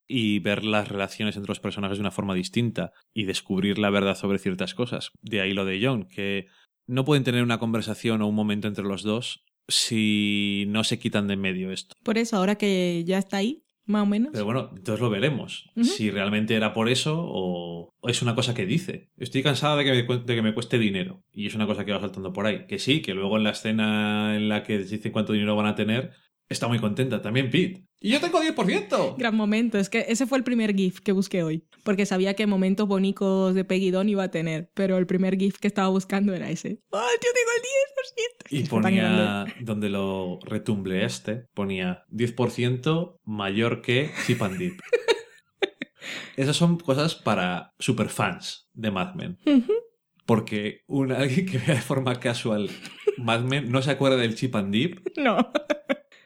y 0.07 0.41
ver 0.41 0.65
las 0.65 0.89
relaciones 0.89 1.37
entre 1.37 1.51
los 1.51 1.61
personajes 1.61 1.99
de 1.99 2.03
una 2.03 2.11
forma 2.11 2.35
distinta 2.35 2.93
y 3.15 3.25
descubrir 3.25 3.79
la 3.79 3.91
verdad 3.91 4.17
sobre 4.17 4.39
ciertas 4.39 4.75
cosas. 4.75 5.13
De 5.23 5.41
ahí 5.41 5.55
lo 5.55 5.65
de 5.65 5.81
John, 5.83 6.07
que 6.09 6.47
no 6.87 7.05
pueden 7.05 7.25
tener 7.25 7.43
una 7.43 7.59
conversación 7.59 8.21
o 8.21 8.27
un 8.27 8.35
momento 8.35 8.69
entre 8.69 8.85
los 8.85 9.03
dos 9.03 9.45
si 9.69 10.65
no 10.69 10.85
se 10.85 10.99
quitan 10.99 11.29
de 11.29 11.35
en 11.35 11.41
medio 11.41 11.71
esto. 11.71 11.95
Por 12.03 12.19
eso, 12.19 12.37
ahora 12.37 12.57
que 12.57 13.05
ya 13.07 13.19
está 13.19 13.37
ahí, 13.37 13.63
más 13.91 14.05
o 14.05 14.07
menos. 14.07 14.31
Pero 14.33 14.45
bueno, 14.45 14.71
entonces 14.75 15.01
lo 15.01 15.11
veremos. 15.11 15.71
Si 15.83 16.11
realmente 16.11 16.55
era 16.55 16.73
por 16.73 16.89
eso 16.89 17.19
o 17.21 17.91
o 18.01 18.09
es 18.09 18.23
una 18.23 18.35
cosa 18.35 18.55
que 18.55 18.67
dice. 18.67 19.11
Estoy 19.19 19.43
cansada 19.43 19.77
de 19.77 19.85
que, 19.85 19.91
me, 19.93 20.19
de 20.19 20.35
que 20.35 20.43
me 20.43 20.55
cueste 20.55 20.79
dinero. 20.79 21.23
Y 21.33 21.47
es 21.47 21.55
una 21.55 21.67
cosa 21.67 21.85
que 21.85 21.93
va 21.93 22.01
saltando 22.01 22.33
por 22.33 22.47
ahí. 22.47 22.67
Que 22.67 22.79
sí, 22.79 23.03
que 23.03 23.15
luego 23.15 23.37
en 23.37 23.45
la 23.45 23.51
escena 23.51 24.37
en 24.37 24.49
la 24.49 24.63
que 24.63 24.79
dicen 24.79 25.13
cuánto 25.13 25.33
dinero 25.33 25.55
van 25.55 25.67
a 25.67 25.75
tener, 25.75 26.13
está 26.51 26.69
muy 26.69 26.79
contenta. 26.79 27.23
También 27.23 27.51
Pete. 27.51 27.87
¡Y 28.01 28.11
yo 28.11 28.21
tengo 28.21 28.43
10%! 28.43 29.17
Gran 29.17 29.37
momento. 29.37 29.79
Es 29.79 29.89
que 29.89 30.07
ese 30.09 30.27
fue 30.27 30.39
el 30.39 30.45
primer 30.45 30.75
GIF 30.75 31.01
que 31.01 31.13
busqué 31.13 31.43
hoy. 31.43 31.65
Porque 31.85 32.07
sabía 32.07 32.35
que 32.35 32.47
momentos 32.47 32.89
bonitos 32.89 33.55
de 33.55 33.65
Peggy 33.65 33.91
Don 33.91 34.09
iba 34.09 34.25
a 34.25 34.31
tener. 34.31 34.71
Pero 34.75 34.99
el 34.99 35.07
primer 35.07 35.39
GIF 35.39 35.59
que 35.59 35.69
estaba 35.69 35.89
buscando 35.89 36.35
era 36.35 36.51
ese. 36.51 36.81
¡Ah, 36.93 37.09
yo 37.23 37.29
tengo 37.35 37.51
el 37.57 37.63
10%! 37.63 38.65
Y 38.65 38.69
ponía, 38.69 39.45
donde 39.61 39.89
lo 39.89 40.39
retumble 40.43 41.05
este, 41.05 41.47
ponía 41.55 42.05
10% 42.11 43.19
mayor 43.25 43.81
que 43.81 44.11
Chip 44.27 44.43
and 44.43 44.59
Dip. 44.59 44.81
Esas 46.37 46.57
son 46.57 46.79
cosas 46.79 47.15
para 47.15 47.73
superfans 47.79 48.69
de 48.73 48.91
Mad 48.91 49.15
Men. 49.15 49.39
Porque 50.27 50.81
un, 50.87 51.13
alguien 51.13 51.47
que 51.47 51.59
vea 51.59 51.75
de 51.75 51.83
forma 51.83 52.19
casual 52.19 52.71
Mad 53.19 53.43
Men 53.43 53.71
no 53.71 53.83
se 53.83 53.91
acuerda 53.91 54.17
del 54.17 54.35
Chip 54.35 54.57
and 54.57 54.73
Dip. 54.73 55.07
No. 55.17 55.53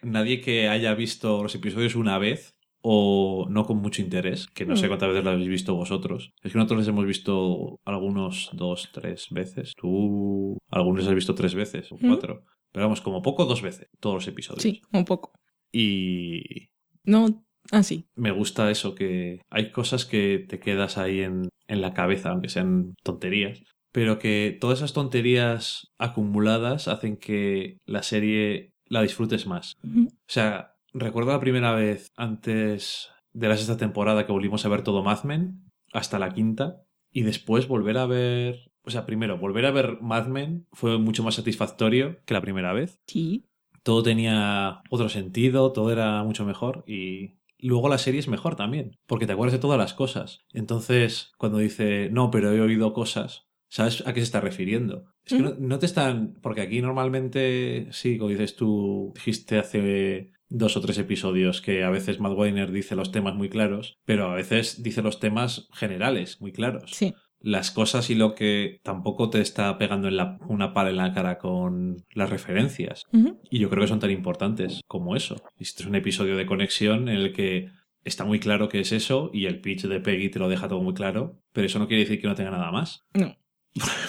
Nadie 0.04 0.40
que 0.40 0.68
haya 0.68 0.94
visto 0.94 1.42
los 1.42 1.54
episodios 1.54 1.94
una 1.96 2.18
vez 2.18 2.54
o 2.86 3.46
no 3.48 3.64
con 3.64 3.78
mucho 3.78 4.02
interés, 4.02 4.46
que 4.48 4.66
no 4.66 4.76
sé 4.76 4.86
Mm. 4.86 4.88
cuántas 4.88 5.08
veces 5.08 5.24
lo 5.24 5.30
habéis 5.30 5.48
visto 5.48 5.74
vosotros. 5.74 6.32
Es 6.42 6.52
que 6.52 6.58
nosotros 6.58 6.80
les 6.80 6.88
hemos 6.88 7.06
visto 7.06 7.80
algunos 7.84 8.50
dos, 8.52 8.90
tres 8.92 9.28
veces. 9.30 9.72
Tú 9.76 10.58
algunos 10.70 11.00
les 11.00 11.08
has 11.08 11.14
visto 11.14 11.34
tres 11.34 11.54
veces 11.54 11.90
o 11.90 11.96
Mm. 11.96 12.06
cuatro. 12.08 12.44
Pero 12.72 12.86
vamos, 12.86 13.00
como 13.00 13.22
poco 13.22 13.46
dos 13.46 13.62
veces, 13.62 13.88
todos 14.00 14.16
los 14.16 14.28
episodios. 14.28 14.62
Sí, 14.62 14.82
un 14.92 15.04
poco. 15.04 15.32
Y 15.72 16.68
No, 17.04 17.44
así. 17.70 18.06
me 18.16 18.30
gusta 18.32 18.70
eso, 18.70 18.94
que 18.94 19.40
hay 19.50 19.70
cosas 19.70 20.04
que 20.04 20.44
te 20.48 20.58
quedas 20.58 20.98
ahí 20.98 21.20
en, 21.20 21.48
en 21.68 21.80
la 21.80 21.94
cabeza, 21.94 22.30
aunque 22.30 22.48
sean 22.48 22.94
tonterías, 23.02 23.62
pero 23.92 24.18
que 24.18 24.56
todas 24.60 24.80
esas 24.80 24.92
tonterías 24.92 25.86
acumuladas 25.98 26.88
hacen 26.88 27.16
que 27.16 27.78
la 27.86 28.02
serie 28.02 28.72
la 28.94 29.02
disfrutes 29.02 29.46
más. 29.46 29.76
O 29.84 30.08
sea, 30.26 30.76
recuerdo 30.92 31.32
la 31.32 31.40
primera 31.40 31.74
vez 31.74 32.12
antes 32.16 33.10
de 33.32 33.48
la 33.48 33.56
sexta 33.56 33.76
temporada 33.76 34.24
que 34.26 34.32
volvimos 34.32 34.64
a 34.64 34.68
ver 34.68 34.82
todo 34.82 35.02
Mad 35.02 35.24
Men, 35.24 35.70
hasta 35.92 36.18
la 36.18 36.30
quinta, 36.32 36.82
y 37.12 37.22
después 37.22 37.68
volver 37.68 37.98
a 37.98 38.06
ver... 38.06 38.70
O 38.86 38.90
sea, 38.90 39.06
primero, 39.06 39.38
volver 39.38 39.64
a 39.66 39.70
ver 39.70 40.00
Mad 40.02 40.26
Men 40.26 40.66
fue 40.72 40.98
mucho 40.98 41.22
más 41.22 41.34
satisfactorio 41.36 42.18
que 42.26 42.34
la 42.34 42.42
primera 42.42 42.72
vez 42.72 43.00
Sí. 43.06 43.46
todo 43.82 44.02
tenía 44.02 44.82
otro 44.90 45.08
sentido, 45.08 45.72
todo 45.72 45.90
era 45.90 46.22
mucho 46.22 46.44
mejor 46.44 46.84
y 46.86 47.38
luego 47.58 47.88
la 47.88 47.96
serie 47.98 48.20
es 48.20 48.28
mejor 48.28 48.56
también, 48.56 48.98
porque 49.06 49.26
te 49.26 49.32
acuerdas 49.32 49.54
de 49.54 49.58
todas 49.58 49.78
las 49.78 49.94
cosas. 49.94 50.40
Entonces, 50.52 51.32
cuando 51.38 51.58
dice, 51.58 52.10
no, 52.12 52.30
pero 52.30 52.52
he 52.52 52.60
oído 52.60 52.92
cosas, 52.92 53.46
¿sabes 53.70 54.06
a 54.06 54.12
qué 54.12 54.20
se 54.20 54.24
está 54.24 54.40
refiriendo? 54.40 55.06
Es 55.26 55.32
que 55.34 55.38
no, 55.42 55.54
no 55.58 55.78
te 55.78 55.86
están, 55.86 56.34
porque 56.42 56.60
aquí 56.62 56.80
normalmente, 56.82 57.88
sí, 57.92 58.18
como 58.18 58.30
dices 58.30 58.56
tú, 58.56 59.12
dijiste 59.14 59.58
hace 59.58 60.30
dos 60.48 60.76
o 60.76 60.80
tres 60.80 60.98
episodios 60.98 61.60
que 61.62 61.82
a 61.84 61.90
veces 61.90 62.20
Matt 62.20 62.36
Weiner 62.36 62.70
dice 62.70 62.94
los 62.96 63.10
temas 63.10 63.34
muy 63.34 63.48
claros, 63.48 63.96
pero 64.04 64.30
a 64.30 64.34
veces 64.34 64.82
dice 64.82 65.02
los 65.02 65.18
temas 65.20 65.68
generales 65.72 66.40
muy 66.40 66.52
claros 66.52 66.90
Sí. 66.92 67.14
las 67.40 67.70
cosas 67.70 68.08
y 68.10 68.14
lo 68.14 68.34
que 68.34 68.78
tampoco 68.82 69.30
te 69.30 69.40
está 69.40 69.76
pegando 69.78 70.08
en 70.08 70.16
la, 70.16 70.38
una 70.48 70.72
pala 70.72 70.90
en 70.90 70.96
la 70.96 71.12
cara 71.12 71.38
con 71.38 72.04
las 72.14 72.30
referencias. 72.30 73.04
Y 73.50 73.58
yo 73.58 73.68
creo 73.70 73.82
que 73.82 73.88
son 73.88 74.00
tan 74.00 74.10
importantes 74.10 74.80
como 74.86 75.16
eso. 75.16 75.36
Este 75.58 75.82
es 75.82 75.88
un 75.88 75.94
episodio 75.94 76.36
de 76.36 76.46
conexión 76.46 77.08
en 77.08 77.16
el 77.16 77.32
que 77.32 77.68
está 78.04 78.24
muy 78.24 78.38
claro 78.38 78.68
que 78.68 78.80
es 78.80 78.92
eso 78.92 79.30
y 79.32 79.46
el 79.46 79.60
pitch 79.60 79.84
de 79.86 80.00
Peggy 80.00 80.28
te 80.30 80.38
lo 80.38 80.48
deja 80.48 80.68
todo 80.68 80.82
muy 80.82 80.94
claro, 80.94 81.38
pero 81.52 81.66
eso 81.66 81.78
no 81.78 81.86
quiere 81.88 82.04
decir 82.04 82.20
que 82.20 82.28
no 82.28 82.34
tenga 82.34 82.50
nada 82.50 82.70
más. 82.70 83.02
No. 83.14 83.34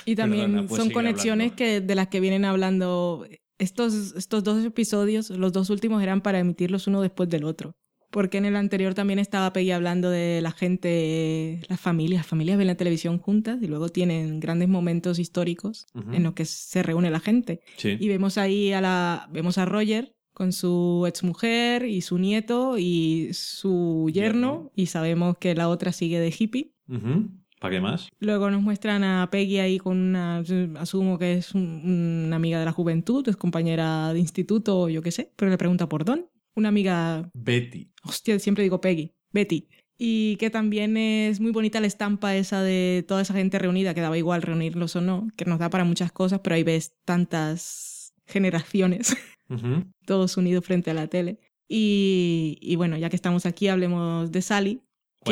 Y 0.06 0.16
también 0.16 0.52
Perdona, 0.52 0.68
puedes 0.68 0.84
son 0.84 0.94
conexiones 0.94 1.52
hablando. 1.52 1.56
que, 1.56 1.82
de 1.82 1.96
las 1.96 2.08
que 2.08 2.20
vienen 2.20 2.46
hablando. 2.46 3.26
Estos, 3.58 4.14
estos 4.18 4.44
dos 4.44 4.66
episodios, 4.66 5.30
los 5.30 5.54
dos 5.54 5.70
últimos 5.70 6.04
eran 6.04 6.22
para 6.22 6.40
emitirlos 6.40 6.88
uno 6.88 7.02
después 7.02 7.30
del 7.30 7.46
otro. 7.46 7.76
Porque 8.12 8.38
en 8.38 8.46
el 8.46 8.56
anterior 8.56 8.94
también 8.94 9.20
estaba 9.20 9.52
Peggy 9.52 9.72
hablando 9.72 10.10
de 10.10 10.40
la 10.42 10.52
gente, 10.52 11.60
las 11.68 11.80
familias, 11.80 12.20
las 12.20 12.28
familias 12.28 12.58
ven 12.58 12.68
la 12.68 12.76
televisión 12.76 13.18
juntas 13.18 13.62
y 13.62 13.68
luego 13.68 13.90
tienen 13.90 14.40
grandes 14.40 14.70
momentos 14.70 15.20
históricos 15.20 15.88
en 16.14 16.24
los 16.24 16.34
que 16.34 16.46
se 16.46 16.82
reúne 16.82 17.12
la 17.12 17.20
gente. 17.20 17.62
Sí. 17.78 17.98
Y 18.00 18.08
vemos 18.08 18.38
ahí 18.38 18.72
a 18.72 18.80
la, 18.80 19.28
vemos 19.32 19.58
a 19.58 19.66
Roger 19.66 20.16
con 20.34 20.52
su 20.52 21.06
exmujer 21.08 21.86
y 21.86 22.02
su 22.02 22.18
nieto 22.18 22.78
y 22.78 23.30
su 23.34 24.10
yerno, 24.14 24.54
Yerno. 24.54 24.72
y 24.76 24.86
sabemos 24.88 25.38
que 25.38 25.56
la 25.56 25.70
otra 25.70 25.92
sigue 25.92 26.20
de 26.20 26.34
hippie. 26.38 26.74
¿Para 27.60 27.76
qué 27.76 27.82
más? 27.82 28.10
Luego 28.20 28.52
nos 28.52 28.62
muestran 28.62 29.04
a 29.04 29.28
Peggy 29.32 29.60
ahí 29.60 29.78
con 29.80 29.98
una, 29.98 30.44
asumo 30.80 31.18
que 31.18 31.34
es 31.34 31.54
un- 31.56 32.24
una 32.28 32.36
amiga 32.36 32.60
de 32.60 32.66
la 32.66 32.72
juventud, 32.72 33.28
es 33.30 33.36
compañera 33.38 34.12
de 34.14 34.20
instituto 34.20 34.80
o 34.82 34.90
yo 34.90 35.02
qué 35.02 35.12
sé, 35.12 35.32
pero 35.36 35.50
le 35.50 35.58
pregunta 35.58 35.88
por 35.90 36.04
Don. 36.06 36.28
Una 36.56 36.70
amiga, 36.70 37.30
Betty. 37.34 37.90
hostia, 38.04 38.38
siempre 38.40 38.64
digo 38.64 38.80
Peggy, 38.82 39.14
Betty. 39.32 39.68
Y 39.98 40.36
que 40.38 40.50
también 40.50 40.98
es 40.98 41.40
muy 41.40 41.52
bonita 41.52 41.80
la 41.80 41.88
estampa 41.88 42.36
esa 42.36 42.62
de 42.62 43.06
toda 43.08 43.22
esa 43.22 43.34
gente 43.34 43.58
reunida, 43.60 43.94
que 43.94 44.02
daba 44.02 44.18
igual 44.18 44.42
reunirlos 44.42 44.96
o 44.98 45.02
no, 45.02 45.30
que 45.38 45.46
nos 45.46 45.58
da 45.60 45.70
para 45.70 45.86
muchas 45.86 46.12
cosas, 46.12 46.42
pero 46.44 46.56
ahí 46.58 46.64
ves 46.64 46.94
tantas 47.06 48.14
generaciones, 48.28 49.16
todos 50.06 50.38
unidos 50.38 50.66
frente 50.66 50.92
a 50.92 50.94
la 50.94 51.08
tele. 51.08 51.40
Y, 51.70 52.58
y 52.62 52.76
bueno, 52.76 52.98
ya 52.98 53.10
que 53.10 53.16
estamos 53.16 53.46
aquí, 53.46 53.68
hablemos 53.70 54.32
de 54.32 54.42
Sally, 54.42 54.82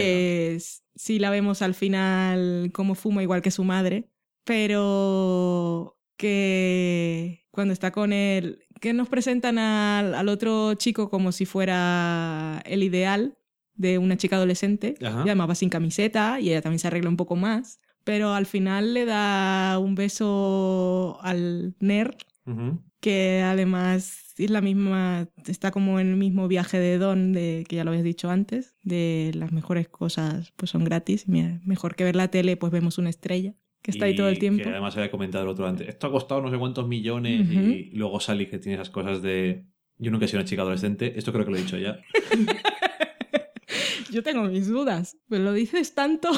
que 0.01 0.57
sí 0.95 1.19
la 1.19 1.29
vemos 1.29 1.61
al 1.61 1.73
final 1.73 2.69
como 2.73 2.95
fuma 2.95 3.23
igual 3.23 3.41
que 3.41 3.51
su 3.51 3.63
madre, 3.63 4.09
pero 4.43 5.97
que 6.17 7.45
cuando 7.51 7.73
está 7.73 7.91
con 7.91 8.13
él, 8.13 8.59
que 8.79 8.93
nos 8.93 9.09
presentan 9.09 9.57
al, 9.57 10.15
al 10.15 10.29
otro 10.29 10.73
chico 10.75 11.09
como 11.09 11.31
si 11.31 11.45
fuera 11.45 12.61
el 12.65 12.83
ideal 12.83 13.37
de 13.75 13.97
una 13.97 14.17
chica 14.17 14.35
adolescente, 14.35 14.95
Ajá. 15.03 15.19
y 15.25 15.29
además 15.29 15.49
va 15.49 15.55
sin 15.55 15.69
camiseta 15.69 16.39
y 16.39 16.49
ella 16.49 16.61
también 16.61 16.79
se 16.79 16.87
arregla 16.87 17.09
un 17.09 17.17
poco 17.17 17.35
más, 17.35 17.79
pero 18.03 18.33
al 18.33 18.45
final 18.45 18.93
le 18.93 19.05
da 19.05 19.79
un 19.79 19.95
beso 19.95 21.17
al 21.21 21.75
nerd 21.79 22.15
Ujú. 22.45 22.81
que 22.99 23.41
además 23.43 24.22
es 24.38 24.49
la 24.49 24.61
misma, 24.61 25.27
está 25.45 25.71
como 25.71 25.99
en 25.99 26.09
el 26.09 26.17
mismo 26.17 26.47
viaje 26.47 26.79
de 26.79 26.97
Don, 26.97 27.34
de, 27.34 27.65
que 27.67 27.75
ya 27.75 27.84
lo 27.84 27.91
habías 27.91 28.03
dicho 28.03 28.29
antes, 28.29 28.75
de 28.84 29.31
las 29.36 29.51
mejores 29.51 29.89
cosas 29.89 30.53
pues 30.55 30.71
son 30.71 30.84
gratis, 30.84 31.27
mira, 31.27 31.61
mejor 31.65 31.95
que 31.95 32.03
ver 32.03 32.15
la 32.15 32.29
tele 32.29 32.57
pues 32.57 32.71
vemos 32.71 32.97
una 32.97 33.09
estrella, 33.09 33.55
que 33.84 33.91
está 33.91 34.05
ahí 34.05 34.15
todo 34.15 34.29
el 34.29 34.39
tiempo. 34.39 34.63
Que 34.63 34.69
además 34.69 34.95
había 34.95 35.11
comentado 35.11 35.43
el 35.43 35.49
otro 35.49 35.67
antes. 35.67 35.89
Esto 35.89 36.07
ha 36.07 36.11
costado 36.11 36.41
no 36.41 36.49
sé 36.49 36.57
cuántos 36.57 36.88
millones. 36.88 37.45
Y 37.51 37.91
luego 37.97 38.19
Sally 38.21 38.47
que 38.47 38.57
tiene 38.57 38.75
esas 38.75 38.89
cosas 38.89 39.21
de. 39.21 39.65
Yo 39.97 40.09
nunca 40.09 40.23
he 40.23 40.27
sido 40.29 40.39
una 40.39 40.47
chica 40.47 40.61
adolescente. 40.61 41.13
Esto 41.17 41.34
creo 41.34 41.43
que 41.43 41.51
lo 41.51 41.57
he 41.57 41.61
dicho 41.61 41.77
ya. 41.77 41.99
Yo 44.09 44.23
tengo 44.23 44.43
mis 44.43 44.67
dudas, 44.67 45.17
pero 45.27 45.43
lo 45.43 45.53
dices 45.53 45.93
tanto. 45.95 46.29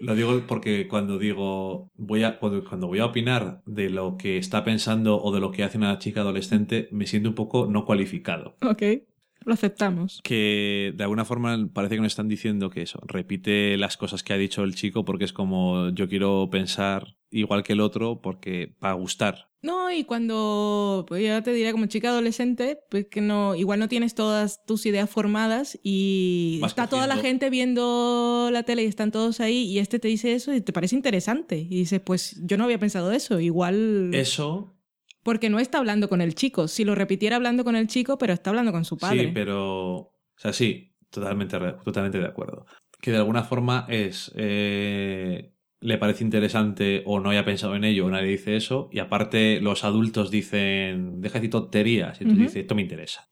Lo 0.00 0.14
digo 0.14 0.42
porque 0.46 0.88
cuando 0.88 1.18
digo. 1.18 1.90
Voy 1.96 2.24
a, 2.24 2.38
cuando, 2.38 2.64
cuando 2.64 2.86
voy 2.86 2.98
a 2.98 3.06
opinar 3.06 3.62
de 3.66 3.90
lo 3.90 4.16
que 4.16 4.38
está 4.38 4.64
pensando 4.64 5.22
o 5.22 5.32
de 5.32 5.40
lo 5.40 5.50
que 5.50 5.64
hace 5.64 5.78
una 5.78 5.98
chica 5.98 6.20
adolescente, 6.20 6.88
me 6.90 7.06
siento 7.06 7.28
un 7.28 7.34
poco 7.34 7.66
no 7.66 7.84
cualificado. 7.84 8.56
ok, 8.62 8.82
lo 9.44 9.54
aceptamos. 9.54 10.20
Que 10.22 10.92
de 10.96 11.04
alguna 11.04 11.24
forma 11.24 11.68
parece 11.72 11.96
que 11.96 12.00
nos 12.00 12.12
están 12.12 12.28
diciendo 12.28 12.70
que 12.70 12.82
eso, 12.82 13.00
repite 13.06 13.76
las 13.76 13.96
cosas 13.96 14.22
que 14.22 14.32
ha 14.32 14.38
dicho 14.38 14.62
el 14.64 14.74
chico 14.74 15.04
porque 15.04 15.24
es 15.24 15.32
como 15.32 15.90
yo 15.90 16.08
quiero 16.08 16.48
pensar 16.50 17.16
igual 17.30 17.62
que 17.62 17.72
el 17.72 17.80
otro 17.80 18.20
porque 18.20 18.74
para 18.78 18.94
gustar. 18.94 19.50
No, 19.62 19.90
y 19.90 20.04
cuando, 20.04 21.06
pues 21.08 21.22
ya 21.22 21.42
te 21.42 21.54
diré 21.54 21.72
como 21.72 21.86
chica 21.86 22.10
adolescente, 22.10 22.80
pues 22.90 23.06
que 23.06 23.22
no, 23.22 23.54
igual 23.54 23.78
no 23.78 23.88
tienes 23.88 24.14
todas 24.14 24.62
tus 24.66 24.84
ideas 24.84 25.08
formadas 25.08 25.78
y 25.82 26.58
Vas 26.60 26.72
está 26.72 26.86
toda 26.86 27.06
la 27.06 27.16
gente 27.16 27.48
viendo 27.48 28.50
la 28.52 28.64
tele 28.64 28.82
y 28.82 28.86
están 28.86 29.10
todos 29.10 29.40
ahí 29.40 29.62
y 29.62 29.78
este 29.78 29.98
te 29.98 30.08
dice 30.08 30.34
eso 30.34 30.52
y 30.52 30.60
te 30.60 30.74
parece 30.74 30.96
interesante. 30.96 31.56
Y 31.58 31.78
dices, 31.78 32.00
pues 32.00 32.38
yo 32.42 32.58
no 32.58 32.64
había 32.64 32.78
pensado 32.78 33.10
eso, 33.12 33.40
igual... 33.40 34.10
Eso 34.12 34.73
Porque 35.24 35.50
no 35.50 35.58
está 35.58 35.78
hablando 35.78 36.08
con 36.08 36.20
el 36.20 36.36
chico. 36.36 36.68
Si 36.68 36.84
lo 36.84 36.94
repitiera 36.94 37.34
hablando 37.36 37.64
con 37.64 37.74
el 37.74 37.88
chico, 37.88 38.18
pero 38.18 38.32
está 38.32 38.50
hablando 38.50 38.70
con 38.70 38.84
su 38.84 38.96
padre. 38.96 39.24
Sí, 39.24 39.30
pero. 39.34 39.94
O 39.96 40.12
sea, 40.36 40.52
sí, 40.52 40.94
totalmente, 41.10 41.58
totalmente 41.84 42.18
de 42.18 42.26
acuerdo. 42.26 42.66
Que 43.00 43.10
de 43.10 43.16
alguna 43.16 43.42
forma 43.42 43.86
es. 43.88 44.30
eh, 44.36 45.50
le 45.80 45.98
parece 45.98 46.24
interesante 46.24 47.02
o 47.04 47.20
no 47.20 47.28
haya 47.30 47.44
pensado 47.44 47.74
en 47.74 47.84
ello 47.84 48.06
o 48.06 48.10
nadie 48.10 48.28
dice 48.30 48.56
eso. 48.56 48.88
Y 48.92 49.00
aparte, 49.00 49.60
los 49.60 49.82
adultos 49.82 50.30
dicen. 50.30 51.20
Deja 51.20 51.34
de 51.34 51.40
decir 51.40 51.50
tonterías. 51.50 52.20
Y 52.20 52.24
tú 52.24 52.34
dices, 52.34 52.56
esto 52.56 52.74
me 52.74 52.82
interesa. 52.82 53.28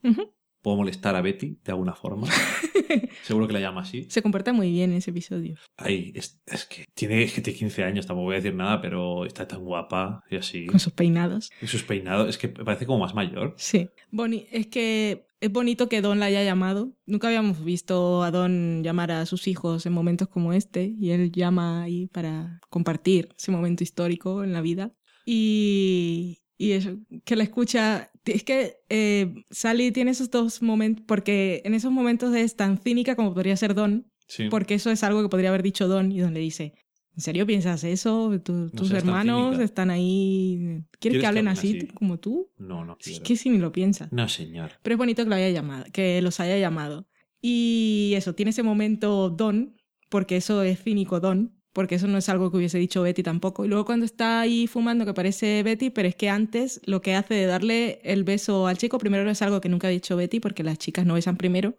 ¿Puedo 0.62 0.76
molestar 0.76 1.16
a 1.16 1.20
Betty 1.20 1.58
de 1.64 1.72
alguna 1.72 1.94
forma? 1.94 2.28
Seguro 3.24 3.46
que 3.46 3.52
la 3.52 3.60
llama 3.60 3.82
así. 3.82 4.06
Se 4.08 4.22
comporta 4.22 4.52
muy 4.52 4.70
bien 4.70 4.92
en 4.92 4.98
ese 4.98 5.10
episodio. 5.10 5.56
Ay, 5.76 6.12
es, 6.14 6.40
es 6.46 6.66
que 6.66 6.86
tiene, 6.94 7.24
es 7.24 7.32
que 7.34 7.42
tiene 7.42 7.58
15 7.58 7.84
años, 7.84 8.06
tampoco 8.06 8.26
voy 8.26 8.34
a 8.34 8.36
decir 8.36 8.54
nada, 8.54 8.80
pero 8.80 9.26
está 9.26 9.46
tan 9.46 9.64
guapa 9.64 10.22
y 10.30 10.36
así. 10.36 10.66
Con 10.66 10.78
sus 10.78 10.92
peinados. 10.92 11.50
Y 11.60 11.66
sus 11.66 11.82
peinados, 11.82 12.28
es 12.28 12.38
que 12.38 12.48
parece 12.48 12.86
como 12.86 13.00
más 13.00 13.14
mayor. 13.14 13.54
Sí. 13.56 13.88
Boni 14.10 14.46
es 14.52 14.68
que 14.68 15.26
es 15.42 15.50
bonito 15.50 15.88
que 15.88 16.00
Don 16.00 16.20
la 16.20 16.26
haya 16.26 16.44
llamado. 16.44 16.92
Nunca 17.04 17.26
habíamos 17.26 17.64
visto 17.64 18.22
a 18.22 18.30
Don 18.30 18.84
llamar 18.84 19.10
a 19.10 19.26
sus 19.26 19.48
hijos 19.48 19.84
en 19.86 19.92
momentos 19.92 20.28
como 20.28 20.52
este. 20.52 20.94
Y 20.96 21.10
él 21.10 21.32
llama 21.32 21.82
ahí 21.82 22.06
para 22.06 22.60
compartir 22.70 23.30
ese 23.36 23.50
momento 23.50 23.82
histórico 23.82 24.44
en 24.44 24.52
la 24.52 24.60
vida. 24.60 24.92
Y, 25.26 26.38
y 26.56 26.72
eso, 26.72 26.96
que 27.24 27.34
la 27.34 27.42
escucha. 27.42 28.11
Es 28.25 28.45
que 28.45 28.77
eh, 28.89 29.35
Sally 29.51 29.91
tiene 29.93 30.12
esos 30.12 30.31
dos 30.31 30.62
momentos, 30.62 31.05
porque 31.07 31.62
en 31.64 31.75
esos 31.75 31.91
momentos 31.91 32.35
es 32.35 32.55
tan 32.57 32.79
cínica 32.79 33.16
como 33.16 33.35
podría 33.35 33.57
ser 33.57 33.75
Don, 33.75 34.07
Sí. 34.29 34.49
porque 34.49 34.75
eso 34.75 34.91
es 34.91 35.03
algo 35.03 35.23
que 35.23 35.29
podría 35.29 35.49
haber 35.51 35.62
dicho 35.62 35.89
Don, 35.89 36.11
y 36.12 36.20
Don 36.20 36.33
le 36.33 36.41
dice, 36.41 36.73
¿en 37.14 37.20
serio 37.20 37.47
piensas 37.47 37.85
eso? 37.85 38.31
Tu- 38.43 38.70
tus 38.70 38.91
hermanos 38.93 39.59
están 39.59 39.91
ahí... 39.91 40.57
¿Quieres, 40.59 40.99
¿Quieres 41.01 41.20
que 41.20 41.27
hablen 41.27 41.49
así, 41.49 41.79
así? 41.79 41.87
como 41.89 42.18
tú? 42.18 42.51
No, 42.59 42.85
no 42.85 42.97
Es 43.01 43.07
quiero. 43.07 43.25
que 43.25 43.37
si 43.37 43.51
ni 43.51 43.59
lo 43.59 43.73
piensas. 43.73 44.11
No, 44.12 44.29
señor. 44.29 44.70
Pero 44.83 44.95
es 44.95 44.99
bonito 44.99 45.23
que, 45.25 45.29
lo 45.29 45.35
haya 45.35 45.51
llamado, 45.51 45.85
que 45.93 46.23
los 46.23 46.41
haya 46.41 46.57
llamado. 46.59 47.07
Y 47.43 48.12
eso, 48.16 48.35
tiene 48.35 48.51
ese 48.51 48.62
momento 48.62 49.29
Don, 49.29 49.77
porque 50.09 50.37
eso 50.37 50.62
es 50.62 50.81
cínico 50.83 51.18
Don, 51.20 51.61
porque 51.73 51.95
eso 51.95 52.07
no 52.07 52.18
es 52.18 52.29
algo 52.29 52.51
que 52.51 52.59
hubiese 52.59 52.79
dicho 52.79 53.03
Betty 53.03 53.23
tampoco. 53.23 53.64
Y 53.64 53.68
luego 53.68 53.85
cuando 53.85 54.05
está 54.05 54.41
ahí 54.41 54.66
fumando, 54.66 55.05
que 55.07 55.14
parece 55.14 55.62
Betty, 55.62 55.91
pero 55.91 56.07
es 56.09 56.14
que 56.14 56.29
antes 56.29 56.81
lo 56.85 57.01
que 57.01 57.14
hace 57.14 57.35
de 57.35 57.47
darle 57.47 58.01
el 58.05 58.25
beso 58.25 58.66
al 58.66 58.77
chico, 58.79 58.99
primero 58.99 59.29
es 59.31 59.41
algo 59.43 59.61
que 59.61 59.68
nunca 59.68 59.89
ha 59.89 59.91
dicho 59.91 60.16
Betty, 60.16 60.39
porque 60.41 60.62
las 60.62 60.79
chicas 60.79 61.07
no 61.07 61.14
besan 61.14 61.37
primero, 61.37 61.75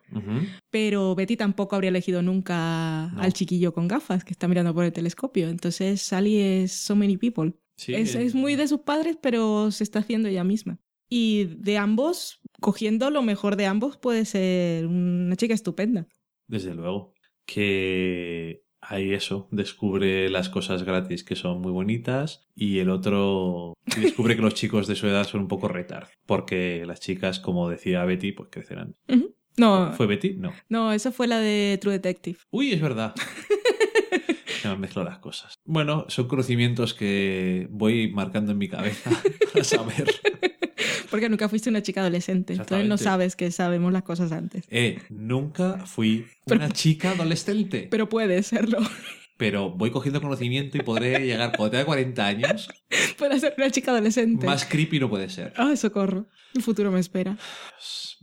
pero 0.70 1.16
Betty 1.16 1.38
tampoco 1.38 1.76
habría 1.76 1.90
elegido 1.90 2.22
nunca 2.22 3.12
No. 3.14 3.22
al 3.22 3.34
chiquillo 3.34 3.74
con 3.74 3.88
gafas 3.88 4.24
que 4.24 4.32
está 4.32 4.48
mirando 4.48 4.74
por 4.74 4.86
el 4.86 4.92
telescopio. 4.94 5.50
Entonces 5.50 6.02
Sally 6.02 6.38
es 6.40 6.72
so 6.72 6.96
many 6.96 7.18
people. 7.18 7.54
Sí, 7.76 7.94
Es, 7.96 8.16
eh, 8.16 8.24
es 8.24 8.36
muy 8.36 8.56
de 8.56 8.68
sus 8.68 8.82
padres, 8.82 9.18
pero 9.22 9.72
se 9.72 9.84
está 9.84 10.00
haciendo 10.00 10.30
ella 10.30 10.44
misma. 10.44 10.80
Y 11.10 11.46
de 11.60 11.78
ambos, 11.78 12.40
cogiendo 12.60 13.10
lo 13.12 13.22
mejor 13.22 13.56
de 13.56 13.66
ambos, 13.68 13.98
puede 13.98 14.26
ser 14.26 14.88
una 14.88 15.36
chica 15.36 15.54
estupenda. 15.54 16.08
Desde 16.48 16.74
luego. 16.74 17.14
Que 17.46 18.63
hay 18.88 19.14
eso, 19.14 19.48
descubre 19.52 20.30
las 20.30 20.50
cosas 20.50 20.84
gratis 20.84 21.24
que 21.24 21.36
son 21.36 21.62
muy 21.62 21.72
bonitas 21.72 22.48
y 22.56 22.80
el 22.80 22.90
otro 22.90 23.74
descubre 23.98 24.36
que 24.36 24.42
los 24.42 24.54
chicos 24.54 24.88
de 24.88 24.96
su 24.96 25.08
edad 25.08 25.26
son 25.26 25.42
un 25.42 25.48
poco 25.48 25.68
retard. 25.68 26.08
Porque 26.26 26.84
las 26.86 27.00
chicas, 27.00 27.40
como 27.40 27.70
decía 27.70 28.06
Betty, 28.06 28.32
pues 28.32 28.50
crecerán. 28.52 28.96
No, 29.58 29.94
¿Fue 29.94 30.08
Betty? 30.08 30.34
No. 30.34 30.52
no, 30.70 30.92
esa 30.94 31.12
fue 31.12 31.28
la 31.28 31.40
de 31.40 31.78
True 31.80 31.94
Detective. 31.94 32.40
Uy, 32.50 32.72
es 32.72 32.82
verdad. 32.82 33.14
Se 34.64 34.76
me 34.78 34.88
las 34.88 35.20
cosas. 35.20 35.56
Bueno, 35.66 36.06
son 36.08 36.30
conocimientos 36.30 36.94
que 36.94 37.68
voy 37.70 38.10
marcando 38.14 38.54
en 38.54 38.58
mi 38.58 38.70
cabeza 38.70 39.12
para 39.54 39.66
saber. 39.66 40.10
Porque 41.14 41.30
nunca 41.30 41.48
fuiste 41.48 41.70
una 41.70 41.84
chica 41.84 42.02
adolescente. 42.02 42.54
Entonces 42.54 42.88
no 42.88 42.98
sabes 42.98 43.36
que 43.36 43.52
sabemos 43.52 43.94
las 43.94 44.02
cosas 44.02 44.32
antes. 44.32 44.66
Eh, 44.72 44.98
nunca 45.12 45.86
fui 45.86 46.26
Pero- 46.48 46.66
una 46.66 46.74
chica 46.74 47.12
adolescente. 47.12 47.88
Pero 47.92 48.10
puede 48.10 48.42
serlo. 48.42 48.80
Pero 49.38 49.70
voy 49.70 49.92
cogiendo 49.92 50.20
conocimiento 50.22 50.76
y 50.76 50.82
podré 50.82 51.24
llegar, 51.24 51.56
cuando 51.56 51.70
tenga 51.70 51.86
40 51.86 52.26
años, 52.26 52.68
puede 53.20 53.40
ser 53.40 53.54
una 53.60 53.70
chica 53.70 53.92
adolescente. 53.92 54.48
más 54.48 54.66
creepy 54.66 55.00
no 55.00 55.08
puede 55.08 55.30
ser. 55.30 55.54
Ah, 55.56 55.76
socorro. 55.76 56.26
El 56.56 56.64
futuro 56.64 56.92
me 56.92 57.00
espera. 57.00 57.38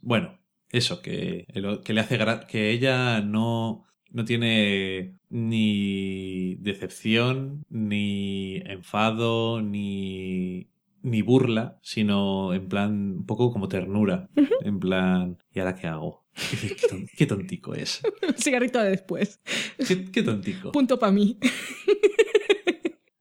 Bueno, 0.03 0.41
eso, 0.71 1.01
que, 1.01 1.47
que 1.85 1.93
le 1.93 2.01
hace 2.01 2.19
que 2.49 2.71
ella 2.73 3.21
no, 3.21 3.85
no 4.11 4.25
tiene 4.25 5.15
ni 5.29 6.57
decepción, 6.57 7.65
ni 7.69 8.57
enfado, 8.67 9.63
ni, 9.63 10.71
ni 11.03 11.23
burla, 11.23 11.79
sino 11.83 12.53
en 12.55 12.69
plan 12.69 12.93
un 13.19 13.27
poco 13.27 13.53
como 13.53 13.69
ternura. 13.69 14.29
En 14.63 14.79
plan, 14.81 15.39
¿y 15.53 15.59
ahora 15.61 15.75
qué 15.75 15.87
hago? 15.87 16.25
Qué, 16.61 16.77
ton- 16.89 17.07
qué 17.17 17.27
tontico 17.27 17.75
es. 17.75 18.01
Cigarrito 18.37 18.79
de 18.81 18.91
después. 18.91 19.41
Qué, 19.87 20.05
qué 20.11 20.23
tontico. 20.23 20.71
Punto 20.73 20.99
para 20.99 21.13
mí. 21.13 21.39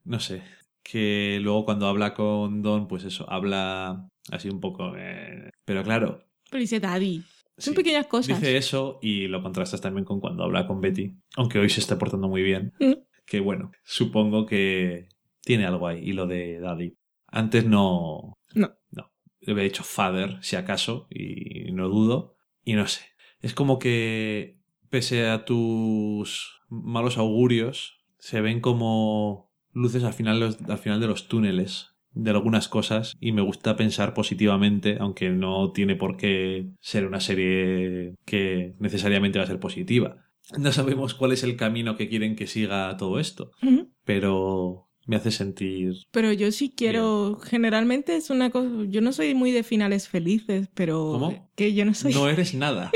No 0.03 0.19
sé. 0.19 0.41
Que 0.83 1.39
luego 1.41 1.65
cuando 1.65 1.85
habla 1.87 2.13
con 2.13 2.61
Don, 2.63 2.87
pues 2.87 3.03
eso, 3.03 3.29
habla 3.29 4.09
así 4.31 4.49
un 4.49 4.59
poco... 4.59 4.93
eh, 4.97 5.51
Pero 5.65 5.83
claro, 5.83 6.23
Pero 6.49 6.61
dice 6.61 6.79
Daddy. 6.79 7.23
Son 7.57 7.73
Sí. 7.73 7.77
pequeñas 7.77 8.07
cosas. 8.07 8.39
Dice 8.39 8.57
eso 8.57 8.97
y 9.01 9.27
lo 9.27 9.43
contrastas 9.43 9.81
también 9.81 10.05
con 10.05 10.19
cuando 10.19 10.43
habla 10.43 10.65
con 10.65 10.79
Betty, 10.81 11.13
aunque 11.35 11.59
hoy 11.59 11.69
se 11.69 11.81
está 11.81 11.99
portando 11.99 12.27
muy 12.27 12.41
bien. 12.41 12.73
Mm. 12.79 12.93
Que 13.25 13.39
bueno, 13.41 13.71
supongo 13.83 14.45
que 14.47 15.09
tiene 15.43 15.65
algo 15.65 15.87
ahí. 15.87 15.99
Y 16.09 16.13
lo 16.13 16.25
de 16.25 16.59
Daddy. 16.59 16.95
Antes 17.31 17.65
no. 17.65 18.37
No. 18.53 18.75
No. 18.91 19.11
Le 19.41 19.53
había 19.53 19.63
dicho 19.63 19.83
Father, 19.83 20.37
si 20.41 20.55
acaso, 20.55 21.07
y 21.09 21.71
no 21.71 21.87
dudo. 21.87 22.35
Y 22.63 22.73
no 22.73 22.87
sé. 22.87 23.01
Es 23.41 23.53
como 23.53 23.79
que, 23.79 24.59
pese 24.89 25.27
a 25.27 25.45
tus 25.45 26.61
malos 26.67 27.17
augurios, 27.17 27.99
se 28.17 28.41
ven 28.41 28.59
como 28.59 29.51
luces 29.71 30.03
al 30.03 30.13
final, 30.13 30.57
al 30.67 30.77
final 30.77 30.99
de 30.99 31.07
los 31.07 31.27
túneles 31.27 31.95
de 32.13 32.31
algunas 32.31 32.67
cosas 32.67 33.15
y 33.19 33.31
me 33.31 33.41
gusta 33.41 33.75
pensar 33.75 34.13
positivamente, 34.13 34.97
aunque 34.99 35.29
no 35.29 35.71
tiene 35.71 35.95
por 35.95 36.17
qué 36.17 36.69
ser 36.79 37.05
una 37.05 37.19
serie 37.19 38.15
que 38.25 38.75
necesariamente 38.79 39.39
va 39.39 39.45
a 39.45 39.47
ser 39.47 39.59
positiva. 39.59 40.25
No 40.57 40.71
sabemos 40.71 41.13
cuál 41.13 41.31
es 41.31 41.43
el 41.43 41.55
camino 41.55 41.95
que 41.95 42.09
quieren 42.09 42.35
que 42.35 42.47
siga 42.47 42.97
todo 42.97 43.19
esto, 43.19 43.51
pero 44.03 44.88
me 45.09 45.15
hace 45.15 45.31
sentir... 45.31 45.93
Pero 46.11 46.31
yo 46.31 46.51
sí 46.51 46.71
quiero, 46.75 47.39
generalmente 47.43 48.15
es 48.15 48.29
una 48.29 48.51
cosa, 48.51 48.69
yo 48.89 49.01
no 49.01 49.11
soy 49.11 49.33
muy 49.33 49.51
de 49.51 49.63
finales 49.63 50.07
felices, 50.07 50.69
pero 50.75 51.09
¿Cómo? 51.13 51.49
que 51.55 51.73
yo 51.73 51.83
no 51.83 51.95
soy. 51.95 52.13
No 52.13 52.29
eres 52.29 52.53
nada. 52.53 52.91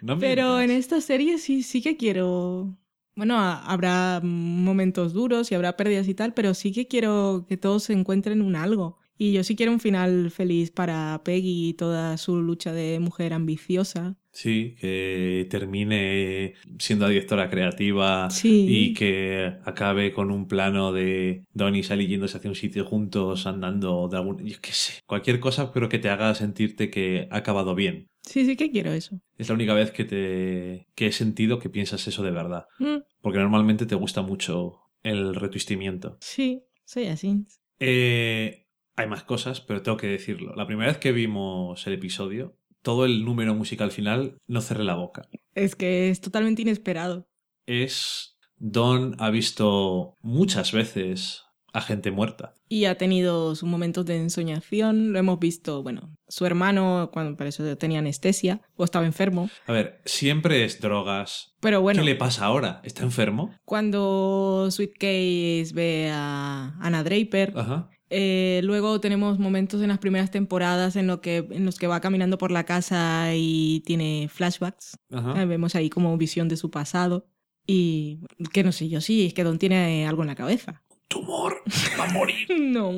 No 0.00 0.16
pero 0.18 0.60
en 0.60 0.70
esta 0.70 1.00
serie 1.00 1.38
sí, 1.38 1.62
sí 1.64 1.82
que 1.82 1.96
quiero. 1.96 2.76
Bueno, 3.16 3.36
a- 3.38 3.64
habrá 3.64 4.20
momentos 4.22 5.12
duros 5.12 5.50
y 5.50 5.54
habrá 5.56 5.76
pérdidas 5.76 6.06
y 6.08 6.14
tal, 6.14 6.34
pero 6.34 6.54
sí 6.54 6.70
que 6.72 6.86
quiero 6.86 7.46
que 7.48 7.56
todos 7.56 7.82
se 7.84 7.92
encuentren 7.94 8.40
un 8.40 8.54
algo. 8.54 8.98
Y 9.18 9.32
yo 9.32 9.42
sí 9.44 9.56
quiero 9.56 9.72
un 9.72 9.80
final 9.80 10.30
feliz 10.30 10.70
para 10.70 11.20
Peggy 11.24 11.68
y 11.70 11.74
toda 11.74 12.16
su 12.16 12.36
lucha 12.42 12.72
de 12.72 12.98
mujer 13.00 13.32
ambiciosa. 13.32 14.16
Sí, 14.34 14.74
que 14.80 15.46
termine 15.48 16.54
siendo 16.78 17.08
directora 17.08 17.48
creativa 17.48 18.28
Sí. 18.30 18.66
y 18.68 18.92
que 18.94 19.54
acabe 19.64 20.12
con 20.12 20.30
un 20.32 20.48
plano 20.48 20.92
de 20.92 21.44
Donnie 21.54 21.80
y 21.80 21.82
Sally 21.84 22.08
yéndose 22.08 22.36
hacia 22.38 22.50
un 22.50 22.56
sitio 22.56 22.84
juntos, 22.84 23.46
andando 23.46 24.08
de 24.08 24.16
algún... 24.16 24.44
Yo 24.44 24.56
qué 24.60 24.72
sé, 24.72 24.94
cualquier 25.06 25.38
cosa, 25.40 25.72
pero 25.72 25.88
que 25.88 25.98
te 26.00 26.08
haga 26.08 26.34
sentirte 26.34 26.90
que 26.90 27.28
ha 27.30 27.36
acabado 27.36 27.74
bien. 27.76 28.08
Sí, 28.22 28.44
sí 28.44 28.56
que 28.56 28.70
quiero 28.72 28.92
eso. 28.92 29.20
Es 29.38 29.48
la 29.48 29.54
única 29.54 29.72
vez 29.74 29.92
que, 29.92 30.04
te... 30.04 30.88
que 30.96 31.06
he 31.06 31.12
sentido 31.12 31.58
que 31.60 31.70
piensas 31.70 32.06
eso 32.08 32.22
de 32.24 32.30
verdad. 32.32 32.64
Mm, 32.80 32.98
Porque 33.20 33.38
normalmente 33.38 33.86
te 33.86 33.94
gusta 33.94 34.22
mucho 34.22 34.80
el 35.04 35.34
retwistimiento. 35.34 36.18
sí, 36.20 36.62
soy 36.86 37.06
así. 37.06 37.44
Eh, 37.78 38.66
hay 38.96 39.06
más 39.08 39.22
cosas, 39.24 39.60
pero 39.60 39.82
tengo 39.82 39.96
que 39.96 40.06
decirlo. 40.06 40.54
La 40.54 40.66
primera 40.66 40.88
vez 40.90 40.98
que 40.98 41.12
vimos 41.12 41.86
el 41.86 41.94
episodio, 41.94 42.56
todo 42.84 43.04
el 43.06 43.24
número 43.24 43.54
musical 43.54 43.90
final, 43.90 44.36
no 44.46 44.60
cerré 44.60 44.84
la 44.84 44.94
boca. 44.94 45.22
Es 45.54 45.74
que 45.74 46.10
es 46.10 46.20
totalmente 46.20 46.62
inesperado. 46.62 47.26
Es. 47.66 48.30
Don 48.56 49.16
ha 49.18 49.30
visto 49.30 50.14
muchas 50.22 50.70
veces 50.72 51.42
a 51.72 51.80
gente 51.80 52.12
muerta. 52.12 52.54
Y 52.68 52.84
ha 52.84 52.96
tenido 52.96 53.56
sus 53.56 53.68
momentos 53.68 54.06
de 54.06 54.16
ensoñación. 54.16 55.12
Lo 55.12 55.18
hemos 55.18 55.40
visto, 55.40 55.82
bueno, 55.82 56.16
su 56.28 56.46
hermano, 56.46 57.10
cuando 57.12 57.36
para 57.36 57.48
eso 57.48 57.76
tenía 57.76 57.98
anestesia 57.98 58.60
o 58.76 58.84
estaba 58.84 59.06
enfermo. 59.06 59.50
A 59.66 59.72
ver, 59.72 60.00
siempre 60.04 60.64
es 60.64 60.80
drogas. 60.80 61.56
Pero 61.60 61.80
bueno, 61.82 62.00
¿Qué 62.00 62.06
le 62.06 62.14
pasa 62.14 62.44
ahora? 62.44 62.80
¿Está 62.84 63.02
enfermo? 63.02 63.52
cuando 63.64 64.68
Sweet 64.70 64.92
Case 64.94 65.70
ve 65.74 66.10
a 66.12 66.76
Anna 66.80 67.02
Draper, 67.02 67.52
Ajá. 67.56 67.90
Eh, 68.16 68.60
luego 68.62 69.00
tenemos 69.00 69.38
momentos 69.38 69.82
en 69.82 69.88
las 69.88 69.98
primeras 69.98 70.30
temporadas 70.30 70.96
en, 70.96 71.06
lo 71.06 71.20
que, 71.20 71.46
en 71.50 71.64
los 71.64 71.78
que 71.78 71.86
va 71.86 72.00
caminando 72.00 72.38
por 72.38 72.50
la 72.50 72.64
casa 72.64 73.30
y 73.34 73.82
tiene 73.84 74.28
flashbacks. 74.32 74.96
Ajá. 75.12 75.42
Eh, 75.42 75.46
Vemos 75.46 75.74
ahí 75.74 75.90
como 75.90 76.16
visión 76.16 76.48
de 76.48 76.56
su 76.56 76.70
pasado. 76.70 77.26
Y 77.66 78.20
que 78.52 78.62
no 78.62 78.72
sé 78.72 78.88
yo, 78.88 79.00
sí, 79.00 79.26
es 79.26 79.34
que 79.34 79.42
Don 79.42 79.58
tiene 79.58 80.06
algo 80.06 80.22
en 80.22 80.28
la 80.28 80.34
cabeza. 80.34 80.82
Tumor. 81.08 81.62
Va 81.98 82.04
a 82.04 82.12
morir. 82.12 82.46
No, 82.60 82.92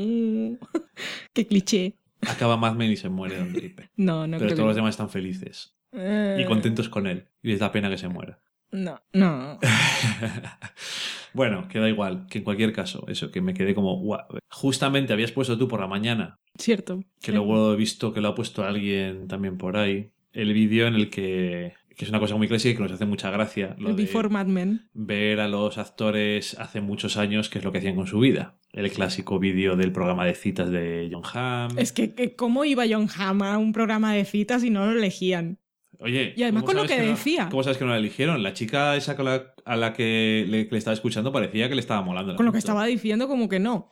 qué 1.32 1.46
cliché. 1.46 1.96
Acaba 2.22 2.56
Men 2.74 2.90
y 2.90 2.96
se 2.96 3.08
muere 3.08 3.36
Don 3.38 3.52
Draper. 3.52 3.90
No, 3.96 4.26
no 4.26 4.38
Pero 4.38 4.48
creo 4.48 4.56
todos 4.56 4.66
los 4.68 4.76
demás 4.76 4.90
están 4.94 5.10
felices 5.10 5.74
Eh, 5.92 6.38
y 6.40 6.44
contentos 6.46 6.88
con 6.88 7.06
él. 7.06 7.28
Y 7.42 7.50
les 7.50 7.60
da 7.60 7.72
pena 7.72 7.88
que 7.90 7.98
se 7.98 8.08
muera. 8.08 8.40
No, 8.72 9.00
no. 9.12 9.58
bueno, 11.32 11.68
queda 11.68 11.88
igual, 11.88 12.26
que 12.28 12.38
en 12.38 12.44
cualquier 12.44 12.72
caso, 12.72 13.04
eso, 13.08 13.30
que 13.30 13.40
me 13.40 13.54
quedé 13.54 13.74
como. 13.74 14.18
Justamente 14.50 15.12
habías 15.12 15.32
puesto 15.32 15.56
tú 15.58 15.68
por 15.68 15.80
la 15.80 15.86
mañana, 15.86 16.38
Cierto. 16.58 17.00
que 17.20 17.32
luego 17.32 17.72
he 17.72 17.76
visto 17.76 18.12
que 18.12 18.20
lo 18.20 18.28
ha 18.28 18.34
puesto 18.34 18.64
alguien 18.64 19.28
también 19.28 19.58
por 19.58 19.76
ahí, 19.76 20.10
el 20.32 20.52
vídeo 20.52 20.86
en 20.86 20.94
el 20.94 21.10
que, 21.10 21.74
que 21.96 22.04
es 22.04 22.10
una 22.10 22.20
cosa 22.20 22.36
muy 22.36 22.48
clásica 22.48 22.70
y 22.72 22.76
que 22.76 22.82
nos 22.82 22.92
hace 22.92 23.06
mucha 23.06 23.30
gracia, 23.30 23.74
lo 23.78 23.90
El 23.90 23.96
de 23.96 24.02
Before 24.02 24.28
Mad 24.28 24.46
Men. 24.46 24.88
ver 24.92 25.40
a 25.40 25.48
los 25.48 25.78
actores 25.78 26.58
hace 26.58 26.80
muchos 26.80 27.16
años 27.16 27.48
qué 27.48 27.58
es 27.58 27.64
lo 27.64 27.72
que 27.72 27.78
hacían 27.78 27.96
con 27.96 28.06
su 28.06 28.18
vida. 28.18 28.56
El 28.72 28.90
clásico 28.90 29.38
vídeo 29.38 29.76
del 29.76 29.92
programa 29.92 30.26
de 30.26 30.34
citas 30.34 30.70
de 30.70 31.08
John 31.10 31.22
Hamm. 31.32 31.78
Es 31.78 31.92
que, 31.92 32.12
que 32.14 32.36
¿cómo 32.36 32.66
iba 32.66 32.84
John 32.88 33.08
Hamm 33.16 33.42
a 33.42 33.56
un 33.56 33.72
programa 33.72 34.12
de 34.12 34.26
citas 34.26 34.62
y 34.64 34.70
no 34.70 34.84
lo 34.84 34.92
elegían? 34.92 35.58
Oye, 36.00 36.34
Y 36.36 36.42
además 36.42 36.62
¿cómo 36.62 36.74
con 36.74 36.82
lo 36.82 36.88
que 36.88 36.98
no- 36.98 37.04
decía. 37.08 37.48
¿Cómo 37.50 37.62
sabes 37.62 37.78
que 37.78 37.84
no 37.84 37.90
la 37.90 37.96
eligieron? 37.98 38.42
La 38.42 38.52
chica 38.52 38.96
esa 38.96 39.14
la- 39.22 39.54
a 39.64 39.76
la 39.76 39.92
que 39.92 40.44
le, 40.48 40.66
que 40.66 40.72
le 40.72 40.78
estaba 40.78 40.94
escuchando 40.94 41.32
parecía 41.32 41.68
que 41.68 41.74
le 41.74 41.80
estaba 41.80 42.02
molando. 42.02 42.36
Con 42.36 42.46
lo 42.46 42.52
que 42.52 42.58
estaba 42.58 42.84
diciendo, 42.86 43.28
como 43.28 43.48
que 43.48 43.58
no. 43.58 43.90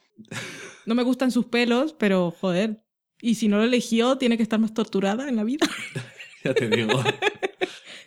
No 0.87 0.95
me 0.95 1.03
gustan 1.03 1.31
sus 1.31 1.47
pelos, 1.47 1.93
pero 1.95 2.31
joder. 2.31 2.83
Y 3.21 3.37
si 3.37 3.49
no 3.49 3.57
lo 3.57 3.65
eligió, 3.65 4.19
tiene 4.19 4.37
que 4.37 4.43
estar 4.43 4.59
más 4.61 4.75
torturada 4.75 5.29
en 5.29 5.37
la 5.37 5.45
vida. 5.45 5.67
Ya 6.45 6.53
te 6.53 6.69
digo. 6.69 7.03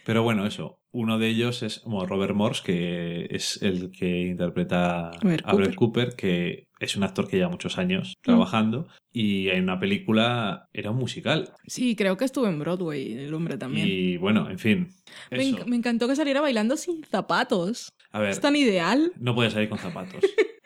Pero 0.06 0.22
bueno, 0.22 0.46
eso. 0.46 0.80
Uno 0.92 1.18
de 1.18 1.28
ellos 1.28 1.64
es 1.64 1.80
como 1.80 2.06
Robert 2.06 2.36
Morse, 2.36 2.62
que 2.64 3.28
es 3.32 3.60
el 3.64 3.90
que 3.92 4.28
interpreta 4.28 5.10
Robert 5.22 5.44
a 5.46 5.54
Brett 5.56 5.74
Cooper, 5.76 6.16
que 6.16 6.67
es 6.80 6.96
un 6.96 7.04
actor 7.04 7.28
que 7.28 7.38
lleva 7.38 7.50
muchos 7.50 7.78
años 7.78 8.14
Mm. 8.20 8.22
trabajando. 8.24 8.88
Y 9.12 9.50
en 9.50 9.64
una 9.64 9.80
película 9.80 10.68
era 10.74 10.92
un 10.92 10.98
musical. 10.98 11.52
Sí, 11.66 11.96
creo 11.96 12.18
que 12.18 12.26
estuvo 12.26 12.48
en 12.48 12.60
Broadway, 12.60 13.14
el 13.14 13.34
hombre 13.34 13.58
también. 13.58 13.88
Y 13.90 14.18
bueno, 14.18 14.50
en 14.50 14.60
fin. 14.60 14.90
Me, 15.32 15.38
Eso. 15.50 15.58
enc- 15.58 15.66
me 15.66 15.76
encantó 15.76 16.08
que 16.08 16.16
saliera 16.16 16.42
bailando 16.42 16.78
sin 16.78 17.04
zapatos. 17.04 17.90
A 18.12 18.20
ver, 18.20 18.30
Es 18.30 18.40
tan 18.42 18.56
ideal. 18.56 19.12
no 19.20 19.34
puede 19.36 19.50
salir 19.52 19.70
con 19.70 19.80
zapatos. 19.80 20.22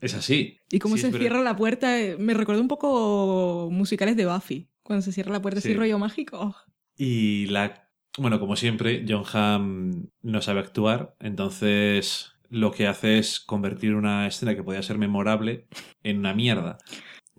es 0.00 0.14
así. 0.14 0.58
Y 0.70 0.78
cómo 0.80 0.96
Sí, 0.96 1.02
se 1.02 1.12
cierra 1.18 1.40
la 1.42 1.56
puerta. 1.56 2.00
eh, 2.00 2.16
Me 2.18 2.34
recuerda 2.34 2.60
un 2.60 2.68
poco 2.68 3.68
musicales 3.70 4.16
de 4.16 4.26
Buffy. 4.26 4.68
Cuando 4.82 5.02
se 5.02 5.12
cierra 5.12 5.32
la 5.32 5.40
puerta 5.40 5.60
así 5.60 5.68
Sí. 5.68 5.74
rollo 5.74 5.98
mágico. 5.98 6.38
Oh, 6.40 6.56
Y 6.98 7.46
la. 7.46 7.88
Bueno, 8.18 8.38
como 8.38 8.54
siempre, 8.54 9.04
John 9.08 9.24
Hamm 9.32 10.06
no 10.22 10.40
sabe 10.42 10.60
actuar, 10.60 11.16
entonces 11.20 12.32
lo 12.54 12.70
que 12.72 12.86
hace 12.86 13.18
es 13.18 13.40
convertir 13.40 13.94
una 13.94 14.26
escena 14.26 14.54
que 14.54 14.62
podía 14.62 14.82
ser 14.82 14.98
memorable 14.98 15.66
en 16.02 16.18
una 16.18 16.34
mierda. 16.34 16.78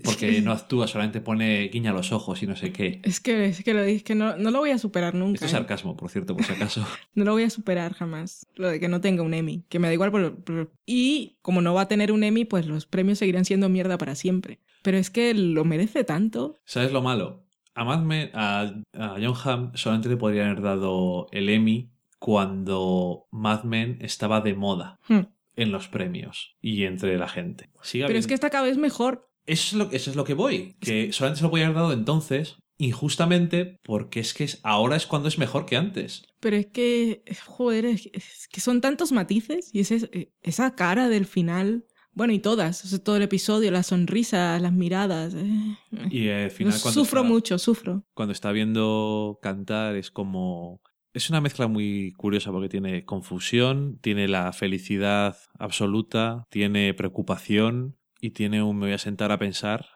Porque 0.03 0.28
Es 0.28 0.36
que- 0.36 0.41
no 0.41 0.51
actúa, 0.51 0.88
solamente 0.88 1.22
pone 1.22 1.70
guiña 1.70 1.93
los 1.93 2.11
ojos 2.11 2.43
y 2.43 2.47
no 2.47 2.57
sé 2.57 2.74
qué. 2.74 2.99
Es 3.03 3.22
que, 3.22 3.45
es 3.45 3.63
que 3.63 3.74
lo 3.74 3.80
es 3.82 4.03
que 4.03 4.13
no, 4.13 4.36
no 4.36 4.51
lo 4.51 4.59
voy 4.59 4.72
a 4.72 4.78
superar 4.78 5.16
nunca. 5.16 5.36
Esto 5.36 5.45
es 5.45 5.53
¿eh? 5.53 5.55
sarcasmo, 5.55 5.95
por 5.95 6.09
cierto, 6.09 6.36
por 6.36 6.45
si 6.45 6.51
acaso. 6.51 6.86
No 7.16 7.24
lo 7.24 7.32
voy 7.32 7.43
a 7.43 7.49
superar 7.49 7.93
jamás. 7.93 8.45
Lo 8.55 8.68
de 8.68 8.82
que 8.82 8.89
no 8.89 8.99
tenga 8.99 9.24
un 9.24 9.34
Emmy. 9.34 9.63
Que 9.70 9.80
me 9.80 9.88
da 9.88 9.93
igual. 9.93 10.11
Por, 10.11 10.43
por- 10.43 10.74
Y 10.86 11.38
como 11.41 11.61
no 11.61 11.74
va 11.74 11.82
a 11.84 11.88
tener 11.88 12.11
un 12.11 12.26
Emmy, 12.26 12.43
pues 12.43 12.68
los 12.68 12.86
premios 12.86 13.20
seguirán 13.20 13.45
siendo 13.45 13.70
mierda 13.70 13.97
para 13.97 14.16
siempre. 14.16 14.59
Pero 14.84 14.97
es 14.97 15.09
que 15.09 15.34
lo 15.34 15.63
merece 15.63 16.03
tanto. 16.03 16.57
¿Sabes 16.66 16.91
lo 16.91 17.01
malo? 17.01 17.45
A 17.74 17.86
Mad 17.86 18.01
Men, 18.03 18.32
a, 18.34 18.74
a 18.93 19.16
John 19.22 19.34
Hamm 19.45 19.72
solamente 19.76 20.09
le 20.09 20.18
podrían 20.18 20.47
haber 20.47 20.61
dado 20.61 21.28
el 21.32 21.47
Emmy 21.50 21.89
cuando 22.25 23.27
Mad 23.31 23.63
Men 23.63 23.97
estaba 24.01 24.41
de 24.41 24.55
moda 24.55 24.99
Hmm. 25.07 25.27
en 25.55 25.71
los 25.71 25.87
premios 25.87 26.55
y 26.61 26.83
entre 26.85 27.17
la 27.17 27.27
gente. 27.29 27.69
Siga 27.83 28.07
Pero 28.07 28.17
es 28.19 28.25
que 28.27 28.33
esta 28.33 28.49
cada 28.49 28.65
vez 28.65 28.77
mejor. 28.77 29.29
Eso 29.45 29.63
es 29.67 29.73
lo, 29.73 29.91
eso 29.91 30.09
es 30.09 30.15
lo 30.15 30.23
que 30.23 30.33
voy. 30.33 30.75
Que 30.79 31.11
solamente 31.13 31.37
se 31.39 31.43
lo 31.43 31.51
podía 31.51 31.65
haber 31.65 31.77
dado 31.77 31.93
entonces, 31.93 32.57
injustamente, 32.79 33.79
porque 33.83 34.19
es 34.19 34.33
que 34.33 34.43
es- 34.45 34.59
ahora 34.63 34.95
es 34.95 35.05
cuando 35.05 35.27
es 35.27 35.37
mejor 35.37 35.65
que 35.65 35.77
antes. 35.77 36.25
Pero 36.39 36.55
es 36.57 36.65
que, 36.67 37.23
joder, 37.45 37.85
es 37.85 38.47
que 38.51 38.59
son 38.59 38.81
tantos 38.81 39.11
matices 39.11 39.69
y 39.73 39.81
ese- 39.81 40.31
esa 40.41 40.75
cara 40.75 41.09
del 41.09 41.25
final. 41.25 41.85
Bueno, 42.11 42.33
y 42.33 42.39
todas, 42.39 42.83
o 42.85 42.87
sea, 42.87 42.99
todo 42.99 43.17
el 43.17 43.23
episodio, 43.23 43.69
las 43.71 43.87
sonrisas, 43.87 44.61
las 44.61 44.73
miradas. 44.73 45.35
eh. 45.35 45.77
Y 46.09 46.29
al 46.29 46.49
final, 46.49 46.73
Yo 46.73 46.81
cuando 46.81 47.01
sufro 47.03 47.19
está, 47.21 47.29
mucho, 47.29 47.57
sufro. 47.59 48.03
cuando 48.13 48.31
está 48.31 48.51
viendo 48.51 49.37
cantar, 49.41 49.95
es 49.95 50.09
como. 50.11 50.81
Es 51.16 51.29
una 51.29 51.39
mezcla 51.39 51.67
muy 51.67 52.12
curiosa 52.12 52.51
porque 52.51 52.67
tiene 52.67 53.05
confusión, 53.05 53.97
tiene 54.01 54.28
la 54.28 54.51
felicidad 54.51 55.37
absoluta, 55.58 56.43
tiene 56.50 56.93
preocupación 56.93 57.96
y 58.20 58.32
tiene 58.32 58.62
un 58.62 58.78
me 58.78 58.87
voy 58.87 58.93
a 58.93 58.97
sentar 58.97 59.32
a 59.32 59.39
pensar. 59.39 59.87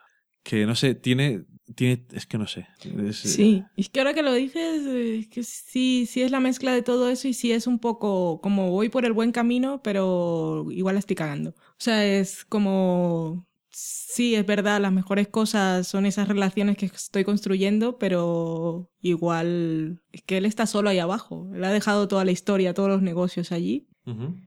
Que 0.42 0.64
no 0.64 0.74
sé, 0.74 0.94
tiene. 0.94 1.44
tiene 1.74 2.06
es 2.12 2.24
que 2.26 2.38
no 2.38 2.46
sé. 2.46 2.68
Sí, 3.12 3.62
es 3.76 3.90
que 3.90 4.00
ahora 4.00 4.14
que 4.14 4.22
lo 4.22 4.32
dices, 4.32 4.86
eh, 4.86 5.18
es 5.18 5.28
que 5.28 5.42
sí, 5.42 6.06
sí 6.06 6.22
es 6.22 6.30
la 6.30 6.40
mezcla 6.40 6.72
de 6.72 6.80
todo 6.80 7.10
eso 7.10 7.28
y 7.28 7.34
sí 7.34 7.52
es 7.52 7.66
un 7.66 7.80
poco 7.80 8.40
como 8.40 8.70
voy 8.70 8.88
por 8.88 9.04
el 9.04 9.12
buen 9.12 9.30
camino, 9.30 9.82
pero 9.82 10.68
igual 10.70 10.96
estoy 10.96 11.16
cagando. 11.16 11.50
O 11.50 11.76
sea, 11.76 12.02
es 12.02 12.46
como, 12.46 13.46
sí, 13.82 14.34
es 14.34 14.44
verdad, 14.46 14.80
las 14.80 14.92
mejores 14.92 15.28
cosas 15.28 15.86
son 15.86 16.04
esas 16.06 16.28
relaciones 16.28 16.76
que 16.76 16.86
estoy 16.86 17.24
construyendo, 17.24 17.98
pero 17.98 18.90
igual 19.00 20.02
es 20.12 20.22
que 20.22 20.36
él 20.38 20.44
está 20.46 20.66
solo 20.66 20.90
ahí 20.90 20.98
abajo. 20.98 21.50
Él 21.54 21.64
ha 21.64 21.70
dejado 21.72 22.08
toda 22.08 22.24
la 22.24 22.32
historia, 22.32 22.74
todos 22.74 22.88
los 22.88 23.02
negocios 23.02 23.52
allí 23.52 23.86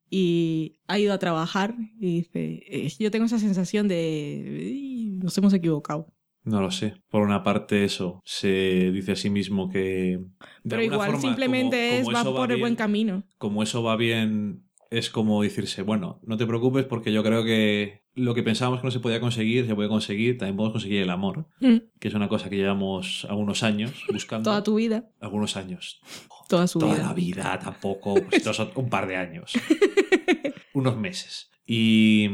y 0.09 0.79
ha 0.87 0.99
ido 0.99 1.13
a 1.13 1.19
trabajar 1.19 1.75
y 1.99 2.17
dice, 2.17 2.63
eh, 2.67 2.89
yo 2.99 3.11
tengo 3.11 3.25
esa 3.25 3.39
sensación 3.39 3.87
de, 3.87 4.67
"Ey, 4.67 5.17
nos 5.21 5.37
hemos 5.37 5.53
equivocado. 5.53 6.07
No 6.43 6.59
lo 6.59 6.69
sé. 6.71 6.95
Por 7.09 7.21
una 7.21 7.43
parte, 7.43 7.85
eso 7.85 8.19
se 8.25 8.91
dice 8.91 9.13
a 9.13 9.15
sí 9.15 9.29
mismo 9.29 9.69
que. 9.69 9.79
de 10.19 10.69
Pero 10.69 10.83
igual 10.83 11.11
forma, 11.11 11.21
simplemente 11.21 12.01
como- 12.01 12.11
es 12.11 12.17
va 12.17 12.23
por 12.25 12.51
el 12.51 12.59
buen 12.59 12.71
bien- 12.71 12.75
camino. 12.75 13.23
Como 13.37 13.63
eso 13.63 13.81
va 13.83 13.95
bien, 13.95 14.65
es 14.89 15.09
como 15.09 15.41
decirse, 15.41 15.81
bueno, 15.83 16.19
no 16.23 16.35
te 16.35 16.45
preocupes 16.45 16.83
porque 16.83 17.13
yo 17.13 17.23
creo 17.23 17.45
que 17.45 18.02
lo 18.15 18.33
que 18.35 18.43
pensábamos 18.43 18.81
que 18.81 18.87
no 18.87 18.91
se 18.91 18.99
podía 18.99 19.19
conseguir, 19.19 19.65
se 19.65 19.73
puede 19.75 19.89
conseguir. 19.89 20.37
También 20.37 20.55
podemos 20.55 20.73
conseguir 20.73 21.01
el 21.01 21.09
amor, 21.09 21.47
Mm, 21.59 21.77
que 21.99 22.07
es 22.07 22.13
una 22.13 22.27
cosa 22.29 22.49
que 22.49 22.57
llevamos 22.57 23.25
algunos 23.29 23.63
años 23.63 23.91
buscando. 24.11 24.49
Toda 24.49 24.63
tu 24.63 24.75
vida, 24.75 25.09
Algunos 25.19 25.57
años. 25.57 25.99
toda 26.47 26.67
su 26.67 26.79
Toda 26.79 26.93
vida. 26.95 27.03
la 27.07 27.13
vida, 27.13 27.59
tampoco. 27.59 28.13
pues, 28.29 28.43
dos- 28.43 28.67
un 28.75 28.89
par 28.89 29.07
de 29.07 29.15
años. 29.17 29.53
Unos 30.73 30.97
meses. 30.97 31.49
Y, 31.65 32.27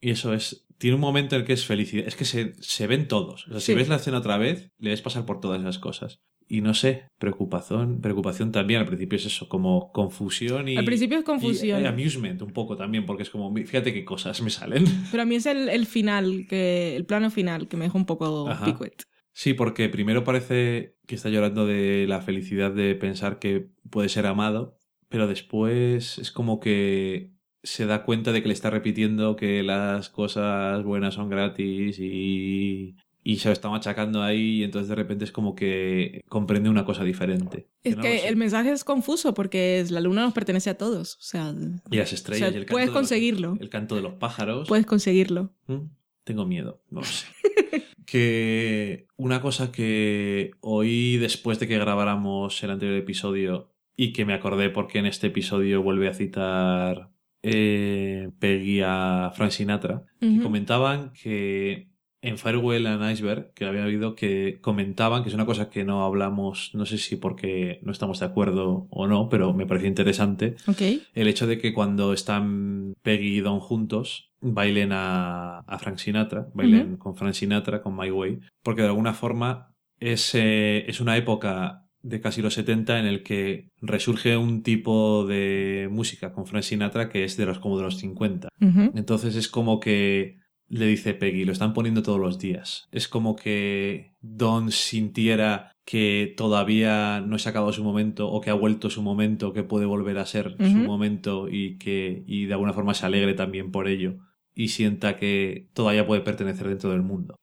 Y 0.00 0.10
eso 0.10 0.32
es. 0.34 0.64
Tiene 0.78 0.94
un 0.94 1.00
momento 1.00 1.34
en 1.34 1.40
el 1.40 1.46
que 1.46 1.54
es 1.54 1.64
felicidad. 1.66 2.06
Es 2.06 2.14
que 2.14 2.24
se, 2.24 2.54
se 2.62 2.86
ven 2.86 3.08
todos. 3.08 3.48
O 3.48 3.50
sea, 3.50 3.60
si 3.60 3.74
ves 3.74 3.88
la 3.88 3.96
escena 3.96 4.18
otra 4.18 4.38
vez, 4.38 4.70
le 4.78 4.90
ves 4.90 5.02
pasar 5.02 5.26
por 5.26 5.40
todas 5.40 5.60
esas 5.60 5.78
cosas. 5.80 6.20
Y 6.48 6.62
no 6.62 6.72
sé, 6.72 7.04
preocupación, 7.18 8.00
preocupación 8.00 8.52
también. 8.52 8.80
Al 8.80 8.86
principio 8.86 9.16
es 9.16 9.26
eso, 9.26 9.48
como 9.48 9.92
confusión 9.92 10.68
y. 10.68 10.76
Al 10.76 10.84
principio 10.84 11.18
es 11.18 11.24
confusión. 11.24 11.80
Y, 11.80 11.84
eh, 11.84 11.88
amusement 11.88 12.40
un 12.40 12.52
poco 12.52 12.76
también, 12.76 13.04
porque 13.04 13.22
es 13.22 13.30
como, 13.30 13.54
fíjate 13.54 13.92
qué 13.92 14.04
cosas 14.04 14.40
me 14.40 14.50
salen. 14.50 14.84
Pero 15.10 15.22
a 15.22 15.26
mí 15.26 15.34
es 15.34 15.46
el, 15.46 15.68
el 15.68 15.86
final, 15.86 16.46
que 16.48 16.96
el 16.96 17.04
plano 17.04 17.30
final, 17.30 17.68
que 17.68 17.76
me 17.76 17.84
deja 17.84 17.98
un 17.98 18.06
poco 18.06 18.48
Ajá. 18.48 18.64
picuet. 18.64 19.02
Sí, 19.32 19.54
porque 19.54 19.88
primero 19.88 20.24
parece 20.24 20.96
que 21.06 21.14
está 21.14 21.28
llorando 21.28 21.66
de 21.66 22.06
la 22.08 22.22
felicidad 22.22 22.72
de 22.72 22.94
pensar 22.94 23.38
que 23.38 23.68
puede 23.90 24.08
ser 24.08 24.26
amado, 24.26 24.78
pero 25.08 25.28
después 25.28 26.18
es 26.18 26.32
como 26.32 26.58
que 26.60 27.34
se 27.62 27.86
da 27.86 28.04
cuenta 28.04 28.32
de 28.32 28.42
que 28.42 28.48
le 28.48 28.54
está 28.54 28.70
repitiendo 28.70 29.36
que 29.36 29.62
las 29.62 30.08
cosas 30.08 30.82
buenas 30.82 31.14
son 31.14 31.28
gratis 31.28 31.98
y, 32.00 32.96
y 33.24 33.36
se 33.36 33.48
lo 33.48 33.52
está 33.52 33.68
machacando 33.68 34.22
ahí 34.22 34.60
y 34.60 34.64
entonces 34.64 34.88
de 34.88 34.94
repente 34.94 35.24
es 35.24 35.32
como 35.32 35.54
que 35.54 36.22
comprende 36.28 36.70
una 36.70 36.84
cosa 36.84 37.04
diferente. 37.04 37.66
Es 37.84 37.96
no 37.96 38.02
que 38.02 38.26
el 38.28 38.36
mensaje 38.36 38.70
es 38.72 38.84
confuso 38.84 39.34
porque 39.34 39.80
es, 39.80 39.90
la 39.90 40.00
luna 40.00 40.22
nos 40.22 40.32
pertenece 40.32 40.70
a 40.70 40.78
todos. 40.78 41.14
O 41.16 41.22
sea, 41.22 41.54
Y 41.90 41.96
las 41.96 42.12
estrellas 42.12 42.48
o 42.48 42.50
sea, 42.50 42.58
y 42.58 42.60
el 42.60 42.64
canto 42.66 42.72
puedes 42.72 42.88
los- 42.88 42.96
conseguirlo. 42.96 43.56
el 43.60 43.68
canto 43.68 43.96
de 43.96 44.02
los 44.02 44.14
pájaros. 44.14 44.66
puedes 44.68 44.86
conseguirlo. 44.86 45.52
Mm, 45.66 45.88
Tengo 46.24 46.46
miedo, 46.46 46.80
no 46.90 47.00
lo 47.00 47.06
sé. 47.06 47.26
que 48.06 49.06
una 49.16 49.40
cosa 49.42 49.70
que 49.72 50.52
oí 50.60 51.16
después 51.18 51.58
de 51.58 51.68
que 51.68 51.78
grabáramos 51.78 52.62
el 52.62 52.70
anterior 52.70 52.96
episodio 52.96 53.70
y 53.96 54.12
que 54.12 54.24
me 54.24 54.32
acordé 54.34 54.70
porque 54.70 54.98
en 54.98 55.06
este 55.06 55.26
episodio 55.26 55.82
vuelve 55.82 56.08
a 56.08 56.14
citar 56.14 57.10
eh, 57.42 58.30
Peggy 58.38 58.80
a 58.84 59.30
Frank 59.34 59.50
Sinatra, 59.50 60.04
que 60.20 60.26
Ujú. 60.26 60.42
comentaban 60.42 61.12
que 61.12 61.87
en 62.20 62.36
Farewell 62.38 62.86
and 62.86 63.10
Iceberg, 63.12 63.52
que 63.54 63.64
había 63.64 63.84
habido, 63.84 64.14
que 64.16 64.58
comentaban, 64.60 65.22
que 65.22 65.28
es 65.28 65.34
una 65.34 65.46
cosa 65.46 65.70
que 65.70 65.84
no 65.84 66.04
hablamos, 66.04 66.70
no 66.74 66.84
sé 66.84 66.98
si 66.98 67.16
porque 67.16 67.78
no 67.82 67.92
estamos 67.92 68.18
de 68.18 68.26
acuerdo 68.26 68.88
o 68.90 69.06
no, 69.06 69.28
pero 69.28 69.52
me 69.54 69.66
pareció 69.66 69.88
interesante, 69.88 70.56
Ok. 70.66 70.82
el 71.14 71.28
hecho 71.28 71.46
de 71.46 71.58
que 71.58 71.72
cuando 71.72 72.12
están 72.12 72.94
Peggy 73.02 73.36
y 73.36 73.40
Don 73.40 73.60
juntos 73.60 74.32
bailen 74.40 74.90
a, 74.92 75.60
a 75.60 75.78
Frank 75.78 75.98
Sinatra, 75.98 76.48
bailen 76.54 76.96
con 76.96 77.14
Frank 77.16 77.34
Sinatra, 77.34 77.82
con 77.82 77.96
My 77.96 78.10
Way, 78.10 78.40
porque 78.62 78.82
de 78.82 78.88
alguna 78.88 79.14
forma 79.14 79.74
es, 80.00 80.34
eh, 80.34 80.84
es 80.88 81.00
una 81.00 81.16
época 81.16 81.84
de 82.02 82.20
casi 82.20 82.40
los 82.42 82.54
70 82.54 83.00
en 83.00 83.06
el 83.06 83.22
que 83.24 83.68
resurge 83.80 84.36
un 84.36 84.62
tipo 84.62 85.26
de 85.26 85.88
música 85.90 86.32
con 86.32 86.46
Frank 86.46 86.62
Sinatra 86.62 87.08
que 87.08 87.24
es 87.24 87.36
de 87.36 87.46
los 87.46 87.58
como 87.58 87.76
de 87.76 87.82
los 87.84 87.98
50. 87.98 88.48
Ujú. 88.60 88.92
Entonces 88.94 89.34
es 89.34 89.48
como 89.48 89.80
que 89.80 90.38
le 90.68 90.86
dice 90.86 91.14
Peggy, 91.14 91.44
lo 91.44 91.52
están 91.52 91.72
poniendo 91.72 92.02
todos 92.02 92.20
los 92.20 92.38
días. 92.38 92.88
Es 92.92 93.08
como 93.08 93.36
que 93.36 94.12
Don 94.20 94.70
sintiera 94.70 95.72
que 95.86 96.34
todavía 96.36 97.20
no 97.22 97.38
se 97.38 97.48
ha 97.48 97.50
acabado 97.50 97.72
su 97.72 97.82
momento 97.82 98.28
o 98.30 98.40
que 98.42 98.50
ha 98.50 98.54
vuelto 98.54 98.90
su 98.90 99.00
momento, 99.02 99.52
que 99.54 99.62
puede 99.62 99.86
volver 99.86 100.18
a 100.18 100.26
ser 100.26 100.54
su 100.58 100.76
momento 100.76 101.48
y 101.48 101.78
que 101.78 102.22
y 102.26 102.44
de 102.44 102.52
alguna 102.52 102.74
forma 102.74 102.92
se 102.92 103.06
alegre 103.06 103.32
también 103.34 103.70
por 103.70 103.88
ello 103.88 104.16
y 104.54 104.68
sienta 104.68 105.16
que 105.16 105.68
todavía 105.72 106.06
puede 106.06 106.20
pertenecer 106.20 106.68
dentro 106.68 106.90
del 106.90 107.02
mundo. 107.02 107.36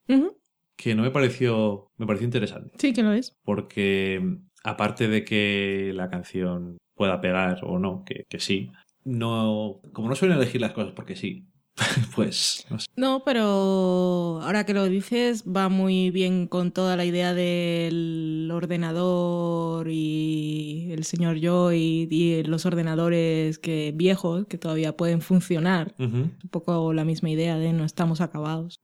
Que 0.77 0.93
no 0.93 1.01
me 1.03 1.09
pareció 1.11 1.87
me 1.97 2.05
pareció 2.05 2.25
interesante 2.25 2.71
Sí, 2.77 2.93
que 2.93 3.01
lo 3.01 3.13
es. 3.13 3.35
porque 3.43 4.21
aparte 4.63 5.07
de 5.07 5.23
que 5.23 5.91
la 5.95 6.09
canción 6.09 6.77
pueda 6.95 7.21
pegar 7.21 7.61
o 7.63 7.79
no, 7.79 8.03
que, 8.05 8.25
que 8.29 8.39
sí, 8.39 8.69
no 9.03 9.79
como 9.93 10.09
no 10.09 10.15
suelen 10.15 10.37
elegir 10.37 10.61
las 10.61 10.73
cosas 10.73 10.93
porque 10.93 11.15
sí, 11.15 11.47
pues 12.15 12.65
no 12.69 12.79
sé. 12.79 12.87
No, 12.95 13.23
pero 13.25 14.39
ahora 14.41 14.65
que 14.65 14.73
lo 14.73 14.85
dices, 14.85 15.43
va 15.43 15.69
muy 15.69 16.09
bien 16.09 16.47
con 16.47 16.71
toda 16.71 16.95
la 16.95 17.05
idea 17.05 17.33
del 17.33 18.49
ordenador 18.53 19.89
y 19.89 20.89
el 20.91 21.03
señor 21.03 21.39
Joy 21.41 22.07
y 22.09 22.43
los 22.43 22.65
ordenadores 22.65 23.59
que 23.59 23.91
viejos 23.93 24.47
que 24.47 24.57
todavía 24.57 24.95
pueden 24.95 25.21
funcionar. 25.21 25.93
Un 25.97 26.37
poco 26.49 26.93
la 26.93 27.03
misma 27.03 27.29
idea 27.29 27.57
de 27.57 27.73
no 27.73 27.83
estamos 27.83 28.21
acabados. 28.21 28.79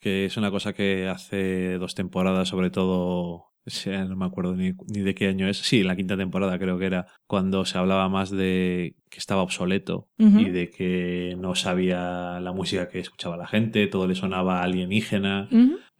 Que 0.00 0.26
es 0.26 0.36
una 0.36 0.50
cosa 0.50 0.74
que 0.74 1.08
hace 1.08 1.78
dos 1.78 1.94
temporadas, 1.94 2.48
sobre 2.48 2.70
todo, 2.70 3.55
sea, 3.70 4.04
no 4.04 4.16
me 4.16 4.26
acuerdo 4.26 4.54
ni, 4.54 4.72
ni 4.88 5.00
de 5.00 5.14
qué 5.14 5.28
año 5.28 5.48
es. 5.48 5.58
Sí, 5.58 5.80
en 5.80 5.88
la 5.88 5.96
quinta 5.96 6.16
temporada 6.16 6.58
creo 6.58 6.78
que 6.78 6.86
era 6.86 7.06
cuando 7.26 7.64
se 7.64 7.78
hablaba 7.78 8.08
más 8.08 8.30
de 8.30 8.96
que 9.10 9.18
estaba 9.18 9.42
obsoleto 9.42 10.08
y 10.18 10.50
de 10.50 10.70
que 10.70 11.36
no 11.38 11.54
sabía 11.54 12.38
la 12.40 12.52
música 12.52 12.88
que 12.88 13.00
escuchaba 13.00 13.36
la 13.36 13.46
gente, 13.46 13.86
todo 13.86 14.06
le 14.06 14.14
sonaba 14.14 14.62
alienígena. 14.62 15.48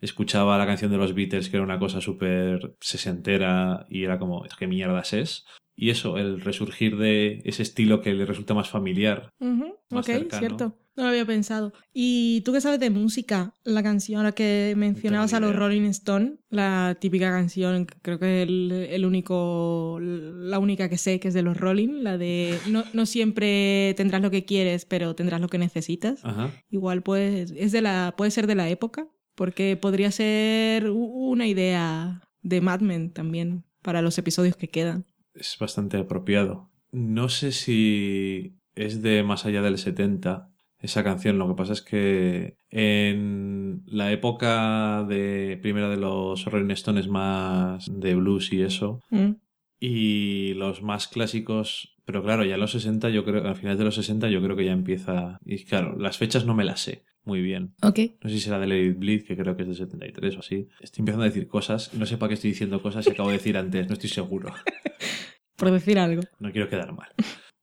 Escuchaba 0.01 0.59
la 0.59 0.67
canción 0.67 0.91
de 0.91 0.99
los 0.99 1.15
Beatles, 1.15 1.49
que 1.49 1.57
era 1.57 1.65
una 1.65 1.79
cosa 1.79 2.01
súper 2.01 2.77
sesentera, 2.81 3.87
y 3.89 4.05
era 4.05 4.19
como, 4.19 4.45
¿qué 4.59 4.67
mierdas 4.67 5.13
es? 5.15 5.47
Y 5.75 5.91
eso, 5.91 6.19
el 6.19 6.41
resurgir 6.41 6.97
de 6.97 7.43
ese 7.45 7.63
estilo 7.63 8.01
que 8.01 8.15
le 8.15 8.27
resulta 8.27 8.55
más 8.55 8.69
familiar. 8.69 9.31
Más 9.39 10.07
ok, 10.07 10.15
cercano. 10.15 10.41
cierto. 10.41 10.79
No 10.97 11.03
lo 11.03 11.11
había 11.11 11.27
pensado. 11.27 11.75
¿Y 11.93 12.41
tú 12.41 12.53
qué 12.53 12.61
sabes 12.63 12.81
de 12.81 12.89
música? 12.89 13.53
La 13.65 13.83
canción 13.83 14.21
a 14.21 14.25
la 14.25 14.33
que 14.33 14.73
mencionabas 14.77 15.35
a 15.35 15.41
los. 15.41 15.55
Rolling 15.55 15.83
Stone, 15.91 16.39
la 16.49 16.97
típica 16.99 17.31
canción, 17.31 17.87
creo 18.03 18.19
que 18.19 18.43
el, 18.43 18.73
el 18.91 19.05
único, 19.05 19.99
la 20.01 20.59
única 20.59 20.89
que 20.89 20.97
sé 20.97 21.21
que 21.21 21.29
es 21.29 21.35
de 21.35 21.43
los 21.43 21.57
Rolling, 21.57 22.03
la 22.03 22.17
de 22.17 22.59
no, 22.69 22.85
no 22.95 23.05
siempre 23.05 23.95
tendrás 23.97 24.23
lo 24.23 24.31
que 24.31 24.47
quieres, 24.47 24.87
pero 24.87 25.15
tendrás 25.15 25.41
lo 25.41 25.49
que 25.49 25.59
necesitas. 25.59 26.25
Ajá. 26.25 26.51
Igual 26.71 27.03
pues, 27.03 27.53
es 27.55 27.73
de 27.73 27.83
la, 27.83 28.15
puede 28.17 28.31
ser 28.31 28.47
de 28.47 28.55
la 28.55 28.69
época, 28.71 29.07
porque 29.35 29.77
podría 29.77 30.11
ser 30.11 30.91
una 30.91 31.47
idea 31.47 32.23
de 32.43 32.61
Mad 32.63 32.81
Men 32.81 33.13
también 33.13 33.65
para 33.83 34.01
los 34.01 34.17
episodios 34.17 34.57
que 34.57 34.69
quedan. 34.69 35.05
Es 35.35 35.57
bastante 35.61 35.99
apropiado. 35.99 36.71
No 36.91 37.29
sé 37.29 37.53
si 37.53 38.57
es 38.75 39.03
de 39.03 39.23
más 39.23 39.45
allá 39.45 39.61
del 39.63 39.79
70 39.79 40.51
esa 40.81 41.03
canción. 41.05 41.39
Lo 41.39 41.49
que 41.49 41.55
pasa 41.55 41.73
es 41.73 41.83
que 41.83 42.57
en 42.71 43.83
la 43.87 44.13
época 44.13 45.05
de 45.09 45.59
primera 45.63 45.89
de 45.89 45.97
los 45.97 46.45
Rolling 46.45 46.71
Stones 46.73 47.09
más 47.09 47.87
de 47.93 48.15
blues 48.15 48.53
y 48.53 48.63
eso, 48.63 49.01
Mm, 49.11 49.33
Y 49.79 50.55
los 50.55 50.83
más 50.83 51.07
clásicos, 51.07 51.97
pero 52.07 52.23
claro, 52.23 52.45
ya 52.45 52.55
en 52.55 52.61
los 52.61 52.71
60, 52.73 53.11
yo 53.11 53.25
creo, 53.25 53.47
al 53.47 53.57
final 53.57 53.77
de 53.77 53.85
los 53.85 53.95
60, 53.97 54.29
yo 54.31 54.43
creo 54.43 54.57
que 54.57 54.65
ya 54.65 54.73
empieza. 54.73 55.39
Y 55.45 55.65
claro, 55.65 55.97
las 55.99 56.17
fechas 56.17 56.47
no 56.47 56.55
me 56.55 56.65
las 56.65 56.81
sé 56.81 57.05
muy 57.25 57.43
bien. 57.43 57.75
Ok. 57.83 57.99
No 58.23 58.31
sé 58.31 58.37
si 58.37 58.41
será 58.41 58.59
de 58.61 58.69
Lady 58.69 58.91
Bleed, 58.91 59.25
que 59.27 59.37
creo 59.37 59.57
que 59.57 59.63
es 59.63 59.69
del 59.69 59.77
73 59.77 60.37
o 60.37 60.39
así. 60.41 60.69
Estoy 60.81 61.03
empezando 61.03 61.25
a 61.25 61.29
decir 61.29 61.47
cosas, 61.49 61.93
no 61.93 62.07
sé 62.07 62.17
para 62.17 62.29
qué 62.29 62.35
estoy 62.35 62.51
diciendo 62.51 62.81
cosas 62.81 63.07
y 63.07 63.11
acabo 63.11 63.29
de 63.31 63.37
decir 63.39 63.57
antes, 63.59 63.87
no 63.89 63.95
estoy 63.95 64.09
seguro. 64.09 64.55
Por 65.57 65.71
decir 65.73 65.99
algo. 65.99 66.23
No 66.39 66.53
quiero 66.53 66.69
quedar 66.69 66.93
mal. 66.95 67.09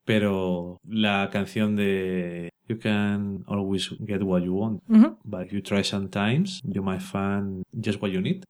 Pero 0.06 0.80
la 0.88 1.30
canción 1.32 1.76
de 1.76 2.50
You 2.70 2.80
can 2.80 3.44
always 3.48 3.90
get 4.08 4.22
what 4.24 4.42
you 4.42 4.54
want, 4.56 4.82
but 5.26 5.46
if 5.46 5.52
you 5.52 5.62
try 5.62 5.84
sometimes, 5.84 6.62
you 6.64 6.82
might 6.82 7.02
find 7.02 7.64
just 7.74 8.02
what 8.02 8.10
you 8.10 8.22
need. 8.22 8.44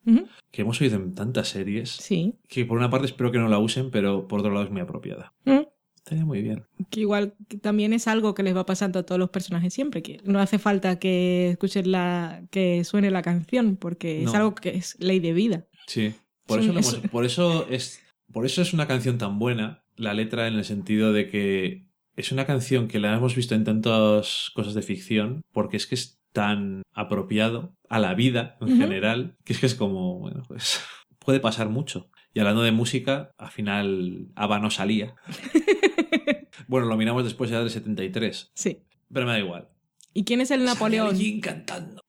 Que 0.52 0.62
hemos 0.62 0.80
oído 0.82 0.98
en 0.98 1.16
tantas 1.16 1.48
series 1.48 1.90
Sí. 1.90 2.36
que 2.48 2.64
por 2.64 2.78
una 2.78 2.92
parte 2.92 3.08
espero 3.08 3.32
que 3.32 3.40
no 3.40 3.48
la 3.50 3.58
usen, 3.58 3.90
pero 3.90 4.28
por 4.28 4.40
otro 4.42 4.52
lado 4.54 4.66
es 4.66 4.72
muy 4.72 4.82
apropiada. 4.82 5.34
Mm. 5.46 5.62
Estaría 5.98 6.26
muy 6.26 6.44
bien. 6.44 6.64
Que 6.92 7.00
igual 7.00 7.34
que 7.48 7.58
también 7.58 7.92
es 7.92 8.08
algo 8.08 8.36
que 8.36 8.44
les 8.44 8.56
va 8.56 8.68
pasando 8.68 9.00
a 9.00 9.04
todos 9.04 9.18
los 9.18 9.32
personajes 9.32 9.74
siempre, 9.74 10.04
que 10.04 10.20
no 10.26 10.40
hace 10.40 10.60
falta 10.60 11.00
que 11.00 11.50
escuchen 11.50 11.92
la, 11.92 12.44
que 12.52 12.84
suene 12.84 13.10
la 13.10 13.24
canción, 13.24 13.78
porque 13.78 14.22
es 14.24 14.34
algo 14.36 14.54
que 14.54 14.76
es 14.76 14.96
ley 15.00 15.20
de 15.22 15.34
vida. 15.34 15.66
Sí. 15.88 16.14
Por 16.46 16.60
Es 16.60 16.66
eso, 16.66 16.72
hemos- 16.98 17.10
por 17.10 17.26
eso 17.26 17.68
es 17.68 18.00
por 18.32 18.46
eso 18.46 18.62
es 18.62 18.74
una 18.74 18.88
canción 18.88 19.18
tan 19.18 19.38
buena, 19.40 19.83
la 19.96 20.14
letra 20.14 20.48
en 20.48 20.56
el 20.56 20.66
sentido 20.66 21.14
de 21.14 21.30
que 21.30 21.86
es 22.16 22.32
una 22.32 22.46
canción 22.46 22.88
que 22.88 23.00
la 23.00 23.16
hemos 23.16 23.36
visto 23.36 23.56
en 23.56 23.64
tantas 23.64 24.52
cosas 24.54 24.74
de 24.74 24.82
ficción, 24.82 25.42
porque 25.52 25.78
es 25.78 25.88
que 25.88 25.96
es 25.96 26.20
tan 26.32 26.82
apropiado 26.94 27.76
a 27.90 28.00
la 28.00 28.14
vida 28.16 28.58
en 28.62 28.78
general, 28.78 29.38
que 29.44 29.54
es 29.54 29.60
que 29.60 29.66
es 29.68 29.76
como, 29.76 30.20
bueno, 30.20 30.44
pues 30.48 30.82
puede 31.20 31.40
pasar 31.40 31.70
mucho. 31.70 32.10
Y 32.34 32.40
hablando 32.40 32.64
de 32.64 32.72
música, 32.72 33.32
al 33.38 33.52
final 33.52 34.28
ABBA 34.36 34.60
no 34.60 34.72
salía. 34.72 35.16
bueno, 36.68 36.88
lo 36.88 36.98
miramos 36.98 37.24
después 37.24 37.50
ya 37.50 37.60
del 37.60 37.70
73, 37.70 38.52
Sí. 38.54 38.80
pero 39.12 39.26
me 39.26 39.34
da 39.34 39.40
igual. 39.40 39.70
¿Y 40.14 40.24
quién 40.24 40.42
es 40.42 40.52
el 40.52 40.64
Napoleón? 40.64 41.10
Alguien 41.10 41.40
cantando. 41.42 42.02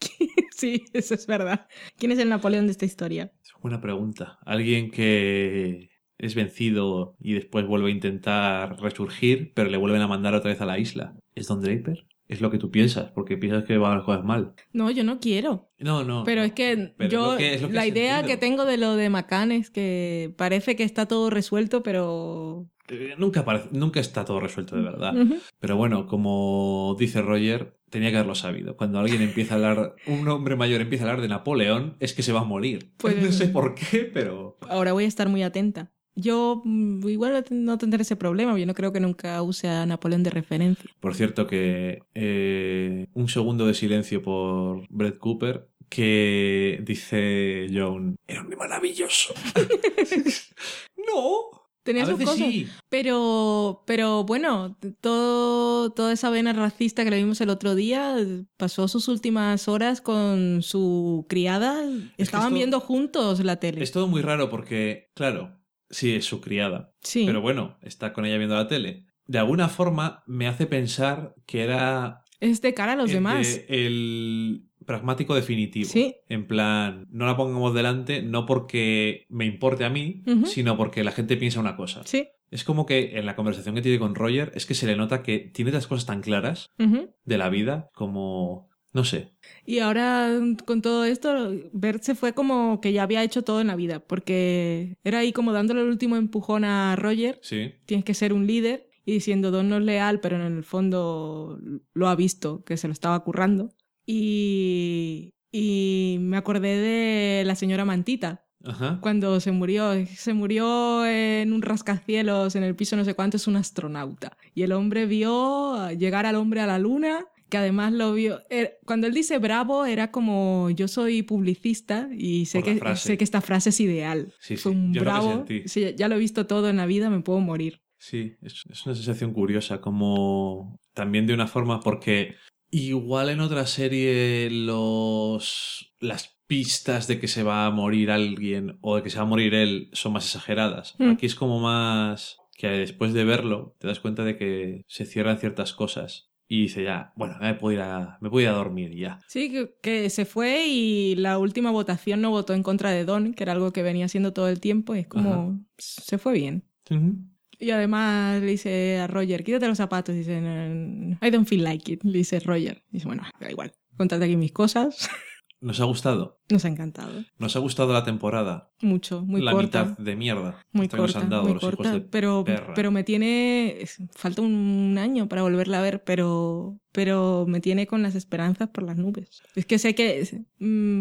sí, 0.56 0.84
eso 0.92 1.14
es 1.14 1.26
verdad. 1.26 1.66
¿Quién 1.98 2.12
es 2.12 2.18
el 2.18 2.28
Napoleón 2.28 2.66
de 2.66 2.72
esta 2.72 2.84
historia? 2.86 3.32
Es 3.42 3.52
buena 3.60 3.80
pregunta. 3.80 4.38
Alguien 4.44 4.90
que 4.90 5.90
es 6.24 6.34
vencido 6.34 7.16
y 7.20 7.34
después 7.34 7.66
vuelve 7.66 7.88
a 7.88 7.92
intentar 7.94 8.80
resurgir, 8.80 9.52
pero 9.54 9.68
le 9.70 9.76
vuelven 9.76 10.02
a 10.02 10.08
mandar 10.08 10.34
otra 10.34 10.50
vez 10.50 10.60
a 10.60 10.66
la 10.66 10.78
isla. 10.78 11.14
¿Es 11.34 11.48
Don 11.48 11.60
Draper? 11.60 12.06
Es 12.26 12.40
lo 12.40 12.50
que 12.50 12.56
tú 12.58 12.70
piensas, 12.70 13.10
porque 13.12 13.36
piensas 13.36 13.64
que 13.64 13.76
van 13.76 13.96
las 13.98 14.04
cosas 14.06 14.24
mal. 14.24 14.54
No, 14.72 14.90
yo 14.90 15.04
no 15.04 15.20
quiero. 15.20 15.68
No, 15.78 16.04
no. 16.04 16.24
Pero 16.24 16.42
es 16.42 16.52
que 16.52 16.94
Pero 16.96 17.10
yo, 17.10 17.24
es 17.26 17.30
lo 17.32 17.36
que- 17.38 17.54
es 17.54 17.62
lo 17.62 17.68
que 17.68 17.74
la 17.74 17.86
idea 17.86 18.16
sentido. 18.18 18.34
que 18.34 18.40
tengo 18.40 18.64
de 18.64 18.78
lo 18.78 18.96
de 18.96 19.10
Macán 19.10 19.52
es 19.52 19.70
que 19.70 20.32
parece 20.38 20.74
que 20.74 20.84
está 20.84 21.06
todo 21.06 21.28
resuelto, 21.28 21.82
pero 21.82 22.66
eh, 22.88 23.14
nunca, 23.18 23.44
nunca 23.72 24.00
está 24.00 24.24
todo 24.24 24.40
resuelto 24.40 24.74
de 24.76 24.82
verdad. 24.82 25.14
Pero 25.60 25.76
bueno, 25.76 26.06
como 26.06 26.96
dice 26.98 27.20
Roger, 27.20 27.76
tenía 27.90 28.10
que 28.10 28.16
haberlo 28.16 28.34
sabido. 28.34 28.76
Cuando 28.76 28.98
alguien 29.00 29.20
empieza 29.20 29.54
a 29.54 29.56
hablar, 29.58 29.94
un 30.06 30.26
hombre 30.28 30.56
mayor 30.56 30.80
empieza 30.80 31.04
a 31.04 31.08
hablar 31.10 31.22
de 31.22 31.28
Napoleón, 31.28 31.96
es 32.00 32.14
que 32.14 32.22
se 32.22 32.32
va 32.32 32.40
a 32.40 32.44
morir. 32.44 32.92
Pues- 32.96 33.16
no 33.22 33.32
sé 33.32 33.48
por 33.48 33.74
qué, 33.74 34.10
pero... 34.12 34.56
Ahora 34.68 34.92
voy 34.94 35.04
a 35.04 35.08
estar 35.08 35.28
muy 35.28 35.42
atenta. 35.42 35.92
Yo 36.16 36.62
mm, 36.64 37.08
igual 37.08 37.44
no 37.50 37.78
tendré 37.78 38.02
ese 38.02 38.16
problema, 38.16 38.56
yo 38.58 38.66
no 38.66 38.74
creo 38.74 38.92
que 38.92 39.00
nunca 39.00 39.42
use 39.42 39.68
a 39.68 39.84
Napoleón 39.86 40.22
de 40.22 40.30
referencia. 40.30 40.90
Por 41.00 41.14
cierto 41.14 41.46
que 41.46 42.02
eh, 42.14 43.06
un 43.14 43.28
segundo 43.28 43.66
de 43.66 43.74
silencio 43.74 44.22
por 44.22 44.86
Brett 44.88 45.18
Cooper 45.18 45.68
que 45.88 46.80
dice 46.82 47.66
Joan, 47.72 48.16
era 48.26 48.42
un 48.42 48.48
maravilloso. 48.56 49.34
no. 50.96 51.62
Tenía 51.82 52.04
a 52.04 52.06
sus 52.06 52.18
cosas. 52.18 52.36
sí. 52.36 52.66
Pero, 52.88 53.82
pero 53.86 54.24
bueno, 54.24 54.74
todo, 55.02 55.90
toda 55.92 56.14
esa 56.14 56.30
vena 56.30 56.54
racista 56.54 57.04
que 57.04 57.10
le 57.10 57.18
vimos 57.18 57.42
el 57.42 57.50
otro 57.50 57.74
día 57.74 58.16
pasó 58.56 58.88
sus 58.88 59.06
últimas 59.08 59.68
horas 59.68 60.00
con 60.00 60.62
su 60.62 61.26
criada. 61.28 61.84
Estaban 62.16 62.46
esto- 62.46 62.54
viendo 62.54 62.80
juntos 62.80 63.44
la 63.44 63.56
tele. 63.60 63.82
Es 63.82 63.92
todo 63.92 64.08
muy 64.08 64.22
raro 64.22 64.48
porque, 64.48 65.10
claro, 65.14 65.58
sí 65.90 66.14
es 66.14 66.24
su 66.24 66.40
criada, 66.40 66.92
sí. 67.00 67.24
pero 67.26 67.40
bueno, 67.40 67.76
está 67.82 68.12
con 68.12 68.24
ella 68.26 68.36
viendo 68.38 68.54
la 68.56 68.68
tele. 68.68 69.04
De 69.26 69.38
alguna 69.38 69.68
forma 69.68 70.22
me 70.26 70.46
hace 70.46 70.66
pensar 70.66 71.34
que 71.46 71.62
era 71.62 72.22
Es 72.40 72.60
de 72.62 72.74
cara 72.74 72.92
a 72.92 72.96
los 72.96 73.08
el, 73.10 73.14
demás. 73.16 73.66
de- 73.66 73.86
el 73.86 74.64
pragmático 74.84 75.34
definitivo. 75.34 75.88
Sí. 75.88 76.16
En 76.28 76.46
plan, 76.46 77.06
no 77.10 77.24
la 77.24 77.36
pongamos 77.36 77.72
delante 77.74 78.20
no 78.20 78.44
porque 78.44 79.24
me 79.30 79.46
importe 79.46 79.84
a 79.84 79.90
mí, 79.90 80.22
sino 80.44 80.76
porque 80.76 81.02
la 81.04 81.12
gente 81.12 81.36
piensa 81.38 81.58
una 81.60 81.74
cosa. 81.76 82.02
Sí. 82.04 82.28
Es 82.50 82.64
como 82.64 82.84
que 82.86 83.18
en 83.18 83.24
la 83.26 83.34
conversación 83.34 83.74
que 83.74 83.80
tiene 83.82 83.98
con 83.98 84.14
Roger 84.14 84.52
es 84.54 84.66
que 84.66 84.74
se 84.74 84.86
le 84.86 84.94
nota 84.94 85.22
que 85.22 85.38
tiene 85.38 85.72
las 85.72 85.86
cosas 85.86 86.04
tan 86.06 86.20
claras 86.20 86.68
de 86.78 87.38
la 87.38 87.48
vida 87.48 87.88
como... 87.94 88.68
No 88.94 89.04
sé. 89.04 89.32
Y 89.66 89.80
ahora 89.80 90.30
con 90.64 90.80
todo 90.80 91.04
esto, 91.04 91.52
Bert 91.72 92.02
se 92.02 92.14
fue 92.14 92.32
como 92.32 92.80
que 92.80 92.92
ya 92.92 93.02
había 93.02 93.22
hecho 93.24 93.42
todo 93.42 93.60
en 93.60 93.66
la 93.66 93.76
vida, 93.76 93.98
porque 94.00 94.96
era 95.04 95.18
ahí 95.18 95.32
como 95.32 95.52
dándole 95.52 95.82
el 95.82 95.88
último 95.88 96.16
empujón 96.16 96.64
a 96.64 96.94
Roger, 96.96 97.38
Sí. 97.42 97.72
tienes 97.86 98.04
que 98.04 98.14
ser 98.14 98.32
un 98.32 98.46
líder, 98.46 98.88
y 99.04 99.12
diciendo 99.12 99.50
Don 99.50 99.68
no 99.68 99.76
es 99.78 99.82
leal, 99.82 100.20
pero 100.20 100.36
en 100.36 100.42
el 100.42 100.64
fondo 100.64 101.58
lo 101.92 102.08
ha 102.08 102.14
visto, 102.16 102.64
que 102.64 102.76
se 102.78 102.86
lo 102.88 102.92
estaba 102.92 103.22
currando. 103.24 103.74
Y, 104.06 105.34
y 105.52 106.16
me 106.20 106.36
acordé 106.36 106.78
de 106.78 107.44
la 107.44 107.54
señora 107.54 107.84
Mantita, 107.84 108.44
Ajá. 108.64 108.98
cuando 109.02 109.40
se 109.40 109.50
murió. 109.52 109.92
Se 110.06 110.32
murió 110.32 111.04
en 111.06 111.52
un 111.52 111.62
rascacielos, 111.62 112.56
en 112.56 112.62
el 112.62 112.74
piso 112.76 112.96
no 112.96 113.04
sé 113.04 113.14
cuánto, 113.14 113.36
es 113.36 113.46
un 113.46 113.56
astronauta. 113.56 114.36
Y 114.54 114.62
el 114.62 114.72
hombre 114.72 115.04
vio 115.06 115.90
llegar 115.90 116.24
al 116.26 116.36
hombre 116.36 116.60
a 116.62 116.66
la 116.66 116.78
luna, 116.78 117.26
que 117.54 117.58
además 117.58 117.92
lo 117.92 118.14
vio... 118.14 118.42
eh, 118.50 118.78
Cuando 118.84 119.06
él 119.06 119.14
dice 119.14 119.38
bravo, 119.38 119.84
era 119.84 120.10
como 120.10 120.70
yo 120.70 120.88
soy 120.88 121.22
publicista 121.22 122.08
y 122.12 122.46
sé 122.46 122.64
que, 122.64 122.80
sé 122.96 123.16
que 123.16 123.22
esta 123.22 123.40
frase 123.40 123.68
es 123.68 123.78
ideal. 123.78 124.34
Sí, 124.40 124.56
Fue 124.56 124.72
sí, 124.72 124.76
un 124.78 124.92
yo 124.92 125.04
lo 125.04 125.04
que 125.04 125.04
bravo. 125.04 125.44
Sí, 125.66 125.94
ya 125.96 126.08
lo 126.08 126.16
he 126.16 126.18
visto 126.18 126.46
todo 126.48 126.68
en 126.68 126.78
la 126.78 126.86
vida, 126.86 127.10
me 127.10 127.20
puedo 127.20 127.38
morir. 127.38 127.80
Sí, 127.96 128.32
es, 128.42 128.64
es 128.68 128.84
una 128.86 128.96
sensación 128.96 129.32
curiosa, 129.32 129.80
como 129.80 130.80
también 130.94 131.28
de 131.28 131.34
una 131.34 131.46
forma, 131.46 131.78
porque 131.78 132.34
igual 132.72 133.30
en 133.30 133.38
otra 133.38 133.66
serie 133.66 134.50
los 134.50 135.94
las 136.00 136.36
pistas 136.48 137.06
de 137.06 137.20
que 137.20 137.28
se 137.28 137.44
va 137.44 137.66
a 137.66 137.70
morir 137.70 138.10
alguien 138.10 138.78
o 138.80 138.96
de 138.96 139.04
que 139.04 139.10
se 139.10 139.18
va 139.18 139.22
a 139.22 139.26
morir 139.28 139.54
él 139.54 139.90
son 139.92 140.12
más 140.12 140.24
exageradas. 140.24 140.96
Mm. 140.98 141.10
Aquí 141.10 141.26
es 141.26 141.36
como 141.36 141.60
más 141.60 142.36
que 142.58 142.66
después 142.66 143.12
de 143.12 143.24
verlo 143.24 143.76
te 143.78 143.86
das 143.86 144.00
cuenta 144.00 144.24
de 144.24 144.36
que 144.36 144.82
se 144.88 145.06
cierran 145.06 145.38
ciertas 145.38 145.72
cosas 145.72 146.30
y 146.48 146.62
dice 146.62 146.82
ya, 146.84 147.12
bueno, 147.16 147.36
me 147.40 147.54
puedo 147.54 147.74
ir 147.74 147.80
a, 147.80 148.18
me 148.20 148.28
puedo 148.30 148.42
ir 148.42 148.48
a 148.48 148.52
dormir 148.52 148.92
y 148.92 149.00
ya. 149.00 149.18
Sí, 149.28 149.50
que, 149.50 149.74
que 149.82 150.10
se 150.10 150.24
fue 150.24 150.66
y 150.66 151.14
la 151.16 151.38
última 151.38 151.70
votación 151.70 152.20
no 152.20 152.30
votó 152.30 152.52
en 152.54 152.62
contra 152.62 152.90
de 152.90 153.04
Don, 153.04 153.34
que 153.34 153.42
era 153.44 153.52
algo 153.52 153.72
que 153.72 153.82
venía 153.82 154.04
haciendo 154.06 154.32
todo 154.32 154.48
el 154.48 154.60
tiempo, 154.60 154.94
y 154.94 155.00
es 155.00 155.06
como, 155.06 155.32
Ajá. 155.32 155.58
se 155.78 156.18
fue 156.18 156.34
bien. 156.34 156.64
Ujú. 156.90 157.16
Y 157.58 157.70
además 157.70 158.40
le 158.40 158.46
dice 158.48 158.98
a 158.98 159.06
Roger, 159.06 159.44
quítate 159.44 159.68
los 159.68 159.78
zapatos. 159.78 160.14
Dice, 160.14 160.40
"No, 160.40 161.16
I 161.26 161.30
don't 161.30 161.46
feel 161.48 161.62
like 161.62 161.90
it. 161.92 162.02
Le 162.02 162.18
dice 162.18 162.40
Roger. 162.40 162.82
Dice, 162.90 163.06
bueno, 163.06 163.22
da 163.40 163.50
igual. 163.50 163.72
Contate 163.96 164.24
aquí 164.24 164.36
mis 164.36 164.52
cosas. 164.52 165.08
¿Nos 165.60 165.80
ha 165.80 165.84
gustado? 165.84 166.40
Nos 166.50 166.64
ha 166.64 166.68
encantado. 166.68 167.24
¿Nos 167.38 167.56
ha 167.56 167.58
gustado 167.58 167.92
la 167.94 168.04
temporada? 168.04 168.70
Mucho, 168.82 169.22
muy 169.22 169.40
la 169.40 169.52
corta. 169.52 169.84
mitad 169.84 169.98
de 169.98 170.16
mierda 170.16 170.62
Muy 170.72 170.88
que 170.88 170.96
nos 170.98 171.16
han 171.16 171.30
dado 171.30 171.44
muy 171.44 171.54
los 171.54 171.62
hijos 171.62 171.76
corta. 171.76 171.92
de 171.94 172.00
Pero, 172.02 172.44
perra. 172.44 172.74
pero 172.74 172.90
me 172.90 173.02
tiene... 173.02 173.84
Falta 174.14 174.42
un 174.42 174.96
año 174.98 175.26
para 175.28 175.42
volverla 175.42 175.78
a 175.78 175.82
ver, 175.82 176.04
pero, 176.04 176.78
pero 176.92 177.46
me 177.48 177.60
tiene 177.60 177.86
con 177.86 178.02
las 178.02 178.14
esperanzas 178.14 178.68
por 178.68 178.84
las 178.84 178.96
nubes. 178.98 179.42
Es 179.54 179.64
que 179.64 179.78
sé 179.78 179.94
que... 179.94 180.44
mm, 180.58 181.00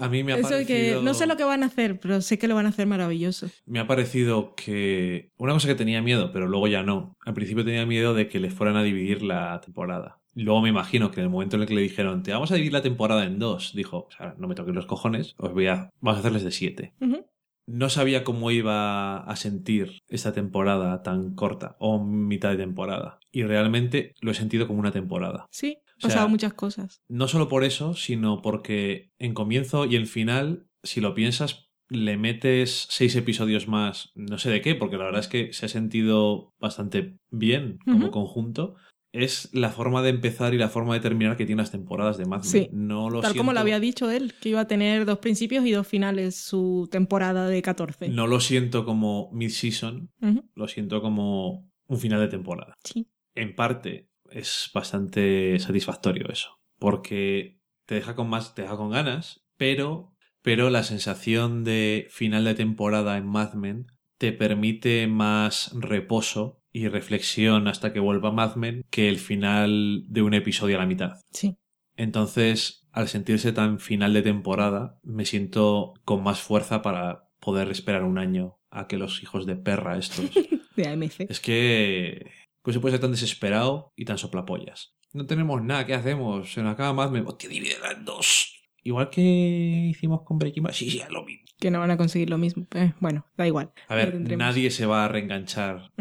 A 0.00 0.08
mí 0.08 0.24
me 0.24 0.32
ha 0.32 0.36
eso 0.38 0.66
que 0.66 0.98
no 1.00 1.14
sé 1.14 1.26
lo 1.28 1.36
que 1.36 1.44
van 1.44 1.62
a 1.62 1.66
hacer, 1.66 2.00
pero 2.00 2.20
sé 2.22 2.38
que 2.38 2.48
lo 2.48 2.56
van 2.56 2.66
a 2.66 2.70
hacer 2.70 2.86
maravilloso. 2.88 3.48
Me 3.66 3.78
ha 3.78 3.86
parecido 3.86 4.54
que. 4.56 5.30
Una 5.36 5.52
cosa 5.52 5.68
que 5.68 5.74
tenía 5.76 6.02
miedo, 6.02 6.32
pero 6.32 6.48
luego 6.48 6.66
ya 6.66 6.82
no. 6.82 7.14
Al 7.24 7.34
principio 7.34 7.64
tenía 7.64 7.86
miedo 7.86 8.14
de 8.14 8.26
que 8.28 8.40
le 8.40 8.50
fueran 8.50 8.76
a 8.76 8.82
dividir 8.82 9.22
la 9.22 9.60
temporada. 9.60 10.18
Luego 10.34 10.62
me 10.62 10.68
imagino 10.70 11.10
que 11.10 11.20
en 11.20 11.24
el 11.24 11.30
momento 11.30 11.56
en 11.56 11.62
el 11.62 11.68
que 11.68 11.74
le 11.74 11.82
dijeron, 11.82 12.22
te 12.22 12.32
vamos 12.32 12.50
a 12.50 12.54
dividir 12.54 12.72
la 12.72 12.82
temporada 12.82 13.24
en 13.24 13.38
dos, 13.38 13.72
dijo, 13.74 14.08
o 14.18 14.24
no 14.38 14.48
me 14.48 14.54
toquen 14.54 14.74
los 14.74 14.86
cojones, 14.86 15.34
os 15.38 15.52
voy 15.52 15.66
a. 15.66 15.90
Vamos 16.00 16.16
a 16.16 16.20
hacerles 16.20 16.44
de 16.44 16.50
siete. 16.50 16.94
Ujú. 17.00 17.26
No 17.66 17.88
sabía 17.90 18.24
cómo 18.24 18.50
iba 18.50 19.18
a 19.18 19.36
sentir 19.36 20.00
esta 20.08 20.32
temporada 20.32 21.02
tan 21.02 21.34
corta, 21.34 21.76
o 21.78 22.02
mitad 22.04 22.50
de 22.50 22.56
temporada. 22.56 23.20
Y 23.30 23.44
realmente 23.44 24.14
lo 24.20 24.32
he 24.32 24.34
sentido 24.34 24.66
como 24.66 24.80
una 24.80 24.90
temporada. 24.90 25.46
Sí, 25.50 25.78
O 25.96 26.00
sea, 26.00 26.08
pasado 26.08 26.28
muchas 26.28 26.54
cosas. 26.54 27.02
No 27.08 27.28
solo 27.28 27.48
por 27.48 27.62
eso, 27.64 27.94
sino 27.94 28.42
porque 28.42 29.12
en 29.18 29.32
comienzo 29.34 29.84
y 29.84 29.96
en 29.96 30.06
final, 30.06 30.66
si 30.82 31.00
lo 31.00 31.14
piensas, 31.14 31.68
le 31.88 32.16
metes 32.16 32.86
seis 32.90 33.14
episodios 33.16 33.68
más, 33.68 34.10
no 34.14 34.38
sé 34.38 34.50
de 34.50 34.60
qué, 34.60 34.74
porque 34.74 34.96
la 34.96 35.04
verdad 35.04 35.20
es 35.20 35.28
que 35.28 35.52
se 35.52 35.66
ha 35.66 35.68
sentido 35.68 36.52
bastante 36.58 37.18
bien 37.30 37.78
como 37.84 38.06
Ujú. 38.06 38.10
conjunto. 38.10 38.74
Es 39.12 39.50
la 39.52 39.68
forma 39.70 40.00
de 40.02 40.08
empezar 40.08 40.54
y 40.54 40.58
la 40.58 40.70
forma 40.70 40.94
de 40.94 41.00
terminar 41.00 41.36
que 41.36 41.44
tiene 41.44 41.60
las 41.60 41.70
temporadas 41.70 42.16
de 42.16 42.24
Mad 42.24 42.38
Men. 42.44 42.50
Sí. 42.50 42.68
No 42.72 43.10
lo 43.10 43.20
Tal 43.20 43.32
como 43.32 43.42
siento- 43.50 43.52
lo 43.52 43.60
había 43.60 43.78
dicho 43.80 44.10
él, 44.10 44.32
que 44.40 44.48
iba 44.48 44.60
a 44.60 44.66
tener 44.66 45.04
dos 45.04 45.18
principios 45.18 45.66
y 45.66 45.72
dos 45.72 45.86
finales 45.86 46.36
su 46.36 46.88
temporada 46.90 47.46
de 47.48 47.60
14. 47.60 48.08
No 48.08 48.26
lo 48.26 48.40
siento 48.40 48.84
como 48.86 49.30
mid-season, 49.32 50.10
lo 50.54 50.66
siento 50.68 51.02
como 51.02 51.70
un 51.86 51.98
final 51.98 52.20
de 52.20 52.28
temporada. 52.28 52.74
Sí. 52.84 53.06
en 53.34 53.54
parte 53.54 54.08
es 54.30 54.70
bastante 54.74 55.58
satisfactorio 55.58 56.28
eso, 56.30 56.58
porque 56.78 57.60
te 57.86 57.94
deja 57.96 58.14
con 58.14 58.28
más, 58.30 58.54
te 58.54 58.62
deja 58.62 58.76
con 58.76 58.90
ganas, 58.90 59.44
pero, 59.58 60.14
pero 60.42 60.70
la 60.70 60.82
sensación 60.84 61.64
de 61.64 62.06
final 62.10 62.44
de 62.44 62.54
temporada 62.54 63.18
en 63.18 63.26
Mad 63.26 63.54
Men 63.54 63.86
te 64.18 64.32
permite 64.32 65.06
más 65.06 65.70
reposo 65.74 66.61
y 66.72 66.88
reflexión 66.88 67.68
hasta 67.68 67.92
que 67.92 68.00
vuelva 68.00 68.32
Mad 68.32 68.56
Men 68.56 68.84
que 68.90 69.08
el 69.08 69.18
final 69.18 70.04
de 70.08 70.22
un 70.22 70.34
episodio 70.34 70.76
a 70.76 70.80
la 70.80 70.86
mitad. 70.86 71.20
Sí. 71.32 71.56
Entonces, 71.96 72.86
al 72.92 73.08
sentirse 73.08 73.52
tan 73.52 73.78
final 73.78 74.14
de 74.14 74.22
temporada, 74.22 74.98
me 75.02 75.24
siento 75.24 75.94
con 76.04 76.22
más 76.22 76.40
fuerza 76.40 76.82
para 76.82 77.28
poder 77.40 77.70
esperar 77.70 78.04
un 78.04 78.18
año 78.18 78.58
a 78.70 78.86
que 78.86 78.96
los 78.96 79.22
hijos 79.22 79.46
de 79.46 79.56
perra 79.56 79.98
estos 79.98 80.30
De 80.76 80.88
AMC. 80.88 81.26
es 81.28 81.40
que 81.40 82.30
pues 82.62 82.74
se 82.74 82.80
puede 82.80 82.92
ser 82.92 83.00
tan 83.00 83.10
desesperado 83.10 83.92
y 83.96 84.04
tan 84.04 84.18
soplapollas. 84.18 84.94
No 85.12 85.26
tenemos 85.26 85.62
nada, 85.62 85.84
¿qué 85.84 85.94
hacemos? 85.94 86.52
Se 86.52 86.62
nos 86.62 86.72
acaba 86.72 86.94
más, 86.94 87.10
me 87.10 87.22
que 87.36 87.48
dividirla 87.48 87.92
en 87.92 88.04
dos. 88.04 88.62
Igual 88.82 89.10
que 89.10 89.20
hicimos 89.90 90.22
con 90.22 90.38
Breaking 90.38 90.62
Bad. 90.64 90.72
Sí, 90.72 90.90
sí, 90.90 91.00
es 91.00 91.10
lo 91.10 91.24
mismo. 91.24 91.41
Que 91.62 91.70
no 91.70 91.78
van 91.78 91.92
a 91.92 91.96
conseguir 91.96 92.28
lo 92.28 92.38
mismo. 92.38 92.66
Eh, 92.74 92.92
bueno, 92.98 93.24
da 93.36 93.46
igual. 93.46 93.70
A 93.86 93.94
ver, 93.94 94.20
nadie 94.36 94.68
se 94.72 94.84
va 94.84 95.04
a 95.04 95.08
reenganchar 95.08 95.92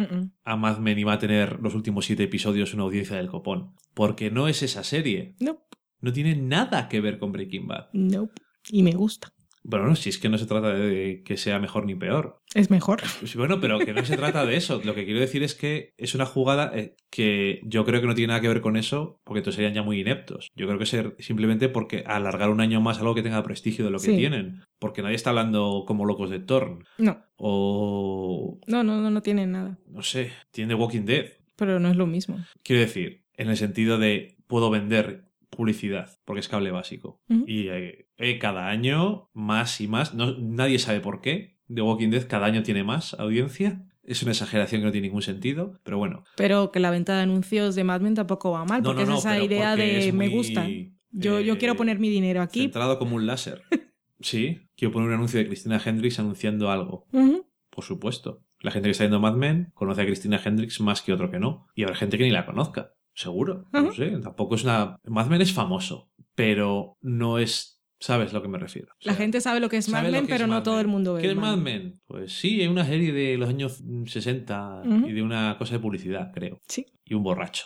a 0.44 0.56
Mad 0.56 0.80
Men 0.80 0.98
y 0.98 1.04
va 1.04 1.14
a 1.14 1.20
tener 1.20 1.60
los 1.60 1.76
últimos 1.76 2.06
siete 2.06 2.24
episodios 2.24 2.74
una 2.74 2.82
audiencia 2.82 3.16
del 3.16 3.28
copón. 3.28 3.76
Porque 3.94 4.32
no 4.32 4.48
es 4.48 4.64
esa 4.64 4.84
serie. 4.84 5.36
Nope. 5.40 5.62
No 6.00 6.12
tiene 6.12 6.36
nada 6.36 6.90
que 6.90 7.00
ver 7.00 7.20
con 7.20 7.32
Breaking 7.32 7.68
Bad. 7.68 7.90
Nope. 7.94 8.42
Y 8.72 8.82
me 8.82 8.94
gusta. 8.94 9.32
Bueno, 9.64 9.86
no, 9.88 9.96
si 9.96 10.10
es 10.10 10.18
que 10.18 10.28
no 10.30 10.38
se 10.40 10.48
trata 10.48 10.74
de 10.74 11.22
que 11.24 11.38
sea 11.38 11.60
mejor 11.60 11.86
ni 11.86 11.94
peor. 11.96 12.40
Es 12.56 12.72
mejor. 12.72 13.02
Bueno, 13.36 13.60
pero 13.62 13.78
que 13.80 13.94
no 13.94 14.04
se 14.04 14.18
trata 14.18 14.46
de 14.46 14.56
eso. 14.56 14.82
Lo 14.84 14.96
que 14.96 15.06
quiero 15.06 15.20
decir 15.20 15.44
es 15.44 15.54
que 15.54 15.94
es 15.98 16.16
una 16.16 16.26
jugada 16.26 16.72
eh, 16.76 16.96
que 17.12 17.60
yo 17.64 17.86
creo 17.86 18.02
que 18.02 18.08
no 18.08 18.16
tiene 18.16 18.30
nada 18.30 18.42
que 18.42 18.48
ver 18.48 18.62
con 18.62 18.76
eso, 18.76 19.20
porque 19.24 19.40
entonces 19.40 19.58
serían 19.58 19.74
ya 19.76 19.84
muy 19.84 20.00
ineptos. 20.00 20.50
Yo 20.56 20.66
creo 20.68 20.80
que 20.80 20.84
es 20.86 20.96
simplemente 21.26 21.70
porque 21.70 22.04
alargar 22.08 22.50
un 22.50 22.60
año 22.60 22.82
más 22.82 22.98
algo 23.00 23.14
que 23.16 23.22
tenga 23.24 23.44
prestigio 23.44 23.86
de 23.86 23.92
lo 23.92 24.00
que 24.00 24.06
Sí. 24.08 24.18
tienen. 24.18 24.64
Porque 24.80 25.04
nadie 25.04 25.16
está 25.16 25.30
hablando 25.30 25.84
como 25.86 26.06
locos 26.06 26.30
de 26.32 26.40
Thorn. 26.40 26.84
No. 26.98 27.24
O. 27.38 28.60
No, 28.68 28.84
no, 28.84 29.00
no, 29.00 29.12
no 29.12 29.22
tiene 29.22 29.46
nada. 29.48 29.78
No 29.88 30.02
sé, 30.02 30.32
tiene 30.52 30.74
The 30.74 30.80
Walking 30.82 31.06
Dead. 31.06 31.26
Pero 31.56 31.80
no 31.80 31.90
es 31.90 31.96
lo 31.96 32.08
mismo. 32.08 32.40
Quiero 32.64 32.82
decir, 32.82 33.24
en 33.38 33.50
el 33.50 33.58
sentido 33.58 33.98
de 34.00 34.38
puedo 34.48 34.70
vender 34.72 35.26
publicidad, 35.52 36.10
porque 36.26 36.40
es 36.40 36.48
cable 36.48 36.72
básico. 36.72 37.22
Y 37.46 37.68
eh, 37.68 38.08
eh, 38.18 38.40
cada 38.40 38.70
año 38.70 39.30
más 39.34 39.80
y 39.82 39.88
más, 39.88 40.16
no, 40.16 40.36
nadie 40.40 40.80
sabe 40.80 41.02
por 41.02 41.22
qué. 41.22 41.60
The 41.74 41.82
Walking 41.82 42.10
Dead 42.10 42.28
cada 42.28 42.48
año 42.48 42.64
tiene 42.64 42.84
más 42.84 43.14
audiencia. 43.14 43.86
Es 44.04 44.24
una 44.24 44.32
exageración 44.32 44.82
que 44.82 44.86
no 44.86 44.92
tiene 44.92 45.08
ningún 45.08 45.22
sentido, 45.22 45.80
pero 45.84 45.98
bueno. 45.98 46.24
Pero 46.36 46.72
que 46.72 46.80
la 46.80 46.90
venta 46.90 47.16
de 47.16 47.22
anuncios 47.22 47.76
de 47.76 47.84
Mad 47.84 48.02
Men 48.02 48.16
tampoco 48.16 48.52
va 48.52 48.66
mal, 48.66 48.82
No, 48.82 48.90
porque 48.90 49.04
no, 49.04 49.12
no, 49.12 49.18
es 49.20 49.26
esa 49.26 49.40
idea 49.40 49.76
de 49.76 50.08
es 50.08 50.14
me 50.14 50.30
gusta. 50.30 50.68
Yo, 51.12 51.40
yo 51.40 51.54
eh, 51.54 51.58
quiero 51.58 51.76
poner 51.76 52.00
mi 52.00 52.10
dinero 52.10 52.42
aquí. 52.42 52.62
Centrado 52.62 52.98
como 52.98 53.16
un 53.16 53.28
láser. 53.28 53.62
Sí, 54.24 54.70
quiero 54.76 54.92
poner 54.92 55.08
un 55.08 55.16
anuncio 55.16 55.40
de 55.40 55.48
Cristina 55.48 55.82
Hendricks 55.84 56.20
anunciando 56.20 56.70
algo. 56.70 57.08
Por 57.72 57.84
supuesto. 57.84 58.44
La 58.60 58.70
gente 58.70 58.88
que 58.88 58.92
está 58.92 59.06
viendo 59.06 59.20
Mad 59.20 59.34
Men 59.34 59.72
conoce 59.74 60.02
a 60.02 60.06
Cristina 60.06 60.40
Hendricks 60.44 60.80
más 60.80 61.02
que 61.02 61.12
otro 61.12 61.32
que 61.32 61.40
no. 61.40 61.66
Y 61.74 61.82
habrá 61.82 61.96
gente 61.96 62.20
que 62.20 62.26
ni 62.26 62.30
la 62.30 62.46
conozca. 62.46 62.94
Seguro. 63.14 63.66
No 63.74 63.92
sé. 63.94 64.10
Tampoco 64.22 64.56
es 64.56 64.64
una. 64.64 64.98
Mad 65.06 65.28
Men 65.28 65.42
es 65.42 65.54
famoso, 65.54 66.10
pero 66.36 66.98
no 67.02 67.38
es. 67.40 67.78
¿Sabes 68.00 68.32
a 68.32 68.34
lo 68.34 68.42
que 68.42 68.48
me 68.48 68.58
refiero? 68.58 68.94
O 68.94 68.96
La 69.02 69.14
gente 69.14 69.42
sabe 69.42 69.60
lo 69.60 69.70
que 69.70 69.78
es 69.78 69.88
Mad 69.88 70.10
Men, 70.10 70.26
pero 70.28 70.48
no 70.48 70.56
Mad 70.56 70.64
todo 70.64 70.80
el 70.80 70.88
mundo 70.88 71.14
ve 71.14 71.22
¿Qué 71.22 71.30
es 71.30 71.36
Mad 71.36 71.58
Men. 71.58 72.02
Pues 72.08 72.34
sí, 72.34 72.60
es 72.62 72.68
una 72.68 72.84
serie 72.84 73.12
de 73.14 73.38
los 73.38 73.48
años 73.48 73.84
60 74.08 74.82
Ujú. 74.86 75.08
y 75.08 75.12
de 75.14 75.22
una 75.22 75.56
cosa 75.60 75.76
de 75.76 75.80
publicidad, 75.82 76.32
creo. 76.34 76.60
Sí, 76.68 76.88
Y 77.06 77.14
un 77.14 77.22
borracho. 77.22 77.66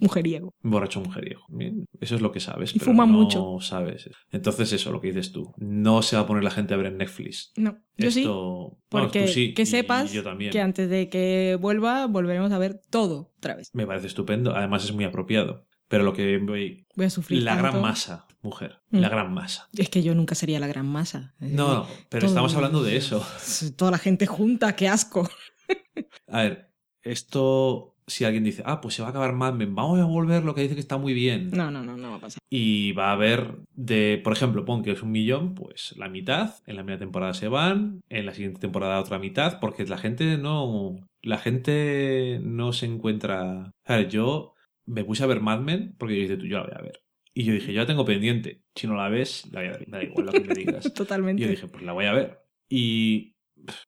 Mujeriego. 0.00 0.54
Borracho 0.62 1.00
mujeriego. 1.00 1.42
Bien, 1.48 1.86
eso 2.00 2.14
es 2.16 2.20
lo 2.20 2.32
que 2.32 2.40
sabes. 2.40 2.74
Y 2.74 2.78
pero 2.78 2.90
fuma 2.92 3.06
no 3.06 3.12
mucho. 3.12 3.58
sabes. 3.60 4.10
Entonces, 4.30 4.72
eso, 4.72 4.92
lo 4.92 5.00
que 5.00 5.08
dices 5.08 5.32
tú. 5.32 5.52
No 5.58 6.02
se 6.02 6.16
va 6.16 6.22
a 6.22 6.26
poner 6.26 6.44
la 6.44 6.50
gente 6.50 6.74
a 6.74 6.76
ver 6.76 6.86
en 6.86 6.98
Netflix. 6.98 7.52
No, 7.56 7.78
yo 7.96 8.10
sí. 8.10 8.20
Esto... 8.20 8.78
Vamos, 8.90 9.08
Porque 9.08 9.22
tú 9.22 9.28
sí, 9.32 9.54
que 9.54 9.62
y- 9.62 9.66
sepas 9.66 10.12
y 10.12 10.16
yo 10.16 10.22
también. 10.22 10.52
que 10.52 10.60
antes 10.60 10.88
de 10.90 11.08
que 11.08 11.56
vuelva 11.60 12.06
volveremos 12.06 12.52
a 12.52 12.58
ver 12.58 12.80
todo 12.90 13.32
otra 13.38 13.54
vez. 13.56 13.70
Me 13.72 13.86
parece 13.86 14.06
estupendo. 14.06 14.54
Además, 14.54 14.84
es 14.84 14.92
muy 14.92 15.04
apropiado. 15.04 15.66
Pero 15.88 16.02
lo 16.02 16.12
que 16.12 16.38
voy. 16.38 16.84
Voy 16.96 17.06
a 17.06 17.10
sufrir 17.10 17.42
La 17.44 17.54
gran 17.54 17.80
masa, 17.80 18.26
mujer. 18.42 18.80
Mm. 18.90 18.98
La 18.98 19.08
gran 19.08 19.32
masa. 19.32 19.68
Es 19.78 19.88
que 19.88 20.02
yo 20.02 20.16
nunca 20.16 20.34
sería 20.34 20.58
la 20.58 20.66
gran 20.66 20.86
masa. 20.88 21.34
No, 21.38 21.74
no, 21.74 21.86
pero 22.08 22.22
Todo- 22.22 22.30
estamos 22.30 22.54
hablando 22.56 22.82
de 22.82 22.96
eso. 22.96 23.24
Toda 23.76 23.92
la 23.92 23.98
gente 23.98 24.26
junta, 24.26 24.74
qué 24.74 24.88
asco. 24.88 25.28
A 26.26 26.42
ver, 26.42 26.72
esto. 27.02 27.95
Si 28.06 28.24
alguien 28.24 28.44
dice, 28.44 28.62
ah, 28.66 28.80
pues 28.80 28.94
se 28.94 29.02
va 29.02 29.08
a 29.08 29.10
acabar 29.10 29.32
Mad 29.32 29.54
Men, 29.54 29.74
vamos 29.74 29.98
a 29.98 30.04
volver 30.04 30.44
lo 30.44 30.54
que 30.54 30.62
dice 30.62 30.74
que 30.74 30.80
está 30.80 30.96
muy 30.96 31.12
bien. 31.12 31.50
No, 31.50 31.70
no, 31.70 31.82
no, 31.82 31.96
no 31.96 32.10
va 32.10 32.16
a 32.16 32.20
pasar. 32.20 32.40
Y 32.48 32.92
va 32.92 33.08
a 33.08 33.12
haber 33.12 33.56
de, 33.74 34.20
por 34.22 34.32
ejemplo, 34.32 34.64
pon 34.64 34.82
que 34.82 34.92
es 34.92 35.02
un 35.02 35.10
millón, 35.10 35.54
pues 35.54 35.94
la 35.96 36.08
mitad, 36.08 36.54
en 36.66 36.76
la 36.76 36.82
primera 36.82 37.00
temporada 37.00 37.34
se 37.34 37.48
van, 37.48 38.00
en 38.08 38.26
la 38.26 38.34
siguiente 38.34 38.60
temporada 38.60 39.00
otra 39.00 39.18
mitad, 39.18 39.58
porque 39.60 39.84
la 39.86 39.98
gente 39.98 40.38
no, 40.38 40.96
la 41.22 41.38
gente 41.38 42.40
no 42.42 42.72
se 42.72 42.86
encuentra. 42.86 43.72
A 43.84 43.96
ver, 43.96 44.08
yo 44.08 44.54
me 44.84 45.04
puse 45.04 45.24
a 45.24 45.26
ver 45.26 45.40
Mad 45.40 45.60
Men 45.60 45.94
porque 45.98 46.14
yo 46.14 46.22
dije, 46.22 46.36
tú, 46.36 46.46
yo 46.46 46.58
la 46.58 46.64
voy 46.64 46.74
a 46.76 46.82
ver. 46.82 47.02
Y 47.34 47.44
yo 47.44 47.52
dije, 47.52 47.72
yo 47.74 47.80
la 47.80 47.86
tengo 47.86 48.06
pendiente. 48.06 48.62
Si 48.74 48.86
no 48.86 48.94
la 48.94 49.10
ves, 49.10 49.46
la 49.52 49.60
voy 49.60 49.68
a 49.68 49.72
ver. 49.72 49.90
Da 49.90 50.02
igual 50.02 50.26
lo 50.26 50.32
que 50.32 50.40
me 50.40 50.54
digas. 50.54 50.90
Totalmente. 50.94 51.42
Y 51.42 51.44
yo 51.44 51.50
dije, 51.50 51.66
pues 51.66 51.82
la 51.82 51.92
voy 51.92 52.06
a 52.06 52.12
ver. 52.12 52.40
Y, 52.68 53.36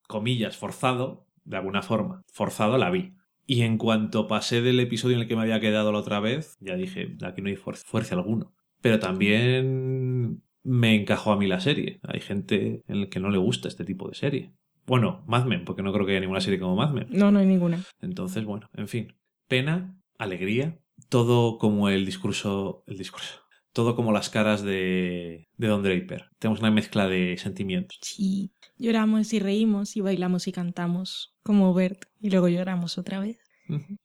comillas, 0.07 0.57
forzado, 0.57 1.27
de 1.45 1.57
alguna 1.57 1.81
forma, 1.83 2.23
forzado 2.31 2.77
la 2.77 2.91
vi. 2.91 3.15
Y 3.51 3.63
en 3.63 3.79
cuanto 3.79 4.29
pasé 4.29 4.61
del 4.61 4.79
episodio 4.79 5.17
en 5.17 5.23
el 5.23 5.27
que 5.27 5.35
me 5.35 5.41
había 5.41 5.59
quedado 5.59 5.91
la 5.91 6.01
otra 6.01 6.21
vez, 6.21 6.59
ya 6.61 6.77
dije, 6.77 7.17
aquí 7.25 7.41
no 7.41 7.49
hay 7.49 7.57
fuerza, 7.57 7.83
fuerza 7.87 8.15
alguno. 8.15 8.53
Pero 8.83 8.99
también 8.99 10.43
me 10.63 10.95
encajó 10.95 11.33
a 11.33 11.39
mí 11.39 11.47
la 11.47 11.59
serie. 11.59 11.99
Hay 12.03 12.21
gente 12.21 12.83
en 12.87 13.01
la 13.01 13.09
que 13.09 13.21
no 13.21 13.31
le 13.31 13.39
gusta 13.39 13.67
este 13.67 13.87
tipo 13.87 14.07
de 14.07 14.15
serie. 14.15 14.53
Bueno, 14.87 15.25
Mad 15.27 15.47
Men, 15.47 15.65
porque 15.65 15.83
no 15.83 15.95
creo 15.95 16.05
que 16.05 16.13
haya 16.13 16.21
ninguna 16.21 16.43
serie 16.43 16.61
como 16.61 16.77
Mad 16.77 16.93
Men. 16.93 17.07
No, 17.09 17.31
no 17.31 17.39
hay 17.39 17.47
ninguna. 17.47 17.83
Entonces, 18.03 18.45
bueno, 18.45 18.69
en 18.75 18.87
fin. 18.87 19.15
Pena, 19.49 19.99
alegría, 20.19 20.79
todo 21.09 21.57
como 21.57 21.89
el 21.89 22.05
discurso. 22.05 22.85
El 22.87 22.99
discurso. 22.99 23.48
Todo 23.73 23.95
como 23.95 24.13
las 24.13 24.31
caras 24.31 24.63
de, 24.63 25.49
de 25.57 25.67
Don 25.69 25.83
Draper. 25.83 26.31
Tenemos 26.39 26.61
una 26.61 26.71
mezcla 26.71 27.07
de 27.09 27.37
sentimientos. 27.39 27.99
Sí. 28.03 28.53
Lloramos 28.77 29.33
y 29.33 29.41
reímos 29.41 29.97
y 29.97 30.01
bailamos 30.01 30.47
y 30.47 30.53
cantamos 30.53 31.35
como 31.43 31.75
Bert 31.75 32.05
y 32.21 32.31
luego 32.31 32.49
lloramos 32.49 32.97
otra 32.99 33.21
vez. 33.21 33.39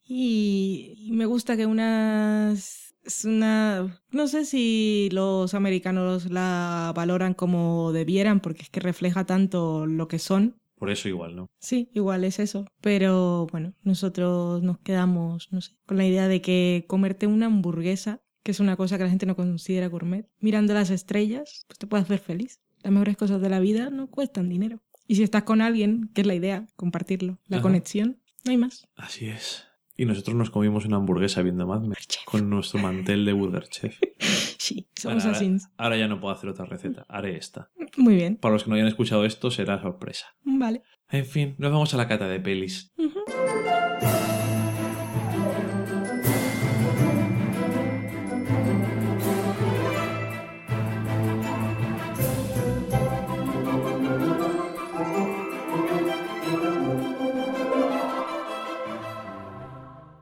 Y, 0.04 0.94
y 0.96 1.12
me 1.12 1.26
gusta 1.26 1.56
que 1.56 1.66
unas... 1.66 2.94
Es 3.04 3.24
una... 3.24 4.02
No 4.10 4.28
sé 4.28 4.44
si 4.46 5.10
los 5.12 5.54
americanos 5.54 6.30
la 6.30 6.92
valoran 6.96 7.34
como 7.34 7.92
debieran 7.92 8.40
porque 8.40 8.62
es 8.62 8.70
que 8.70 8.80
refleja 8.80 9.26
tanto 9.26 9.86
lo 9.86 10.08
que 10.08 10.18
son. 10.18 10.60
Por 10.76 10.90
eso 10.90 11.08
igual, 11.08 11.36
¿no? 11.36 11.50
Sí, 11.60 11.90
igual 11.94 12.24
es 12.24 12.38
eso. 12.38 12.66
Pero 12.80 13.46
bueno, 13.52 13.74
nosotros 13.82 14.62
nos 14.62 14.78
quedamos, 14.80 15.52
no 15.52 15.60
sé, 15.60 15.76
con 15.86 15.98
la 15.98 16.06
idea 16.06 16.28
de 16.28 16.42
que 16.42 16.84
comerte 16.88 17.26
una 17.26 17.46
hamburguesa, 17.46 18.22
que 18.44 18.52
es 18.52 18.60
una 18.60 18.76
cosa 18.76 18.96
que 18.98 19.04
la 19.04 19.10
gente 19.10 19.26
no 19.26 19.34
considera 19.34 19.88
gourmet, 19.88 20.28
mirando 20.38 20.72
las 20.74 20.90
estrellas, 20.90 21.64
pues 21.66 21.78
te 21.78 21.86
puede 21.88 22.04
hacer 22.04 22.18
feliz. 22.20 22.60
Las 22.82 22.92
mejores 22.92 23.16
cosas 23.16 23.40
de 23.40 23.48
la 23.48 23.58
vida 23.58 23.90
no 23.90 24.08
cuestan 24.08 24.48
dinero. 24.48 24.82
Y 25.08 25.16
si 25.16 25.22
estás 25.24 25.42
con 25.42 25.60
alguien, 25.60 26.10
que 26.14 26.20
es 26.20 26.26
la 26.26 26.34
idea, 26.34 26.66
compartirlo, 26.76 27.38
la 27.46 27.56
Ajá. 27.56 27.62
conexión, 27.62 28.20
no 28.44 28.52
hay 28.52 28.56
más. 28.58 28.86
Así 28.96 29.26
es. 29.26 29.64
Y 29.96 30.06
nosotros 30.06 30.34
nos 30.36 30.50
comimos 30.50 30.84
una 30.86 30.96
hamburguesa 30.96 31.40
viendo 31.42 31.66
Mad 31.66 31.82
Men 31.82 31.94
con 32.24 32.50
nuestro 32.50 32.80
mantel 32.80 33.24
de 33.24 33.32
Burger 33.32 33.66
Chef. 33.68 33.98
Sí, 34.58 34.88
somos 34.96 35.24
Bueno, 35.24 35.36
así. 35.36 35.44
ahora, 35.46 35.58
ahora 35.76 35.96
ya 35.98 36.08
no 36.08 36.20
puedo 36.20 36.32
hacer 36.34 36.48
otra 36.48 36.64
receta. 36.64 37.04
Haré 37.06 37.36
esta. 37.36 37.70
Muy 37.98 38.14
bien. 38.14 38.36
Para 38.36 38.54
los 38.54 38.64
que 38.64 38.70
no 38.70 38.76
hayan 38.76 38.88
escuchado 38.88 39.26
esto, 39.26 39.50
será 39.50 39.78
sorpresa. 39.82 40.34
Vale. 40.42 40.82
En 41.10 41.26
fin, 41.26 41.54
nos 41.58 41.70
vamos 41.70 41.92
a 41.92 41.98
la 41.98 42.08
cata 42.08 42.26
de 42.28 42.40
pelis. 42.40 42.90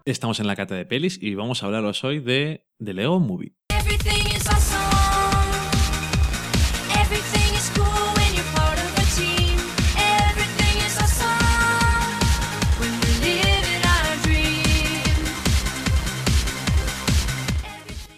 Estamos 0.05 0.41
en 0.41 0.49
la 0.49 0.57
cata 0.57 0.75
de 0.75 0.85
pelis 0.85 1.17
y 1.23 1.37
vamos 1.37 1.63
a 1.63 1.67
hablaros 1.67 2.03
hoy 2.03 2.19
de, 2.19 2.67
de 2.81 2.93
Lego 2.93 3.21
Movie. 3.21 3.55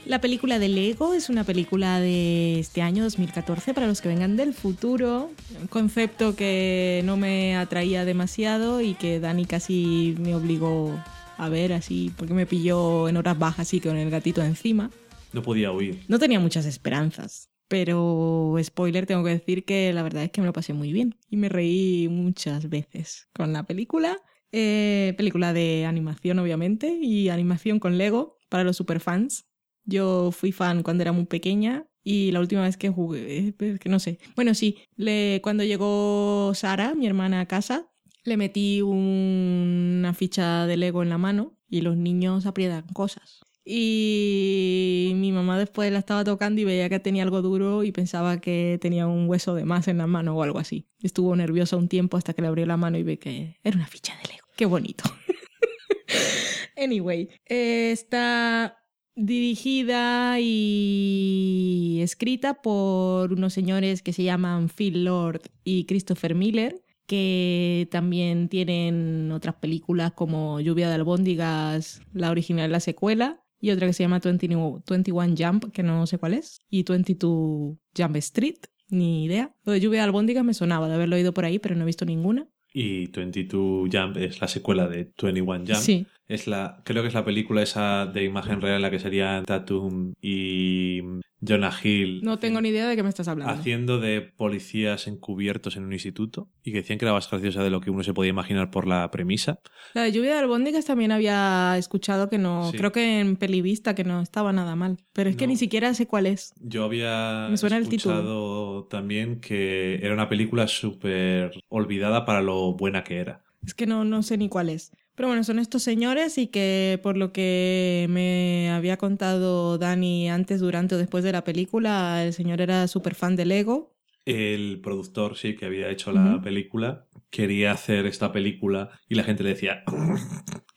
La 0.06 0.20
película 0.20 0.58
de 0.58 0.68
Lego 0.68 1.12
es 1.12 1.28
una 1.28 1.44
película 1.44 2.00
de 2.00 2.60
este 2.60 2.80
año 2.80 3.02
2014 3.02 3.74
para 3.74 3.86
los 3.86 4.00
que 4.00 4.08
vengan 4.08 4.36
del 4.36 4.54
futuro. 4.54 5.30
Un 5.60 5.66
concepto 5.66 6.34
que 6.34 7.02
no 7.04 7.18
me 7.18 7.56
atraía 7.56 8.06
demasiado 8.06 8.80
y 8.80 8.94
que 8.94 9.20
Dani 9.20 9.44
casi 9.44 10.14
me 10.18 10.34
obligó 10.34 10.94
a 11.36 11.48
ver 11.48 11.72
así 11.72 12.12
porque 12.16 12.34
me 12.34 12.46
pilló 12.46 13.08
en 13.08 13.16
horas 13.16 13.38
bajas 13.38 13.60
así 13.60 13.80
con 13.80 13.96
el 13.96 14.10
gatito 14.10 14.42
encima. 14.42 14.90
No 15.32 15.42
podía 15.42 15.72
huir. 15.72 16.00
No 16.08 16.18
tenía 16.18 16.38
muchas 16.40 16.64
esperanzas, 16.66 17.50
pero 17.68 18.56
spoiler 18.62 19.06
tengo 19.06 19.24
que 19.24 19.30
decir 19.30 19.64
que 19.64 19.92
la 19.92 20.02
verdad 20.02 20.24
es 20.24 20.30
que 20.30 20.40
me 20.40 20.46
lo 20.46 20.52
pasé 20.52 20.72
muy 20.72 20.92
bien 20.92 21.16
y 21.28 21.36
me 21.36 21.48
reí 21.48 22.08
muchas 22.08 22.68
veces 22.68 23.28
con 23.34 23.52
la 23.52 23.64
película. 23.64 24.18
Eh, 24.52 25.14
película 25.16 25.52
de 25.52 25.84
animación 25.84 26.38
obviamente 26.38 26.88
y 26.88 27.28
animación 27.28 27.80
con 27.80 27.98
Lego 27.98 28.38
para 28.48 28.62
los 28.62 28.76
superfans. 28.76 29.46
Yo 29.84 30.30
fui 30.30 30.52
fan 30.52 30.82
cuando 30.82 31.02
era 31.02 31.12
muy 31.12 31.26
pequeña 31.26 31.88
y 32.04 32.30
la 32.30 32.40
última 32.40 32.62
vez 32.62 32.76
que 32.76 32.90
jugué, 32.90 33.48
eh, 33.58 33.78
que 33.80 33.88
no 33.88 33.98
sé. 33.98 34.18
Bueno, 34.36 34.54
sí, 34.54 34.78
le, 34.94 35.40
cuando 35.42 35.64
llegó 35.64 36.52
Sara, 36.54 36.94
mi 36.94 37.06
hermana, 37.06 37.40
a 37.40 37.46
casa, 37.46 37.90
le 38.24 38.36
metí 38.36 38.82
un- 38.82 39.96
una 40.00 40.14
ficha 40.14 40.66
de 40.66 40.76
Lego 40.76 41.02
en 41.02 41.10
la 41.10 41.18
mano 41.18 41.56
y 41.68 41.80
los 41.82 41.96
niños 41.96 42.46
aprietan 42.46 42.86
cosas. 42.92 43.40
Y 43.66 45.12
mi 45.14 45.32
mamá 45.32 45.58
después 45.58 45.90
la 45.90 45.98
estaba 45.98 46.22
tocando 46.22 46.60
y 46.60 46.64
veía 46.64 46.90
que 46.90 47.00
tenía 47.00 47.22
algo 47.22 47.40
duro 47.40 47.82
y 47.82 47.92
pensaba 47.92 48.38
que 48.40 48.78
tenía 48.80 49.06
un 49.06 49.26
hueso 49.28 49.54
de 49.54 49.64
más 49.64 49.88
en 49.88 49.98
la 49.98 50.06
mano 50.06 50.36
o 50.36 50.42
algo 50.42 50.58
así. 50.58 50.86
Estuvo 51.00 51.34
nerviosa 51.34 51.76
un 51.76 51.88
tiempo 51.88 52.18
hasta 52.18 52.34
que 52.34 52.42
le 52.42 52.48
abrió 52.48 52.66
la 52.66 52.76
mano 52.76 52.98
y 52.98 53.02
ve 53.02 53.18
que 53.18 53.56
era 53.64 53.76
una 53.76 53.86
ficha 53.86 54.14
de 54.22 54.28
Lego. 54.34 54.46
Qué 54.56 54.66
bonito. 54.66 55.04
anyway, 56.76 57.28
está 57.46 58.76
dirigida 59.16 60.38
y 60.40 62.00
escrita 62.02 62.60
por 62.60 63.32
unos 63.32 63.52
señores 63.52 64.02
que 64.02 64.12
se 64.12 64.24
llaman 64.24 64.68
Phil 64.68 65.04
Lord 65.04 65.42
y 65.62 65.86
Christopher 65.86 66.34
Miller, 66.34 66.83
que 67.06 67.88
también 67.90 68.48
tienen 68.48 69.30
otras 69.32 69.56
películas 69.56 70.12
como 70.12 70.60
Lluvia 70.60 70.88
de 70.88 70.94
albóndigas, 70.94 72.02
la 72.12 72.30
original, 72.30 72.72
la 72.72 72.80
secuela, 72.80 73.42
y 73.60 73.70
otra 73.70 73.86
que 73.86 73.92
se 73.92 74.02
llama 74.02 74.20
21, 74.22 74.82
21 74.88 75.34
Jump, 75.38 75.72
que 75.72 75.82
no 75.82 76.06
sé 76.06 76.18
cuál 76.18 76.34
es, 76.34 76.60
y 76.68 76.82
22 76.82 77.76
Jump 77.96 78.16
Street, 78.16 78.58
ni 78.88 79.24
idea. 79.24 79.54
Lo 79.64 79.72
de 79.72 79.80
Lluvia 79.80 80.00
de 80.00 80.04
albóndigas 80.04 80.44
me 80.44 80.54
sonaba 80.54 80.88
de 80.88 80.94
haberlo 80.94 81.16
oído 81.16 81.32
por 81.32 81.44
ahí, 81.44 81.58
pero 81.58 81.74
no 81.74 81.82
he 81.82 81.86
visto 81.86 82.04
ninguna. 82.04 82.46
Y 82.72 83.06
22 83.06 83.88
Jump 83.92 84.16
es 84.16 84.40
la 84.40 84.48
secuela 84.48 84.88
de 84.88 85.12
21 85.22 85.64
Jump. 85.66 85.76
Sí, 85.76 86.06
Es 86.26 86.46
la, 86.46 86.82
creo 86.84 87.02
que 87.02 87.08
es 87.08 87.14
la 87.14 87.24
película 87.24 87.62
esa 87.62 88.06
de 88.06 88.24
imagen 88.24 88.60
real 88.60 88.76
en 88.76 88.82
la 88.82 88.90
que 88.90 88.98
serían 88.98 89.44
Tatum 89.44 90.12
y 90.20 91.00
Jonah 91.46 91.72
Hill. 91.82 92.20
No 92.22 92.38
tengo 92.38 92.60
ni 92.60 92.70
idea 92.70 92.88
de 92.88 92.96
qué 92.96 93.02
me 93.02 93.08
estás 93.08 93.28
hablando. 93.28 93.52
Haciendo 93.52 93.98
de 94.00 94.20
policías 94.22 95.06
encubiertos 95.06 95.76
en 95.76 95.84
un 95.84 95.92
instituto 95.92 96.48
y 96.62 96.72
que 96.72 96.78
decían 96.78 96.98
que 96.98 97.04
era 97.04 97.12
más 97.12 97.28
graciosa 97.30 97.62
de 97.62 97.70
lo 97.70 97.80
que 97.80 97.90
uno 97.90 98.02
se 98.02 98.14
podía 98.14 98.30
imaginar 98.30 98.70
por 98.70 98.86
la 98.86 99.10
premisa. 99.10 99.58
La 99.94 100.02
de 100.02 100.12
lluvia 100.12 100.32
de 100.34 100.38
albóndigas 100.40 100.84
también 100.84 101.12
había 101.12 101.76
escuchado 101.78 102.28
que 102.30 102.38
no, 102.38 102.70
Sí. 102.70 102.78
creo 102.78 102.92
que 102.92 103.20
en 103.20 103.36
Pelivista 103.36 103.94
que 103.94 104.04
no 104.04 104.20
estaba 104.20 104.52
nada 104.52 104.74
mal, 104.76 104.98
pero 105.12 105.28
es 105.30 105.36
que 105.36 105.46
ni 105.46 105.56
siquiera 105.56 105.92
sé 105.94 106.06
cuál 106.06 106.26
es. 106.26 106.54
Yo 106.60 106.84
había 106.84 107.48
Me 107.50 107.56
suena 107.56 107.76
el 107.76 107.82
escuchado 107.84 108.84
también 108.84 109.40
que 109.40 110.00
era 110.02 110.14
una 110.14 110.28
película 110.28 110.66
súper 110.68 111.52
olvidada 111.68 112.24
para 112.24 112.42
lo 112.42 112.72
buena 112.74 113.04
que 113.04 113.18
era. 113.18 113.44
Es 113.66 113.74
que 113.74 113.86
no, 113.86 114.04
no 114.04 114.22
sé 114.22 114.36
ni 114.36 114.48
cuál 114.48 114.68
es. 114.68 114.92
Pero 115.14 115.28
bueno, 115.28 115.44
son 115.44 115.58
estos 115.58 115.82
señores 115.82 116.38
y 116.38 116.48
que 116.48 116.98
por 117.02 117.16
lo 117.16 117.32
que 117.32 118.06
me 118.10 118.70
había 118.70 118.96
contado 118.96 119.78
Dani 119.78 120.28
antes, 120.28 120.60
durante 120.60 120.96
o 120.96 120.98
después 120.98 121.22
de 121.22 121.32
la 121.32 121.44
película, 121.44 122.24
el 122.24 122.32
señor 122.32 122.60
era 122.60 122.88
súper 122.88 123.14
fan 123.14 123.36
de 123.36 123.44
Lego. 123.44 123.94
El 124.24 124.80
productor, 124.82 125.36
sí, 125.36 125.54
que 125.54 125.66
había 125.66 125.90
hecho 125.90 126.10
la 126.10 126.40
película, 126.42 127.06
quería 127.30 127.72
hacer 127.72 128.06
esta 128.06 128.32
película 128.32 128.90
y 129.08 129.16
la 129.16 129.22
gente 129.22 129.42
le 129.42 129.50
decía, 129.50 129.84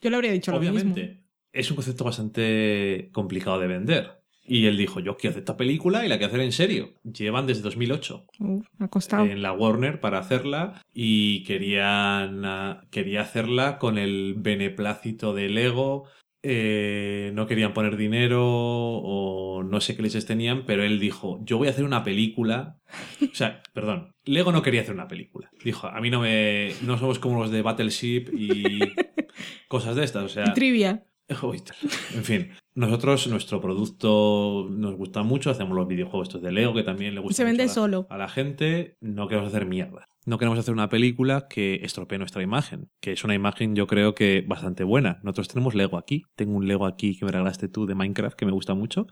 Yo 0.02 0.10
le 0.10 0.16
habría 0.16 0.34
dicho 0.34 0.52
lo 0.52 0.60
mismo. 0.60 0.76
obviamente, 0.76 1.24
es 1.54 1.70
un 1.72 1.76
concepto 1.78 2.04
bastante 2.04 3.10
complicado 3.14 3.60
de 3.60 3.68
vender. 3.68 4.22
Y 4.48 4.66
él 4.66 4.78
dijo, 4.78 5.00
yo 5.02 5.18
quiero 5.18 5.32
hacer 5.32 5.42
esta 5.42 5.58
película 5.58 6.06
y 6.06 6.10
la 6.10 6.18
quiero 6.18 6.30
hacer 6.32 6.42
en 6.46 6.52
serio. 6.54 6.94
Llevan 7.04 7.48
desde 7.48 7.62
2008 7.64 8.26
Uf, 8.40 8.66
me 8.78 8.86
ha 8.86 8.90
costado. 8.90 9.26
en 9.26 9.42
la 9.42 9.52
Warner 9.52 10.00
para 10.00 10.20
hacerla 10.20 10.82
y 10.94 11.44
querían 11.44 12.46
ah, 12.46 12.86
quería 12.90 13.22
hacerla 13.22 13.78
con 13.78 13.98
el 13.98 14.36
beneplácito 14.38 15.34
de 15.34 15.50
Lego. 15.50 16.06
Eh, 16.44 17.32
no 17.34 17.46
querían 17.46 17.74
poner 17.74 17.98
dinero 17.98 18.42
o 18.46 19.64
no 19.64 19.82
sé 19.82 19.96
qué 19.98 20.02
leches 20.04 20.26
tenían, 20.26 20.66
pero 20.66 20.84
él 20.84 21.00
dijo, 21.00 21.42
yo 21.44 21.58
voy 21.58 21.68
a 21.68 21.72
hacer 21.72 21.84
una 21.84 22.04
película. 22.04 22.78
O 23.22 23.36
sea, 23.36 23.62
perdón, 23.74 24.14
Lego 24.24 24.52
no 24.54 24.62
quería 24.62 24.82
hacer 24.82 24.94
una 24.94 25.08
película. 25.10 25.50
Dijo, 25.64 25.88
a 25.88 26.00
mí 26.00 26.10
no 26.10 26.22
me... 26.22 26.72
No 26.84 26.98
somos 26.98 27.20
como 27.20 27.40
los 27.42 27.52
de 27.52 27.62
Battleship 27.64 28.30
y 28.34 28.80
cosas 29.68 29.96
de 29.98 30.06
estas. 30.06 30.24
O 30.24 30.30
sea, 30.30 30.54
Trivia. 30.54 31.04
En 32.16 32.24
fin, 32.24 32.50
nosotros, 32.76 33.28
nuestro 33.28 33.60
producto 33.62 34.68
nos 34.70 34.96
gusta 34.96 35.24
mucho, 35.24 35.50
hacemos 35.50 35.76
los 35.76 35.88
videojuegos 35.88 36.30
estos 36.30 36.42
de 36.42 36.52
Lego, 36.52 36.74
que 36.74 36.84
también 36.84 37.14
le 37.16 37.22
gusta 37.22 37.36
Se 37.36 37.44
vende 37.44 37.64
mucho 37.64 37.72
a 37.84 37.88
la- 37.88 37.92
solo. 37.98 38.08
a 38.10 38.18
la 38.18 38.30
gente, 38.30 38.96
no 39.02 39.28
queremos 39.28 39.50
hacer 39.54 39.66
mierda. 39.66 40.06
No 40.26 40.38
queremos 40.38 40.60
hacer 40.60 40.74
una 40.74 40.90
película 40.90 41.48
que 41.50 41.76
estropee 41.84 42.18
nuestra 42.18 42.44
imagen, 42.44 42.90
que 43.02 43.14
es 43.14 43.24
una 43.24 43.34
imagen 43.36 43.76
yo 43.76 43.88
creo 43.88 44.14
que 44.14 44.44
bastante 44.48 44.84
buena. 44.84 45.20
Nosotros 45.24 45.48
tenemos 45.48 45.74
Lego 45.76 45.98
aquí, 45.98 46.24
tengo 46.36 46.56
un 46.56 46.68
Lego 46.68 46.86
aquí 46.86 47.18
que 47.18 47.26
me 47.26 47.32
regalaste 47.32 47.68
tú 47.70 47.86
de 47.86 47.96
Minecraft 47.96 48.38
que 48.38 48.46
me 48.46 48.52
gusta 48.52 48.74
mucho 48.74 49.08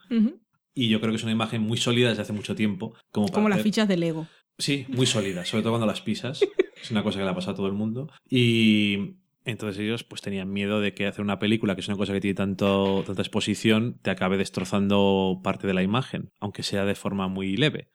y 0.74 0.90
yo 0.90 1.00
creo 1.00 1.12
que 1.12 1.16
es 1.18 1.24
una 1.24 1.32
imagen 1.32 1.62
muy 1.62 1.78
sólida 1.78 2.10
desde 2.10 2.22
hace 2.24 2.34
mucho 2.34 2.54
tiempo. 2.54 2.96
Como, 3.12 3.28
para 3.28 3.36
Como 3.36 3.50
las 3.50 3.62
fichas 3.62 3.88
de 3.88 3.96
Lego. 3.96 4.28
Sí, 4.58 4.86
muy 4.90 5.06
sólida, 5.06 5.46
sobre 5.46 5.64
todo 5.64 5.72
cuando 5.74 5.88
las 5.88 6.02
pisas. 6.02 6.42
es 6.82 6.92
una 6.92 7.02
cosa 7.02 7.20
que 7.20 7.24
le 7.24 7.32
ha 7.32 7.36
pasado 7.36 7.54
a 7.54 7.56
todo 7.56 7.68
el 7.68 7.74
mundo. 7.74 8.10
Y 8.30 9.16
entonces 9.46 9.80
ellos 9.80 10.04
pues 10.04 10.22
tenían 10.22 10.52
miedo 10.52 10.82
de 10.82 10.94
que 10.94 11.06
hacer 11.06 11.22
una 11.22 11.40
película, 11.40 11.76
que 11.76 11.82
es 11.82 11.88
una 11.88 11.98
cosa 11.98 12.14
que 12.14 12.20
tiene 12.20 12.36
tanto, 12.36 13.04
tanta 13.06 13.22
exposición, 13.22 14.00
te 14.02 14.10
acabe 14.10 14.38
destrozando 14.38 15.40
parte 15.44 15.68
de 15.68 15.74
la 15.74 15.84
imagen, 15.84 16.32
aunque 16.40 16.64
sea 16.64 16.84
de 16.86 16.96
forma 16.96 17.28
muy 17.28 17.56
leve. 17.56 17.90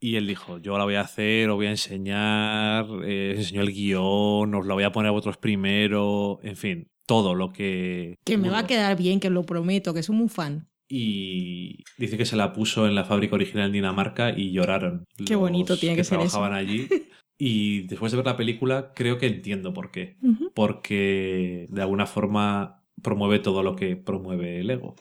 Y 0.00 0.16
él 0.16 0.26
dijo, 0.26 0.58
yo 0.58 0.76
la 0.78 0.84
voy 0.84 0.96
a 0.96 1.02
hacer, 1.02 1.48
os 1.50 1.56
voy 1.56 1.66
a 1.66 1.70
enseñar, 1.70 2.86
eh, 3.04 3.34
enseñó 3.36 3.60
el 3.62 3.72
guion, 3.72 4.54
os 4.54 4.66
la 4.66 4.74
voy 4.74 4.84
a 4.84 4.92
poner 4.92 5.08
a 5.08 5.12
vosotros 5.12 5.36
primero, 5.36 6.40
en 6.42 6.56
fin, 6.56 6.88
todo 7.06 7.34
lo 7.34 7.52
que... 7.52 8.16
Que 8.24 8.38
me 8.38 8.50
va 8.50 8.60
a 8.60 8.66
quedar 8.66 8.96
bien, 8.96 9.20
que 9.20 9.30
lo 9.30 9.44
prometo, 9.44 9.94
que 9.94 10.02
soy 10.02 10.16
muy 10.16 10.28
fan. 10.28 10.68
Y 10.88 11.84
dice 11.98 12.16
que 12.16 12.24
se 12.24 12.34
la 12.34 12.52
puso 12.52 12.88
en 12.88 12.96
la 12.96 13.04
fábrica 13.04 13.36
original 13.36 13.66
en 13.66 13.72
Dinamarca 13.72 14.36
y 14.36 14.50
lloraron. 14.50 15.04
Qué 15.24 15.36
bonito 15.36 15.76
tiene 15.76 15.94
que 15.94 16.02
ser 16.02 16.18
eso. 16.18 16.30
trabajaban 16.30 16.58
allí. 16.58 16.88
Y 17.42 17.86
después 17.86 18.12
de 18.12 18.16
ver 18.16 18.26
la 18.26 18.36
película, 18.36 18.92
creo 18.94 19.16
que 19.16 19.26
entiendo 19.26 19.72
por 19.72 19.90
qué. 19.90 20.18
Porque 20.54 21.66
de 21.70 21.80
alguna 21.80 22.04
forma 22.04 22.82
promueve 23.00 23.38
todo 23.38 23.62
lo 23.62 23.76
que 23.76 23.96
promueve 23.96 24.60
el 24.60 24.68
ego. 24.68 24.94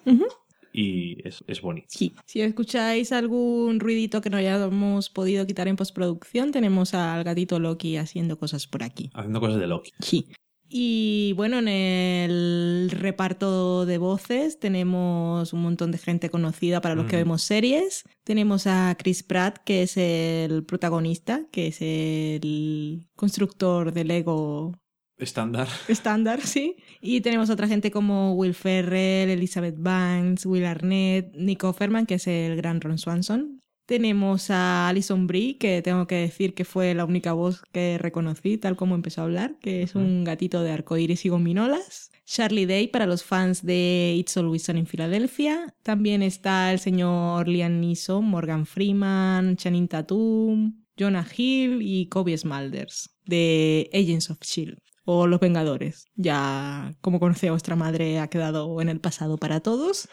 Y 0.71 1.17
es, 1.27 1.43
es 1.47 1.61
bonito. 1.61 1.87
Sí. 1.89 2.13
Si 2.25 2.39
escucháis 2.39 3.11
algún 3.11 3.81
ruidito 3.81 4.21
que 4.21 4.29
no 4.29 4.37
hayamos 4.37 5.09
podido 5.09 5.45
quitar 5.45 5.67
en 5.67 5.75
postproducción, 5.75 6.53
tenemos 6.53 6.93
al 6.93 7.25
gatito 7.25 7.59
Loki 7.59 7.97
haciendo 7.97 8.39
cosas 8.39 8.67
por 8.67 8.83
aquí. 8.83 9.09
Haciendo 9.13 9.41
cosas 9.41 9.59
de 9.59 9.67
Loki. 9.67 9.91
Sí. 9.99 10.27
Y 10.71 11.33
bueno, 11.33 11.57
en 11.57 11.67
el 11.67 12.91
reparto 12.91 13.87
de 13.87 13.97
voces 13.97 14.59
tenemos 14.59 15.51
un 15.51 15.63
montón 15.63 15.91
de 15.91 15.97
gente 15.97 16.29
conocida 16.29 16.79
para 16.79 16.93
los 16.93 17.07
que 17.07 17.15
vemos 17.15 17.41
series. 17.41 18.03
Tenemos 18.23 18.67
a 18.67 18.95
Chris 18.97 19.23
Pratt, 19.23 19.57
que 19.65 19.81
es 19.81 19.97
el 19.97 20.63
protagonista, 20.65 21.41
que 21.51 21.67
es 21.67 21.81
el 21.81 23.07
constructor 23.15 23.91
de 23.91 24.03
Lego 24.03 24.73
Estándar. 25.19 25.67
estándar, 25.89 26.41
sí. 26.41 26.77
Y 27.01 27.21
tenemos 27.21 27.49
otra 27.49 27.67
gente 27.67 27.91
como 27.91 28.33
Will 28.35 28.53
Ferrell, 28.53 29.29
Elizabeth 29.29 29.75
Banks, 29.77 30.45
Will 30.45 30.65
Arnett, 30.65 31.35
Nico 31.35 31.69
Offerman, 31.69 32.05
que 32.05 32.15
es 32.15 32.27
el 32.27 32.55
gran 32.55 32.79
Ron 32.79 32.97
Swanson. 32.97 33.59
Tenemos 33.89 34.51
a 34.51 34.87
Alison 34.87 35.25
Brie, 35.25 35.57
que 35.57 35.81
tengo 35.81 36.05
que 36.05 36.13
decir 36.13 36.53
que 36.53 36.63
fue 36.63 36.93
la 36.93 37.05
única 37.05 37.33
voz 37.33 37.63
que 37.71 37.97
reconocí, 37.97 38.59
tal 38.59 38.75
como 38.75 38.93
empezó 38.93 39.21
a 39.21 39.23
hablar, 39.23 39.55
que 39.61 39.81
es 39.81 39.95
un 39.95 40.23
gatito 40.23 40.61
de 40.61 40.71
arcoíris 40.71 41.25
y 41.25 41.29
gominolas. 41.29 42.11
Charlie 42.23 42.67
Day 42.67 42.89
para 42.89 43.07
los 43.07 43.23
fans 43.23 43.65
de 43.65 44.13
It's 44.15 44.37
Always 44.37 44.61
Sunny 44.61 44.81
en 44.81 44.85
Filadelfia. 44.85 45.73
También 45.81 46.21
está 46.21 46.71
el 46.71 46.77
señor 46.77 47.47
Liam 47.47 47.79
Neeson, 47.79 48.23
Morgan 48.25 48.67
Freeman, 48.67 49.57
Channing 49.57 49.87
Tatum, 49.87 50.83
Jonah 50.95 51.25
Hill 51.35 51.79
y 51.81 52.09
Kobe 52.09 52.37
Smulders 52.37 53.09
de 53.25 53.89
Agents 53.91 54.29
of 54.29 54.37
Shield 54.41 54.77
o 55.03 55.25
Los 55.25 55.39
Vengadores. 55.39 56.05
Ya, 56.13 56.93
como 57.01 57.19
conoce 57.19 57.47
a 57.47 57.53
vuestra 57.53 57.75
madre, 57.75 58.19
ha 58.19 58.27
quedado 58.27 58.81
en 58.81 58.89
el 58.89 58.99
pasado 58.99 59.39
para 59.39 59.61
todos. 59.61 60.07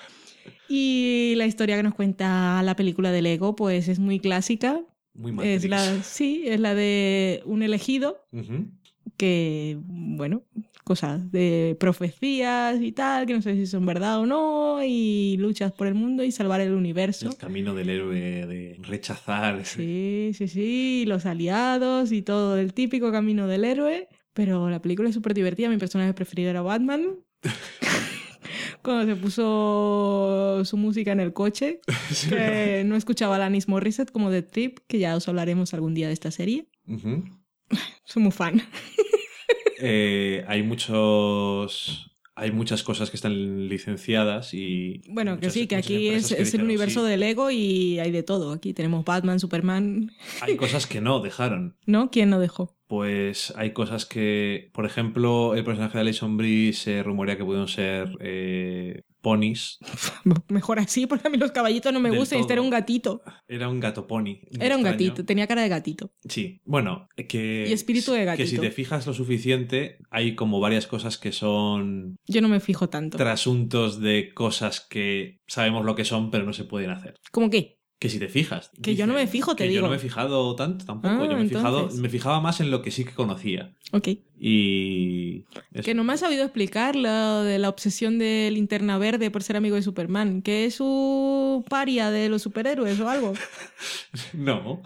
Y 0.68 1.34
la 1.36 1.46
historia 1.46 1.76
que 1.76 1.82
nos 1.82 1.94
cuenta 1.94 2.62
la 2.62 2.76
película 2.76 3.12
de 3.12 3.22
Lego, 3.22 3.56
pues 3.56 3.88
es 3.88 3.98
muy 3.98 4.20
clásica. 4.20 4.80
Muy 5.14 5.32
Matrix. 5.32 5.64
Es 5.64 5.70
la, 5.70 6.02
sí, 6.02 6.44
es 6.46 6.60
la 6.60 6.74
de 6.74 7.42
un 7.46 7.62
elegido 7.62 8.26
que, 9.16 9.78
bueno, 9.84 10.42
cosas 10.84 11.32
de 11.32 11.76
profecías 11.80 12.80
y 12.80 12.92
tal, 12.92 13.26
que 13.26 13.34
no 13.34 13.42
sé 13.42 13.54
si 13.54 13.66
son 13.66 13.86
verdad 13.86 14.20
o 14.20 14.26
no, 14.26 14.84
y 14.84 15.36
luchas 15.38 15.72
por 15.72 15.86
el 15.86 15.94
mundo 15.94 16.22
y 16.22 16.30
salvar 16.32 16.60
el 16.60 16.74
universo. 16.74 17.28
El 17.30 17.36
camino 17.36 17.74
del 17.74 17.90
héroe 17.90 18.46
de 18.46 18.76
rechazar. 18.82 19.64
Sí, 19.64 20.32
sí, 20.34 20.48
sí, 20.48 21.04
los 21.06 21.26
aliados 21.26 22.12
y 22.12 22.22
todo 22.22 22.58
el 22.58 22.74
típico 22.74 23.10
camino 23.10 23.46
del 23.46 23.64
héroe. 23.64 24.08
Pero 24.32 24.68
la 24.68 24.82
película 24.82 25.08
es 25.08 25.14
súper 25.14 25.32
divertida. 25.32 25.70
Mi 25.70 25.78
personaje 25.78 26.12
preferido 26.12 26.50
era 26.50 26.60
Batman. 26.60 27.16
Cuando 28.86 29.12
se 29.12 29.20
puso 29.20 30.64
su 30.64 30.76
música 30.76 31.10
en 31.10 31.18
el 31.18 31.32
coche, 31.32 31.80
que 32.28 32.84
no 32.86 32.94
escuchaba 32.94 33.34
a 33.34 33.36
Alanis 33.38 33.66
Morissette 33.66 34.12
como 34.12 34.30
The 34.30 34.42
Trip, 34.42 34.78
que 34.86 35.00
ya 35.00 35.16
os 35.16 35.26
hablaremos 35.26 35.74
algún 35.74 35.92
día 35.92 36.06
de 36.06 36.12
esta 36.12 36.30
serie. 36.30 36.68
Ujú. 36.86 37.24
Soy 38.04 38.22
muy 38.22 38.32
fan. 38.32 38.62
Eh, 39.78 40.42
hay 40.48 40.62
muchos. 40.62 42.10
Hay 42.34 42.50
muchas 42.50 42.82
cosas 42.82 43.10
que 43.10 43.16
están 43.16 43.68
licenciadas 43.68 44.54
y. 44.54 45.02
Bueno, 45.10 45.38
que 45.38 45.50
sí, 45.50 45.66
que 45.66 45.76
aquí 45.76 46.08
es, 46.08 46.28
que 46.34 46.40
es 46.40 46.54
el 46.54 46.62
universo 46.62 47.04
sí. 47.04 47.10
de 47.10 47.18
Lego 47.18 47.50
y 47.50 47.98
hay 47.98 48.10
de 48.10 48.22
todo. 48.22 48.52
Aquí 48.52 48.72
tenemos 48.72 49.04
Batman, 49.04 49.38
Superman. 49.38 50.12
Hay 50.40 50.56
cosas 50.56 50.86
que 50.86 51.02
no 51.02 51.20
dejaron. 51.20 51.76
¿No? 51.84 52.10
¿Quién 52.10 52.30
no 52.30 52.40
dejó? 52.40 52.75
Pues 52.86 53.52
hay 53.56 53.72
cosas 53.72 54.06
que, 54.06 54.70
por 54.72 54.86
ejemplo, 54.86 55.54
el 55.54 55.64
personaje 55.64 55.98
de 55.98 56.02
Alison 56.02 56.36
Brie 56.36 56.72
se 56.72 57.02
rumorea 57.02 57.36
que 57.36 57.44
pudieron 57.44 57.66
ser 57.66 58.10
eh, 58.20 59.02
ponis. 59.20 59.78
Mejor 60.48 60.78
así, 60.78 61.06
porque 61.06 61.26
a 61.26 61.30
mí 61.30 61.36
los 61.36 61.50
caballitos 61.50 61.92
no 61.92 61.98
me 61.98 62.16
gustan. 62.16 62.38
Este 62.38 62.52
era 62.52 62.62
un 62.62 62.70
gatito. 62.70 63.22
Era 63.48 63.68
un 63.68 63.80
gato 63.80 64.06
pony. 64.06 64.38
Era 64.52 64.76
un 64.76 64.82
extraño. 64.82 64.84
gatito, 64.84 65.24
tenía 65.24 65.48
cara 65.48 65.62
de 65.62 65.68
gatito. 65.68 66.12
Sí, 66.28 66.60
bueno, 66.64 67.08
que... 67.28 67.66
Y 67.68 67.72
espíritu 67.72 68.12
de 68.12 68.20
Que 68.36 68.46
si 68.46 68.54
gatito. 68.56 68.62
te 68.62 68.70
fijas 68.70 69.04
lo 69.06 69.14
suficiente, 69.14 69.98
hay 70.10 70.36
como 70.36 70.60
varias 70.60 70.86
cosas 70.86 71.18
que 71.18 71.32
son 71.32 72.16
Yo 72.28 72.40
no 72.40 72.48
me 72.48 72.60
fijo 72.60 72.88
tanto. 72.88 73.18
trasuntos 73.18 74.00
de 74.00 74.32
cosas 74.32 74.80
que 74.80 75.40
sabemos 75.48 75.84
lo 75.84 75.96
que 75.96 76.04
son, 76.04 76.30
pero 76.30 76.44
no 76.44 76.52
se 76.52 76.64
pueden 76.64 76.90
hacer. 76.90 77.14
¿Cómo 77.32 77.50
qué? 77.50 77.75
Que 77.98 78.10
si 78.10 78.18
te 78.18 78.28
fijas. 78.28 78.70
Que 78.82 78.94
yo 78.94 79.06
no 79.06 79.14
me 79.14 79.26
fijo, 79.26 79.56
te 79.56 79.64
que 79.64 79.70
digo. 79.70 79.80
yo 79.80 79.86
no 79.86 79.90
me 79.90 79.96
he 79.96 79.98
fijado 79.98 80.54
tanto 80.54 80.84
tampoco. 80.84 81.14
Ah, 81.14 81.26
yo 81.30 81.36
me, 81.36 81.44
he 81.44 81.48
fijado, 81.48 81.88
me 81.94 82.10
fijaba 82.10 82.40
más 82.40 82.60
en 82.60 82.70
lo 82.70 82.82
que 82.82 82.90
sí 82.90 83.06
que 83.06 83.12
conocía. 83.12 83.74
Ok. 83.92 84.08
Y... 84.38 85.44
Que 85.82 85.94
no 85.94 86.04
me 86.04 86.12
has 86.12 86.20
sabido 86.20 86.44
explicar 86.44 86.94
lo 86.94 87.42
de 87.42 87.58
la 87.58 87.70
obsesión 87.70 88.18
de 88.18 88.50
Linterna 88.52 88.98
Verde 88.98 89.30
por 89.30 89.42
ser 89.42 89.56
amigo 89.56 89.76
de 89.76 89.82
Superman. 89.82 90.42
Que 90.42 90.66
es 90.66 90.74
su 90.74 91.64
paria 91.70 92.10
de 92.10 92.28
los 92.28 92.42
superhéroes 92.42 93.00
o 93.00 93.08
algo. 93.08 93.32
No, 94.32 94.82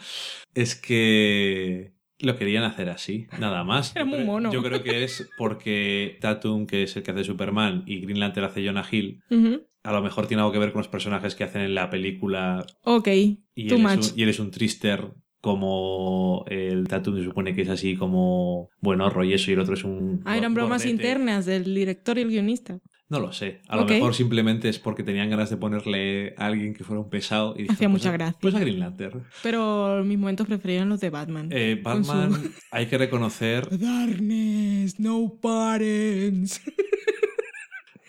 es 0.55 0.75
que 0.75 1.93
lo 2.21 2.37
querían 2.37 2.65
hacer 2.65 2.91
así, 2.91 3.27
nada 3.39 3.65
más. 3.65 3.95
Era 3.95 4.05
muy 4.05 4.25
mono. 4.25 4.53
Yo 4.53 4.63
creo 4.63 4.83
que 4.83 5.05
es 5.05 5.29
porque 5.37 6.19
Tatum, 6.21 6.67
que 6.67 6.85
es 6.85 6.97
el 6.97 7.03
que 7.03 7.11
hace 7.11 7.25
Superman, 7.25 7.85
y 7.87 8.01
Green 8.01 8.21
Lantern 8.21 8.47
hace 8.47 8.65
Jonah 8.65 8.87
Hill, 8.91 9.23
Ujú. 9.31 9.63
A 9.83 9.93
lo 9.93 10.03
mejor 10.03 10.27
tiene 10.27 10.43
algo 10.43 10.53
que 10.53 10.59
ver 10.59 10.73
con 10.73 10.81
los 10.81 10.89
personajes 10.89 11.35
que 11.35 11.45
hacen 11.45 11.63
en 11.63 11.75
la 11.75 11.89
película 11.91 12.65
Ok, 12.85 13.09
y 13.55 13.67
too 13.69 13.77
él, 13.77 13.83
much. 13.83 13.99
es 13.99 14.13
un, 14.13 14.19
y 14.19 14.23
él 14.23 14.29
es 14.29 14.39
un 14.41 14.51
trister 14.51 15.13
como 15.41 16.45
el 16.49 16.87
Tatum 16.87 17.17
se 17.17 17.25
supone 17.25 17.55
que 17.55 17.63
es 17.63 17.69
así 17.71 17.97
como 17.97 18.69
buenorro 18.81 19.25
y 19.25 19.33
eso 19.33 19.51
y 19.51 19.55
el 19.55 19.61
otro 19.61 19.75
es 19.75 19.85
un 19.85 20.21
Ah, 20.27 20.37
eran 20.37 20.53
bromas 20.55 20.83
gordete. 20.83 20.91
internas 20.91 21.47
del 21.47 21.65
director 21.75 22.19
y 22.19 22.23
el 22.23 22.29
guionista. 22.29 22.79
No 23.09 23.19
lo 23.19 23.33
sé. 23.33 23.61
A 23.67 23.75
lo 23.77 23.87
mejor 23.87 24.15
simplemente 24.15 24.69
es 24.69 24.79
porque 24.79 25.03
tenían 25.03 25.31
ganas 25.31 25.51
de 25.51 25.57
ponerle 25.57 26.33
a 26.39 26.47
alguien 26.47 26.75
que 26.75 26.85
fuera 26.85 27.01
un 27.01 27.11
pesado 27.11 27.55
y 27.59 27.63
Hacía 27.65 27.89
pues 27.89 27.91
mucha 27.91 28.13
gracia. 28.13 28.39
Pues 28.41 28.55
a 28.55 28.61
Green 28.61 28.79
Lantern. 28.79 29.25
Pero 29.43 30.05
mis 30.05 30.17
momentos 30.17 30.47
preferidos 30.47 30.77
eran 30.83 30.91
los 30.91 31.01
de 31.01 31.11
Batman. 31.11 31.49
Eh, 31.51 31.79
su- 31.79 31.83
Batman, 31.83 32.53
hay 32.71 32.87
que 32.87 32.99
reconocer, 32.99 33.67
Darkness, 33.81 35.01
no 35.01 35.35
parents. 35.43 36.61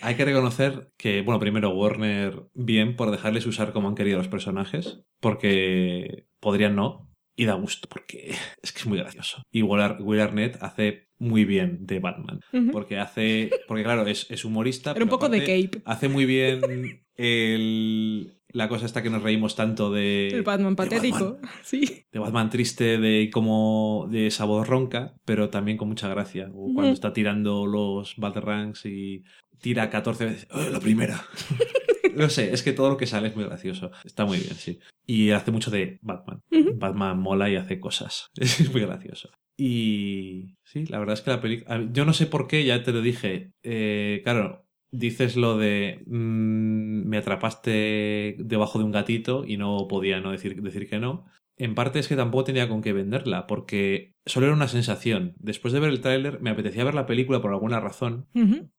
Hay 0.02 0.16
que 0.16 0.26
reconocer 0.26 0.92
que, 0.98 1.22
bueno, 1.22 1.40
primero 1.40 1.70
Warner 1.72 2.44
bien 2.54 2.96
por 2.96 3.12
dejarles 3.12 3.46
usar 3.46 3.72
como 3.74 3.88
han 3.88 3.96
querido 3.96 4.18
los 4.18 4.28
personajes, 4.28 5.02
porque 5.20 6.26
podrían 6.40 6.76
no, 6.76 7.10
y 7.36 7.46
da 7.46 7.54
gusto, 7.54 7.88
porque 7.90 8.32
es 8.62 8.72
que 8.72 8.80
es 8.80 8.86
muy 8.88 8.98
gracioso. 8.98 9.44
Y 9.52 9.62
Will, 9.62 9.82
Ar- 9.82 10.02
Will 10.02 10.20
Arnett 10.22 10.58
hace 10.62 11.08
muy 11.18 11.46
bien 11.46 11.86
de 11.86 12.00
Batman, 12.00 12.40
porque 12.72 12.98
hace, 12.98 13.52
porque 13.68 13.84
claro, 13.84 14.08
es, 14.08 14.30
es 14.32 14.44
humorista. 14.44 14.92
Un 14.92 14.94
pero 14.96 15.08
poco 15.08 15.30
de 15.30 15.40
cape. 15.40 15.82
Hace 15.86 16.10
muy 16.10 16.26
bien 16.26 17.04
el, 17.16 18.41
la 18.54 18.68
cosa 18.68 18.86
esta 18.86 19.04
que 19.04 19.10
nos 19.10 19.24
reímos 19.24 19.56
tanto 19.56 19.92
de... 19.92 20.28
El 20.30 20.44
Batman 20.44 20.74
de 20.74 20.78
patético. 20.78 21.34
Batman. 21.34 21.52
Sí. 21.64 22.06
de 22.12 22.20
Batman 22.20 22.50
triste 22.50 22.98
de 22.98 23.30
como 23.32 24.08
de 24.10 24.28
esa 24.28 24.46
voz 24.46 24.68
ronca, 24.68 25.16
pero 25.26 25.50
también 25.50 25.78
con 25.78 25.88
mucha 25.88 26.08
gracia. 26.10 26.50
O 26.54 26.74
cuando 26.74 26.94
está 26.94 27.14
tirando 27.14 27.66
los 27.66 28.16
Batarangs 28.18 28.86
y 28.86 29.24
tira 29.60 29.90
14 29.90 30.26
veces. 30.26 30.48
¡Oh, 30.52 30.62
la 30.62 30.80
primera! 30.80 31.24
no 32.16 32.30
sé, 32.30 32.54
es 32.54 32.64
que 32.64 32.74
todo 32.74 32.90
lo 32.90 32.98
que 32.98 33.08
sale 33.08 33.30
es 33.30 33.36
muy 33.36 33.46
gracioso. 33.46 33.92
Está 34.04 34.26
muy 34.26 34.40
bien, 34.40 34.56
sí. 34.56 34.80
Y 35.06 35.32
hace 35.32 35.52
mucho 35.52 35.72
de 35.72 36.00
Batman. 36.02 36.42
Batman 36.76 37.20
mola 37.20 37.50
y 37.50 37.56
hace 37.56 37.80
cosas. 37.80 38.30
Es 38.40 38.72
muy 38.72 38.82
gracioso. 38.82 39.30
Y 39.58 40.56
sí, 40.64 40.86
la 40.88 40.98
verdad 40.98 41.14
es 41.14 41.22
que 41.22 41.32
la 41.32 41.42
película... 41.42 41.88
Yo 41.92 42.06
no 42.06 42.14
sé 42.14 42.26
por 42.26 42.48
qué, 42.48 42.64
ya 42.66 42.82
te 42.84 42.92
lo 42.92 43.02
dije. 43.02 43.52
Eh, 43.62 44.22
claro, 44.24 44.66
dices 44.92 45.36
lo 45.36 45.58
de... 45.58 46.04
mm, 46.06 47.08
me 47.08 47.18
atrapaste 47.18 48.36
debajo 48.40 48.80
de 48.80 48.86
un 48.86 48.92
gatito 48.92 49.44
y 49.46 49.58
no 49.58 49.88
podía 49.88 50.20
no 50.20 50.32
decir, 50.32 50.62
decir 50.62 50.90
que 50.90 51.00
no. 51.00 51.26
En 51.58 51.76
parte 51.76 52.00
es 52.00 52.08
que 52.08 52.16
tampoco 52.16 52.46
tenía 52.46 52.68
con 52.68 52.82
qué 52.82 52.92
venderla, 52.92 53.46
porque 53.46 54.16
solo 54.26 54.48
era 54.48 54.56
una 54.56 54.68
sensación. 54.68 55.36
Después 55.38 55.74
de 55.74 55.80
ver 55.80 55.92
el 55.92 56.02
tráiler 56.02 56.42
me 56.42 56.50
apetecía 56.50 56.84
ver 56.84 56.96
la 56.96 57.06
película 57.06 57.42
por 57.42 57.52
alguna 57.52 57.80
razón, 57.80 58.28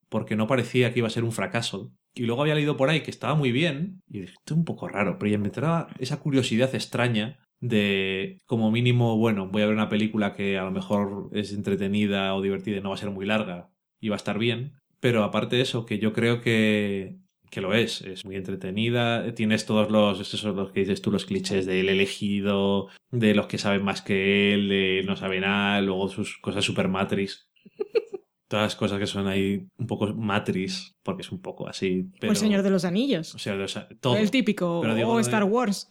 porque 0.09 0.35
no 0.35 0.49
parecía 0.49 0.93
que 0.93 0.99
iba 0.99 1.07
a 1.07 1.11
ser 1.11 1.23
un 1.25 1.33
fracaso. 1.33 1.93
Y 2.15 2.23
luego 2.25 2.43
había 2.43 2.57
leído 2.57 2.77
por 2.77 2.91
ahí 2.91 3.03
que 3.03 3.11
estaba 3.11 3.35
muy 3.35 3.53
bien, 3.53 4.03
y 4.09 4.21
dije, 4.21 4.33
esto 4.33 4.55
es 4.55 4.59
un 4.59 4.65
poco 4.65 4.89
raro, 4.89 5.17
pero 5.19 5.31
ya 5.31 5.39
me 5.39 5.47
entraba 5.47 5.89
esa 5.99 6.19
curiosidad 6.19 6.75
extraña 6.75 7.39
de, 7.61 8.39
como 8.47 8.73
mínimo, 8.73 9.17
bueno, 9.17 9.49
voy 9.49 9.63
a 9.63 9.67
ver 9.67 9.75
una 9.75 9.89
película 9.89 10.35
que 10.35 10.59
a 10.59 10.65
lo 10.65 10.73
mejor 10.73 11.31
es 11.33 11.53
entretenida 11.53 12.35
o 12.35 12.43
divertida 12.43 12.79
y 12.79 12.81
no 12.81 12.89
va 12.89 12.97
a 12.97 12.99
ser 12.99 13.11
muy 13.11 13.25
larga 13.25 13.71
y 14.01 14.09
va 14.09 14.17
a 14.17 14.19
estar 14.19 14.39
bien. 14.39 14.73
Pero 15.03 15.25
aparte 15.25 15.57
de 15.57 15.63
eso, 15.63 15.85
que 15.85 15.99
yo 15.99 16.13
creo 16.13 16.41
que, 16.41 17.17
que 17.51 17.61
lo 17.61 17.75
es, 17.75 18.03
es 18.03 18.25
muy 18.25 18.37
entretenida, 18.37 19.35
tienes 19.35 19.67
todos 19.67 19.91
los, 19.91 20.21
estos 20.21 20.39
son 20.39 20.55
los 20.55 20.71
que 20.71 20.79
dices 20.79 21.03
tú, 21.03 21.11
los 21.11 21.25
clichés 21.25 21.67
del 21.67 21.89
elegido, 21.89 22.87
de 23.11 23.35
los 23.35 23.49
que 23.49 23.59
saben 23.59 23.83
más 23.83 24.01
que 24.01 24.55
él, 24.55 24.69
de 24.69 25.03
no 25.05 25.17
sabe 25.17 25.41
nada, 25.41 25.81
luego 25.81 26.09
sus 26.09 26.39
cosas 26.39 26.65
super 26.65 26.87
matrix. 26.87 27.51
Todas 28.47 28.67
las 28.67 28.77
cosas 28.77 29.01
que 29.01 29.09
son 29.09 29.27
ahí 29.27 29.67
un 29.77 29.89
poco 29.89 30.07
matrix, 30.15 30.95
porque 31.03 31.23
es 31.23 31.33
un 31.33 31.43
poco 31.43 31.67
así. 31.67 32.05
Pero, 32.21 32.31
O 32.31 32.35
el 32.35 32.37
Señor 32.37 32.63
de 32.63 32.71
los 32.71 32.85
Anillos. 32.85 33.35
O 33.35 33.39
sea, 33.41 33.57
todo. 34.01 34.17
El 34.17 34.31
típico. 34.31 34.83
Digo 34.95 35.15
o 35.15 35.19
Star 35.19 35.43
Wars. 35.43 35.89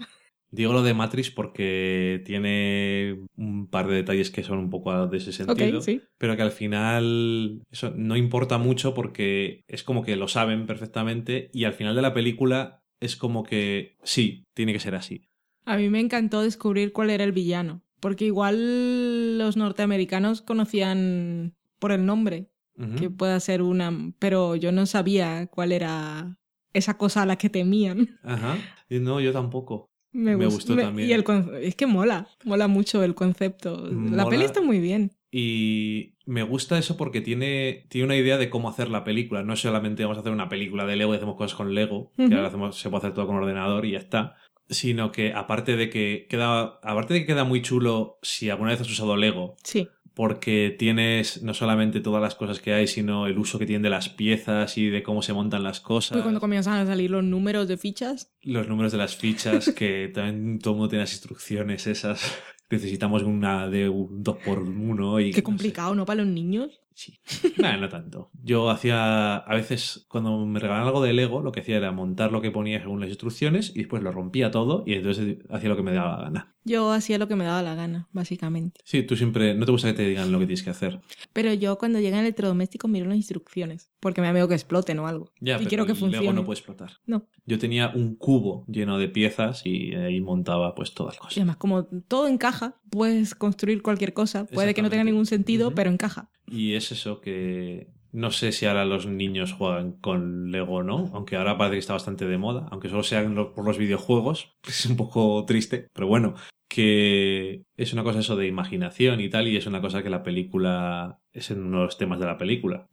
Digo 0.51 0.73
lo 0.73 0.83
de 0.83 0.93
Matrix 0.93 1.31
porque 1.31 2.21
tiene 2.25 3.25
un 3.37 3.67
par 3.67 3.87
de 3.87 3.95
detalles 3.95 4.31
que 4.31 4.43
son 4.43 4.59
un 4.59 4.69
poco 4.69 5.07
de 5.07 5.17
ese 5.17 5.31
sentido. 5.31 5.81
Sí. 5.81 6.01
Pero 6.17 6.35
que 6.35 6.41
al 6.41 6.51
final 6.51 7.63
eso 7.71 7.93
no 7.95 8.17
importa 8.17 8.57
mucho 8.57 8.93
porque 8.93 9.63
es 9.67 9.83
como 9.83 10.03
que 10.03 10.17
lo 10.17 10.27
saben 10.27 10.65
perfectamente 10.65 11.49
y 11.53 11.63
al 11.63 11.73
final 11.73 11.95
de 11.95 12.01
la 12.01 12.13
película 12.13 12.83
es 12.99 13.15
como 13.15 13.43
que 13.43 13.95
sí, 14.03 14.45
tiene 14.53 14.73
que 14.73 14.79
ser 14.79 14.95
así. 14.95 15.29
A 15.65 15.77
mí 15.77 15.89
me 15.89 15.99
encantó 15.99 16.41
descubrir 16.41 16.91
cuál 16.91 17.09
era 17.09 17.23
el 17.23 17.31
villano. 17.31 17.83
Porque 18.01 18.25
igual 18.25 19.37
los 19.37 19.57
norteamericanos 19.57 20.41
conocían 20.41 21.55
por 21.79 21.91
el 21.91 22.05
nombre 22.05 22.49
que 22.97 23.11
pueda 23.11 23.39
ser 23.39 23.61
una. 23.61 23.91
Pero 24.17 24.55
yo 24.55 24.71
no 24.71 24.87
sabía 24.87 25.45
cuál 25.47 25.71
era 25.71 26.39
esa 26.73 26.97
cosa 26.97 27.21
a 27.21 27.25
la 27.27 27.37
que 27.37 27.49
temían. 27.49 28.19
Ajá. 28.23 28.57
Y 28.89 28.99
No, 28.99 29.21
yo 29.21 29.31
tampoco. 29.31 29.90
Me, 30.13 30.35
Me 30.35 30.45
gust- 30.45 30.53
gustó 30.55 30.75
también. 30.75 31.09
Y 31.09 31.13
el 31.13 31.23
es 31.61 31.75
que 31.75 31.87
mola. 31.87 32.27
Mola 32.43 32.67
mucho 32.67 33.03
el 33.03 33.15
concepto. 33.15 33.87
La 34.11 34.27
peli 34.27 34.43
está 34.45 34.61
muy 34.61 34.79
bien. 34.79 35.11
Y 35.31 36.15
me 36.25 36.43
gusta 36.43 36.77
eso 36.77 36.97
porque 36.97 37.21
tiene, 37.21 37.85
tiene 37.89 38.05
una 38.05 38.17
idea 38.17 38.37
de 38.37 38.49
cómo 38.49 38.69
hacer 38.69 38.89
la 38.89 39.03
película. 39.05 39.43
No 39.43 39.55
solamente 39.55 40.03
vamos 40.03 40.17
a 40.17 40.21
hacer 40.21 40.33
una 40.33 40.49
película 40.49 40.85
de 40.85 40.97
Lego 40.97 41.13
y 41.13 41.17
hacemos 41.17 41.35
cosas 41.37 41.55
con 41.55 41.73
Lego, 41.73 42.11
que 42.17 42.25
ahora 42.35 42.47
hacemos, 42.47 42.77
se 42.77 42.89
puede 42.89 42.99
hacer 42.99 43.13
todo 43.13 43.27
con 43.27 43.37
ordenador 43.37 43.85
y 43.85 43.91
ya 43.91 43.99
está. 43.99 44.35
Sino 44.69 45.11
que 45.11 45.33
aparte 45.33 45.75
de 45.77 45.89
que 45.89 46.27
queda, 46.29 46.79
aparte 46.83 47.13
de 47.13 47.21
que 47.21 47.25
queda 47.27 47.43
muy 47.43 47.61
chulo 47.61 48.17
si 48.21 48.49
alguna 48.49 48.71
vez 48.71 48.81
has 48.81 48.89
usado 48.89 49.15
Lego, 49.17 49.55
Sí. 49.63 49.87
Porque 50.13 50.75
tienes 50.77 51.41
no 51.41 51.53
solamente 51.53 52.01
todas 52.01 52.21
las 52.21 52.35
cosas 52.35 52.59
que 52.59 52.73
hay, 52.73 52.87
sino 52.87 53.27
el 53.27 53.37
uso 53.37 53.57
que 53.59 53.65
tienen 53.65 53.81
de 53.81 53.89
las 53.89 54.09
piezas 54.09 54.77
y 54.77 54.89
de 54.89 55.03
cómo 55.03 55.21
se 55.21 55.33
montan 55.33 55.63
las 55.63 55.79
cosas. 55.79 56.11
Pues 56.11 56.23
cuando 56.23 56.39
comienzan 56.39 56.79
a 56.79 56.85
salir 56.85 57.11
los 57.11 57.23
números 57.23 57.67
de 57.67 57.77
fichas. 57.77 58.31
Los 58.41 58.67
números 58.67 58.91
de 58.91 58.97
las 58.97 59.15
fichas, 59.15 59.71
que 59.73 60.11
también 60.13 60.59
todo 60.59 60.73
el 60.73 60.77
mundo 60.77 60.89
tiene 60.89 61.03
las 61.03 61.13
instrucciones 61.13 61.87
esas. 61.87 62.21
Necesitamos 62.69 63.23
una 63.23 63.67
de 63.69 63.89
un 63.89 64.23
2x1 64.23 64.71
y... 64.71 64.95
no 64.95 65.17
Qué 65.17 65.33
sé. 65.33 65.43
complicado, 65.43 65.93
¿no? 65.95 66.05
Para 66.05 66.23
los 66.23 66.33
niños. 66.33 66.81
Sí. 67.01 67.19
No 67.57 67.89
tanto. 67.89 68.29
Yo 68.43 68.69
hacía, 68.69 69.37
a 69.37 69.55
veces, 69.55 70.05
cuando 70.07 70.45
me 70.45 70.59
regalaban 70.59 70.87
algo 70.87 71.01
de 71.01 71.13
Lego, 71.13 71.41
lo 71.41 71.51
que 71.51 71.61
hacía 71.61 71.77
era 71.77 71.91
montar 71.91 72.31
lo 72.31 72.41
que 72.41 72.51
ponía 72.51 72.79
según 72.79 72.99
las 72.99 73.09
instrucciones 73.09 73.71
y 73.75 73.79
después 73.79 74.03
lo 74.03 74.11
rompía 74.11 74.51
todo 74.51 74.83
y 74.85 74.93
entonces 74.93 75.37
hacía 75.49 75.69
lo 75.69 75.75
que 75.75 75.81
me 75.83 75.93
daba 75.93 76.17
la 76.17 76.23
gana. 76.23 76.55
Yo 76.63 76.91
hacía 76.91 77.17
lo 77.17 77.27
que 77.27 77.35
me 77.35 77.43
daba 77.43 77.63
la 77.63 77.73
gana, 77.73 78.07
básicamente. 78.11 78.81
Sí, 78.83 79.01
tú 79.01 79.15
siempre, 79.15 79.55
no 79.55 79.65
te 79.65 79.71
gusta 79.71 79.87
que 79.87 79.93
te 79.95 80.07
digan 80.07 80.31
lo 80.31 80.37
que 80.37 80.45
tienes 80.45 80.61
que 80.61 80.69
hacer. 80.69 80.99
Pero 81.33 81.51
yo 81.53 81.79
cuando 81.79 81.99
llegan 81.99 82.19
electrodomésticos 82.19 82.89
miro 82.91 83.07
las 83.07 83.15
instrucciones. 83.17 83.89
Porque 83.99 84.21
me 84.21 84.27
da 84.27 84.33
miedo 84.33 84.47
que 84.47 84.53
exploten 84.53 84.99
o 84.99 85.07
algo. 85.07 85.31
Ya, 85.39 85.55
y 85.55 85.57
pero 85.57 85.69
quiero 85.69 85.85
que 85.87 85.95
funcione. 85.95 86.21
Lego 86.25 86.33
no 86.33 86.45
puede 86.45 86.59
explotar. 86.59 86.91
No. 87.07 87.25
Yo 87.47 87.57
tenía 87.57 87.89
un 87.95 88.15
cubo 88.15 88.65
lleno 88.67 88.99
de 88.99 89.07
piezas 89.09 89.65
y 89.65 89.95
ahí 89.95 90.21
montaba 90.21 90.75
pues 90.75 90.93
todas 90.93 91.15
las 91.15 91.17
Y 91.17 91.19
cosas. 91.19 91.37
además, 91.37 91.57
como 91.57 91.85
todo 91.85 92.27
encaja, 92.27 92.79
puedes 92.91 93.33
construir 93.33 93.81
cualquier 93.81 94.13
cosa. 94.13 94.45
Puede 94.45 94.75
que 94.75 94.83
no 94.83 94.89
tenga 94.91 95.03
ningún 95.03 95.25
sentido, 95.25 95.73
pero 95.73 95.89
encaja. 95.89 96.29
Y 96.51 96.73
es 96.75 96.91
eso 96.91 97.21
que 97.21 97.87
no 98.11 98.29
sé 98.31 98.51
si 98.51 98.65
ahora 98.65 98.83
los 98.85 99.05
niños 99.05 99.53
juegan 99.53 99.93
con 99.93 100.51
Lego 100.51 100.75
o 100.77 100.83
no, 100.83 101.09
aunque 101.13 101.37
ahora 101.37 101.57
parece 101.57 101.75
que 101.75 101.79
está 101.79 101.93
bastante 101.93 102.27
de 102.27 102.37
moda, 102.37 102.67
aunque 102.71 102.89
solo 102.89 103.03
sean 103.03 103.35
lo- 103.35 103.53
por 103.53 103.65
los 103.65 103.77
videojuegos, 103.77 104.53
es 104.67 104.85
un 104.85 104.97
poco 104.97 105.45
triste, 105.45 105.87
pero 105.93 106.07
bueno, 106.07 106.35
que 106.67 107.63
es 107.77 107.93
una 107.93 108.03
cosa 108.03 108.19
eso 108.19 108.35
de 108.35 108.47
imaginación 108.47 109.21
y 109.21 109.29
tal, 109.29 109.47
y 109.47 109.55
es 109.57 109.65
una 109.67 109.81
cosa 109.81 110.03
que 110.03 110.09
la 110.09 110.23
película 110.23 111.19
es 111.31 111.51
en 111.51 111.63
uno 111.63 111.79
de 111.79 111.85
los 111.85 111.97
temas 111.97 112.19
de 112.19 112.25
la 112.25 112.37
película. 112.37 112.87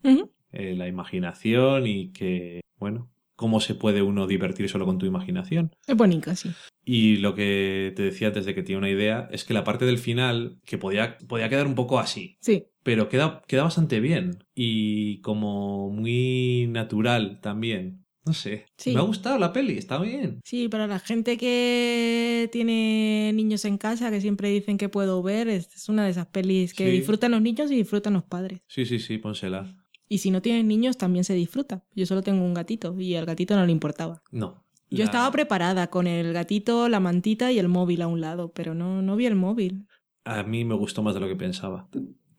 Eh, 0.52 0.74
la 0.76 0.88
imaginación 0.88 1.86
y 1.86 2.10
que, 2.12 2.60
bueno, 2.78 3.10
cómo 3.38 3.60
se 3.60 3.76
puede 3.76 4.02
uno 4.02 4.26
divertir 4.26 4.68
solo 4.68 4.84
con 4.84 4.98
tu 4.98 5.06
imaginación. 5.06 5.70
Es 5.86 5.96
bonito, 5.96 6.34
sí. 6.34 6.50
Y 6.84 7.18
lo 7.18 7.36
que 7.36 7.92
te 7.94 8.02
decía 8.02 8.26
antes 8.28 8.44
de 8.46 8.52
que 8.54 8.64
tiene 8.64 8.80
una 8.80 8.90
idea 8.90 9.28
es 9.30 9.44
que 9.44 9.54
la 9.54 9.62
parte 9.62 9.84
del 9.84 9.98
final, 9.98 10.58
que 10.64 10.76
podía, 10.76 11.16
podía 11.18 11.48
quedar 11.48 11.68
un 11.68 11.76
poco 11.76 12.00
así, 12.00 12.36
Sí. 12.40 12.64
pero 12.82 13.08
queda, 13.08 13.42
queda 13.46 13.62
bastante 13.62 14.00
bien 14.00 14.42
y 14.56 15.20
como 15.20 15.88
muy 15.90 16.66
natural 16.68 17.38
también. 17.40 18.04
No 18.26 18.32
sé. 18.34 18.66
Sí. 18.76 18.92
Me 18.92 18.98
ha 18.98 19.02
gustado 19.04 19.38
la 19.38 19.52
peli, 19.52 19.78
está 19.78 19.98
bien. 19.98 20.40
Sí, 20.44 20.68
para 20.68 20.88
la 20.88 20.98
gente 20.98 21.36
que 21.38 22.48
tiene 22.52 23.30
niños 23.34 23.64
en 23.64 23.78
casa, 23.78 24.10
que 24.10 24.20
siempre 24.20 24.50
dicen 24.50 24.78
que 24.78 24.88
puedo 24.88 25.22
ver, 25.22 25.46
es 25.48 25.88
una 25.88 26.04
de 26.04 26.10
esas 26.10 26.26
pelis 26.26 26.74
que 26.74 26.86
Sí. 26.86 26.90
disfrutan 26.90 27.30
los 27.30 27.40
niños 27.40 27.70
y 27.70 27.76
disfrutan 27.76 28.14
los 28.14 28.24
padres. 28.24 28.60
Sí, 28.66 28.84
sí, 28.84 28.98
sí, 28.98 29.18
pónsela. 29.18 29.76
Y 30.08 30.18
si 30.18 30.30
no 30.30 30.40
tienen 30.42 30.68
niños, 30.68 30.96
también 30.96 31.24
se 31.24 31.34
disfruta. 31.34 31.84
Yo 31.94 32.06
solo 32.06 32.22
tengo 32.22 32.44
un 32.44 32.54
gatito 32.54 32.98
y 32.98 33.14
al 33.14 33.26
gatito 33.26 33.56
no 33.56 33.66
le 33.66 33.72
importaba. 33.72 34.22
No. 34.32 34.64
Yo 34.90 34.98
La- 34.98 35.04
estaba 35.04 35.30
preparada 35.30 35.88
con 35.88 36.06
el 36.06 36.32
gatito, 36.32 36.88
la 36.88 36.98
mantita 37.00 37.52
y 37.52 37.58
el 37.58 37.68
móvil 37.68 38.00
a 38.02 38.06
un 38.06 38.20
lado, 38.22 38.52
pero 38.54 38.74
no, 38.74 39.02
no 39.02 39.16
vi 39.16 39.26
el 39.26 39.34
móvil. 39.36 39.86
A 40.24 40.42
mí 40.44 40.64
me 40.64 40.74
gustó 40.74 41.02
más 41.02 41.12
de 41.14 41.20
lo 41.20 41.28
que 41.28 41.36
pensaba. 41.36 41.88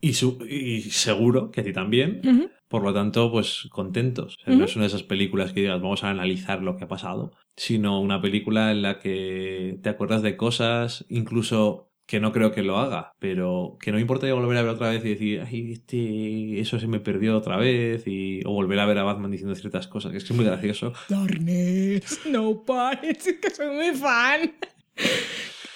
Y, 0.02 0.14
su- 0.14 0.40
y 0.50 0.82
seguro 0.82 1.52
que 1.52 1.62
a 1.62 1.64
ti 1.64 1.74
también. 1.74 2.22
Por 2.70 2.84
lo 2.84 2.94
tanto, 2.94 3.32
pues 3.32 3.68
contentos. 3.72 4.38
O 4.40 4.44
sea, 4.44 4.54
Ujú. 4.54 4.60
No 4.60 4.66
es 4.66 4.76
una 4.76 4.84
de 4.84 4.90
esas 4.90 5.04
películas 5.04 5.54
que 5.54 5.62
digas, 5.62 5.82
vamos 5.82 6.04
a 6.04 6.10
analizar 6.10 6.62
lo 6.64 6.78
que 6.78 6.86
ha 6.86 6.88
pasado, 6.88 7.32
sino 7.56 8.00
una 8.00 8.22
película 8.22 8.72
en 8.72 8.82
la 8.84 9.00
que 9.00 9.80
te 9.84 9.90
acuerdas 9.90 10.22
de 10.22 10.38
cosas, 10.38 11.06
incluso 11.10 11.89
que 12.10 12.20
no 12.20 12.32
creo 12.32 12.52
que 12.52 12.64
lo 12.64 12.80
haga, 12.80 13.14
pero 13.20 13.78
que 13.80 13.92
no 13.92 13.98
me 13.98 14.02
importaría 14.02 14.34
volver 14.34 14.58
a 14.58 14.64
ver 14.64 14.72
otra 14.72 14.90
vez 14.90 15.06
y 15.06 15.10
decir, 15.10 15.44
ay, 15.48 15.74
este, 15.74 16.60
eso 16.60 16.80
se 16.80 16.88
me 16.88 17.00
perdió 17.00 17.38
otra 17.38 17.56
vez, 17.56 18.08
y, 18.08 18.40
o 18.48 18.52
volver 18.52 18.80
a 18.80 18.88
ver 18.88 18.98
a 18.98 19.04
Batman 19.04 19.30
diciendo 19.30 19.54
ciertas 19.54 19.88
cosas, 19.88 20.12
que 20.12 20.18
es 20.18 20.24
que 20.24 20.34
es 20.34 20.36
muy 20.36 20.44
gracioso. 20.44 20.92
Darkness, 21.08 22.22
no 22.32 22.66
pares, 22.66 23.28
es 23.28 23.38
que 23.38 23.52
soy 23.52 23.76
muy 23.76 23.92
fan. 23.92 24.56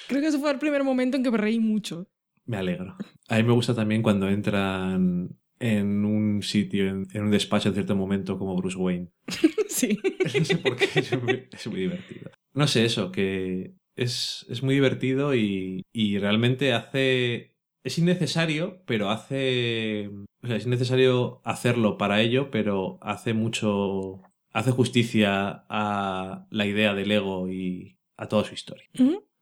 Creo 0.08 0.22
que 0.22 0.28
ese 0.28 0.40
fue 0.40 0.50
el 0.50 0.58
primer 0.58 0.84
momento 0.84 1.18
en 1.18 1.24
que 1.24 1.30
me 1.30 1.38
reí 1.38 1.60
mucho. 1.60 2.08
Me 2.46 2.58
alegro. 2.58 2.98
A 3.30 3.38
mí 3.38 3.44
me 3.44 3.54
gusta 3.54 3.76
también 3.76 4.02
cuando 4.02 4.28
entran 4.28 5.38
en 5.60 6.04
un 6.04 6.42
sitio, 6.42 6.90
en, 6.90 7.08
en 7.14 7.26
un 7.26 7.30
despacho 7.30 7.70
en 7.70 7.76
cierto 7.76 7.96
momento 7.96 8.40
como 8.40 8.56
Bruce 8.56 8.78
Wayne. 8.78 9.12
Sí. 9.70 10.00
No 10.40 10.46
sé 10.46 10.58
por 10.58 10.76
qué, 10.76 11.00
es 11.00 11.22
muy, 11.22 11.48
es 11.52 11.68
muy 11.68 11.80
divertido. 11.82 12.32
No 12.54 12.68
sé 12.68 12.86
eso, 12.86 13.12
que 13.12 13.74
es, 13.95 14.45
es 14.49 14.64
muy 14.64 14.76
divertido 14.76 15.36
y, 15.36 15.86
y 15.91 16.18
realmente 16.20 16.74
hace... 16.74 17.52
Es 17.84 17.98
innecesario, 17.98 18.82
pero 18.86 19.10
hace... 19.10 20.10
O 20.41 20.48
sea, 20.48 20.56
es 20.56 20.65
innecesario 20.65 21.41
hacerlo 21.44 21.98
para 21.98 22.22
ello, 22.22 22.49
pero 22.52 22.98
hace 23.02 23.34
mucho... 23.34 24.22
Hace 24.52 24.72
justicia 24.72 25.65
a 25.68 26.45
la 26.52 26.65
idea 26.68 26.94
del 26.94 27.11
ego 27.11 27.49
y 27.49 27.98
a 28.18 28.28
toda 28.28 28.44
su 28.44 28.53
historia. 28.53 28.86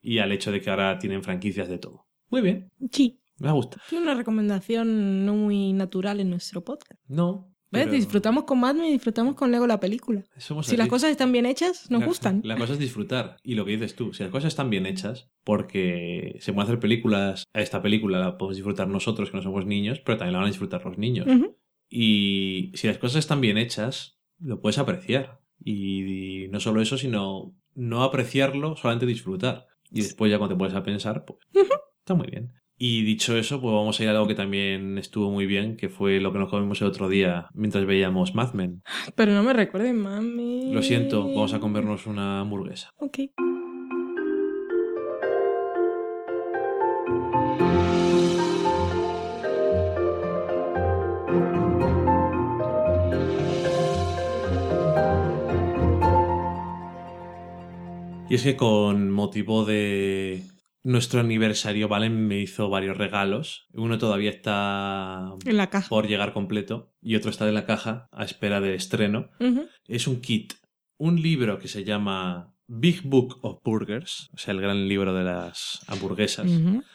Y 0.02 0.20
al 0.20 0.32
hecho 0.32 0.52
de 0.54 0.62
que 0.62 0.70
ahora 0.70 0.98
tienen 1.00 1.22
franquicias 1.22 1.68
de 1.68 1.78
todo. 1.80 2.08
Muy 2.30 2.42
bien, 2.42 2.72
Sí. 2.92 3.20
me 3.38 3.52
gusta. 3.52 3.82
Tiene 3.90 4.06
una 4.06 4.16
recomendación 4.16 5.26
no 5.26 5.36
muy 5.36 5.74
natural 5.74 6.22
en 6.22 6.30
nuestro 6.30 6.64
podcast. 6.64 7.00
No. 7.10 7.51
¿Ves? 7.72 7.84
pero 7.86 7.92
Disfrutamos 7.96 8.44
con 8.44 8.60
Batman 8.62 8.86
y 8.88 8.92
disfrutamos 8.92 9.36
con 9.36 9.50
Lego 9.52 9.66
la 9.66 9.80
película. 9.80 10.24
somos 10.38 10.66
Si 10.68 10.76
las 10.78 10.88
cosas 10.90 11.10
están 11.12 11.32
bien 11.32 11.46
hechas, 11.46 11.90
nos 11.90 12.02
La- 12.02 12.06
gustan. 12.08 12.42
La 12.44 12.58
cosa 12.58 12.74
es 12.74 12.80
disfrutar. 12.80 13.38
Y 13.44 13.56
lo 13.56 13.64
que 13.66 13.72
dices 13.72 13.96
tú, 13.96 14.14
si 14.14 14.24
las 14.24 14.32
cosas 14.32 14.50
están 14.50 14.70
bien 14.70 14.86
hechas, 14.86 15.30
porque 15.46 16.36
se 16.42 16.52
pueden 16.54 16.68
hacer 16.68 16.80
películas, 16.80 17.46
esta 17.54 17.82
película 17.82 18.20
la 18.20 18.38
podemos 18.38 18.58
disfrutar 18.58 18.88
nosotros 18.90 19.32
que 19.32 19.38
no 19.38 19.44
somos 19.44 19.66
niños, 19.66 20.00
pero 20.06 20.18
también 20.18 20.34
la 20.34 20.40
van 20.40 20.48
a 20.48 20.52
disfrutar 20.52 20.84
los 20.86 20.98
niños. 20.98 21.28
Y 21.90 22.72
si 22.76 22.88
las 22.88 22.98
cosas 22.98 23.18
están 23.18 23.42
bien 23.42 23.58
hechas, 23.58 24.18
lo 24.40 24.62
puedes 24.62 24.78
apreciar. 24.78 25.40
Y, 25.64 26.44
y 26.44 26.48
no 26.48 26.60
solo 26.60 26.82
eso, 26.82 26.98
sino 26.98 27.54
no 27.76 28.04
apreciarlo, 28.04 28.76
solamente 28.76 29.06
disfrutar. 29.06 29.68
Y 29.92 30.02
después 30.02 30.32
ya 30.32 30.38
cuando 30.38 30.56
te 30.56 30.60
pones 30.60 30.74
a 30.74 30.84
pensar, 30.84 31.26
pues 31.26 31.40
está 32.00 32.14
muy 32.16 32.28
bien. 32.28 32.54
Y 32.84 33.04
dicho 33.04 33.38
eso, 33.38 33.62
pues 33.62 33.76
vamos 33.76 34.00
a 34.00 34.04
ir 34.04 34.10
a 34.10 34.14
algo 34.14 34.26
que 34.28 34.34
también 34.34 34.98
estuvo 34.98 35.30
muy 35.30 35.46
bien, 35.46 35.78
que 35.78 35.88
fue 35.88 36.20
lo 36.20 36.34
que 36.34 36.40
nos 36.40 36.50
comimos 36.50 36.82
el 36.82 36.88
otro 36.88 37.10
día 37.10 37.48
mientras 37.54 37.86
veíamos 37.86 38.34
Mad 38.34 38.54
Men. 38.54 38.82
Pero 39.14 39.34
no 39.34 39.44
me 39.44 39.54
recuerden, 39.54 39.98
mami. 39.98 40.74
Lo 40.74 40.82
siento, 40.82 41.28
vamos 41.28 41.54
a 41.54 41.60
comernos 41.60 42.08
una 42.08 42.40
hamburguesa. 42.40 42.90
Ok. 42.98 43.20
Y 58.28 58.34
es 58.34 58.42
que 58.42 58.56
con 58.56 59.12
motivo 59.12 59.66
de 59.66 60.42
nuestro 60.84 61.20
aniversario, 61.20 61.88
Valen 61.88 62.28
me 62.28 62.40
hizo 62.40 62.70
varios 62.70 62.98
regalos. 62.98 63.68
Uno 63.74 63.98
todavía 63.98 64.32
está 64.32 65.34
En 65.46 65.58
la 65.58 65.70
caja. 65.70 65.90
por 65.90 66.08
llegar 66.08 66.34
completo 66.34 66.94
y 67.02 67.16
otro 67.16 67.30
está 67.30 67.48
en 67.48 67.54
la 67.54 67.66
caja 67.66 68.08
a 68.12 68.24
espera 68.24 68.62
del 68.62 68.74
estreno. 68.74 69.30
Es 69.88 70.08
un 70.08 70.22
kit, 70.22 70.54
un 70.98 71.22
libro 71.22 71.60
que 71.60 71.68
se 71.68 71.84
llama 71.84 72.54
Big 72.68 73.02
Book 73.04 73.40
of 73.42 73.60
Burgers, 73.64 74.30
o 74.34 74.38
sea, 74.38 74.54
el 74.54 74.62
gran 74.62 74.88
libro 74.88 75.14
de 75.14 75.24
las 75.24 75.82
hamburguesas. 75.88 76.50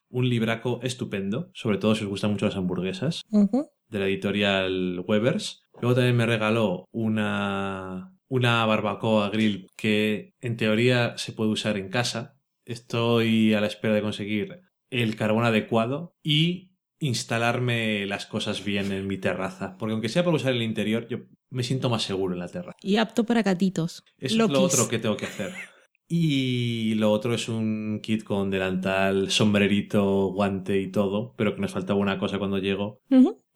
Un 0.08 0.28
libraco 0.28 0.80
estupendo, 0.82 1.50
sobre 1.52 1.78
todo 1.78 1.94
si 1.94 2.04
os 2.04 2.10
gustan 2.10 2.32
mucho 2.32 2.46
las 2.46 2.56
hamburguesas, 2.56 3.22
de 3.30 3.98
la 3.98 4.06
editorial 4.06 5.04
Webers. 5.06 5.62
Luego 5.80 5.94
también 5.94 6.16
me 6.16 6.24
regaló 6.26 6.86
una, 6.92 8.16
una 8.28 8.64
barbacoa 8.64 9.28
grill 9.30 9.66
que 9.76 10.32
en 10.40 10.56
teoría 10.56 11.18
se 11.18 11.32
puede 11.32 11.50
usar 11.50 11.76
en 11.76 11.90
casa. 11.90 12.35
Estoy 12.66 13.55
a 13.55 13.60
la 13.60 13.68
espera 13.68 13.94
de 13.94 14.02
conseguir 14.02 14.60
el 14.90 15.16
carbón 15.16 15.44
adecuado 15.44 16.16
y 16.22 16.76
instalarme 16.98 18.06
las 18.06 18.26
cosas 18.26 18.64
bien 18.64 18.93
en 18.93 19.06
mi 19.06 19.18
terraza. 19.18 19.76
Porque 19.78 19.93
aunque 19.93 20.09
sea 20.09 20.24
para 20.24 20.36
usar 20.36 20.52
el 20.52 20.62
interior, 20.62 21.06
yo 21.09 21.18
me 21.51 21.62
siento 21.62 21.88
más 21.88 22.02
seguro 22.02 22.34
en 22.34 22.40
la 22.40 22.48
terraza. 22.48 22.76
Y 22.82 22.97
apto 22.97 23.24
para 23.24 23.43
gatitos. 23.43 24.05
Eso 24.18 24.44
es 24.44 24.51
lo 24.51 24.62
otro 24.62 24.88
que 24.88 24.98
tengo 24.98 25.16
que 25.16 25.26
hacer. 25.26 25.52
Y 26.09 26.94
lo 26.94 27.10
otro 27.10 27.34
es 27.34 27.48
un 27.48 28.01
kit 28.02 28.22
con 28.22 28.51
delantal, 28.51 29.30
sombrerito, 29.30 30.28
guante 30.32 30.80
y 30.80 30.90
todo, 30.90 31.34
pero 31.36 31.55
que 31.55 31.60
nos 31.60 31.72
faltaba 31.72 31.98
una 31.98 32.18
cosa 32.18 32.38
cuando 32.38 32.59
llego 32.59 33.02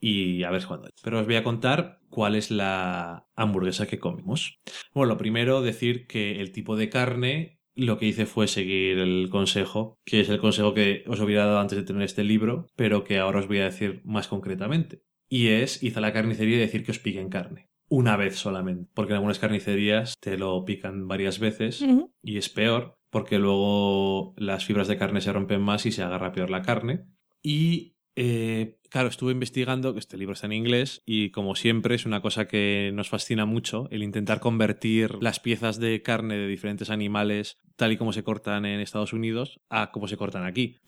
y 0.01 0.43
a 0.43 0.51
ver 0.51 0.67
cuándo. 0.67 0.89
Pero 1.03 1.21
os 1.21 1.27
voy 1.27 1.37
a 1.37 1.45
contar 1.45 2.01
cuál 2.09 2.35
es 2.35 2.51
la 2.51 3.29
hamburguesa 3.37 3.87
que 3.87 4.01
comimos. 4.01 4.59
Bueno, 4.93 5.13
lo 5.13 5.19
primero, 5.19 5.63
decir 5.63 6.09
que 6.09 6.41
el 6.41 6.51
tipo 6.51 6.77
de 6.77 6.89
carne, 6.89 7.60
lo 7.87 7.99
que 7.99 8.07
hice 8.07 8.27
fue 8.27 8.47
seguir 8.47 8.99
el 8.99 9.29
consejo, 9.31 9.99
que 10.05 10.21
es 10.21 10.29
el 10.29 10.39
consejo 10.39 10.75
que 10.75 11.05
os 11.07 11.21
hubiera 11.21 11.47
dado 11.47 11.61
antes 11.61 11.79
de 11.79 11.85
tener 11.85 12.03
este 12.03 12.25
libro, 12.25 12.67
pero 12.77 13.05
que 13.05 13.19
ahora 13.19 13.41
os 13.41 13.49
voy 13.49 13.59
a 13.59 13.65
decir 13.65 14.03
más 14.05 14.29
concretamente. 14.29 15.03
Y 15.29 15.49
es, 15.49 15.83
id 15.83 15.97
a 15.97 16.01
la 16.01 16.13
carnicería 16.13 16.57
y 16.57 16.61
decir 16.61 16.85
que 16.85 16.91
os 16.91 16.99
piquen 16.99 17.29
carne. 17.29 17.71
Una 17.89 18.17
vez 18.17 18.37
solamente, 18.37 18.91
porque 18.95 19.13
en 19.13 19.17
algunas 19.17 19.39
carnicerías 19.39 20.15
te 20.21 20.37
lo 20.37 20.65
pican 20.65 21.09
varias 21.09 21.39
veces 21.39 21.85
y 22.23 22.37
es 22.37 22.49
peor 22.49 23.01
porque 23.11 23.39
luego 23.39 24.35
las 24.37 24.65
fibras 24.65 24.89
de 24.89 24.97
carne 24.97 25.21
se 25.21 25.33
rompen 25.33 25.61
más 25.61 25.85
y 25.87 25.93
se 25.93 26.03
agarra 26.03 26.33
peor 26.33 26.51
la 26.51 26.63
carne. 26.63 27.05
Y 27.43 27.97
eh, 28.17 28.79
claro, 28.89 29.09
estuve 29.09 29.33
investigando, 29.33 29.93
que 29.93 30.01
este 30.01 30.17
libro 30.17 30.35
está 30.35 30.47
en 30.47 30.53
inglés 30.53 31.03
y 31.07 31.31
como 31.31 31.55
siempre 31.55 31.95
es 31.95 32.07
una 32.07 32.21
cosa 32.21 32.47
que 32.47 32.91
nos 32.95 33.09
fascina 33.09 33.47
mucho, 33.47 33.89
el 33.91 34.03
intentar 34.03 34.41
convertir 34.41 35.23
las 35.23 35.41
piezas 35.41 35.79
de 35.79 36.03
carne 36.03 36.37
de 36.37 36.47
diferentes 36.47 36.91
animales 36.91 37.59
tal 37.77 37.93
y 37.93 37.97
como 37.97 38.13
se 38.13 38.25
cortan 38.25 38.67
en 38.67 38.81
Estados 38.81 39.13
Unidos 39.13 39.61
a 39.71 39.91
como 39.91 40.09
se 40.09 40.17
cortan 40.17 40.45
aquí. 40.45 40.79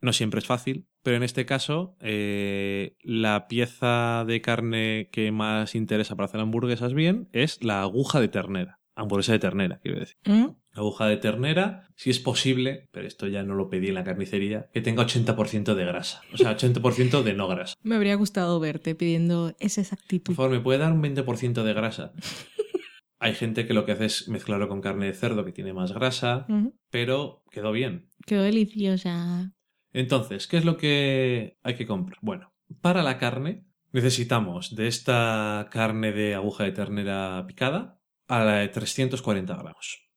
No 0.00 0.12
siempre 0.12 0.38
es 0.38 0.46
fácil, 0.46 0.86
pero 1.02 1.16
en 1.16 1.24
este 1.24 1.44
caso 1.44 1.96
eh, 2.00 2.96
la 3.02 3.48
pieza 3.48 4.24
de 4.26 4.40
carne 4.40 5.08
que 5.12 5.32
más 5.32 5.74
interesa 5.74 6.14
para 6.14 6.26
hacer 6.26 6.40
hamburguesas 6.40 6.94
bien 6.94 7.28
es 7.32 7.62
la 7.64 7.82
aguja 7.82 8.20
de 8.20 8.28
ternera. 8.28 8.77
Hamburguesa 8.98 9.32
de 9.32 9.38
ternera, 9.38 9.78
quiero 9.80 10.00
decir. 10.00 10.16
Ujú. 10.26 10.58
Aguja 10.72 11.06
de 11.06 11.16
ternera, 11.16 11.88
si 11.96 12.10
es 12.10 12.18
posible, 12.18 12.88
pero 12.92 13.06
esto 13.06 13.26
ya 13.28 13.42
no 13.44 13.54
lo 13.54 13.68
pedí 13.70 13.88
en 13.88 13.94
la 13.94 14.04
carnicería, 14.04 14.68
que 14.72 14.80
tenga 14.80 15.04
80% 15.04 15.74
de 15.74 15.84
grasa. 15.84 16.20
O 16.32 16.36
sea, 16.36 16.56
80% 16.56 17.22
de 17.22 17.34
no 17.34 17.46
grasa. 17.48 17.74
Me 17.82 17.94
habría 17.94 18.16
gustado 18.16 18.58
verte 18.60 18.94
pidiendo 18.94 19.54
esa 19.60 19.80
Por 19.82 19.84
exactitud. 19.84 20.34
favor, 20.34 20.50
¿me 20.50 20.60
puede 20.60 20.78
dar 20.80 20.92
un 20.92 21.02
20% 21.02 21.62
de 21.62 21.72
grasa? 21.74 22.12
Hay 23.20 23.34
gente 23.34 23.66
que 23.66 23.74
lo 23.74 23.84
que 23.84 23.92
hace 23.92 24.04
es 24.06 24.28
mezclarlo 24.28 24.68
con 24.68 24.80
carne 24.80 25.06
de 25.06 25.12
cerdo 25.14 25.44
que 25.44 25.52
tiene 25.52 25.72
más 25.72 25.92
grasa, 25.92 26.46
pero 26.90 27.42
quedó 27.50 27.72
bien. 27.72 28.08
Quedó 28.26 28.42
deliciosa. 28.42 29.52
Entonces, 29.92 30.46
¿qué 30.46 30.56
es 30.58 30.64
lo 30.64 30.76
que 30.76 31.58
hay 31.64 31.74
que 31.74 31.86
comprar? 31.86 32.18
Bueno, 32.22 32.52
para 32.80 33.02
la 33.02 33.18
carne 33.18 33.64
necesitamos 33.90 34.76
de 34.76 34.86
esta 34.86 35.66
carne 35.72 36.12
de 36.12 36.34
aguja 36.36 36.62
de 36.64 36.72
ternera 36.72 37.44
picada 37.48 37.97
a 38.28 38.44
la 38.44 38.54
de 38.58 38.68
340 38.68 39.54
gramos. 39.56 40.08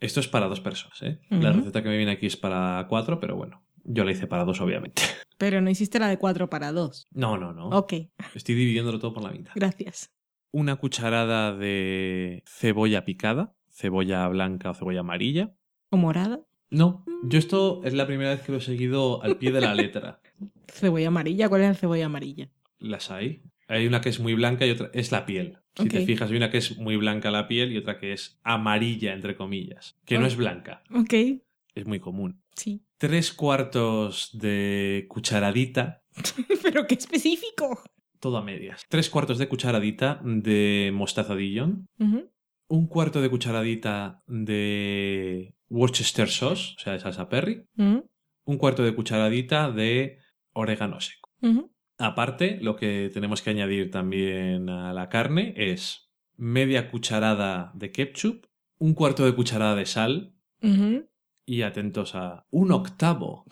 Esto 0.00 0.20
es 0.20 0.28
para 0.28 0.48
dos 0.48 0.60
personas, 0.60 1.00
¿eh? 1.02 1.20
La 1.30 1.52
receta 1.52 1.82
que 1.82 1.88
me 1.88 1.96
viene 1.96 2.12
aquí 2.12 2.26
es 2.26 2.36
para 2.36 2.84
cuatro, 2.88 3.20
pero 3.20 3.36
bueno, 3.36 3.64
yo 3.84 4.04
la 4.04 4.12
hice 4.12 4.26
para 4.26 4.44
dos, 4.44 4.60
obviamente. 4.60 5.02
Pero 5.38 5.60
no 5.60 5.70
hiciste 5.70 5.98
la 5.98 6.06
de 6.06 6.18
4 6.18 6.48
para 6.48 6.70
2. 6.70 7.08
No, 7.10 7.36
no, 7.36 7.52
no. 7.52 7.68
Ok, 7.70 7.94
Estoy 8.32 8.54
dividiéndolo 8.54 9.00
todo 9.00 9.12
por 9.12 9.24
la 9.24 9.32
mitad. 9.32 9.52
gracias. 9.56 10.12
Una 10.52 10.76
cucharada 10.76 11.52
de 11.56 12.44
cebolla 12.46 13.04
picada, 13.04 13.52
cebolla 13.72 14.28
blanca 14.28 14.70
o 14.70 14.74
cebolla 14.74 15.00
amarilla. 15.00 15.52
¿O 15.90 15.96
morada? 15.96 16.42
No, 16.70 17.04
yo 17.24 17.40
esto 17.40 17.80
es 17.82 17.92
la 17.94 18.06
primera 18.06 18.30
vez 18.30 18.42
que 18.42 18.52
lo 18.52 18.58
he 18.58 18.60
seguido 18.60 19.20
al 19.24 19.36
pie 19.36 19.50
de 19.50 19.62
la 19.62 19.74
letra. 19.74 20.20
¿Cebolla 20.68 21.08
amarilla? 21.08 21.48
¿Cuál 21.48 21.62
es 21.62 21.68
la 21.68 21.74
cebolla 21.74 22.06
amarilla? 22.06 22.48
Las 22.78 23.10
hay. 23.10 23.42
Hay 23.66 23.86
una 23.88 24.00
que 24.00 24.10
es 24.10 24.20
muy 24.20 24.34
blanca 24.34 24.64
y 24.64 24.70
otra 24.70 24.90
es 24.92 25.10
la 25.10 25.26
piel. 25.26 25.58
Si 25.76 25.88
te 25.88 26.04
fijas, 26.04 26.30
hay 26.30 26.36
una 26.36 26.50
que 26.50 26.58
es 26.58 26.76
muy 26.78 26.96
blanca 26.96 27.30
la 27.30 27.48
piel 27.48 27.72
y 27.72 27.78
otra 27.78 27.98
que 27.98 28.12
es 28.12 28.38
amarilla, 28.42 29.14
entre 29.14 29.36
comillas. 29.36 29.98
Que 30.04 30.18
no 30.18 30.26
es 30.26 30.36
blanca. 30.36 30.82
Ok, 30.94 31.14
Es 31.74 31.86
muy 31.86 31.98
común. 32.00 32.42
sí. 32.54 32.82
Tres 32.98 33.32
cuartos 33.32 34.30
de 34.38 35.06
cucharadita, 35.08 36.04
Pero 36.62 36.86
qué 36.86 36.94
específico. 36.94 37.82
todo 38.20 38.36
a 38.36 38.42
medias. 38.42 38.84
Tres 38.88 39.10
cuartos 39.10 39.38
de 39.38 39.48
cucharadita 39.48 40.20
de 40.24 40.92
mostaza 40.94 41.34
Dijon. 41.34 41.88
Un 42.68 42.86
cuarto 42.86 43.20
de 43.20 43.28
cucharadita 43.30 44.22
de 44.28 45.54
Worcester 45.68 46.28
sauce, 46.28 46.74
o 46.76 46.80
sea, 46.80 46.92
de 46.92 47.00
salsa 47.00 47.28
perry. 47.28 47.64
Ujú. 47.76 48.08
Un 48.44 48.56
cuarto 48.58 48.82
de 48.84 48.94
cucharadita 48.94 49.70
de 49.72 50.18
orégano 50.52 51.00
seco. 51.00 51.30
Aparte, 52.02 52.58
lo 52.60 52.74
que 52.74 53.10
tenemos 53.14 53.42
que 53.42 53.50
añadir 53.50 53.92
también 53.92 54.68
a 54.68 54.92
la 54.92 55.08
carne 55.08 55.54
es 55.56 56.10
media 56.36 56.90
cucharada 56.90 57.70
de 57.74 57.92
ketchup, 57.92 58.46
un 58.78 58.94
cuarto 58.94 59.24
de 59.24 59.36
cucharada 59.36 59.76
de 59.76 59.86
sal. 59.86 60.34
Y 61.44 61.62
atentos 61.62 62.16
a 62.16 62.46
un 62.50 62.72
octavo 62.72 63.44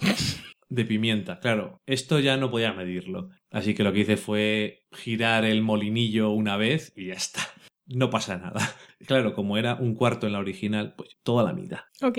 de 0.68 0.84
pimienta. 0.84 1.38
Claro, 1.38 1.80
esto 1.86 2.18
ya 2.18 2.36
no 2.36 2.50
podía 2.50 2.72
medirlo. 2.72 3.30
Así 3.50 3.74
que 3.74 3.84
lo 3.84 3.92
que 3.92 4.00
hice 4.00 4.16
fue 4.16 4.84
girar 4.90 5.44
el 5.44 5.62
molinillo 5.62 6.30
una 6.30 6.56
vez 6.56 6.92
y 6.96 7.06
ya 7.06 7.14
está. 7.14 7.42
No 7.86 8.10
pasa 8.10 8.36
nada. 8.36 8.60
Claro, 9.06 9.32
como 9.32 9.56
era 9.56 9.76
un 9.76 9.94
cuarto 9.94 10.26
en 10.26 10.34
la 10.34 10.40
original, 10.40 10.94
pues 10.94 11.16
toda 11.22 11.42
la 11.42 11.54
mitad. 11.54 11.80
Ok. 12.02 12.18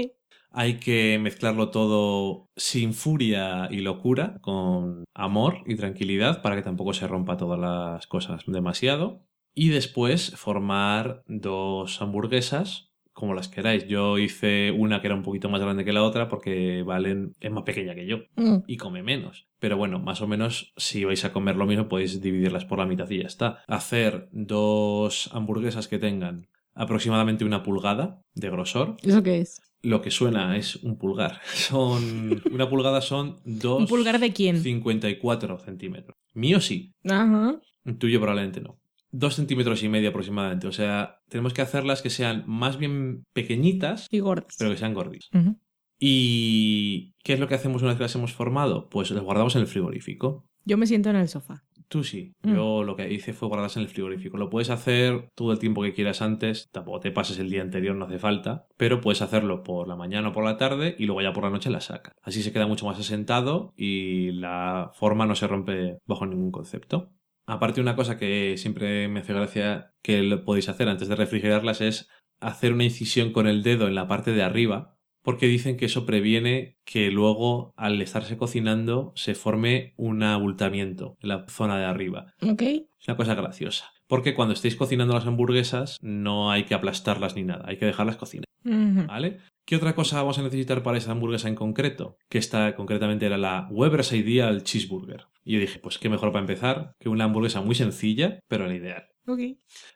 Hay 0.52 0.80
que 0.80 1.18
mezclarlo 1.20 1.70
todo 1.70 2.48
sin 2.56 2.94
furia 2.94 3.68
y 3.72 3.80
locura, 3.80 4.38
con 4.42 5.06
amor 5.14 5.60
y 5.66 5.76
tranquilidad 5.76 6.42
para 6.42 6.56
que 6.56 6.62
tampoco 6.62 6.94
se 6.94 7.08
rompa 7.08 7.38
todas 7.38 7.60
las 7.60 8.06
cosas 8.08 8.44
demasiado. 8.46 9.24
Y 9.54 9.70
después 9.70 10.36
formar 10.36 11.24
dos 11.28 12.02
hamburguesas 12.02 12.90
como 13.14 13.34
las 13.34 13.50
queráis. 13.50 13.88
Yo 13.88 14.18
hice 14.18 14.72
una 14.72 15.02
que 15.02 15.08
era 15.08 15.16
un 15.16 15.24
poquito 15.24 15.50
más 15.50 15.60
grande 15.62 15.84
que 15.84 15.92
la 15.94 16.04
otra 16.04 16.30
porque 16.30 16.84
Valen 16.84 17.34
es 17.42 17.52
más 17.52 17.64
pequeña 17.64 17.94
que 17.94 18.08
yo 18.08 18.20
Mm. 18.38 18.64
y 18.68 18.78
come 18.78 19.04
menos. 19.04 19.48
Pero 19.60 19.76
bueno, 19.78 20.00
más 20.00 20.22
o 20.22 20.28
menos 20.28 20.74
si 20.78 21.04
vais 21.04 21.24
a 21.26 21.34
comer 21.34 21.56
lo 21.58 21.66
mismo 21.66 21.90
podéis 21.90 22.22
dividirlas 22.22 22.66
por 22.66 22.80
la 22.80 22.86
mitad 22.86 23.10
y 23.10 23.20
ya 23.20 23.28
está. 23.28 23.64
Hacer 23.68 24.30
dos 24.32 25.30
hamburguesas 25.34 25.88
que 25.90 26.00
tengan 26.00 26.48
aproximadamente 26.74 27.44
una 27.44 27.64
pulgada 27.64 28.22
de 28.34 28.50
grosor. 28.50 28.96
¿Eso 29.04 29.22
qué 29.22 29.40
es? 29.42 29.62
Lo 29.84 30.02
que 30.02 30.12
suena 30.12 30.58
es 30.58 30.76
un 30.78 30.98
pulgar. 30.98 31.42
Son 31.54 32.42
una 32.52 32.70
pulgada 32.70 33.02
son 33.02 33.40
dos 33.46 33.80
¿Un 33.82 33.88
pulgar 33.88 34.20
de 34.20 34.32
quién? 34.34 34.62
54 34.62 35.58
centímetros. 35.60 36.16
Mío 36.34 36.62
sí, 36.62 36.94
Ajá. 37.10 37.60
tuyo 37.98 38.20
probablemente 38.20 38.62
no. 38.62 38.80
Dos 39.14 39.36
centímetros 39.36 39.84
y 39.84 39.90
medio 39.90 40.10
aproximadamente. 40.10 40.68
O 40.68 40.72
sea, 40.72 41.20
tenemos 41.30 41.54
que 41.54 41.62
hacerlas 41.62 42.02
que 42.02 42.10
sean 42.10 42.44
más 42.48 42.78
bien 42.78 43.26
pequeñitas, 43.34 44.08
Y 44.10 44.20
gordas. 44.20 44.56
pero 44.58 44.72
que 44.72 44.78
sean 44.78 44.94
gorditas. 44.94 45.30
Ujú. 45.34 45.58
¿Y 46.00 47.14
qué 47.24 47.34
es 47.34 47.40
lo 47.40 47.48
que 47.48 47.56
hacemos 47.56 47.82
una 47.82 47.92
vez 47.92 47.98
que 47.98 48.04
las 48.04 48.16
hemos 48.16 48.34
formado? 48.34 48.90
Pues 48.90 49.12
las 49.12 49.24
guardamos 49.24 49.56
en 49.56 49.62
el 49.62 49.68
frigorífico. 49.68 50.46
Yo 50.66 50.78
me 50.78 50.88
siento 50.88 51.10
en 51.10 51.16
el 51.16 51.28
sofá. 51.28 51.64
Tú 51.92 52.06
sí. 52.06 52.34
Mm. 52.44 52.56
Yo 52.56 52.84
lo 52.84 52.96
que 52.96 53.12
hice 53.12 53.34
fue 53.34 53.50
guardarlas 53.50 53.76
en 53.76 53.84
el 53.84 53.90
frigorífico. 53.90 54.38
Lo 54.38 54.50
puedes 54.50 54.70
hacer 54.70 55.30
todo 55.36 55.52
el 55.52 55.60
tiempo 55.60 55.82
que 55.82 55.92
quieras 55.92 56.22
antes. 56.22 56.70
Tampoco 56.72 57.02
te 57.02 57.12
pases 57.12 57.38
el 57.38 57.50
día 57.50 57.62
anterior, 57.62 57.94
no 57.98 58.06
hace 58.06 58.18
falta. 58.18 58.66
Pero 58.78 59.02
puedes 59.02 59.22
hacerlo 59.22 59.62
por 59.62 59.90
la 59.90 59.98
mañana 59.98 60.30
o 60.30 60.32
por 60.32 60.46
la 60.46 60.56
tarde 60.56 60.96
y 60.98 61.06
luego 61.06 61.22
ya 61.22 61.34
por 61.34 61.44
la 61.44 61.50
noche 61.50 61.70
las 61.70 61.86
sacas. 61.86 62.14
Así 62.22 62.44
se 62.44 62.54
queda 62.54 62.66
mucho 62.66 62.86
más 62.86 62.98
asentado 62.98 63.74
y 63.76 64.32
la 64.32 64.92
forma 64.94 65.26
no 65.26 65.36
se 65.36 65.48
rompe 65.48 65.98
bajo 66.06 66.26
ningún 66.26 66.52
concepto. 66.52 67.12
Aparte, 67.46 67.82
una 67.82 67.98
cosa 67.98 68.18
que 68.18 68.56
siempre 68.56 69.10
me 69.10 69.20
hace 69.20 69.34
gracia 69.34 69.94
que 70.02 70.22
lo 70.24 70.46
podéis 70.46 70.70
hacer 70.70 70.88
antes 70.88 71.10
de 71.10 71.18
refrigerarlas 71.18 71.82
es 71.82 72.08
hacer 72.40 72.72
una 72.72 72.86
incisión 72.86 73.34
con 73.34 73.48
el 73.48 73.64
dedo 73.64 73.90
en 73.90 73.96
la 73.96 74.08
parte 74.08 74.32
de 74.32 74.44
arriba, 74.44 74.98
porque 75.22 75.48
dicen 75.48 75.78
que 75.78 75.86
eso 75.86 76.06
previene 76.06 76.78
que 76.84 77.12
luego, 77.12 77.74
al 77.76 78.02
estarse 78.02 78.38
cocinando, 78.38 79.14
se 79.16 79.36
forme 79.36 79.94
un 79.98 80.24
abultamiento 80.24 81.18
en 81.22 81.30
la 81.30 81.46
zona 81.48 81.78
de 81.78 81.86
arriba. 81.86 82.34
Ok. 82.42 82.62
Es 82.62 83.08
una 83.08 83.18
cosa 83.18 83.36
graciosa. 83.36 83.92
Porque 84.08 84.34
cuando 84.34 84.54
estéis 84.54 84.76
cocinando 84.76 85.14
las 85.14 85.26
hamburguesas, 85.26 85.98
no 86.02 86.52
hay 86.52 86.64
que 86.64 86.74
aplastarlas 86.74 87.36
ni 87.36 87.44
nada, 87.44 87.64
hay 87.68 87.78
que 87.78 87.86
dejarlas 87.86 88.18
cocinar. 88.18 88.46
¿Vale? 88.64 89.40
¿Qué 89.66 89.76
otra 89.76 89.96
cosa 89.96 90.18
vamos 90.18 90.38
a 90.38 90.44
necesitar 90.44 90.84
para 90.84 90.98
esa 90.98 91.12
hamburguesa 91.12 91.48
en 91.48 91.56
concreto? 91.56 92.18
Que 92.30 92.38
esta 92.38 92.76
concretamente 92.76 93.26
era 93.26 93.38
la 93.38 93.68
Weber's 93.72 94.12
Ideal 94.12 94.64
Cheeseburger. 94.64 95.28
Y 95.44 95.54
yo 95.54 95.60
dije, 95.60 95.80
pues 95.80 95.98
qué 95.98 96.10
mejor 96.10 96.32
para 96.32 96.42
empezar 96.42 96.94
que 97.00 97.10
una 97.10 97.26
hamburguesa 97.26 97.62
muy 97.62 97.76
sencilla, 97.76 98.40
pero 98.48 98.68
la 98.68 98.76
ideal. 98.76 99.06
Ok. 99.28 99.40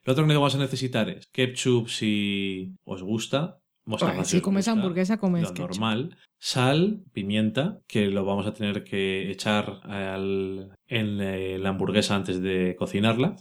Lo 0.03 0.13
otro 0.13 0.27
que 0.27 0.33
vamos 0.33 0.55
a 0.55 0.59
necesitar 0.59 1.09
es 1.09 1.27
ketchup 1.31 1.89
si 1.89 2.75
os 2.83 3.03
gusta. 3.03 3.59
Mostaza 3.85 4.23
si 4.25 4.41
comes 4.41 4.67
hamburguesa, 4.67 5.17
comes 5.17 5.43
Lo 5.43 5.49
ketchup. 5.53 5.69
normal. 5.71 6.17
Sal, 6.39 7.03
pimienta, 7.13 7.79
que 7.87 8.07
lo 8.07 8.25
vamos 8.25 8.45
a 8.47 8.53
tener 8.53 8.83
que 8.83 9.31
echar 9.31 9.79
al- 9.83 10.71
en 10.87 11.19
eh, 11.21 11.57
la 11.59 11.69
hamburguesa 11.69 12.15
antes 12.15 12.41
de 12.41 12.75
cocinarla. 12.77 13.35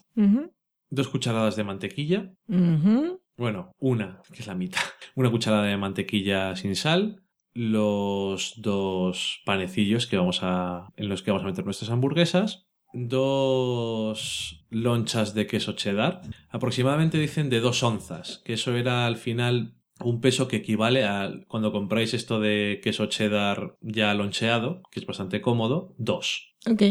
Dos 0.90 1.08
cucharadas 1.08 1.56
de 1.56 1.64
mantequilla. 1.64 2.32
Bueno, 3.36 3.72
una, 3.78 4.20
que 4.32 4.40
es 4.40 4.46
la 4.46 4.54
mitad. 4.54 4.80
Una 5.16 5.30
cucharada 5.30 5.64
de 5.64 5.76
mantequilla 5.76 6.54
sin 6.56 6.76
sal. 6.76 7.22
Los 7.52 8.54
dos 8.56 9.42
panecillos 9.44 10.06
que 10.06 10.16
vamos 10.16 10.40
a, 10.42 10.88
en 10.96 11.08
los 11.08 11.22
que 11.22 11.30
vamos 11.30 11.44
a 11.44 11.48
meter 11.48 11.64
nuestras 11.64 11.90
hamburguesas. 11.90 12.66
Dos 12.92 14.64
lonchas 14.70 15.34
de 15.34 15.46
queso 15.46 15.72
cheddar. 15.72 16.22
Aproximadamente 16.50 17.18
dicen 17.18 17.50
de 17.50 17.60
dos 17.60 17.82
onzas, 17.82 18.40
que 18.44 18.54
eso 18.54 18.74
era 18.76 19.06
al 19.06 19.16
final 19.16 19.74
un 20.04 20.20
peso 20.20 20.48
que 20.48 20.56
equivale 20.56 21.04
a 21.04 21.32
cuando 21.48 21.72
compráis 21.72 22.14
esto 22.14 22.40
de 22.40 22.80
queso 22.82 23.06
cheddar 23.06 23.76
ya 23.80 24.14
loncheado, 24.14 24.82
que 24.90 25.00
es 25.00 25.06
bastante 25.06 25.40
cómodo, 25.40 25.94
dos. 25.98 26.54
Ok. 26.70 26.82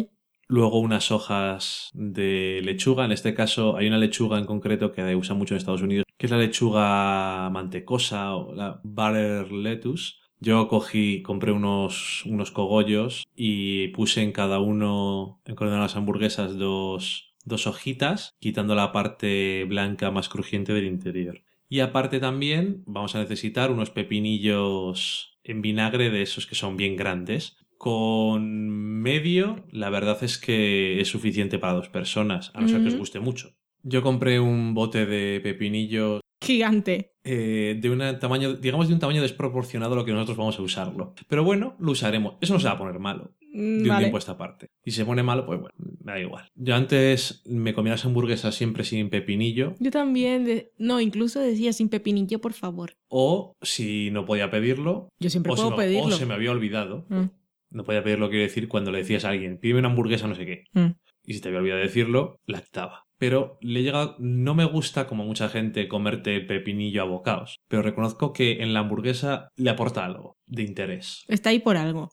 Luego 0.47 0.79
unas 0.79 1.11
hojas 1.11 1.89
de 1.93 2.61
lechuga. 2.63 3.05
En 3.05 3.11
este 3.11 3.33
caso 3.33 3.77
hay 3.77 3.87
una 3.87 3.97
lechuga 3.97 4.37
en 4.37 4.45
concreto 4.45 4.91
que 4.91 5.15
usa 5.15 5.35
mucho 5.35 5.53
en 5.53 5.57
Estados 5.57 5.81
Unidos, 5.81 6.05
que 6.17 6.27
es 6.27 6.31
la 6.31 6.37
lechuga 6.37 7.49
mantecosa 7.49 8.35
o 8.35 8.53
la 8.53 8.79
butter 8.83 9.51
lettuce. 9.51 10.13
Yo 10.39 10.67
cogí, 10.67 11.21
compré 11.21 11.53
unos, 11.53 12.25
unos 12.25 12.51
cogollos 12.51 13.23
y 13.35 13.87
puse 13.89 14.21
en 14.21 14.33
cada 14.33 14.59
uno, 14.59 15.39
en 15.45 15.55
cada 15.55 15.69
una 15.69 15.77
de 15.77 15.83
las 15.83 15.95
hamburguesas, 15.95 16.57
dos, 16.57 17.33
dos 17.45 17.65
hojitas, 17.65 18.35
quitando 18.39 18.75
la 18.75 18.91
parte 18.91 19.63
blanca 19.63 20.11
más 20.11 20.27
crujiente 20.27 20.73
del 20.73 20.85
interior. 20.85 21.41
Y 21.73 21.79
aparte 21.79 22.19
también 22.19 22.83
vamos 22.85 23.15
a 23.15 23.19
necesitar 23.19 23.71
unos 23.71 23.89
pepinillos 23.89 25.39
en 25.43 25.63
vinagre 25.63 26.11
de 26.11 26.21
esos 26.21 26.45
que 26.45 26.53
son 26.53 26.77
bien 26.77 26.95
grandes. 26.95 27.57
Con 27.79 28.69
medio, 29.01 29.65
la 29.71 29.89
verdad 29.89 30.23
es 30.23 30.37
que 30.37 31.01
es 31.01 31.07
suficiente 31.07 31.57
para 31.57 31.73
dos 31.73 31.89
personas, 31.89 32.51
a 32.53 32.61
no 32.61 32.67
ser 32.67 32.83
que 32.83 32.89
os 32.89 32.95
guste 32.95 33.19
mucho. 33.19 33.55
Yo 33.81 34.03
compré 34.03 34.39
un 34.39 34.75
bote 34.75 35.07
de 35.07 35.39
pepinillos 35.41 36.21
Gigante. 36.39 37.15
eh, 37.23 37.79
de 37.81 37.89
un 37.89 38.19
tamaño, 38.19 38.53
digamos 38.53 38.87
de 38.87 38.93
un 38.93 38.99
tamaño 38.99 39.23
desproporcionado 39.23 39.93
a 39.93 39.95
lo 39.95 40.05
que 40.05 40.11
nosotros 40.11 40.37
vamos 40.37 40.59
a 40.59 40.61
usarlo. 40.61 41.15
Pero 41.27 41.43
bueno, 41.43 41.75
lo 41.79 41.93
usaremos. 41.93 42.35
Eso 42.39 42.53
no 42.53 42.59
se 42.59 42.67
va 42.67 42.73
a 42.73 42.77
poner 42.77 42.99
malo 42.99 43.33
De 43.53 43.89
un 43.89 43.97
tiempo 43.99 44.17
a 44.17 44.19
esta 44.19 44.37
parte. 44.37 44.69
Si 44.83 44.91
se 44.91 45.05
pone 45.05 45.21
malo, 45.23 45.45
pues 45.45 45.59
bueno, 45.59 45.75
me 46.03 46.11
da 46.13 46.19
igual. 46.19 46.49
Yo 46.55 46.75
antes 46.75 47.43
me 47.45 47.73
comía 47.73 47.91
las 47.93 48.03
hamburguesas 48.05 48.55
siempre 48.55 48.83
sin 48.83 49.09
pepinillo. 49.09 49.75
Yo 49.79 49.91
también. 49.91 50.43
de- 50.45 50.71
No, 50.79 50.99
incluso 50.99 51.39
decía 51.39 51.71
sin 51.71 51.89
pepinillo, 51.89 52.41
por 52.41 52.53
favor. 52.53 52.93
O 53.09 53.53
si 53.61 54.09
no 54.11 54.25
podía 54.25 54.49
pedirlo, 54.49 55.09
Yo 55.19 55.29
siempre 55.29 55.51
o 55.53 55.55
puedo 55.55 55.69
me, 55.69 55.75
o 55.75 55.77
pedirlo. 55.77 56.11
se 56.11 56.25
me 56.25 56.33
había 56.33 56.51
olvidado. 56.51 57.05
Mm, 57.09 57.25
No 57.69 57.83
podía 57.83 58.03
pedirlo, 58.03 58.29
quiero 58.29 58.43
decir, 58.43 58.67
cuando 58.67 58.91
le 58.91 58.99
decías 58.99 59.25
a 59.25 59.29
alguien, 59.29 59.57
pídeme 59.57 59.79
una 59.79 59.89
hamburguesa, 59.89 60.27
no 60.27 60.35
sé 60.35 60.45
qué. 60.45 60.63
mm. 60.73 60.91
Y 61.25 61.33
si 61.35 61.39
te 61.41 61.47
había 61.47 61.59
olvidado 61.61 61.79
decirlo, 61.81 62.37
la 62.45 62.59
quitaba. 62.61 63.05
Pero 63.17 63.57
le 63.61 63.81
llega, 63.83 64.15
no 64.19 64.53
me 64.55 64.65
gusta 64.65 65.07
como 65.07 65.23
mucha 65.23 65.47
gente 65.47 65.87
comerte 65.87 66.41
pepinillo 66.41 67.01
a 67.01 67.05
bocados. 67.05 67.59
Pero 67.69 67.81
reconozco 67.81 68.33
que 68.33 68.61
en 68.61 68.73
la 68.73 68.81
hamburguesa 68.81 69.47
le 69.55 69.69
aporta 69.69 70.03
algo 70.03 70.35
de 70.45 70.63
interés. 70.63 71.23
Está 71.29 71.51
ahí 71.51 71.59
por 71.59 71.77
algo. 71.77 72.09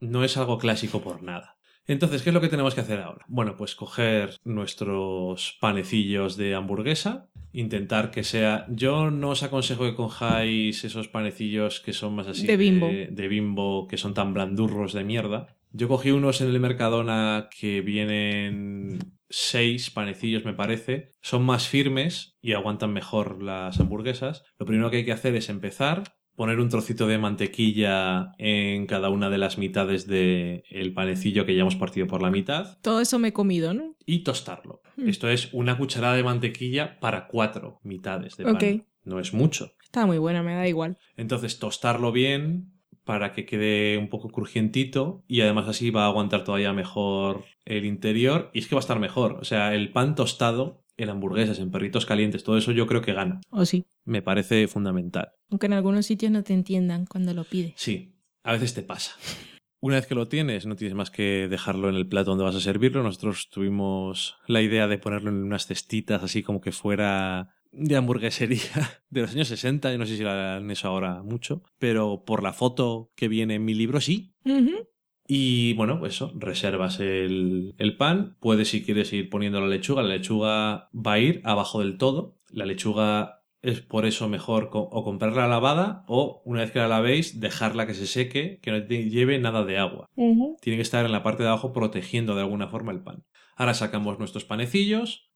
No 0.00 0.24
es 0.24 0.36
algo 0.36 0.58
clásico 0.58 1.00
por 1.00 1.22
nada. 1.22 1.56
Entonces, 1.88 2.22
¿qué 2.22 2.30
es 2.30 2.34
lo 2.34 2.40
que 2.40 2.48
tenemos 2.48 2.74
que 2.74 2.80
hacer 2.80 3.00
ahora? 3.00 3.24
Bueno, 3.28 3.56
pues 3.56 3.76
coger 3.76 4.36
nuestros 4.44 5.56
panecillos 5.60 6.36
de 6.36 6.54
hamburguesa, 6.54 7.28
intentar 7.52 8.10
que 8.10 8.24
sea... 8.24 8.66
Yo 8.68 9.10
no 9.10 9.30
os 9.30 9.44
aconsejo 9.44 9.84
que 9.84 9.94
cojáis 9.94 10.84
esos 10.84 11.08
panecillos 11.08 11.80
que 11.80 11.92
son 11.92 12.16
más 12.16 12.26
así 12.26 12.46
De 12.46 12.56
Bimbo. 12.56 12.88
de 12.88 13.28
Bimbo, 13.28 13.86
que 13.86 13.98
son 13.98 14.14
tan 14.14 14.34
blandurros 14.34 14.92
de 14.94 15.04
mierda. 15.04 15.56
Yo 15.70 15.88
cogí 15.88 16.10
unos 16.10 16.40
en 16.40 16.48
el 16.48 16.58
Mercadona 16.58 17.48
que 17.56 17.82
vienen 17.82 18.98
seis 19.28 19.90
panecillos, 19.90 20.44
me 20.44 20.54
parece. 20.54 21.12
Son 21.20 21.44
más 21.44 21.68
firmes 21.68 22.36
y 22.40 22.54
aguantan 22.54 22.92
mejor 22.92 23.42
las 23.42 23.78
hamburguesas. 23.78 24.44
Lo 24.58 24.66
primero 24.66 24.90
que 24.90 24.98
hay 24.98 25.04
que 25.04 25.12
hacer 25.12 25.36
es 25.36 25.48
empezar, 25.48 26.16
poner 26.36 26.60
un 26.60 26.68
trocito 26.68 27.06
de 27.06 27.18
mantequilla 27.18 28.32
en 28.38 28.86
cada 28.86 29.08
una 29.08 29.30
de 29.30 29.38
las 29.38 29.58
mitades 29.58 30.06
del 30.06 30.92
panecillo 30.94 31.46
que 31.46 31.54
ya 31.54 31.62
hemos 31.62 31.76
partido 31.76 32.06
por 32.06 32.22
la 32.22 32.30
mitad 32.30 32.78
Todo 32.82 33.00
eso 33.00 33.18
me 33.18 33.28
he 33.28 33.32
comido, 33.32 33.74
¿no? 33.74 33.96
y 34.06 34.20
tostarlo. 34.20 34.82
Hmm. 34.96 35.08
Esto 35.08 35.28
es 35.28 35.52
una 35.52 35.76
cucharada 35.76 36.14
de 36.14 36.22
mantequilla 36.22 37.00
para 37.00 37.26
cuatro 37.26 37.80
mitades 37.82 38.36
de 38.36 38.44
pan. 38.44 38.86
No 39.04 39.20
es 39.20 39.32
mucho. 39.32 39.72
Está 39.82 40.04
muy 40.06 40.18
buena, 40.18 40.42
me 40.42 40.54
da 40.54 40.66
igual. 40.66 40.98
Entonces 41.16 41.58
tostarlo 41.58 42.12
bien 42.12 42.72
para 43.04 43.32
que 43.32 43.46
quede 43.46 43.98
un 43.98 44.08
poco 44.08 44.30
crujientito 44.30 45.24
y 45.28 45.40
además 45.40 45.68
así 45.68 45.90
va 45.90 46.04
a 46.04 46.08
aguantar 46.08 46.42
todavía 46.42 46.72
mejor 46.72 47.44
el 47.64 47.84
interior 47.84 48.50
y 48.52 48.58
es 48.58 48.66
que 48.66 48.74
va 48.74 48.80
a 48.80 48.86
estar 48.86 48.98
mejor. 48.98 49.38
O 49.40 49.44
sea, 49.44 49.74
el 49.74 49.92
pan 49.92 50.16
tostado 50.16 50.84
en 50.96 51.10
hamburguesas, 51.10 51.58
en 51.58 51.70
perritos 51.70 52.06
calientes, 52.06 52.44
todo 52.44 52.56
eso 52.56 52.72
yo 52.72 52.86
creo 52.86 53.02
que 53.02 53.12
gana. 53.12 53.40
O 53.50 53.64
sí. 53.64 53.84
Me 54.04 54.22
parece 54.22 54.66
fundamental. 54.68 55.32
Aunque 55.50 55.66
en 55.66 55.74
algunos 55.74 56.06
sitios 56.06 56.32
no 56.32 56.42
te 56.42 56.54
entiendan 56.54 57.06
cuando 57.06 57.34
lo 57.34 57.44
pides. 57.44 57.74
Sí, 57.76 58.14
a 58.42 58.52
veces 58.52 58.74
te 58.74 58.82
pasa. 58.82 59.12
Una 59.80 59.96
vez 59.96 60.06
que 60.06 60.14
lo 60.14 60.26
tienes, 60.26 60.66
no 60.66 60.74
tienes 60.74 60.94
más 60.94 61.10
que 61.10 61.48
dejarlo 61.48 61.88
en 61.88 61.96
el 61.96 62.08
plato 62.08 62.30
donde 62.30 62.44
vas 62.44 62.56
a 62.56 62.60
servirlo. 62.60 63.02
Nosotros 63.02 63.50
tuvimos 63.50 64.36
la 64.46 64.62
idea 64.62 64.88
de 64.88 64.98
ponerlo 64.98 65.30
en 65.30 65.42
unas 65.42 65.66
cestitas 65.66 66.22
así 66.22 66.42
como 66.42 66.60
que 66.60 66.72
fuera 66.72 67.54
de 67.72 67.96
hamburguesería 67.96 68.60
de 69.10 69.20
los 69.20 69.32
años 69.32 69.48
60, 69.48 69.92
yo 69.92 69.98
no 69.98 70.06
sé 70.06 70.16
si 70.16 70.22
la 70.22 70.56
han 70.56 70.70
eso 70.70 70.88
ahora 70.88 71.22
mucho, 71.22 71.62
pero 71.78 72.24
por 72.24 72.42
la 72.42 72.52
foto 72.52 73.12
que 73.14 73.28
viene 73.28 73.54
en 73.54 73.64
mi 73.64 73.74
libro 73.74 74.00
sí. 74.00 74.34
Y 75.28 75.74
bueno, 75.74 75.98
pues 75.98 76.14
eso, 76.14 76.32
reservas 76.36 77.00
el, 77.00 77.74
el 77.78 77.96
pan, 77.96 78.36
puedes 78.40 78.68
si 78.68 78.84
quieres 78.84 79.12
ir 79.12 79.28
poniendo 79.28 79.60
la 79.60 79.66
lechuga, 79.68 80.02
la 80.02 80.14
lechuga 80.16 80.88
va 80.94 81.12
a 81.14 81.18
ir 81.18 81.40
abajo 81.44 81.80
del 81.80 81.98
todo, 81.98 82.36
la 82.50 82.64
lechuga 82.66 83.42
es 83.62 83.80
por 83.80 84.06
eso 84.06 84.28
mejor 84.28 84.70
co- 84.70 84.88
o 84.92 85.02
comprarla 85.02 85.48
lavada 85.48 86.04
o 86.06 86.42
una 86.44 86.60
vez 86.60 86.70
que 86.70 86.78
la 86.78 86.86
lavéis 86.88 87.40
dejarla 87.40 87.86
que 87.86 87.94
se 87.94 88.06
seque, 88.06 88.60
que 88.62 88.70
no 88.70 88.86
te 88.86 89.08
lleve 89.10 89.38
nada 89.40 89.64
de 89.64 89.78
agua. 89.78 90.06
Tiene 90.60 90.76
que 90.76 90.82
estar 90.82 91.04
en 91.04 91.10
la 91.12 91.22
parte 91.24 91.42
de 91.42 91.48
abajo 91.48 91.72
protegiendo 91.72 92.34
de 92.36 92.42
alguna 92.42 92.68
forma 92.68 92.92
el 92.92 93.02
pan. 93.02 93.24
Ahora 93.56 93.74
sacamos 93.74 94.18
nuestros 94.20 94.44
panecillos, 94.44 95.30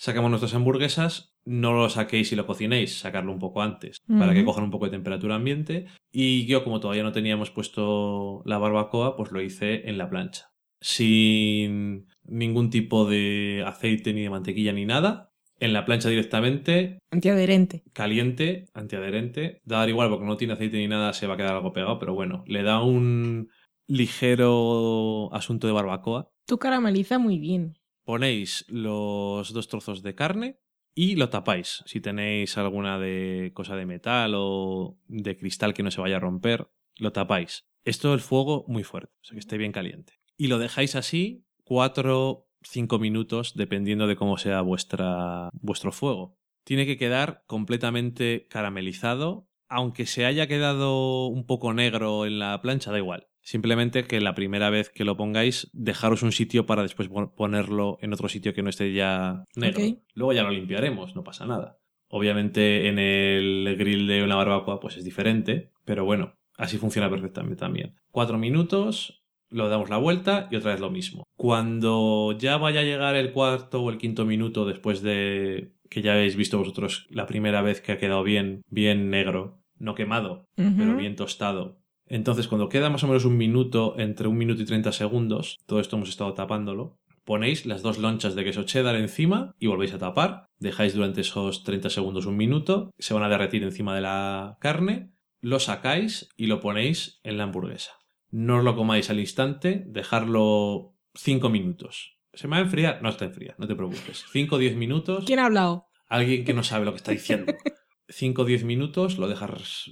sacamos 0.00 0.30
nuestras 0.30 0.54
hamburguesas, 0.54 1.34
no 1.44 1.74
lo 1.74 1.90
saquéis 1.90 2.32
y 2.32 2.36
lo 2.36 2.46
cocinéis, 2.46 2.98
sacarlo 2.98 3.32
un 3.32 3.38
poco 3.38 3.60
antes 3.60 3.98
para 4.08 4.32
que 4.32 4.46
cojan 4.46 4.64
un 4.64 4.70
poco 4.70 4.86
de 4.86 4.92
temperatura 4.92 5.34
ambiente. 5.34 5.86
Y 6.10 6.46
yo, 6.46 6.64
como 6.64 6.80
todavía 6.80 7.02
no 7.02 7.12
teníamos 7.12 7.50
puesto 7.50 8.42
la 8.46 8.56
barbacoa, 8.56 9.14
pues 9.14 9.30
lo 9.30 9.42
hice 9.42 9.88
en 9.90 9.98
la 9.98 10.08
plancha. 10.08 10.52
Sin 10.80 12.06
ningún 12.24 12.70
tipo 12.70 13.04
de 13.04 13.62
aceite 13.66 14.14
ni 14.14 14.22
de 14.22 14.30
mantequilla 14.30 14.72
ni 14.72 14.86
nada. 14.86 15.32
En 15.58 15.74
la 15.74 15.84
plancha 15.84 16.08
directamente, 16.08 16.98
Antiadherente. 17.10 17.82
caliente, 17.92 18.64
antiadherente. 18.72 19.60
Da 19.64 19.86
igual 19.86 20.08
porque 20.08 20.24
no 20.24 20.38
tiene 20.38 20.54
aceite 20.54 20.78
ni 20.78 20.88
nada, 20.88 21.12
se 21.12 21.26
va 21.26 21.34
a 21.34 21.36
quedar 21.36 21.56
algo 21.56 21.74
pegado, 21.74 21.98
pero 21.98 22.14
bueno, 22.14 22.42
le 22.46 22.62
da 22.62 22.82
un 22.82 23.50
ligero 23.86 25.28
asunto 25.34 25.66
de 25.66 25.74
barbacoa. 25.74 26.30
Tú 26.46 26.58
carameliza 26.58 27.18
muy 27.18 27.38
bien. 27.38 27.74
Ponéis 28.10 28.64
los 28.66 29.52
dos 29.52 29.68
trozos 29.68 30.02
de 30.02 30.16
carne 30.16 30.58
y 30.96 31.14
lo 31.14 31.28
tapáis. 31.28 31.84
Si 31.86 32.00
tenéis 32.00 32.58
alguna 32.58 32.98
de 32.98 33.52
cosa 33.54 33.76
de 33.76 33.86
metal 33.86 34.32
o 34.34 34.98
de 35.06 35.36
cristal 35.36 35.74
que 35.74 35.84
no 35.84 35.92
se 35.92 36.00
vaya 36.00 36.16
a 36.16 36.18
romper, 36.18 36.72
lo 36.96 37.12
tapáis. 37.12 37.68
Esto 37.84 38.12
el 38.12 38.18
fuego 38.18 38.64
muy 38.66 38.82
fuerte, 38.82 39.12
o 39.22 39.24
sea 39.24 39.36
que 39.36 39.38
esté 39.38 39.58
bien 39.58 39.70
caliente. 39.70 40.14
Y 40.36 40.48
lo 40.48 40.58
dejáis 40.58 40.96
así 40.96 41.46
4 41.62 42.48
5 42.62 42.98
minutos 42.98 43.54
dependiendo 43.54 44.08
de 44.08 44.16
cómo 44.16 44.38
sea 44.38 44.62
vuestro 44.62 45.92
fuego. 45.92 46.36
Tiene 46.64 46.86
que 46.86 46.96
quedar 46.96 47.44
completamente 47.46 48.48
caramelizado, 48.50 49.48
aunque 49.68 50.04
se 50.04 50.26
haya 50.26 50.48
quedado 50.48 51.28
un 51.28 51.46
poco 51.46 51.72
negro 51.74 52.26
en 52.26 52.40
la 52.40 52.60
plancha, 52.60 52.90
da 52.90 52.98
igual. 52.98 53.28
Simplemente 53.42 54.04
que 54.04 54.20
la 54.20 54.34
primera 54.34 54.70
vez 54.70 54.90
que 54.90 55.04
lo 55.04 55.16
pongáis, 55.16 55.70
dejaros 55.72 56.22
un 56.22 56.32
sitio 56.32 56.66
para 56.66 56.82
después 56.82 57.08
pon- 57.08 57.32
ponerlo 57.34 57.98
en 58.02 58.12
otro 58.12 58.28
sitio 58.28 58.52
que 58.54 58.62
no 58.62 58.68
esté 58.70 58.92
ya 58.92 59.44
negro. 59.56 59.80
Luego 60.14 60.32
ya 60.32 60.42
lo 60.42 60.50
limpiaremos, 60.50 61.16
no 61.16 61.24
pasa 61.24 61.46
nada. 61.46 61.78
Obviamente 62.08 62.88
en 62.88 62.98
el 62.98 63.76
grill 63.78 64.06
de 64.06 64.22
una 64.24 64.36
barbacoa 64.36 64.80
pues 64.80 64.96
es 64.96 65.04
diferente, 65.04 65.70
pero 65.84 66.04
bueno, 66.04 66.34
así 66.56 66.76
funciona 66.76 67.08
perfectamente 67.08 67.56
también. 67.56 67.94
Cuatro 68.10 68.36
minutos, 68.36 69.22
lo 69.48 69.68
damos 69.68 69.90
la 69.90 69.96
vuelta 69.96 70.48
y 70.50 70.56
otra 70.56 70.72
vez 70.72 70.80
lo 70.80 70.90
mismo. 70.90 71.24
Cuando 71.36 72.36
ya 72.38 72.56
vaya 72.56 72.80
a 72.80 72.84
llegar 72.84 73.16
el 73.16 73.32
cuarto 73.32 73.82
o 73.82 73.90
el 73.90 73.98
quinto 73.98 74.24
minuto 74.24 74.64
después 74.66 75.02
de 75.02 75.72
que 75.88 76.02
ya 76.02 76.12
habéis 76.12 76.36
visto 76.36 76.58
vosotros 76.58 77.06
la 77.10 77.26
primera 77.26 77.62
vez 77.62 77.80
que 77.80 77.92
ha 77.92 77.98
quedado 77.98 78.22
bien, 78.22 78.62
bien 78.68 79.10
negro, 79.10 79.62
no 79.78 79.94
quemado, 79.94 80.44
pero 80.76 80.96
bien 80.96 81.16
tostado. 81.16 81.79
Entonces, 82.10 82.48
cuando 82.48 82.68
queda 82.68 82.90
más 82.90 83.04
o 83.04 83.06
menos 83.06 83.24
un 83.24 83.36
minuto, 83.36 83.94
entre 83.96 84.26
un 84.26 84.36
minuto 84.36 84.60
y 84.60 84.66
30 84.66 84.90
segundos, 84.90 85.58
todo 85.64 85.78
esto 85.78 85.96
hemos 85.96 86.08
estado 86.08 86.34
tapándolo, 86.34 86.98
ponéis 87.24 87.66
las 87.66 87.82
dos 87.82 87.98
lonchas 87.98 88.34
de 88.34 88.42
queso 88.42 88.64
cheddar 88.64 88.96
encima 88.96 89.54
y 89.60 89.68
volvéis 89.68 89.94
a 89.94 89.98
tapar. 89.98 90.46
Dejáis 90.58 90.92
durante 90.94 91.20
esos 91.20 91.62
30 91.62 91.88
segundos 91.88 92.26
un 92.26 92.36
minuto, 92.36 92.90
se 92.98 93.14
van 93.14 93.22
a 93.22 93.28
derretir 93.28 93.62
encima 93.62 93.94
de 93.94 94.00
la 94.00 94.58
carne, 94.60 95.12
lo 95.40 95.60
sacáis 95.60 96.28
y 96.36 96.46
lo 96.46 96.60
ponéis 96.60 97.20
en 97.22 97.38
la 97.38 97.44
hamburguesa. 97.44 97.92
No 98.30 98.58
os 98.58 98.64
lo 98.64 98.74
comáis 98.74 99.08
al 99.08 99.20
instante, 99.20 99.84
dejarlo 99.86 100.96
5 101.14 101.48
minutos. 101.48 102.18
¿Se 102.32 102.48
me 102.48 102.56
va 102.56 102.62
a 102.62 102.64
enfriar? 102.64 103.02
No 103.02 103.08
está 103.08 103.24
enfriar, 103.24 103.54
no 103.58 103.68
te 103.68 103.76
preocupes. 103.76 104.24
5 104.32 104.56
o 104.56 104.58
10 104.58 104.76
minutos. 104.76 105.24
¿Quién 105.26 105.38
ha 105.38 105.46
hablado? 105.46 105.86
Alguien 106.08 106.44
que 106.44 106.54
no 106.54 106.64
sabe 106.64 106.84
lo 106.84 106.90
que 106.90 106.96
está 106.96 107.12
diciendo. 107.12 107.54
5 108.10 108.42
o 108.42 108.44
10 108.44 108.64
minutos, 108.64 109.18
lo 109.18 109.28
dejas. 109.28 109.90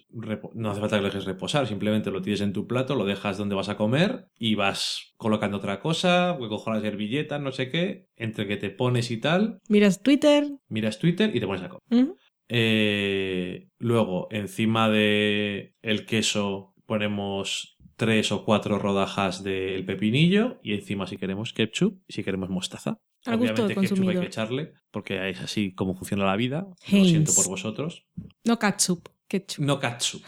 No 0.55 0.71
hace 0.71 0.81
falta 0.81 0.97
que 0.97 1.03
lo 1.03 1.09
dejes 1.09 1.25
reposar, 1.25 1.67
simplemente 1.67 2.11
lo 2.11 2.23
tienes 2.23 2.41
en 2.41 2.53
tu 2.53 2.67
plato, 2.67 2.95
lo 2.95 3.05
dejas 3.05 3.39
donde 3.39 3.55
vas 3.55 3.69
a 3.69 3.77
comer 3.77 4.27
y 4.39 4.55
vas 4.55 5.15
colocando 5.17 5.59
otra 5.59 5.81
cosa, 5.81 6.37
cojo 6.39 6.73
la 6.73 6.81
servilleta, 6.81 7.39
no 7.39 7.53
sé 7.53 7.71
qué, 7.71 8.09
entre 8.17 8.47
que 8.47 8.57
te 8.57 8.71
pones 8.71 9.11
y 9.11 9.19
tal, 9.19 9.61
Miras 9.69 10.03
Twitter. 10.03 10.47
miras 10.69 10.99
Twitter 10.99 11.35
y 11.35 11.41
te 11.41 11.47
pones 11.47 11.63
a 11.63 11.69
comer. 11.69 12.15
Eh, 12.49 13.69
luego, 13.79 14.29
encima 14.31 14.89
de 14.89 15.75
el 15.83 16.07
queso, 16.07 16.75
ponemos 16.87 17.77
tres 17.97 18.33
o 18.33 18.45
cuatro 18.45 18.79
rodajas 18.79 19.43
del 19.43 19.85
pepinillo 19.85 20.59
y 20.63 20.73
encima 20.75 21.07
si 21.07 21.17
queremos 21.19 21.53
ketchup 21.53 22.01
y 22.07 22.15
si 22.15 22.25
queremos 22.25 22.49
mostaza. 22.49 22.99
Al 23.27 23.37
gusto 23.37 23.55
del 23.55 23.65
Obviamente 23.67 23.81
hay 23.81 23.89
consumidor. 23.89 24.21
que 24.23 24.27
echarle 24.29 24.73
porque 24.91 25.31
es 25.31 25.41
así 25.41 25.75
como 25.75 25.95
funciona 25.95 26.25
la 26.25 26.37
vida. 26.37 26.67
Lo 26.91 27.05
siento 27.05 27.33
por 27.35 27.49
vosotros. 27.49 28.07
No 28.45 28.59
ketchup. 28.59 29.09
Ketchup. 29.29 29.65
No 29.65 29.79
ketchup. 29.79 30.23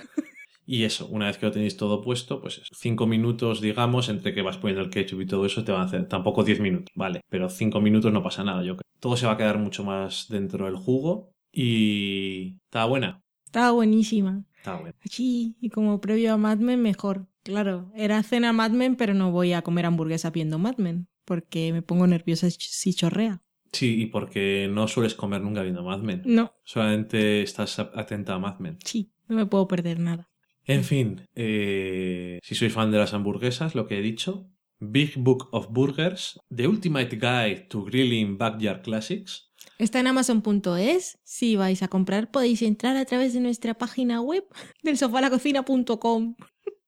Y 0.67 0.85
eso, 0.85 1.07
una 1.09 1.27
vez 1.27 1.37
que 1.39 1.47
lo 1.47 1.53
tenéis 1.53 1.77
todo 1.77 2.01
puesto, 2.01 2.41
pues 2.41 2.63
cinco 2.73 3.07
minutos, 3.07 3.61
digamos, 3.61 4.09
entre 4.09 4.33
que 4.35 4.43
vas 4.43 4.57
poniendo 4.59 4.83
el 4.85 4.91
ketchup 4.91 5.21
y 5.23 5.27
todo 5.27 5.45
eso, 5.47 5.65
te 5.65 5.73
van 5.73 5.81
a 5.81 5.85
hacer 5.87 6.07
tampoco 6.07 6.45
10 6.45 6.61
minutos, 6.61 6.89
vale, 6.95 7.23
pero 7.29 7.49
cinco 7.49 7.81
minutos 7.81 8.13
no 8.13 8.23
pasa 8.23 8.45
nada, 8.45 8.63
yo 8.63 8.77
creo. 8.77 8.85
Todo 9.01 9.17
se 9.17 9.27
va 9.27 9.33
a 9.33 9.37
quedar 9.37 9.59
mucho 9.59 9.83
más 9.83 10.27
dentro 10.29 10.67
del 10.67 10.77
jugo 10.77 11.33
y 11.51 12.57
está 12.65 12.85
buena, 12.85 13.23
Estaba 13.47 13.73
buenísima. 13.73 14.45
está 14.59 14.77
buena. 14.77 14.95
Sí, 15.07 15.57
y 15.61 15.71
como 15.71 16.01
previo 16.01 16.35
a 16.35 16.37
Mad 16.37 16.59
Men, 16.59 16.83
mejor. 16.83 17.27
Claro, 17.43 17.91
era 17.97 18.23
cena 18.23 18.53
Mad 18.53 18.71
Men, 18.71 18.95
pero 18.97 19.13
no 19.15 19.33
voy 19.33 19.55
a 19.55 19.63
comer 19.63 19.87
hamburguesa 19.87 20.31
viendo 20.31 20.59
Mad 20.61 20.77
Men, 20.77 21.09
porque 21.31 21.73
me 21.73 21.81
pongo 21.81 22.09
nerviosa 22.09 22.51
si 22.51 22.93
chorrea. 22.93 23.41
Sí, 23.71 24.03
y 24.03 24.07
porque 24.07 24.69
no 24.69 24.89
sueles 24.89 25.15
comer 25.15 25.41
nunca 25.43 25.63
viendo 25.63 25.85
Mad 25.85 26.01
Men. 26.01 26.23
No, 26.25 26.57
Solamente 26.65 27.43
estás 27.43 27.79
atenta 27.79 28.35
a 28.35 28.41
Mad 28.41 28.59
Men. 28.59 28.79
sí, 28.85 29.13
no 29.29 29.37
me 29.37 29.47
puedo 29.47 29.69
perder 29.69 30.01
nada. 30.01 30.29
En 30.65 30.83
fin, 30.83 31.29
eh, 31.37 32.41
si 32.43 32.57
sois 32.57 32.73
fan 32.73 32.91
de 32.91 32.99
las 32.99 33.15
hamburguesas, 33.15 33.77
lo 33.77 33.87
que 33.87 33.99
he 33.99 34.03
dicho, 34.03 34.51
Big 34.81 35.13
Book 35.19 35.47
of 35.53 35.69
Burgers, 35.71 36.41
The 36.53 36.67
Ultimate 36.67 37.15
Guide 37.15 37.67
to 37.71 37.85
Grilling 37.85 38.37
Backyard 38.37 38.83
Classics. 38.83 39.53
Está 39.79 40.01
en 40.01 40.09
amazon.es. 40.09 41.21
Si 41.23 41.55
vais 41.55 41.81
a 41.85 41.89
comprar, 41.89 42.33
podéis 42.33 42.63
entrar 42.63 42.97
a 42.97 43.05
través 43.05 43.35
de 43.35 43.41
nuestra 43.41 43.75
página 43.75 44.21
web 44.21 44.45
del 44.83 44.99
sofalacocina.com. 44.99 46.35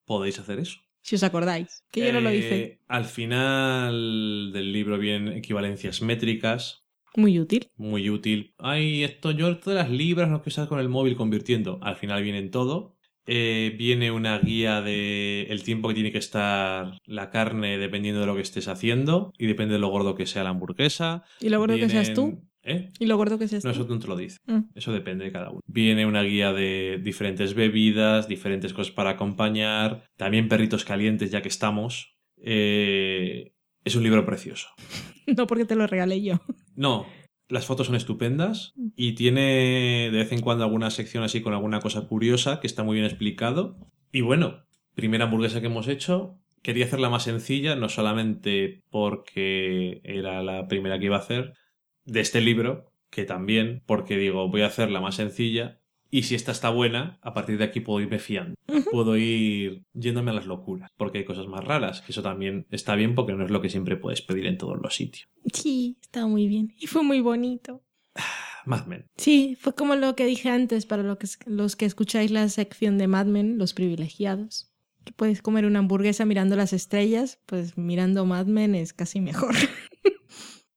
Podéis 0.04 0.40
hacer 0.40 0.58
eso. 0.58 0.80
Si 1.12 1.16
os 1.16 1.24
acordáis, 1.24 1.84
que 1.92 2.06
yo 2.06 2.12
no 2.14 2.22
lo 2.22 2.30
Eh, 2.30 2.36
hice. 2.38 2.78
Al 2.88 3.04
final 3.04 4.50
del 4.50 4.72
libro 4.72 4.96
vienen 4.96 5.34
equivalencias 5.36 6.00
métricas, 6.00 6.86
Muy 7.14 7.38
útil. 7.38 7.68
muy 7.76 8.08
útil. 8.08 8.54
Ay, 8.56 9.04
esto 9.04 9.30
yo 9.30 9.58
todas 9.58 9.76
las 9.78 9.90
libras 9.90 10.30
no 10.30 10.38
quiero 10.38 10.48
estar 10.48 10.68
con 10.68 10.80
el 10.80 10.88
móvil 10.88 11.14
convirtiendo. 11.14 11.78
Al 11.82 11.96
final 11.96 12.22
viene 12.22 12.38
en 12.38 12.50
todo. 12.50 12.96
Eh, 13.26 13.74
viene 13.78 14.10
una 14.10 14.38
guía 14.38 14.80
de 14.80 15.42
el 15.50 15.62
tiempo 15.64 15.88
que 15.88 15.94
tiene 15.96 16.12
que 16.12 16.18
estar 16.18 16.98
la 17.04 17.28
carne 17.28 17.76
dependiendo 17.76 18.22
de 18.22 18.26
lo 18.26 18.34
que 18.34 18.40
estés 18.40 18.66
haciendo 18.66 19.34
y 19.36 19.46
depende 19.46 19.74
de 19.74 19.80
lo 19.80 19.88
gordo 19.90 20.14
que 20.14 20.24
sea 20.24 20.44
la 20.44 20.48
hamburguesa. 20.50 21.24
Y 21.40 21.50
lo 21.50 21.58
gordo 21.58 21.76
que 21.76 21.90
seas 21.90 22.14
tú. 22.14 22.40
¿Eh? 22.64 22.90
Y 22.98 23.06
lo 23.06 23.16
gordo 23.16 23.38
que 23.38 23.48
seas 23.48 23.64
No, 23.64 23.72
tú. 23.72 23.80
eso 23.82 23.88
no 23.94 23.98
te 23.98 24.06
lo 24.06 24.16
dice. 24.16 24.38
Mm. 24.46 24.60
Eso 24.74 24.92
depende 24.92 25.24
de 25.24 25.32
cada 25.32 25.50
uno. 25.50 25.60
Viene 25.66 26.06
una 26.06 26.22
guía 26.22 26.52
de 26.52 27.00
diferentes 27.02 27.54
bebidas, 27.54 28.28
diferentes 28.28 28.72
cosas 28.72 28.92
para 28.94 29.10
acompañar, 29.10 30.04
también 30.16 30.48
perritos 30.48 30.84
calientes 30.84 31.30
ya 31.30 31.42
que 31.42 31.48
estamos. 31.48 32.14
Eh, 32.36 33.52
es 33.84 33.96
un 33.96 34.02
libro 34.02 34.24
precioso. 34.24 34.68
No 35.36 35.46
porque 35.46 35.64
te 35.64 35.76
lo 35.76 35.86
regalé 35.86 36.20
yo. 36.20 36.40
No, 36.74 37.06
las 37.48 37.64
fotos 37.66 37.86
son 37.86 37.94
estupendas 37.94 38.72
y 38.96 39.12
tiene 39.12 40.08
de 40.10 40.18
vez 40.18 40.32
en 40.32 40.40
cuando 40.40 40.64
alguna 40.64 40.90
sección 40.90 41.22
así 41.22 41.40
con 41.42 41.52
alguna 41.54 41.78
cosa 41.78 42.08
curiosa 42.08 42.58
que 42.58 42.66
está 42.66 42.82
muy 42.82 42.94
bien 42.94 43.06
explicado. 43.06 43.76
Y 44.10 44.22
bueno, 44.22 44.64
primera 44.96 45.24
hamburguesa 45.26 45.60
que 45.60 45.68
hemos 45.68 45.86
hecho. 45.86 46.40
Quería 46.62 46.86
hacerla 46.86 47.08
más 47.08 47.22
sencilla, 47.22 47.76
no 47.76 47.88
solamente 47.88 48.82
porque 48.90 50.00
era 50.02 50.42
la 50.42 50.66
primera 50.66 50.98
que 50.98 51.04
iba 51.06 51.16
a 51.16 51.20
hacer 51.20 51.54
de 52.04 52.20
este 52.20 52.40
libro, 52.40 52.92
que 53.10 53.24
también 53.24 53.82
porque 53.86 54.16
digo, 54.16 54.48
voy 54.48 54.62
a 54.62 54.66
hacerla 54.66 55.00
más 55.00 55.16
sencilla 55.16 55.82
y 56.14 56.24
si 56.24 56.34
esta 56.34 56.52
está 56.52 56.68
buena, 56.68 57.18
a 57.22 57.32
partir 57.32 57.56
de 57.56 57.64
aquí 57.64 57.80
puedo 57.80 57.98
irme 58.00 58.18
fiando. 58.18 58.54
Puedo 58.90 59.16
ir 59.16 59.84
yéndome 59.94 60.30
a 60.30 60.34
las 60.34 60.44
locuras, 60.44 60.90
porque 60.98 61.18
hay 61.18 61.24
cosas 61.24 61.46
más 61.46 61.64
raras, 61.64 62.02
que 62.02 62.12
eso 62.12 62.22
también 62.22 62.66
está 62.70 62.94
bien 62.96 63.14
porque 63.14 63.32
no 63.32 63.46
es 63.46 63.50
lo 63.50 63.62
que 63.62 63.70
siempre 63.70 63.96
puedes 63.96 64.20
pedir 64.20 64.46
en 64.46 64.58
todos 64.58 64.78
los 64.80 64.94
sitios. 64.94 65.26
Sí, 65.54 65.96
estaba 66.02 66.26
muy 66.26 66.48
bien. 66.48 66.74
Y 66.78 66.86
fue 66.86 67.02
muy 67.02 67.22
bonito. 67.22 67.82
Mad 68.66 68.84
Men. 68.84 69.06
Sí, 69.16 69.56
fue 69.58 69.74
como 69.74 69.96
lo 69.96 70.14
que 70.14 70.26
dije 70.26 70.50
antes 70.50 70.84
para 70.84 71.02
lo 71.02 71.16
que, 71.18 71.26
los 71.46 71.76
que 71.76 71.86
escucháis 71.86 72.30
la 72.30 72.46
sección 72.50 72.98
de 72.98 73.06
Mad 73.08 73.24
Men, 73.24 73.56
los 73.56 73.72
privilegiados. 73.72 74.70
Que 75.04 75.12
puedes 75.14 75.40
comer 75.40 75.64
una 75.64 75.78
hamburguesa 75.78 76.26
mirando 76.26 76.56
las 76.56 76.74
estrellas, 76.74 77.40
pues 77.46 77.78
mirando 77.78 78.26
Mad 78.26 78.46
Men 78.46 78.74
es 78.74 78.92
casi 78.92 79.22
mejor. 79.22 79.54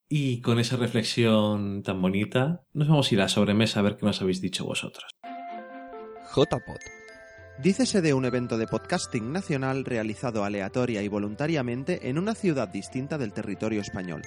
Y 0.07 0.41
con 0.41 0.60
esa 0.60 0.77
reflexión 0.77 1.82
tan 1.82 1.99
bonita, 1.99 2.64
nos 2.73 2.88
vamos 2.88 3.10
a 3.10 3.15
ir 3.15 3.22
a 3.22 3.27
sobremesa 3.27 3.80
a 3.80 3.84
ver 3.84 3.98
qué 3.98 4.06
nos 4.06 4.22
habéis 4.22 4.40
dicho 4.40 4.64
vosotros. 4.64 5.10
JPod. 6.36 6.80
Dícese 7.64 8.02
de 8.02 8.14
un 8.14 8.26
evento 8.26 8.57
de 8.57 8.68
podcasting 8.68 9.32
nacional 9.32 9.86
realizado 9.86 10.44
aleatoria 10.44 11.02
y 11.02 11.07
voluntariamente 11.07 12.10
en 12.10 12.19
una 12.19 12.36
ciudad 12.36 12.68
distinta 12.68 13.18
del 13.18 13.34
territorio 13.34 13.82
español. 13.82 14.22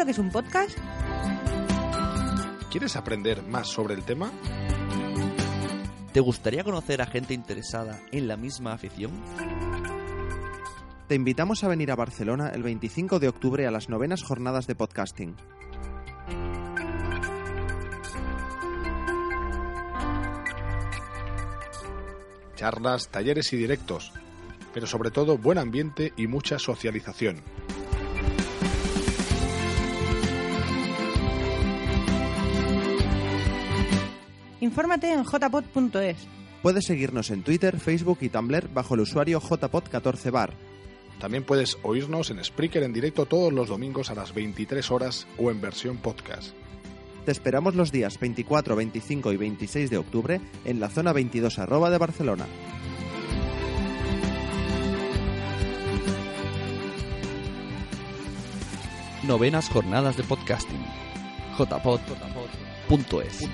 Lo 0.00 0.06
que 0.06 0.12
es 0.12 0.18
un 0.18 0.30
podcast? 0.30 0.78
¿Quieres 2.70 2.96
aprender 2.96 3.42
más 3.42 3.68
sobre 3.68 3.92
el 3.92 4.02
tema? 4.02 4.32
¿Te 6.14 6.20
gustaría 6.20 6.64
conocer 6.64 7.02
a 7.02 7.06
gente 7.06 7.34
interesada 7.34 8.00
en 8.10 8.26
la 8.26 8.38
misma 8.38 8.72
afición? 8.72 9.10
Te 11.06 11.14
invitamos 11.14 11.64
a 11.64 11.68
venir 11.68 11.90
a 11.90 11.96
Barcelona 11.96 12.48
el 12.48 12.62
25 12.62 13.18
de 13.18 13.28
octubre 13.28 13.66
a 13.66 13.70
las 13.70 13.90
novenas 13.90 14.22
jornadas 14.22 14.66
de 14.66 14.74
podcasting. 14.74 15.36
Charlas, 22.56 23.08
talleres 23.08 23.52
y 23.52 23.58
directos, 23.58 24.12
pero 24.72 24.86
sobre 24.86 25.10
todo 25.10 25.36
buen 25.36 25.58
ambiente 25.58 26.14
y 26.16 26.26
mucha 26.26 26.58
socialización. 26.58 27.42
Infórmate 34.70 35.12
en 35.12 35.24
jpod.es. 35.24 36.28
Puedes 36.62 36.84
seguirnos 36.84 37.30
en 37.32 37.42
Twitter, 37.42 37.80
Facebook 37.80 38.18
y 38.20 38.28
Tumblr 38.28 38.72
bajo 38.72 38.94
el 38.94 39.00
usuario 39.00 39.40
jpod14bar. 39.40 40.50
También 41.18 41.42
puedes 41.42 41.76
oírnos 41.82 42.30
en 42.30 42.42
Spreaker 42.44 42.84
en 42.84 42.92
directo 42.92 43.26
todos 43.26 43.52
los 43.52 43.66
domingos 43.66 44.10
a 44.10 44.14
las 44.14 44.32
23 44.32 44.88
horas 44.92 45.26
o 45.38 45.50
en 45.50 45.60
versión 45.60 45.96
podcast. 45.96 46.54
Te 47.24 47.32
esperamos 47.32 47.74
los 47.74 47.90
días 47.90 48.20
24, 48.20 48.76
25 48.76 49.32
y 49.32 49.36
26 49.38 49.90
de 49.90 49.98
octubre 49.98 50.40
en 50.64 50.78
la 50.78 50.88
zona 50.88 51.12
22 51.12 51.58
arroba 51.58 51.90
de 51.90 51.98
Barcelona. 51.98 52.46
Novenas 59.24 59.68
jornadas 59.68 60.16
de 60.16 60.22
podcasting. 60.22 60.84
jpod.es. 61.58 63.48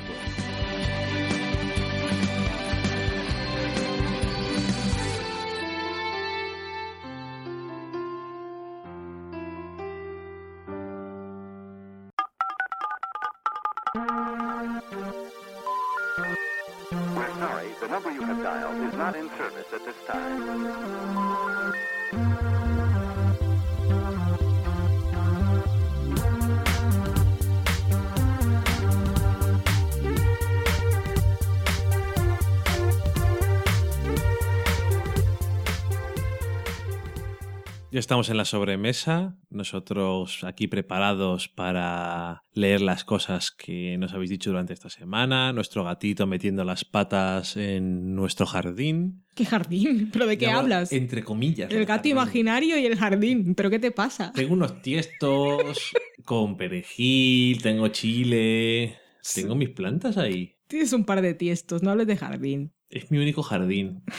estamos 38.07 38.31
en 38.31 38.37
la 38.37 38.45
sobremesa, 38.45 39.37
nosotros 39.51 40.45
aquí 40.45 40.69
preparados 40.69 41.49
para 41.49 42.45
leer 42.53 42.81
las 42.81 43.03
cosas 43.03 43.51
que 43.51 43.99
nos 43.99 44.15
habéis 44.15 44.31
dicho 44.31 44.51
durante 44.51 44.73
esta 44.73 44.89
semana, 44.89 45.53
nuestro 45.53 45.83
gatito 45.83 46.25
metiendo 46.25 46.63
las 46.63 46.85
patas 46.85 47.57
en 47.57 48.15
nuestro 48.15 48.47
jardín. 48.47 49.25
¿Qué 49.35 49.45
jardín? 49.45 50.11
¿Pero 50.13 50.27
de 50.27 50.39
qué 50.39 50.47
hablas? 50.47 50.93
Entre 50.93 51.25
comillas. 51.25 51.69
El 51.73 51.81
gato 51.81 51.95
jardín. 51.95 52.13
imaginario 52.13 52.79
y 52.79 52.87
el 52.87 52.97
jardín. 52.97 53.57
¿Pero 53.57 53.71
qué 53.71 53.81
te 53.81 53.91
pasa? 53.91 54.31
Tengo 54.33 54.55
unos 54.55 54.83
tiestos 54.83 55.91
con 56.25 56.57
perejil, 56.57 57.61
tengo 57.61 57.89
chile, 57.89 58.99
tengo 59.35 59.57
mis 59.57 59.71
plantas 59.71 60.17
ahí. 60.17 60.55
Tienes 60.69 60.93
un 60.93 61.05
par 61.05 61.23
de 61.23 61.35
tiestos, 61.35 61.83
no 61.83 61.91
hables 61.91 62.07
de 62.07 62.17
jardín. 62.17 62.73
Es 62.89 63.11
mi 63.11 63.19
único 63.19 63.43
jardín. 63.43 64.05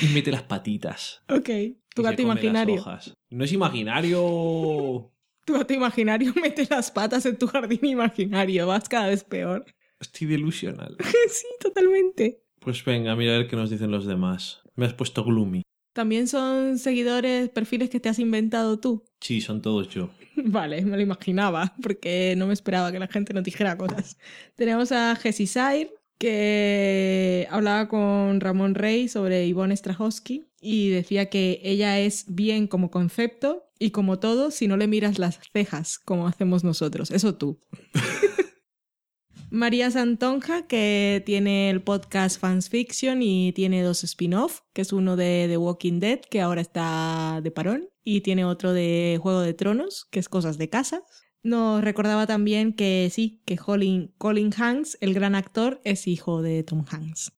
Y 0.00 0.06
mete 0.06 0.32
las 0.32 0.42
patitas. 0.42 1.22
Ok. 1.28 1.50
Tu 1.94 2.02
gato 2.02 2.22
imaginario. 2.22 2.84
No 3.30 3.44
es 3.44 3.52
imaginario. 3.52 5.12
Tu 5.44 5.52
gato 5.52 5.74
imaginario 5.74 6.32
mete 6.40 6.66
las 6.70 6.90
patas 6.90 7.26
en 7.26 7.36
tu 7.36 7.46
jardín 7.46 7.84
imaginario. 7.84 8.66
Vas 8.66 8.88
cada 8.88 9.08
vez 9.08 9.24
peor. 9.24 9.66
Estoy 10.00 10.26
delusional. 10.26 10.96
sí, 11.28 11.46
totalmente. 11.60 12.42
Pues 12.60 12.84
venga, 12.84 13.14
mira 13.16 13.34
a 13.34 13.38
ver 13.38 13.48
qué 13.48 13.56
nos 13.56 13.70
dicen 13.70 13.90
los 13.90 14.06
demás. 14.06 14.62
Me 14.74 14.86
has 14.86 14.94
puesto 14.94 15.24
gloomy. 15.24 15.62
También 15.92 16.26
son 16.28 16.78
seguidores, 16.78 17.50
perfiles 17.50 17.90
que 17.90 18.00
te 18.00 18.08
has 18.08 18.18
inventado 18.18 18.78
tú. 18.78 19.04
Sí, 19.20 19.40
son 19.40 19.62
todos 19.62 19.88
yo. 19.88 20.10
Vale, 20.34 20.82
me 20.84 20.96
lo 20.96 21.02
imaginaba, 21.02 21.74
porque 21.80 22.34
no 22.36 22.48
me 22.48 22.54
esperaba 22.54 22.90
que 22.90 22.98
la 22.98 23.06
gente 23.06 23.32
nos 23.34 23.44
dijera 23.44 23.76
cosas. 23.76 24.18
Tenemos 24.56 24.90
a 24.90 25.14
Jessy 25.14 25.46
Sair, 25.46 25.90
que 26.18 27.46
hablaba 27.50 27.86
con 27.86 28.40
Ramón 28.40 28.74
Rey 28.74 29.06
sobre 29.06 29.46
Ivonne 29.46 29.76
Strahovski 29.76 30.44
y 30.62 30.90
decía 30.90 31.28
que 31.28 31.60
ella 31.64 31.98
es 31.98 32.24
bien 32.28 32.68
como 32.68 32.90
concepto 32.90 33.64
y 33.80 33.90
como 33.90 34.20
todo 34.20 34.52
si 34.52 34.68
no 34.68 34.76
le 34.76 34.86
miras 34.86 35.18
las 35.18 35.40
cejas, 35.52 35.98
como 35.98 36.28
hacemos 36.28 36.62
nosotros. 36.62 37.10
Eso 37.10 37.34
tú. 37.34 37.58
María 39.50 39.90
Santonja, 39.90 40.66
que 40.66 41.22
tiene 41.26 41.68
el 41.68 41.82
podcast 41.82 42.40
Fans 42.40 42.70
Fiction 42.70 43.20
y 43.22 43.52
tiene 43.52 43.82
dos 43.82 44.04
spin-off, 44.04 44.60
que 44.72 44.80
es 44.80 44.94
uno 44.94 45.16
de 45.16 45.46
The 45.46 45.58
Walking 45.58 45.98
Dead, 46.00 46.20
que 46.20 46.40
ahora 46.40 46.62
está 46.62 47.40
de 47.42 47.50
parón, 47.50 47.90
y 48.02 48.22
tiene 48.22 48.46
otro 48.46 48.72
de 48.72 49.18
Juego 49.20 49.40
de 49.40 49.52
Tronos, 49.52 50.06
que 50.10 50.20
es 50.20 50.30
Cosas 50.30 50.56
de 50.56 50.70
Casa. 50.70 51.02
Nos 51.42 51.82
recordaba 51.82 52.26
también 52.26 52.72
que 52.72 53.10
sí, 53.12 53.42
que 53.44 53.58
Colin, 53.58 54.14
Colin 54.16 54.54
Hanks, 54.56 54.96
el 55.00 55.12
gran 55.12 55.34
actor, 55.34 55.80
es 55.84 56.06
hijo 56.06 56.40
de 56.40 56.62
Tom 56.62 56.84
Hanks. 56.88 57.32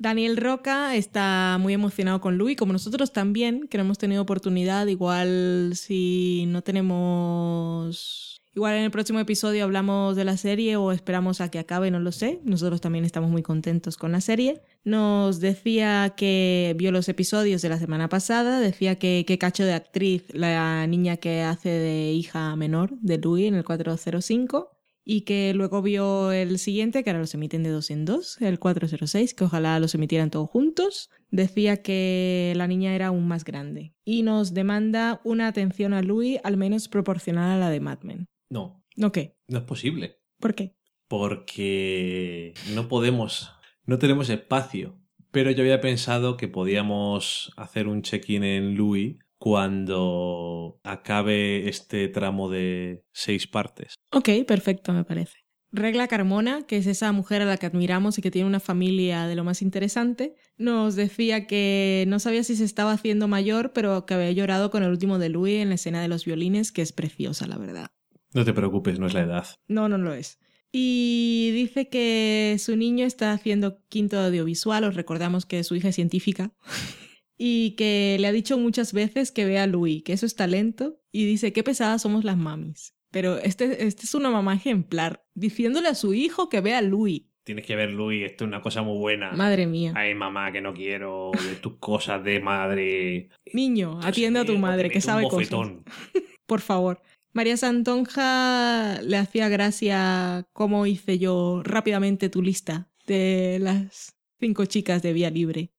Daniel 0.00 0.38
Roca 0.38 0.96
está 0.96 1.58
muy 1.60 1.74
emocionado 1.74 2.22
con 2.22 2.38
Louis, 2.38 2.56
como 2.56 2.72
nosotros 2.72 3.12
también, 3.12 3.68
que 3.68 3.76
no 3.76 3.84
hemos 3.84 3.98
tenido 3.98 4.22
oportunidad. 4.22 4.86
Igual 4.86 5.72
si 5.74 6.46
no 6.48 6.62
tenemos... 6.62 8.40
Igual 8.54 8.76
en 8.76 8.84
el 8.84 8.90
próximo 8.90 9.20
episodio 9.20 9.62
hablamos 9.62 10.16
de 10.16 10.24
la 10.24 10.38
serie 10.38 10.76
o 10.76 10.90
esperamos 10.90 11.42
a 11.42 11.50
que 11.50 11.58
acabe, 11.58 11.90
no 11.90 12.00
lo 12.00 12.12
sé. 12.12 12.40
Nosotros 12.44 12.80
también 12.80 13.04
estamos 13.04 13.30
muy 13.30 13.42
contentos 13.42 13.98
con 13.98 14.10
la 14.10 14.22
serie. 14.22 14.62
Nos 14.84 15.38
decía 15.38 16.14
que 16.16 16.74
vio 16.78 16.92
los 16.92 17.10
episodios 17.10 17.60
de 17.60 17.68
la 17.68 17.78
semana 17.78 18.08
pasada, 18.08 18.58
decía 18.58 18.98
que 18.98 19.24
qué 19.26 19.36
cacho 19.36 19.64
de 19.64 19.74
actriz 19.74 20.24
la 20.32 20.86
niña 20.86 21.18
que 21.18 21.42
hace 21.42 21.68
de 21.68 22.12
hija 22.12 22.56
menor 22.56 22.98
de 23.02 23.18
Louis 23.18 23.48
en 23.48 23.54
el 23.54 23.64
405 23.64 24.79
y 25.04 25.22
que 25.22 25.52
luego 25.54 25.82
vio 25.82 26.30
el 26.32 26.58
siguiente, 26.58 27.02
que 27.02 27.10
ahora 27.10 27.20
los 27.20 27.34
emiten 27.34 27.62
de 27.62 27.70
dos 27.70 27.90
en 27.90 28.04
dos, 28.04 28.40
el 28.40 28.58
406, 28.58 29.34
que 29.34 29.44
ojalá 29.44 29.80
los 29.80 29.94
emitieran 29.94 30.30
todos 30.30 30.48
juntos. 30.48 31.10
Decía 31.30 31.82
que 31.82 32.52
la 32.56 32.66
niña 32.66 32.94
era 32.94 33.08
aún 33.08 33.26
más 33.26 33.44
grande 33.44 33.94
y 34.04 34.22
nos 34.22 34.52
demanda 34.54 35.20
una 35.24 35.46
atención 35.48 35.92
a 35.94 36.02
Louis 36.02 36.38
al 36.44 36.56
menos 36.56 36.88
proporcional 36.88 37.50
a 37.50 37.58
la 37.58 37.70
de 37.70 37.80
Mad 37.80 38.00
Men. 38.02 38.26
No, 38.50 38.84
¿No 38.96 39.12
qué? 39.12 39.36
no 39.48 39.58
es 39.58 39.64
posible. 39.64 40.18
¿Por 40.38 40.54
qué? 40.54 40.76
Porque 41.08 42.54
no 42.74 42.88
podemos, 42.88 43.50
no 43.84 43.98
tenemos 43.98 44.30
espacio. 44.30 44.96
Pero 45.32 45.52
yo 45.52 45.62
había 45.62 45.80
pensado 45.80 46.36
que 46.36 46.48
podíamos 46.48 47.52
hacer 47.56 47.86
un 47.86 48.02
check-in 48.02 48.42
en 48.42 48.74
Louis 48.74 49.16
cuando 49.40 50.78
acabe 50.84 51.66
este 51.66 52.08
tramo 52.08 52.50
de 52.50 53.06
seis 53.10 53.46
partes. 53.46 53.94
Ok, 54.12 54.28
perfecto, 54.46 54.92
me 54.92 55.02
parece. 55.02 55.38
Regla 55.72 56.08
Carmona, 56.08 56.66
que 56.66 56.76
es 56.76 56.86
esa 56.86 57.10
mujer 57.12 57.40
a 57.40 57.46
la 57.46 57.56
que 57.56 57.64
admiramos 57.64 58.18
y 58.18 58.22
que 58.22 58.30
tiene 58.30 58.46
una 58.46 58.60
familia 58.60 59.26
de 59.26 59.36
lo 59.36 59.42
más 59.42 59.62
interesante, 59.62 60.34
nos 60.58 60.94
decía 60.94 61.46
que 61.46 62.04
no 62.06 62.18
sabía 62.18 62.44
si 62.44 62.54
se 62.54 62.64
estaba 62.64 62.92
haciendo 62.92 63.28
mayor, 63.28 63.72
pero 63.72 64.04
que 64.04 64.12
había 64.12 64.30
llorado 64.32 64.70
con 64.70 64.82
el 64.82 64.90
último 64.90 65.18
de 65.18 65.30
Louis 65.30 65.62
en 65.62 65.70
la 65.70 65.76
escena 65.76 66.02
de 66.02 66.08
los 66.08 66.26
violines, 66.26 66.70
que 66.70 66.82
es 66.82 66.92
preciosa, 66.92 67.46
la 67.46 67.56
verdad. 67.56 67.92
No 68.34 68.44
te 68.44 68.52
preocupes, 68.52 68.98
no 68.98 69.06
es 69.06 69.14
la 69.14 69.22
edad. 69.22 69.46
No, 69.68 69.88
no 69.88 69.96
lo 69.96 70.12
es. 70.12 70.38
Y 70.70 71.50
dice 71.54 71.88
que 71.88 72.56
su 72.58 72.76
niño 72.76 73.06
está 73.06 73.32
haciendo 73.32 73.78
quinto 73.88 74.20
audiovisual, 74.20 74.84
os 74.84 74.94
recordamos 74.94 75.46
que 75.46 75.64
su 75.64 75.76
hija 75.76 75.88
es 75.88 75.94
científica. 75.94 76.52
y 77.42 77.70
que 77.70 78.18
le 78.20 78.26
ha 78.26 78.32
dicho 78.32 78.58
muchas 78.58 78.92
veces 78.92 79.32
que 79.32 79.46
vea 79.46 79.62
a 79.62 79.66
Louis, 79.66 80.02
que 80.02 80.12
eso 80.12 80.26
es 80.26 80.36
talento, 80.36 81.00
y 81.10 81.24
dice 81.24 81.54
qué 81.54 81.62
pesadas 81.62 82.02
somos 82.02 82.22
las 82.22 82.36
mamis. 82.36 82.94
Pero 83.10 83.38
este, 83.38 83.86
este 83.86 84.04
es 84.04 84.14
una 84.14 84.28
mamá 84.28 84.54
ejemplar, 84.54 85.24
diciéndole 85.32 85.88
a 85.88 85.94
su 85.94 86.12
hijo 86.12 86.50
que 86.50 86.60
vea 86.60 86.76
a 86.76 86.82
Louis. 86.82 87.22
Tienes 87.42 87.64
que 87.64 87.76
ver, 87.76 87.92
Luis, 87.92 88.26
esto 88.26 88.44
es 88.44 88.48
una 88.48 88.60
cosa 88.60 88.82
muy 88.82 88.98
buena. 88.98 89.32
Madre 89.32 89.66
mía. 89.66 89.94
Ay, 89.96 90.14
mamá, 90.14 90.52
que 90.52 90.60
no 90.60 90.74
quiero 90.74 91.30
de 91.32 91.54
tus 91.56 91.78
cosas 91.78 92.22
de 92.22 92.40
madre. 92.40 93.30
Niño, 93.54 94.00
atiende 94.02 94.40
a 94.40 94.44
tu 94.44 94.58
madre, 94.58 94.90
que 94.90 95.00
sabe 95.00 95.26
cosas. 95.26 95.70
Por 96.46 96.60
favor. 96.60 97.00
María 97.32 97.56
Santonja 97.56 99.00
le 99.00 99.16
hacía 99.16 99.48
gracia 99.48 100.46
cómo 100.52 100.84
hice 100.84 101.18
yo 101.18 101.62
rápidamente 101.64 102.28
tu 102.28 102.42
lista 102.42 102.90
de 103.06 103.58
las 103.62 104.19
cinco 104.40 104.64
chicas 104.64 105.02
de 105.02 105.12
Vía 105.12 105.30
Libre. 105.30 105.70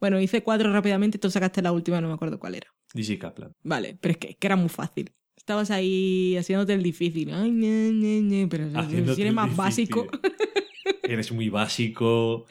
Bueno, 0.00 0.20
hice 0.20 0.42
cuatro 0.42 0.72
rápidamente, 0.72 1.18
tú 1.18 1.30
sacaste 1.30 1.62
la 1.62 1.72
última, 1.72 2.00
no 2.00 2.08
me 2.08 2.14
acuerdo 2.14 2.38
cuál 2.38 2.56
era. 2.56 2.74
Dizzy 2.92 3.16
Kaplan. 3.18 3.52
Vale, 3.62 3.96
pero 4.00 4.12
es 4.12 4.18
que, 4.18 4.34
que 4.34 4.46
era 4.46 4.56
muy 4.56 4.68
fácil. 4.68 5.12
Estabas 5.36 5.70
ahí 5.70 6.36
haciéndote 6.36 6.74
el 6.74 6.82
difícil. 6.82 7.32
Ay, 7.32 8.46
pero 8.50 8.68
si 9.14 9.20
eres 9.22 9.32
más 9.32 9.46
difícil. 9.46 9.56
básico. 9.56 10.06
Eres 11.02 11.32
muy 11.32 11.50
básico. 11.50 12.46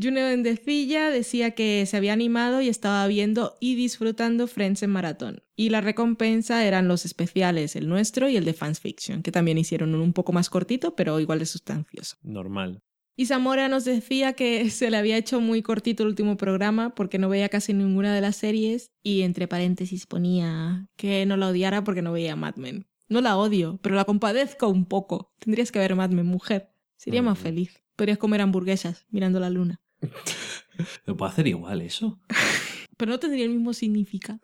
Juno 0.00 0.20
Endecilla 0.20 1.08
decía 1.08 1.52
que 1.52 1.86
se 1.86 1.96
había 1.96 2.12
animado 2.12 2.60
y 2.60 2.68
estaba 2.68 3.06
viendo 3.06 3.56
y 3.60 3.74
disfrutando 3.76 4.46
Friends 4.46 4.82
en 4.82 4.90
maratón. 4.90 5.42
Y 5.56 5.70
la 5.70 5.80
recompensa 5.80 6.66
eran 6.66 6.88
los 6.88 7.06
especiales, 7.06 7.76
el 7.76 7.88
nuestro 7.88 8.28
y 8.28 8.36
el 8.36 8.44
de 8.44 8.52
Fans 8.52 8.80
Fiction, 8.80 9.22
que 9.22 9.32
también 9.32 9.56
hicieron 9.56 9.94
un 9.94 10.12
poco 10.12 10.32
más 10.32 10.50
cortito, 10.50 10.94
pero 10.94 11.18
igual 11.18 11.38
de 11.38 11.46
sustancioso. 11.46 12.16
Normal. 12.22 12.82
Y 13.16 13.26
Zamora 13.26 13.68
nos 13.68 13.84
decía 13.84 14.34
que 14.34 14.68
se 14.70 14.90
le 14.90 14.96
había 14.96 15.16
hecho 15.16 15.40
muy 15.40 15.62
cortito 15.62 16.02
el 16.02 16.10
último 16.10 16.36
programa 16.36 16.94
porque 16.94 17.18
no 17.18 17.28
veía 17.28 17.48
casi 17.48 17.72
ninguna 17.72 18.14
de 18.14 18.20
las 18.20 18.36
series 18.36 18.92
y 19.02 19.22
entre 19.22 19.48
paréntesis 19.48 20.06
ponía 20.06 20.86
que 20.96 21.24
no 21.26 21.36
la 21.36 21.48
odiara 21.48 21.82
porque 21.82 22.02
no 22.02 22.12
veía 22.12 22.36
Mad 22.36 22.56
Men. 22.56 22.86
No 23.08 23.20
la 23.20 23.36
odio, 23.36 23.78
pero 23.82 23.94
la 23.94 24.04
compadezco 24.04 24.68
un 24.68 24.84
poco. 24.84 25.32
Tendrías 25.38 25.72
que 25.72 25.78
ver 25.78 25.94
Mad 25.94 26.10
Men, 26.10 26.26
mujer. 26.26 26.72
Sería 26.96 27.22
más 27.22 27.38
feliz. 27.38 27.82
Podrías 27.94 28.18
comer 28.18 28.40
hamburguesas 28.40 29.06
mirando 29.10 29.40
la 29.40 29.48
luna. 29.48 29.80
¿Lo 31.06 31.16
puedo 31.16 31.30
hacer 31.30 31.46
igual 31.46 31.82
eso? 31.82 32.18
pero 32.96 33.12
no 33.12 33.18
tendría 33.18 33.44
el 33.44 33.50
mismo 33.50 33.72
significado. 33.72 34.40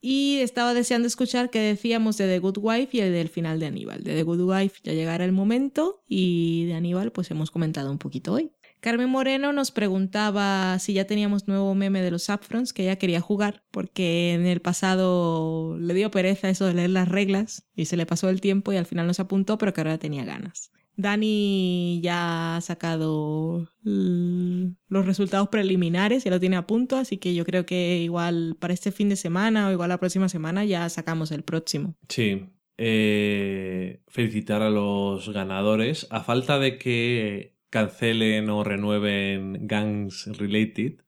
Y 0.00 0.38
estaba 0.38 0.74
deseando 0.74 1.08
escuchar 1.08 1.50
qué 1.50 1.58
decíamos 1.58 2.16
de 2.16 2.26
The 2.26 2.38
Good 2.38 2.58
Wife 2.58 2.96
y 2.96 3.00
el 3.00 3.12
del 3.12 3.28
final 3.28 3.58
de 3.58 3.66
Aníbal. 3.66 4.02
De 4.02 4.14
The 4.14 4.22
Good 4.22 4.40
Wife 4.40 4.80
ya 4.84 4.92
llegará 4.92 5.24
el 5.24 5.32
momento 5.32 6.02
y 6.06 6.66
de 6.66 6.74
Aníbal 6.74 7.12
pues 7.12 7.30
hemos 7.30 7.50
comentado 7.50 7.90
un 7.90 7.98
poquito 7.98 8.34
hoy. 8.34 8.52
Carmen 8.80 9.08
Moreno 9.08 9.52
nos 9.52 9.72
preguntaba 9.72 10.78
si 10.78 10.92
ya 10.92 11.06
teníamos 11.06 11.48
nuevo 11.48 11.74
meme 11.74 12.02
de 12.02 12.10
los 12.10 12.24
Saffrons 12.24 12.72
que 12.72 12.82
ella 12.82 12.96
quería 12.96 13.20
jugar 13.20 13.64
porque 13.70 14.34
en 14.34 14.46
el 14.46 14.60
pasado 14.60 15.76
le 15.78 15.94
dio 15.94 16.10
pereza 16.10 16.50
eso 16.50 16.66
de 16.66 16.74
leer 16.74 16.90
las 16.90 17.08
reglas 17.08 17.66
y 17.74 17.86
se 17.86 17.96
le 17.96 18.06
pasó 18.06 18.28
el 18.28 18.40
tiempo 18.40 18.72
y 18.72 18.76
al 18.76 18.86
final 18.86 19.06
nos 19.06 19.18
apuntó 19.18 19.58
pero 19.58 19.72
que 19.72 19.80
ahora 19.80 19.98
tenía 19.98 20.24
ganas. 20.24 20.70
Dani 20.96 22.00
ya 22.02 22.56
ha 22.56 22.60
sacado 22.60 23.70
los 23.82 25.06
resultados 25.06 25.48
preliminares, 25.48 26.24
ya 26.24 26.30
lo 26.30 26.40
tiene 26.40 26.56
a 26.56 26.66
punto, 26.66 26.96
así 26.96 27.18
que 27.18 27.34
yo 27.34 27.44
creo 27.44 27.66
que 27.66 27.98
igual 27.98 28.56
para 28.58 28.74
este 28.74 28.92
fin 28.92 29.08
de 29.08 29.16
semana 29.16 29.68
o 29.68 29.72
igual 29.72 29.90
la 29.90 30.00
próxima 30.00 30.28
semana 30.28 30.64
ya 30.64 30.88
sacamos 30.88 31.30
el 31.30 31.42
próximo. 31.42 31.96
Sí. 32.08 32.46
Eh, 32.78 34.02
felicitar 34.08 34.62
a 34.62 34.70
los 34.70 35.28
ganadores. 35.30 36.06
A 36.10 36.22
falta 36.22 36.58
de 36.58 36.78
que 36.78 37.56
cancelen 37.70 38.48
o 38.50 38.64
renueven 38.64 39.66
Gangs 39.66 40.26
Related, 40.38 41.02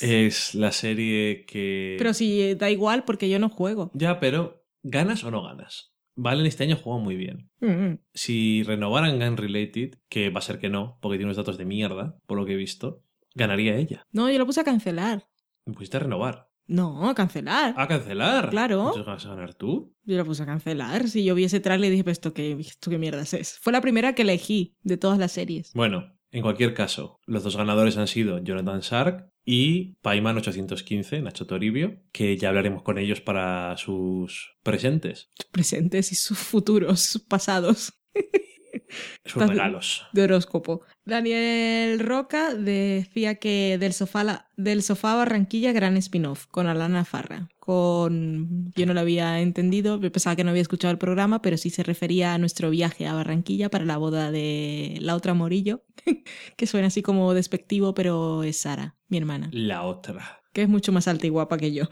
es 0.00 0.54
la 0.54 0.72
serie 0.72 1.44
que... 1.46 1.96
Pero 1.98 2.14
si 2.14 2.54
da 2.54 2.70
igual 2.70 3.04
porque 3.04 3.28
yo 3.28 3.38
no 3.38 3.48
juego. 3.48 3.90
Ya, 3.94 4.18
pero 4.18 4.64
¿ganas 4.82 5.22
o 5.24 5.30
no 5.30 5.42
ganas? 5.42 5.92
Valen 6.20 6.46
este 6.46 6.64
año 6.64 6.76
juega 6.76 7.00
muy 7.00 7.14
bien. 7.14 7.48
Mm, 7.60 8.00
Si 8.12 8.64
renovaran 8.64 9.20
Gun 9.20 9.36
Related, 9.36 9.98
que 10.08 10.30
va 10.30 10.38
a 10.40 10.42
ser 10.42 10.58
que 10.58 10.68
no, 10.68 10.98
porque 11.00 11.16
tiene 11.16 11.26
unos 11.26 11.36
datos 11.36 11.56
de 11.58 11.64
mierda, 11.64 12.16
por 12.26 12.36
lo 12.38 12.44
que 12.44 12.54
he 12.54 12.56
visto, 12.56 13.04
ganaría 13.36 13.76
ella. 13.76 14.02
No, 14.10 14.28
yo 14.28 14.36
lo 14.38 14.44
puse 14.46 14.60
a 14.60 14.64
cancelar. 14.64 15.28
Me 15.64 15.74
pusiste 15.74 15.96
a 15.96 16.00
renovar. 16.00 16.48
No, 16.66 17.08
a 17.08 17.14
cancelar. 17.14 17.72
¿A 17.78 17.86
cancelar? 17.86 18.50
Claro. 18.50 18.78
Entonces 18.88 19.06
vas 19.06 19.24
a 19.26 19.28
ganar 19.30 19.54
tú. 19.54 19.94
Yo 20.04 20.16
lo 20.16 20.24
puse 20.24 20.42
a 20.42 20.46
cancelar. 20.46 21.08
Si 21.08 21.24
yo 21.24 21.34
vi 21.36 21.44
ese 21.44 21.60
trailer 21.60 21.86
y 21.88 21.90
dije, 21.92 22.04
pues 22.04 22.16
esto 22.18 22.34
qué, 22.34 22.52
esto 22.58 22.90
qué 22.90 22.98
mierdas 22.98 23.32
es. 23.32 23.58
Fue 23.60 23.72
la 23.72 23.80
primera 23.80 24.14
que 24.14 24.22
elegí 24.22 24.74
de 24.82 24.96
todas 24.96 25.18
las 25.18 25.30
series. 25.32 25.72
Bueno, 25.72 26.14
en 26.32 26.42
cualquier 26.42 26.74
caso, 26.74 27.20
los 27.26 27.44
dos 27.44 27.56
ganadores 27.56 27.96
han 27.96 28.08
sido 28.08 28.38
Jonathan 28.42 28.80
Shark 28.80 29.30
y 29.50 29.94
Paiman 30.02 30.36
815, 30.36 31.22
Nacho 31.22 31.46
Toribio, 31.46 32.02
que 32.12 32.36
ya 32.36 32.50
hablaremos 32.50 32.82
con 32.82 32.98
ellos 32.98 33.22
para 33.22 33.74
sus 33.78 34.58
presentes, 34.62 35.30
Sus 35.38 35.46
presentes 35.50 36.12
y 36.12 36.16
sus 36.16 36.36
futuros, 36.38 37.00
sus 37.00 37.22
pasados. 37.22 37.94
sus 39.24 39.46
regalos. 39.46 40.04
de 40.12 40.22
horóscopo. 40.22 40.82
Daniel 41.06 41.98
Roca 42.00 42.54
decía 42.54 43.36
que 43.36 43.78
del 43.78 43.92
sofá, 43.94 44.22
la- 44.24 44.50
del 44.58 44.82
sofá 44.82 45.12
a 45.14 45.16
Barranquilla 45.16 45.72
gran 45.72 45.96
spin-off 45.96 46.46
con 46.46 46.66
Alana 46.66 47.04
Farra. 47.06 47.48
Con 47.58 48.70
yo 48.76 48.84
no 48.86 48.92
lo 48.94 49.00
había 49.00 49.40
entendido, 49.40 49.98
pensaba 50.00 50.36
que 50.36 50.44
no 50.44 50.50
había 50.50 50.62
escuchado 50.62 50.92
el 50.92 50.98
programa, 50.98 51.40
pero 51.42 51.56
sí 51.56 51.70
se 51.70 51.82
refería 51.82 52.34
a 52.34 52.38
nuestro 52.38 52.68
viaje 52.70 53.06
a 53.06 53.14
Barranquilla 53.14 53.70
para 53.70 53.84
la 53.86 53.96
boda 53.96 54.30
de 54.30 54.98
la 55.00 55.14
otra 55.16 55.32
Morillo, 55.34 55.84
que 56.56 56.66
suena 56.66 56.88
así 56.88 57.00
como 57.02 57.32
despectivo, 57.34 57.94
pero 57.94 58.42
es 58.42 58.60
Sara, 58.60 58.96
mi 59.08 59.18
hermana, 59.18 59.48
La 59.52 59.82
otra. 59.82 60.40
que 60.52 60.62
es 60.62 60.68
mucho 60.68 60.92
más 60.92 61.08
alta 61.08 61.26
y 61.26 61.30
guapa 61.30 61.56
que 61.58 61.72
yo. 61.72 61.84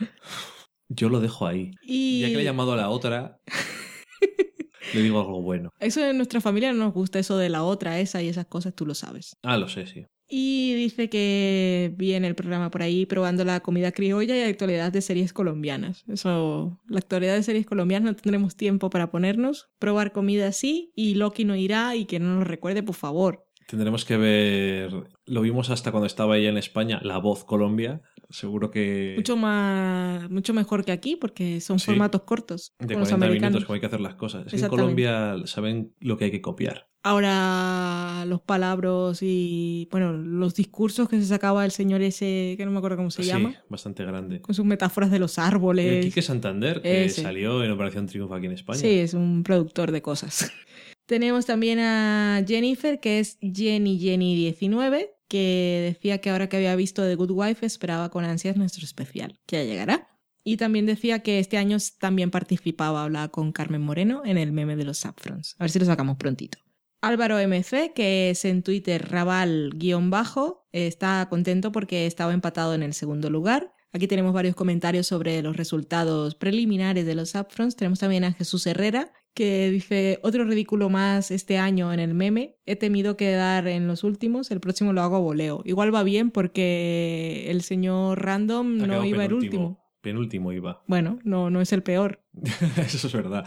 Yo 0.88 1.08
lo 1.08 1.20
dejo 1.20 1.46
ahí. 1.46 1.72
Y 1.82 2.20
Ya 2.20 2.28
que 2.28 2.34
le 2.36 2.40
he 2.42 2.44
llamado 2.44 2.72
a 2.72 2.76
la 2.76 2.88
otra, 2.90 3.40
le 4.94 5.02
digo 5.02 5.18
algo 5.20 5.42
bueno. 5.42 5.70
eso 5.80 6.04
en 6.04 6.16
nuestra 6.16 6.40
familia 6.40 6.72
no 6.72 6.84
nos 6.84 6.94
gusta, 6.94 7.18
eso 7.18 7.36
de 7.38 7.48
la 7.48 7.64
otra, 7.64 7.98
esa 8.00 8.22
y 8.22 8.28
esas 8.28 8.46
cosas, 8.46 8.74
tú 8.74 8.86
lo 8.86 8.94
sabes. 8.94 9.36
Ah, 9.42 9.56
lo 9.56 9.68
sé, 9.68 9.86
sí. 9.86 10.06
Y 10.28 10.74
dice 10.74 11.08
que 11.08 11.92
viene 11.96 12.26
el 12.26 12.34
programa 12.34 12.68
por 12.70 12.82
ahí 12.82 13.06
probando 13.06 13.44
la 13.44 13.60
comida 13.60 13.92
criolla 13.92 14.36
y 14.36 14.40
la 14.40 14.48
actualidad 14.48 14.90
de 14.92 15.00
series 15.00 15.32
colombianas. 15.32 16.02
Eso, 16.08 16.80
la 16.88 16.98
actualidad 16.98 17.36
de 17.36 17.44
series 17.44 17.64
colombianas 17.64 18.10
no 18.10 18.16
tendremos 18.16 18.56
tiempo 18.56 18.90
para 18.90 19.10
ponernos. 19.12 19.68
Probar 19.78 20.10
comida 20.12 20.50
sí 20.50 20.90
y 20.96 21.14
Loki 21.14 21.44
no 21.44 21.54
irá 21.54 21.94
y 21.94 22.06
que 22.06 22.18
no 22.18 22.34
nos 22.34 22.46
recuerde, 22.48 22.82
por 22.82 22.96
favor. 22.96 23.45
Tendremos 23.66 24.04
que 24.04 24.16
ver. 24.16 24.90
Lo 25.26 25.40
vimos 25.40 25.70
hasta 25.70 25.90
cuando 25.90 26.06
estaba 26.06 26.36
ella 26.36 26.50
en 26.50 26.56
España, 26.56 27.00
La 27.02 27.18
Voz 27.18 27.44
Colombia. 27.44 28.00
Seguro 28.30 28.70
que. 28.70 29.14
Mucho 29.16 29.36
más, 29.36 30.28
mucho 30.30 30.52
mejor 30.54 30.84
que 30.84 30.92
aquí 30.92 31.16
porque 31.16 31.60
son 31.60 31.78
Sí. 31.78 31.86
formatos 31.86 32.22
cortos. 32.22 32.72
de 32.78 32.94
con 32.94 33.00
los 33.00 33.08
40 33.08 33.14
americanos. 33.26 33.50
minutos, 33.52 33.64
como 33.66 33.74
hay 33.74 33.80
que 33.80 33.86
hacer 33.86 34.00
las 34.00 34.14
cosas. 34.14 34.46
Es 34.46 34.52
que 34.54 34.60
en. 34.60 34.68
Colombia 34.68 35.36
saben 35.46 35.92
lo 36.00 36.16
que 36.16 36.26
hay 36.26 36.30
que 36.30 36.40
copiar. 36.40 36.88
Ahora 37.02 38.24
los 38.26 38.40
palabras 38.40 39.18
y 39.22 39.88
bueno, 39.92 40.12
los 40.12 40.54
discursos 40.56 41.08
que 41.08 41.20
se 41.20 41.26
sacaba 41.26 41.64
el 41.64 41.70
señor 41.70 42.02
ese, 42.02 42.54
que 42.56 42.64
no 42.64 42.72
me 42.72 42.78
acuerdo 42.78 42.96
cómo 42.96 43.10
se 43.12 43.22
sí, 43.22 43.28
llama, 43.28 43.54
bastante 43.68 44.04
grande. 44.04 44.40
con 44.40 44.56
sus 44.56 44.64
metáforas 44.64 45.12
de 45.12 45.20
los 45.20 45.38
El 45.38 45.44
árboles. 45.44 46.04
Quique 46.04 46.20
Santander, 46.22 46.82
que 46.82 47.04
Ese. 47.04 47.22
salió 47.22 47.62
en 47.62 47.70
Operación 47.70 48.06
Triunfo 48.06 48.34
aquí 48.34 48.46
en 48.46 48.52
España. 48.52 48.78
Sí, 48.80 48.88
es 48.98 49.14
un 49.14 49.44
productor 49.44 49.92
de 49.92 50.02
cosas. 50.02 50.50
Tenemos 51.06 51.46
también 51.46 51.78
a 51.78 52.44
Jennifer, 52.46 52.98
que 53.00 53.20
es 53.20 53.38
Jenny 53.40 53.98
Jenny19, 53.98 55.10
que 55.28 55.94
decía 55.94 56.18
que 56.18 56.30
ahora 56.30 56.48
que 56.48 56.56
había 56.56 56.74
visto 56.76 57.02
The 57.02 57.14
Good 57.14 57.30
Wife 57.30 57.64
esperaba 57.64 58.10
con 58.10 58.24
ansias 58.24 58.56
nuestro 58.56 58.84
especial, 58.84 59.40
que 59.46 59.56
ya 59.56 59.64
llegará. 59.64 60.08
Y 60.42 60.56
también 60.56 60.86
decía 60.86 61.20
que 61.20 61.38
este 61.38 61.58
año 61.58 61.76
también 61.98 62.30
participaba, 62.30 63.04
hablaba 63.04 63.28
con 63.28 63.52
Carmen 63.52 63.82
Moreno 63.82 64.22
en 64.24 64.38
el 64.38 64.52
meme 64.52 64.76
de 64.76 64.84
los 64.84 64.98
Saffrons. 64.98 65.56
A 65.58 65.64
ver 65.64 65.70
si 65.70 65.78
lo 65.78 65.86
sacamos 65.86 66.16
prontito. 66.16 66.58
Álvaro 67.00 67.36
MC, 67.38 67.92
que 67.94 68.30
es 68.30 68.44
en 68.44 68.62
Twitter 68.62 69.08
Raval-bajo, 69.08 70.66
está 70.72 71.26
contento 71.28 71.70
porque 71.72 72.06
estaba 72.06 72.32
empatado 72.32 72.74
en 72.74 72.82
el 72.82 72.94
segundo 72.94 73.30
lugar. 73.30 73.72
Aquí 73.92 74.08
tenemos 74.08 74.32
varios 74.32 74.54
comentarios 74.54 75.06
sobre 75.06 75.40
los 75.42 75.56
resultados 75.56 76.34
preliminares 76.34 77.06
de 77.06 77.14
los 77.14 77.34
Upfronts. 77.34 77.76
Tenemos 77.76 77.98
también 78.00 78.24
a 78.24 78.32
Jesús 78.32 78.66
Herrera, 78.66 79.12
que 79.36 79.70
dice, 79.70 80.18
otro 80.22 80.44
ridículo 80.44 80.88
más 80.88 81.30
este 81.30 81.58
año 81.58 81.92
en 81.92 82.00
el 82.00 82.14
meme. 82.14 82.56
He 82.64 82.74
temido 82.74 83.18
quedar 83.18 83.68
en 83.68 83.86
los 83.86 84.02
últimos, 84.02 84.50
el 84.50 84.60
próximo 84.60 84.94
lo 84.94 85.02
hago 85.02 85.16
a 85.16 85.20
voleo. 85.20 85.60
Igual 85.66 85.94
va 85.94 86.02
bien 86.02 86.30
porque 86.30 87.44
el 87.48 87.60
señor 87.60 88.24
Random 88.24 88.78
no 88.78 89.04
iba 89.04 89.26
el 89.26 89.34
último. 89.34 89.78
Penúltimo 90.00 90.52
iba. 90.52 90.82
Bueno, 90.86 91.18
no, 91.22 91.50
no 91.50 91.60
es 91.60 91.74
el 91.74 91.82
peor. 91.82 92.22
Eso 92.78 93.06
es 93.06 93.12
verdad. 93.12 93.44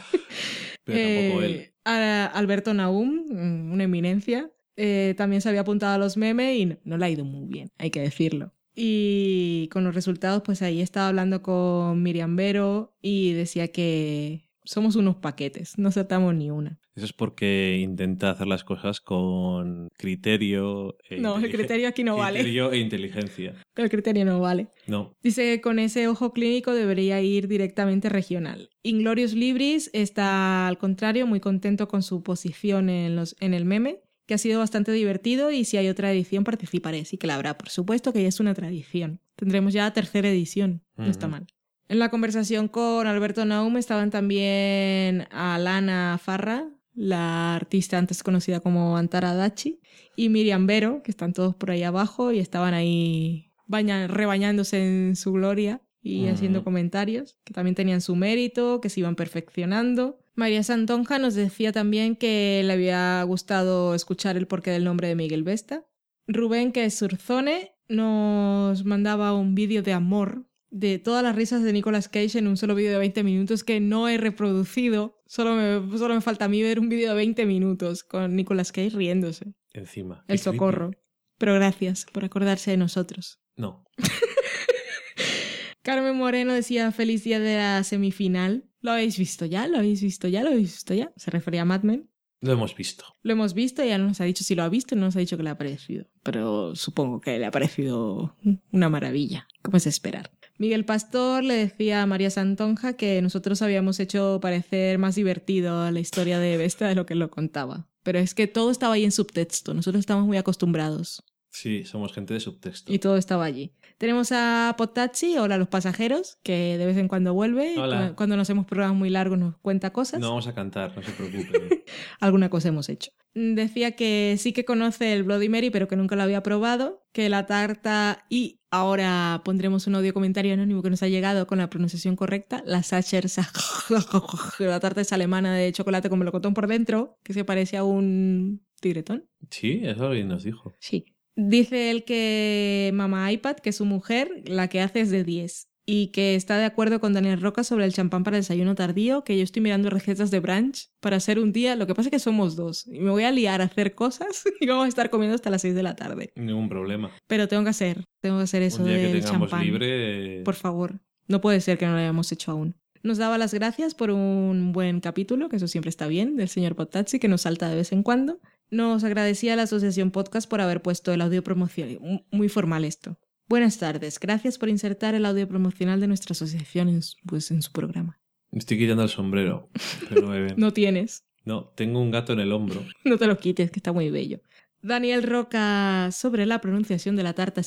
Pero 0.84 1.00
tampoco 1.00 1.44
él. 1.44 1.52
Eh, 1.54 1.74
a 1.86 2.26
Alberto 2.28 2.72
Naum, 2.76 3.26
mm, 3.28 3.72
una 3.72 3.86
eminencia, 3.86 4.52
eh, 4.76 5.16
también 5.18 5.42
se 5.42 5.50
había 5.50 5.62
apuntado 5.62 5.96
a 5.96 5.98
los 5.98 6.18
memes 6.18 6.56
y 6.56 6.66
no, 6.68 6.78
no 6.84 6.98
le 7.00 7.06
ha 7.06 7.10
ido 7.10 7.26
muy 7.26 7.48
bien, 7.48 7.72
hay 7.80 7.90
que 7.90 8.02
decirlo. 8.02 8.54
Y 8.76 9.70
con 9.72 9.84
los 9.84 9.96
resultados, 9.96 10.44
pues 10.46 10.62
ahí 10.62 10.82
estaba 10.82 11.08
hablando 11.08 11.42
con 11.42 12.04
Miriam 12.04 12.36
Vero 12.36 12.96
y 13.02 13.34
decía 13.34 13.70
que 13.70 14.49
somos 14.70 14.96
unos 14.96 15.16
paquetes, 15.16 15.80
no 15.80 15.92
saltamos 15.92 16.36
ni 16.36 16.52
una. 16.52 16.80
Eso 16.96 17.06
es 17.06 17.14
porque 17.14 17.80
intenta 17.82 18.30
hacer 18.30 18.46
las 18.46 18.64
cosas 18.64 19.02
con 19.02 19.88
criterio. 19.98 20.96
e 21.10 21.20
No, 21.20 21.40
el 21.40 21.50
criterio 21.50 21.88
aquí 21.88 22.04
no 22.04 22.18
vale. 22.18 22.42
Criterio 22.42 22.72
e 22.72 22.78
inteligencia. 22.78 23.56
El 23.76 23.90
criterio 23.90 24.26
no 24.26 24.40
vale. 24.40 24.68
No. 24.86 25.16
Dice 25.24 25.42
que 25.56 25.62
con 25.62 25.80
ese 25.80 26.08
ojo 26.08 26.34
clínico 26.34 26.74
debería 26.74 27.20
ir 27.20 27.48
directamente 27.48 28.10
regional. 28.10 28.70
Inglorious 28.84 29.34
Libris 29.34 29.90
está, 29.94 30.68
al 30.68 30.78
contrario, 30.78 31.26
muy 31.26 31.40
contento 31.40 31.88
con 31.88 32.04
su 32.04 32.22
posición 32.22 32.90
en, 32.90 33.16
los, 33.16 33.36
en 33.40 33.56
el 33.56 33.66
meme, 33.66 34.04
que 34.28 34.36
ha 34.36 34.38
sido 34.38 34.60
bastante 34.60 34.92
divertido 34.92 35.50
y 35.50 35.66
si 35.66 35.78
hay 35.78 35.88
otra 35.88 36.12
edición 36.12 36.44
participaré. 36.44 37.06
Sí 37.06 37.18
que 37.18 37.26
la 37.26 37.36
habrá, 37.36 37.58
por 37.58 37.70
supuesto 37.70 38.14
que 38.14 38.22
ya 38.22 38.28
es 38.28 38.40
una 38.40 38.54
tradición. 38.54 39.20
Tendremos 39.36 39.74
ya 39.74 39.92
tercera 39.94 40.30
edición, 40.30 40.84
no 40.96 41.06
está 41.08 41.28
mal. 41.28 41.48
En 41.90 41.98
la 41.98 42.10
conversación 42.10 42.68
con 42.68 43.08
Alberto 43.08 43.46
Naum 43.46 43.76
estaban 43.78 44.12
también 44.12 45.28
Alana 45.32 46.20
Farra, 46.24 46.70
la 46.94 47.56
artista 47.56 47.98
antes 47.98 48.22
conocida 48.22 48.60
como 48.60 48.96
Antara 48.96 49.34
Dachi, 49.34 49.80
y 50.16 50.30
Miriam 50.30 50.68
Vero, 50.68 51.02
que 51.02 51.10
están 51.10 51.34
todos 51.34 51.56
por 51.56 51.72
ahí 51.72 51.82
abajo 51.82 52.32
y 52.32 52.38
estaban 52.38 52.76
ahí 52.76 53.52
baña- 53.66 54.08
rebañándose 54.08 54.86
en 54.86 55.16
su 55.16 55.32
gloria 55.32 55.82
y 56.00 56.28
haciendo 56.28 56.64
comentarios, 56.64 57.38
que 57.44 57.56
también 57.56 57.74
tenían 57.74 58.02
su 58.02 58.16
mérito, 58.16 58.82
que 58.82 58.90
se 58.90 59.00
iban 59.00 59.16
perfeccionando. 59.16 60.20
María 60.36 60.62
Santonja 60.62 61.18
nos 61.18 61.34
decía 61.34 61.72
también 61.72 62.16
que 62.16 62.62
le 62.64 62.72
había 62.72 63.24
gustado 63.24 63.96
escuchar 63.96 64.38
el 64.38 64.46
porqué 64.46 64.70
del 64.70 64.84
nombre 64.84 65.08
de 65.08 65.16
Miguel 65.16 65.44
Vesta. 65.44 65.86
Rubén, 66.28 66.72
que 66.72 66.86
es 66.86 66.96
Surzone, 66.96 67.72
nos 67.88 68.86
mandaba 68.86 69.34
un 69.34 69.56
vídeo 69.56 69.82
de 69.82 69.94
amor 69.94 70.46
de 70.72 71.00
todas 71.00 71.24
las 71.24 71.36
risas 71.36 71.64
de 71.64 71.74
Nicolas 71.74 72.10
Cage 72.10 72.38
en 72.38 72.48
un 72.48 72.58
solo 72.58 72.76
vídeo 72.76 72.92
de 72.92 72.98
20 73.00 73.24
minutos 73.24 73.64
que 73.64 73.80
no 73.80 74.08
he 74.08 74.18
reproducido. 74.18 75.22
Solo 75.26 75.56
me, 75.56 75.98
solo 75.98 76.16
me 76.16 76.22
falta 76.22 76.46
a 76.46 76.48
mí 76.48 76.62
ver 76.62 76.80
un 76.80 76.90
vídeo 76.90 77.10
de 77.10 77.16
20 77.16 77.46
minutos 77.46 78.04
con 78.04 78.36
Nicolas 78.36 78.72
Cage 78.72 78.92
riéndose. 78.92 79.54
Encima. 79.74 80.26
El 80.28 80.40
creepy. 80.40 80.58
socorro. 80.58 80.92
Pero 81.38 81.54
gracias 81.54 82.06
por 82.12 82.26
acordarse 82.26 82.72
de 82.72 82.78
nosotros. 82.78 83.40
No. 83.56 83.86
Carmen 85.82 86.16
Moreno 86.16 86.54
decía 86.54 86.92
feliz 86.92 87.24
día 87.24 87.40
de 87.40 87.56
la 87.56 87.84
semifinal. 87.84 88.66
¿Lo 88.82 88.92
habéis 88.92 89.18
visto 89.18 89.46
ya? 89.46 89.68
¿Lo 89.68 89.78
habéis 89.78 90.02
visto 90.02 90.28
ya? 90.28 90.44
¿Lo 90.44 90.50
habéis 90.50 90.72
visto 90.72 90.94
ya? 90.94 91.12
Se 91.16 91.32
refería 91.32 91.64
a 91.64 91.66
Mad 91.66 91.84
Men. 91.84 92.10
Lo 92.42 92.54
hemos 92.54 92.76
visto. 92.76 93.04
Lo 93.22 93.34
hemos 93.34 93.54
visto, 93.54 93.84
ya 93.84 93.98
no 93.98 94.08
nos 94.08 94.22
ha 94.22 94.24
dicho 94.24 94.46
si 94.46 94.56
lo 94.56 94.64
ha 94.64 94.70
visto, 94.70 94.96
no 94.96 95.06
nos 95.06 95.16
ha 95.16 95.20
dicho 95.20 95.36
que 95.36 95.44
le 95.44 95.50
ha 95.50 95.58
parecido. 95.58 96.06
Pero 96.24 96.74
supongo 96.76 97.20
que 97.20 97.38
le 97.38 97.46
ha 97.46 97.52
parecido 97.52 98.38
una 98.72 98.88
maravilla, 98.88 99.48
como 99.62 99.76
es 99.76 99.88
esperar. 99.88 100.32
Miguel 100.60 100.84
Pastor 100.84 101.42
le 101.42 101.54
decía 101.54 102.02
a 102.02 102.06
María 102.06 102.30
Santonja 102.30 102.92
que 102.98 103.22
nosotros 103.22 103.62
habíamos 103.62 103.98
hecho 104.02 104.40
parecer 104.42 104.98
más 104.98 105.16
divertido 105.16 105.90
la 105.90 106.00
historia 106.02 106.38
de 106.38 106.58
Vesta 106.58 106.90
de 106.90 106.96
lo 106.96 107.06
que 107.06 107.16
lo 107.16 107.32
contaba. 107.32 107.88
Pero 108.04 108.20
es 108.20 108.36
que 108.36 108.46
todo 108.46 108.70
estaba 108.70 108.96
ahí 108.96 109.06
en 109.06 109.14
subtexto, 109.14 109.74
nosotros 109.74 110.02
estamos 110.02 110.28
muy 110.28 110.36
acostumbrados. 110.36 111.24
Sí, 111.50 111.86
somos 111.86 112.12
gente 112.12 112.34
de 112.34 112.42
subtexto. 112.42 112.92
Y 112.92 113.00
todo 113.00 113.16
estaba 113.16 113.46
allí. 113.46 113.72
Tenemos 114.00 114.32
a 114.32 114.74
Potachi, 114.78 115.38
hola 115.38 115.56
a 115.56 115.58
los 115.58 115.68
pasajeros, 115.68 116.38
que 116.42 116.78
de 116.78 116.86
vez 116.86 116.96
en 116.96 117.10
cuando 117.10 117.34
vuelve. 117.34 117.78
Hola. 117.78 118.10
Cu- 118.12 118.16
Cuando 118.16 118.38
nos 118.38 118.44
hacemos 118.48 118.66
programas 118.66 118.96
muy 118.98 119.10
largos 119.10 119.38
nos 119.38 119.58
cuenta 119.58 119.92
cosas. 119.92 120.22
No 120.22 120.30
vamos 120.30 120.48
a 120.48 120.56
cantar, 120.56 120.96
no 120.96 121.04
se 121.04 121.12
preocupen. 121.12 121.84
Alguna 122.22 122.50
cosa 122.50 122.70
hemos 122.70 122.88
hecho. 122.88 123.12
Decía 123.34 123.98
que 123.98 124.36
sí 124.40 124.54
que 124.54 124.64
conoce 124.64 125.12
el 125.14 125.24
Bloody 125.24 125.50
Mary, 125.50 125.70
pero 125.70 125.90
que 125.90 125.98
nunca 125.98 126.16
lo 126.16 126.24
había 126.24 126.42
probado. 126.42 127.04
Que 127.12 127.28
la 127.28 127.46
tarta 127.46 128.26
y 128.30 128.62
ahora 128.72 129.42
pondremos 129.44 129.86
un 129.86 129.96
audio 129.96 130.14
comentario 130.14 130.54
anónimo 130.54 130.82
que 130.82 130.90
nos 130.90 131.04
ha 131.04 131.10
llegado 131.10 131.46
con 131.46 131.58
la 131.58 131.70
pronunciación 131.70 132.16
correcta. 132.16 132.64
La 132.66 132.84
Sacher 132.84 133.28
Sa- 133.28 133.52
la 134.60 134.80
tarta 134.80 135.02
es 135.02 135.12
alemana 135.12 135.54
de 135.56 135.74
chocolate 135.74 136.10
con 136.10 136.20
melocotón 136.20 136.54
por 136.54 136.68
dentro, 136.68 137.18
que 137.22 137.34
se 137.34 137.44
parece 137.44 137.76
a 137.76 137.84
un 137.84 138.66
tigretón. 138.80 139.26
sí, 139.50 139.82
eso 139.84 140.08
alguien 140.08 140.30
nos 140.30 140.44
dijo. 140.46 140.74
Sí. 140.80 141.06
Dice 141.42 141.90
él 141.90 142.04
que 142.04 142.92
mamá 142.94 143.32
iPad, 143.32 143.56
que 143.56 143.72
su 143.72 143.86
mujer, 143.86 144.44
la 144.46 144.68
que 144.68 144.82
hace 144.82 145.00
es 145.00 145.10
de 145.10 145.24
10. 145.24 145.70
Y 145.86 146.08
que 146.08 146.36
está 146.36 146.58
de 146.58 146.66
acuerdo 146.66 147.00
con 147.00 147.14
Daniel 147.14 147.40
Roca 147.42 147.64
sobre 147.64 147.86
el 147.86 147.94
champán 147.94 148.26
para 148.26 148.36
desayuno 148.36 148.76
tardío, 148.76 149.24
que 149.24 149.38
yo 149.38 149.44
estoy 149.44 149.62
mirando 149.62 149.90
recetas 149.90 150.32
de 150.32 150.42
brunch 150.42 150.90
para 151.00 151.16
hacer 151.16 151.40
un 151.40 151.54
día. 151.54 151.78
Lo 151.78 151.88
que 151.88 151.96
pasa 151.96 152.10
es 152.10 152.12
que 152.12 152.20
somos 152.20 152.58
dos. 152.58 152.86
Y 152.88 153.00
me 153.00 153.10
voy 153.10 153.24
a 153.24 153.32
liar 153.32 153.62
a 153.62 153.66
hacer 153.66 153.96
cosas 153.96 154.44
y 154.60 154.68
vamos 154.68 154.86
a 154.86 154.88
estar 154.90 155.10
comiendo 155.10 155.34
hasta 155.34 155.50
las 155.50 155.62
6 155.62 155.76
de 155.76 155.84
la 155.84 155.96
tarde. 155.96 156.34
Ningún 156.36 156.68
problema. 156.68 157.10
Pero 157.26 157.48
tengo 157.48 157.64
que 157.64 157.70
hacer, 157.70 158.04
tengo 158.22 158.38
que 158.38 158.44
hacer 158.44 158.62
eso 158.62 158.84
Un 158.84 158.90
día 158.90 158.98
que 158.98 159.20
tengamos 159.22 159.50
champán. 159.50 159.66
libre. 159.66 160.42
Por 160.44 160.56
favor. 160.56 161.00
No 161.28 161.40
puede 161.40 161.62
ser 161.62 161.78
que 161.78 161.86
no 161.86 161.94
lo 161.94 162.00
hayamos 162.00 162.32
hecho 162.34 162.52
aún. 162.52 162.76
Nos 163.02 163.18
daba 163.18 163.38
las 163.38 163.54
gracias 163.54 163.96
por 163.96 164.12
un 164.12 164.74
buen 164.74 165.00
capítulo, 165.00 165.48
que 165.48 165.56
eso 165.56 165.70
siempre 165.70 165.90
está 165.90 166.08
bien, 166.08 166.36
del 166.36 166.50
señor 166.50 166.76
Potazzi, 166.76 167.18
que 167.18 167.30
nos 167.30 167.44
salta 167.44 167.70
de 167.70 167.78
vez 167.78 167.94
en 167.94 168.04
cuando. 168.04 168.42
Nos 168.72 169.04
agradecía 169.04 169.54
a 169.54 169.56
la 169.56 169.64
Asociación 169.64 170.12
Podcast 170.12 170.50
por 170.50 170.62
haber 170.62 170.82
puesto 170.82 171.12
el 171.14 171.22
audio 171.22 171.44
promocional. 171.44 172.00
Muy 172.32 172.50
formal 172.50 172.86
esto. 172.86 173.18
Buenas 173.48 173.78
tardes. 173.80 174.20
Gracias 174.20 174.58
por 174.60 174.70
insertar 174.70 175.16
el 175.16 175.26
audio 175.26 175.48
promocional 175.48 176.00
de 176.00 176.08
nuestra 176.08 176.34
asociación 176.34 176.88
en, 176.90 177.02
su- 177.02 177.18
pues, 177.26 177.50
en 177.50 177.62
su 177.64 177.72
programa. 177.72 178.20
Me 178.52 178.60
estoy 178.60 178.78
quitando 178.78 179.04
el 179.04 179.10
sombrero. 179.10 179.70
que 180.08 180.22
no 180.22 180.28
me. 180.28 180.54
No 180.56 180.72
tienes. 180.72 181.24
No, 181.46 181.66
tengo 181.76 182.00
un 182.00 182.12
gato 182.12 182.34
en 182.34 182.40
el 182.42 182.52
hombro. 182.52 182.84
No 183.06 183.18
te 183.18 183.26
lo 183.26 183.38
quites, 183.38 183.72
que 183.72 183.80
está 183.80 183.92
muy 183.92 184.12
bello. 184.12 184.42
Daniel 184.82 185.24
Roca, 185.24 186.10
sobre 186.12 186.46
la 186.46 186.62
pronunciación 186.62 187.16
de 187.16 187.24
la 187.24 187.34
tarta, 187.34 187.62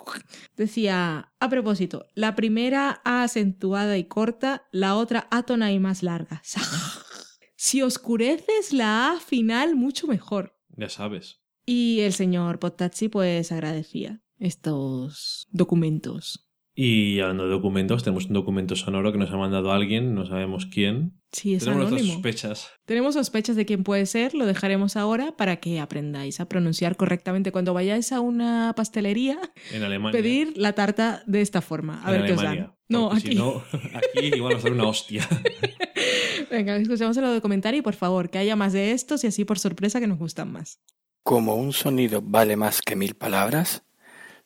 decía, 0.56 1.32
a 1.38 1.48
propósito, 1.48 2.06
la 2.14 2.34
primera 2.34 3.00
A 3.04 3.22
acentuada 3.22 3.96
y 3.98 4.04
corta, 4.04 4.66
la 4.72 4.96
otra 4.96 5.28
átona 5.30 5.72
y 5.72 5.78
más 5.78 6.02
larga. 6.02 6.42
Si 7.60 7.82
oscureces 7.82 8.72
la 8.72 9.14
A 9.14 9.20
final, 9.20 9.74
mucho 9.74 10.06
mejor. 10.06 10.56
Ya 10.76 10.88
sabes. 10.88 11.40
Y 11.66 11.98
el 12.02 12.12
señor 12.12 12.60
Potazzi 12.60 13.08
pues 13.08 13.50
agradecía 13.50 14.22
estos 14.38 15.48
documentos. 15.50 16.44
Y 16.76 17.18
hablando 17.18 17.42
de 17.46 17.50
documentos, 17.50 18.04
tenemos 18.04 18.26
un 18.26 18.34
documento 18.34 18.76
sonoro 18.76 19.10
que 19.10 19.18
nos 19.18 19.32
ha 19.32 19.36
mandado 19.36 19.72
alguien, 19.72 20.14
no 20.14 20.24
sabemos 20.24 20.66
quién. 20.66 21.20
Sí, 21.32 21.54
es 21.54 21.64
tenemos 21.64 21.90
nuestras 21.90 22.00
anónimo. 22.02 22.14
sospechas. 22.14 22.70
Tenemos 22.84 23.14
sospechas 23.14 23.56
de 23.56 23.66
quién 23.66 23.82
puede 23.82 24.06
ser, 24.06 24.34
lo 24.34 24.46
dejaremos 24.46 24.96
ahora 24.96 25.36
para 25.36 25.56
que 25.56 25.80
aprendáis 25.80 26.38
a 26.38 26.48
pronunciar 26.48 26.96
correctamente. 26.96 27.50
Cuando 27.50 27.74
vayáis 27.74 28.12
a 28.12 28.20
una 28.20 28.72
pastelería, 28.76 29.40
En 29.72 29.82
Alemania. 29.82 30.16
pedir 30.16 30.52
la 30.56 30.74
tarta 30.74 31.24
de 31.26 31.40
esta 31.40 31.60
forma. 31.60 32.00
A 32.04 32.14
en 32.14 32.20
ver 32.20 32.26
qué 32.28 32.32
os 32.36 32.42
dan. 32.42 32.72
No, 32.88 33.10
aquí. 33.10 33.30
Si 33.30 33.34
no, 33.34 33.64
aquí 33.94 34.26
igual 34.36 34.54
nos 34.54 34.62
dan 34.62 34.74
una 34.74 34.86
hostia. 34.86 35.28
Venga, 36.50 36.76
escuchamos 36.76 37.16
el 37.16 37.24
de 37.32 37.40
comentario 37.40 37.80
y 37.80 37.82
por 37.82 37.94
favor, 37.94 38.30
que 38.30 38.38
haya 38.38 38.56
más 38.56 38.72
de 38.72 38.92
estos 38.92 39.22
y 39.24 39.26
así 39.26 39.44
por 39.44 39.58
sorpresa 39.58 40.00
que 40.00 40.06
nos 40.06 40.18
gustan 40.18 40.52
más. 40.52 40.80
Como 41.22 41.56
un 41.56 41.72
sonido 41.72 42.22
vale 42.22 42.56
más 42.56 42.80
que 42.80 42.96
mil 42.96 43.14
palabras, 43.14 43.84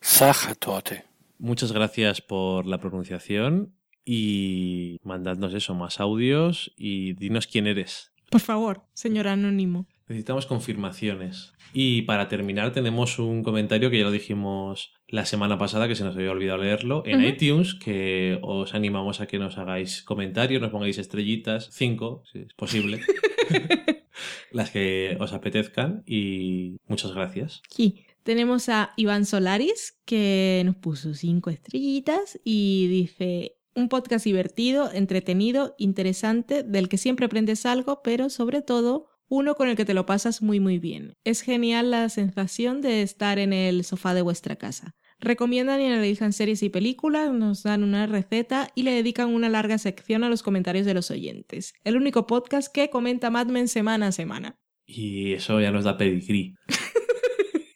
Sajatote. 0.01 1.05
Muchas 1.39 1.71
gracias 1.71 2.21
por 2.21 2.65
la 2.65 2.77
pronunciación 2.77 3.73
y 4.05 4.99
mandadnos 5.03 5.53
eso, 5.53 5.73
más 5.75 5.99
audios 5.99 6.73
y 6.75 7.13
dinos 7.13 7.47
quién 7.47 7.67
eres. 7.67 8.11
Por 8.29 8.41
favor, 8.41 8.81
señor 8.93 9.27
anónimo. 9.27 9.87
Necesitamos 10.07 10.45
confirmaciones. 10.45 11.53
Y 11.71 12.01
para 12.03 12.27
terminar 12.27 12.73
tenemos 12.73 13.17
un 13.17 13.43
comentario 13.43 13.89
que 13.89 13.99
ya 13.99 14.03
lo 14.03 14.11
dijimos 14.11 14.93
la 15.13 15.27
semana 15.27 15.59
pasada, 15.59 15.87
que 15.87 15.95
se 15.95 16.03
nos 16.03 16.15
había 16.15 16.31
olvidado 16.31 16.57
leerlo, 16.57 17.03
en 17.05 17.23
iTunes, 17.23 17.75
que 17.75 18.39
os 18.41 18.73
animamos 18.73 19.21
a 19.21 19.27
que 19.27 19.37
nos 19.37 19.59
hagáis 19.59 20.01
comentarios, 20.01 20.59
nos 20.59 20.71
pongáis 20.71 20.97
estrellitas, 20.97 21.69
cinco, 21.71 22.23
si 22.31 22.39
es 22.39 22.53
posible, 22.55 22.99
las 24.51 24.71
que 24.71 25.15
os 25.19 25.31
apetezcan 25.33 26.01
y 26.07 26.77
muchas 26.87 27.13
gracias. 27.13 27.61
Aquí 27.71 28.07
tenemos 28.23 28.69
a 28.69 28.93
Iván 28.97 29.27
Solaris, 29.27 29.99
que 30.03 30.63
nos 30.65 30.77
puso 30.77 31.13
cinco 31.13 31.51
estrellitas 31.51 32.39
y 32.43 32.87
dice, 32.87 33.57
un 33.75 33.89
podcast 33.89 34.25
divertido, 34.25 34.91
entretenido, 34.91 35.75
interesante, 35.77 36.63
del 36.63 36.89
que 36.89 36.97
siempre 36.97 37.27
aprendes 37.27 37.67
algo, 37.67 38.01
pero 38.03 38.31
sobre 38.31 38.63
todo 38.63 39.09
uno 39.29 39.53
con 39.53 39.69
el 39.69 39.75
que 39.75 39.85
te 39.85 39.93
lo 39.93 40.07
pasas 40.07 40.41
muy 40.41 40.59
muy 40.59 40.79
bien. 40.79 41.17
Es 41.23 41.41
genial 41.41 41.91
la 41.91 42.09
sensación 42.09 42.81
de 42.81 43.03
estar 43.03 43.37
en 43.37 43.53
el 43.53 43.83
sofá 43.83 44.15
de 44.15 44.23
vuestra 44.23 44.55
casa. 44.55 44.95
Recomiendan 45.23 45.79
y 45.79 45.85
analizan 45.85 46.33
series 46.33 46.61
y 46.63 46.69
películas, 46.69 47.31
nos 47.31 47.63
dan 47.63 47.81
una 47.85 48.05
receta 48.07 48.69
y 48.75 48.83
le 48.83 48.91
dedican 48.91 49.33
una 49.33 49.47
larga 49.47 49.77
sección 49.77 50.25
a 50.25 50.29
los 50.29 50.43
comentarios 50.43 50.85
de 50.85 50.93
los 50.93 51.11
oyentes. 51.11 51.73
El 51.85 51.95
único 51.95 52.27
podcast 52.27 52.69
que 52.73 52.89
comenta 52.89 53.29
Mad 53.29 53.47
Men 53.47 53.69
semana 53.69 54.07
a 54.07 54.11
semana. 54.11 54.59
Y 54.85 55.31
eso 55.31 55.61
ya 55.61 55.71
nos 55.71 55.85
da 55.85 55.97
pedigrí. 55.97 56.55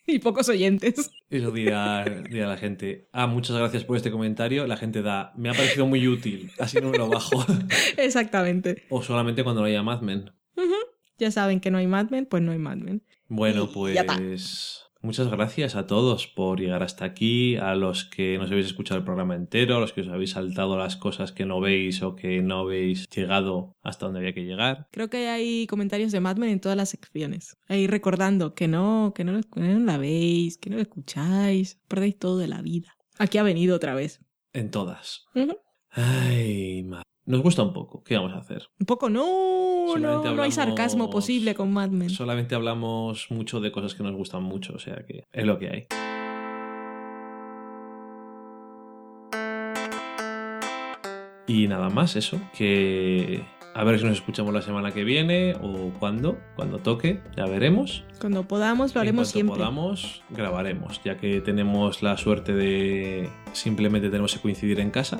Y 0.10 0.20
pocos 0.20 0.48
oyentes. 0.48 1.12
Eso 1.30 1.52
dirá, 1.52 2.06
dirá 2.30 2.48
la 2.48 2.56
gente. 2.56 3.10
Ah, 3.12 3.28
muchas 3.28 3.58
gracias 3.58 3.84
por 3.84 3.98
este 3.98 4.10
comentario. 4.10 4.66
La 4.66 4.78
gente 4.78 5.02
da, 5.02 5.34
me 5.36 5.50
ha 5.50 5.54
parecido 5.54 5.86
muy 5.86 6.08
útil. 6.08 6.50
Así 6.60 6.80
no 6.80 6.92
me 6.92 6.98
lo 6.98 7.10
bajo. 7.10 7.46
Exactamente. 7.98 8.84
o 8.90 9.04
solamente 9.04 9.44
cuando 9.44 9.60
no 9.62 9.68
haya 9.68 9.84
Mad 9.84 10.00
Men. 10.04 10.32
Ya 11.18 11.30
saben 11.30 11.60
que 11.60 11.72
no 11.72 11.78
hay 11.78 11.88
Mad 11.88 12.10
Men, 12.10 12.26
pues 12.26 12.42
no 12.42 12.54
hay 12.54 12.58
Mad 12.58 12.78
Men. 12.78 13.04
Bueno, 13.28 13.70
Y 13.70 13.98
pues 14.06 14.87
Muchas 15.02 15.30
gracias 15.30 15.76
a 15.76 15.86
todos 15.88 16.28
por 16.28 16.60
llegar 16.60 16.84
hasta 16.84 17.06
aquí, 17.06 17.56
a 17.56 17.76
los 17.76 18.06
que 18.06 18.38
nos 18.38 18.50
habéis 18.52 18.66
escuchado 18.68 18.98
el 19.00 19.06
programa 19.06 19.36
entero, 19.36 19.78
a 19.78 19.80
los 19.80 19.94
que 19.94 20.02
os 20.02 20.08
habéis 20.08 20.32
saltado 20.32 20.78
las 20.78 20.96
cosas 20.98 21.32
que 21.32 21.46
no 21.46 21.60
veis 21.62 22.02
o 22.02 22.16
que 22.16 22.42
no 22.42 22.60
habéis 22.60 23.08
llegado 23.10 23.76
hasta 23.84 24.06
donde 24.08 24.20
había 24.20 24.34
que 24.34 24.44
llegar. 24.46 24.88
Creo 24.92 25.10
que 25.10 25.28
hay 25.28 25.68
comentarios 25.68 26.12
de 26.12 26.20
Mad 26.20 26.38
Men 26.38 26.50
en 26.50 26.60
todas 26.60 26.76
las 26.78 26.90
secciones. 26.90 27.56
Ahí 27.68 27.88
recordando 27.88 28.54
que 28.56 28.68
no, 28.68 29.14
que 29.16 29.24
no, 29.24 29.40
que 29.42 29.60
no 29.62 29.80
la 29.86 29.98
veis, 29.98 30.58
que 30.58 30.70
no 30.70 30.78
lo 30.78 30.82
escucháis, 30.82 31.80
perdéis 31.88 32.18
todo 32.18 32.38
de 32.40 32.48
la 32.48 32.62
vida. 32.62 32.96
Aquí 33.20 33.38
ha 33.38 33.44
venido 33.44 33.76
otra 33.76 33.94
vez. 33.96 34.20
En 34.54 34.72
todas. 34.72 35.26
Ay, 35.92 36.84
ma- 36.84 37.04
Nos 37.28 37.42
gusta 37.42 37.62
un 37.62 37.74
poco. 37.74 38.04
¿Qué 38.06 38.16
vamos 38.16 38.32
a 38.32 38.38
hacer? 38.38 38.70
Un 38.80 38.86
poco, 38.86 39.10
no, 39.10 39.98
no, 39.98 40.34
no 40.34 40.42
hay 40.42 40.52
sarcasmo 40.52 41.10
posible 41.10 41.56
con 41.56 41.74
Mad 41.74 41.90
Men. 41.90 42.10
Solamente 42.10 42.56
hablamos 42.56 43.28
mucho 43.32 43.60
de 43.60 43.70
cosas 43.70 43.96
que 43.96 44.04
nos 44.04 44.16
gustan 44.16 44.44
mucho, 44.44 44.74
o 44.74 44.80
sea 44.80 45.04
que 45.06 45.26
es 45.34 45.46
lo 45.46 45.60
que 45.60 45.68
hay. 45.68 45.88
Y 51.48 51.68
nada 51.68 51.90
más, 51.90 52.16
eso. 52.16 52.40
Que 52.58 53.44
a 53.78 53.84
ver 53.84 54.00
si 54.00 54.06
nos 54.06 54.16
escuchamos 54.16 54.52
la 54.56 54.64
semana 54.64 54.92
que 54.92 55.04
viene 55.04 55.56
o 55.62 55.92
cuando, 56.00 56.40
cuando 56.56 56.80
toque, 56.80 57.22
ya 57.36 57.46
veremos. 57.46 58.04
Cuando 58.20 58.42
podamos 58.42 58.96
lo 58.96 59.02
haremos 59.02 59.28
siempre. 59.28 59.56
podamos, 59.56 60.24
grabaremos, 60.32 61.00
ya 61.04 61.18
que 61.18 61.42
tenemos 61.42 62.02
la 62.02 62.18
suerte 62.18 62.54
de 62.54 63.30
simplemente 63.54 64.10
tenemos 64.10 64.34
que 64.34 64.40
coincidir 64.40 64.80
en 64.80 64.90
casa. 64.90 65.20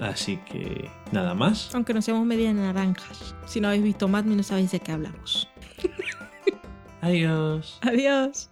Así 0.00 0.38
que 0.38 0.90
nada 1.12 1.34
más. 1.34 1.72
Aunque 1.72 1.94
no 1.94 2.02
seamos 2.02 2.26
media 2.26 2.52
naranjas. 2.52 3.36
Si 3.46 3.60
no 3.60 3.68
habéis 3.68 3.84
visto 3.84 4.08
Mad 4.08 4.24
no 4.24 4.42
sabéis 4.42 4.72
de 4.72 4.80
qué 4.80 4.90
hablamos. 4.90 5.48
Adiós. 7.00 7.78
Adiós. 7.80 8.50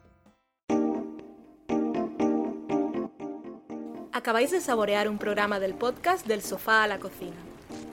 Acabáis 4.12 4.52
de 4.52 4.60
saborear 4.60 5.08
un 5.08 5.18
programa 5.18 5.58
del 5.58 5.74
podcast 5.74 6.24
Del 6.28 6.42
sofá 6.42 6.84
a 6.84 6.86
la 6.86 7.00
cocina. 7.00 7.51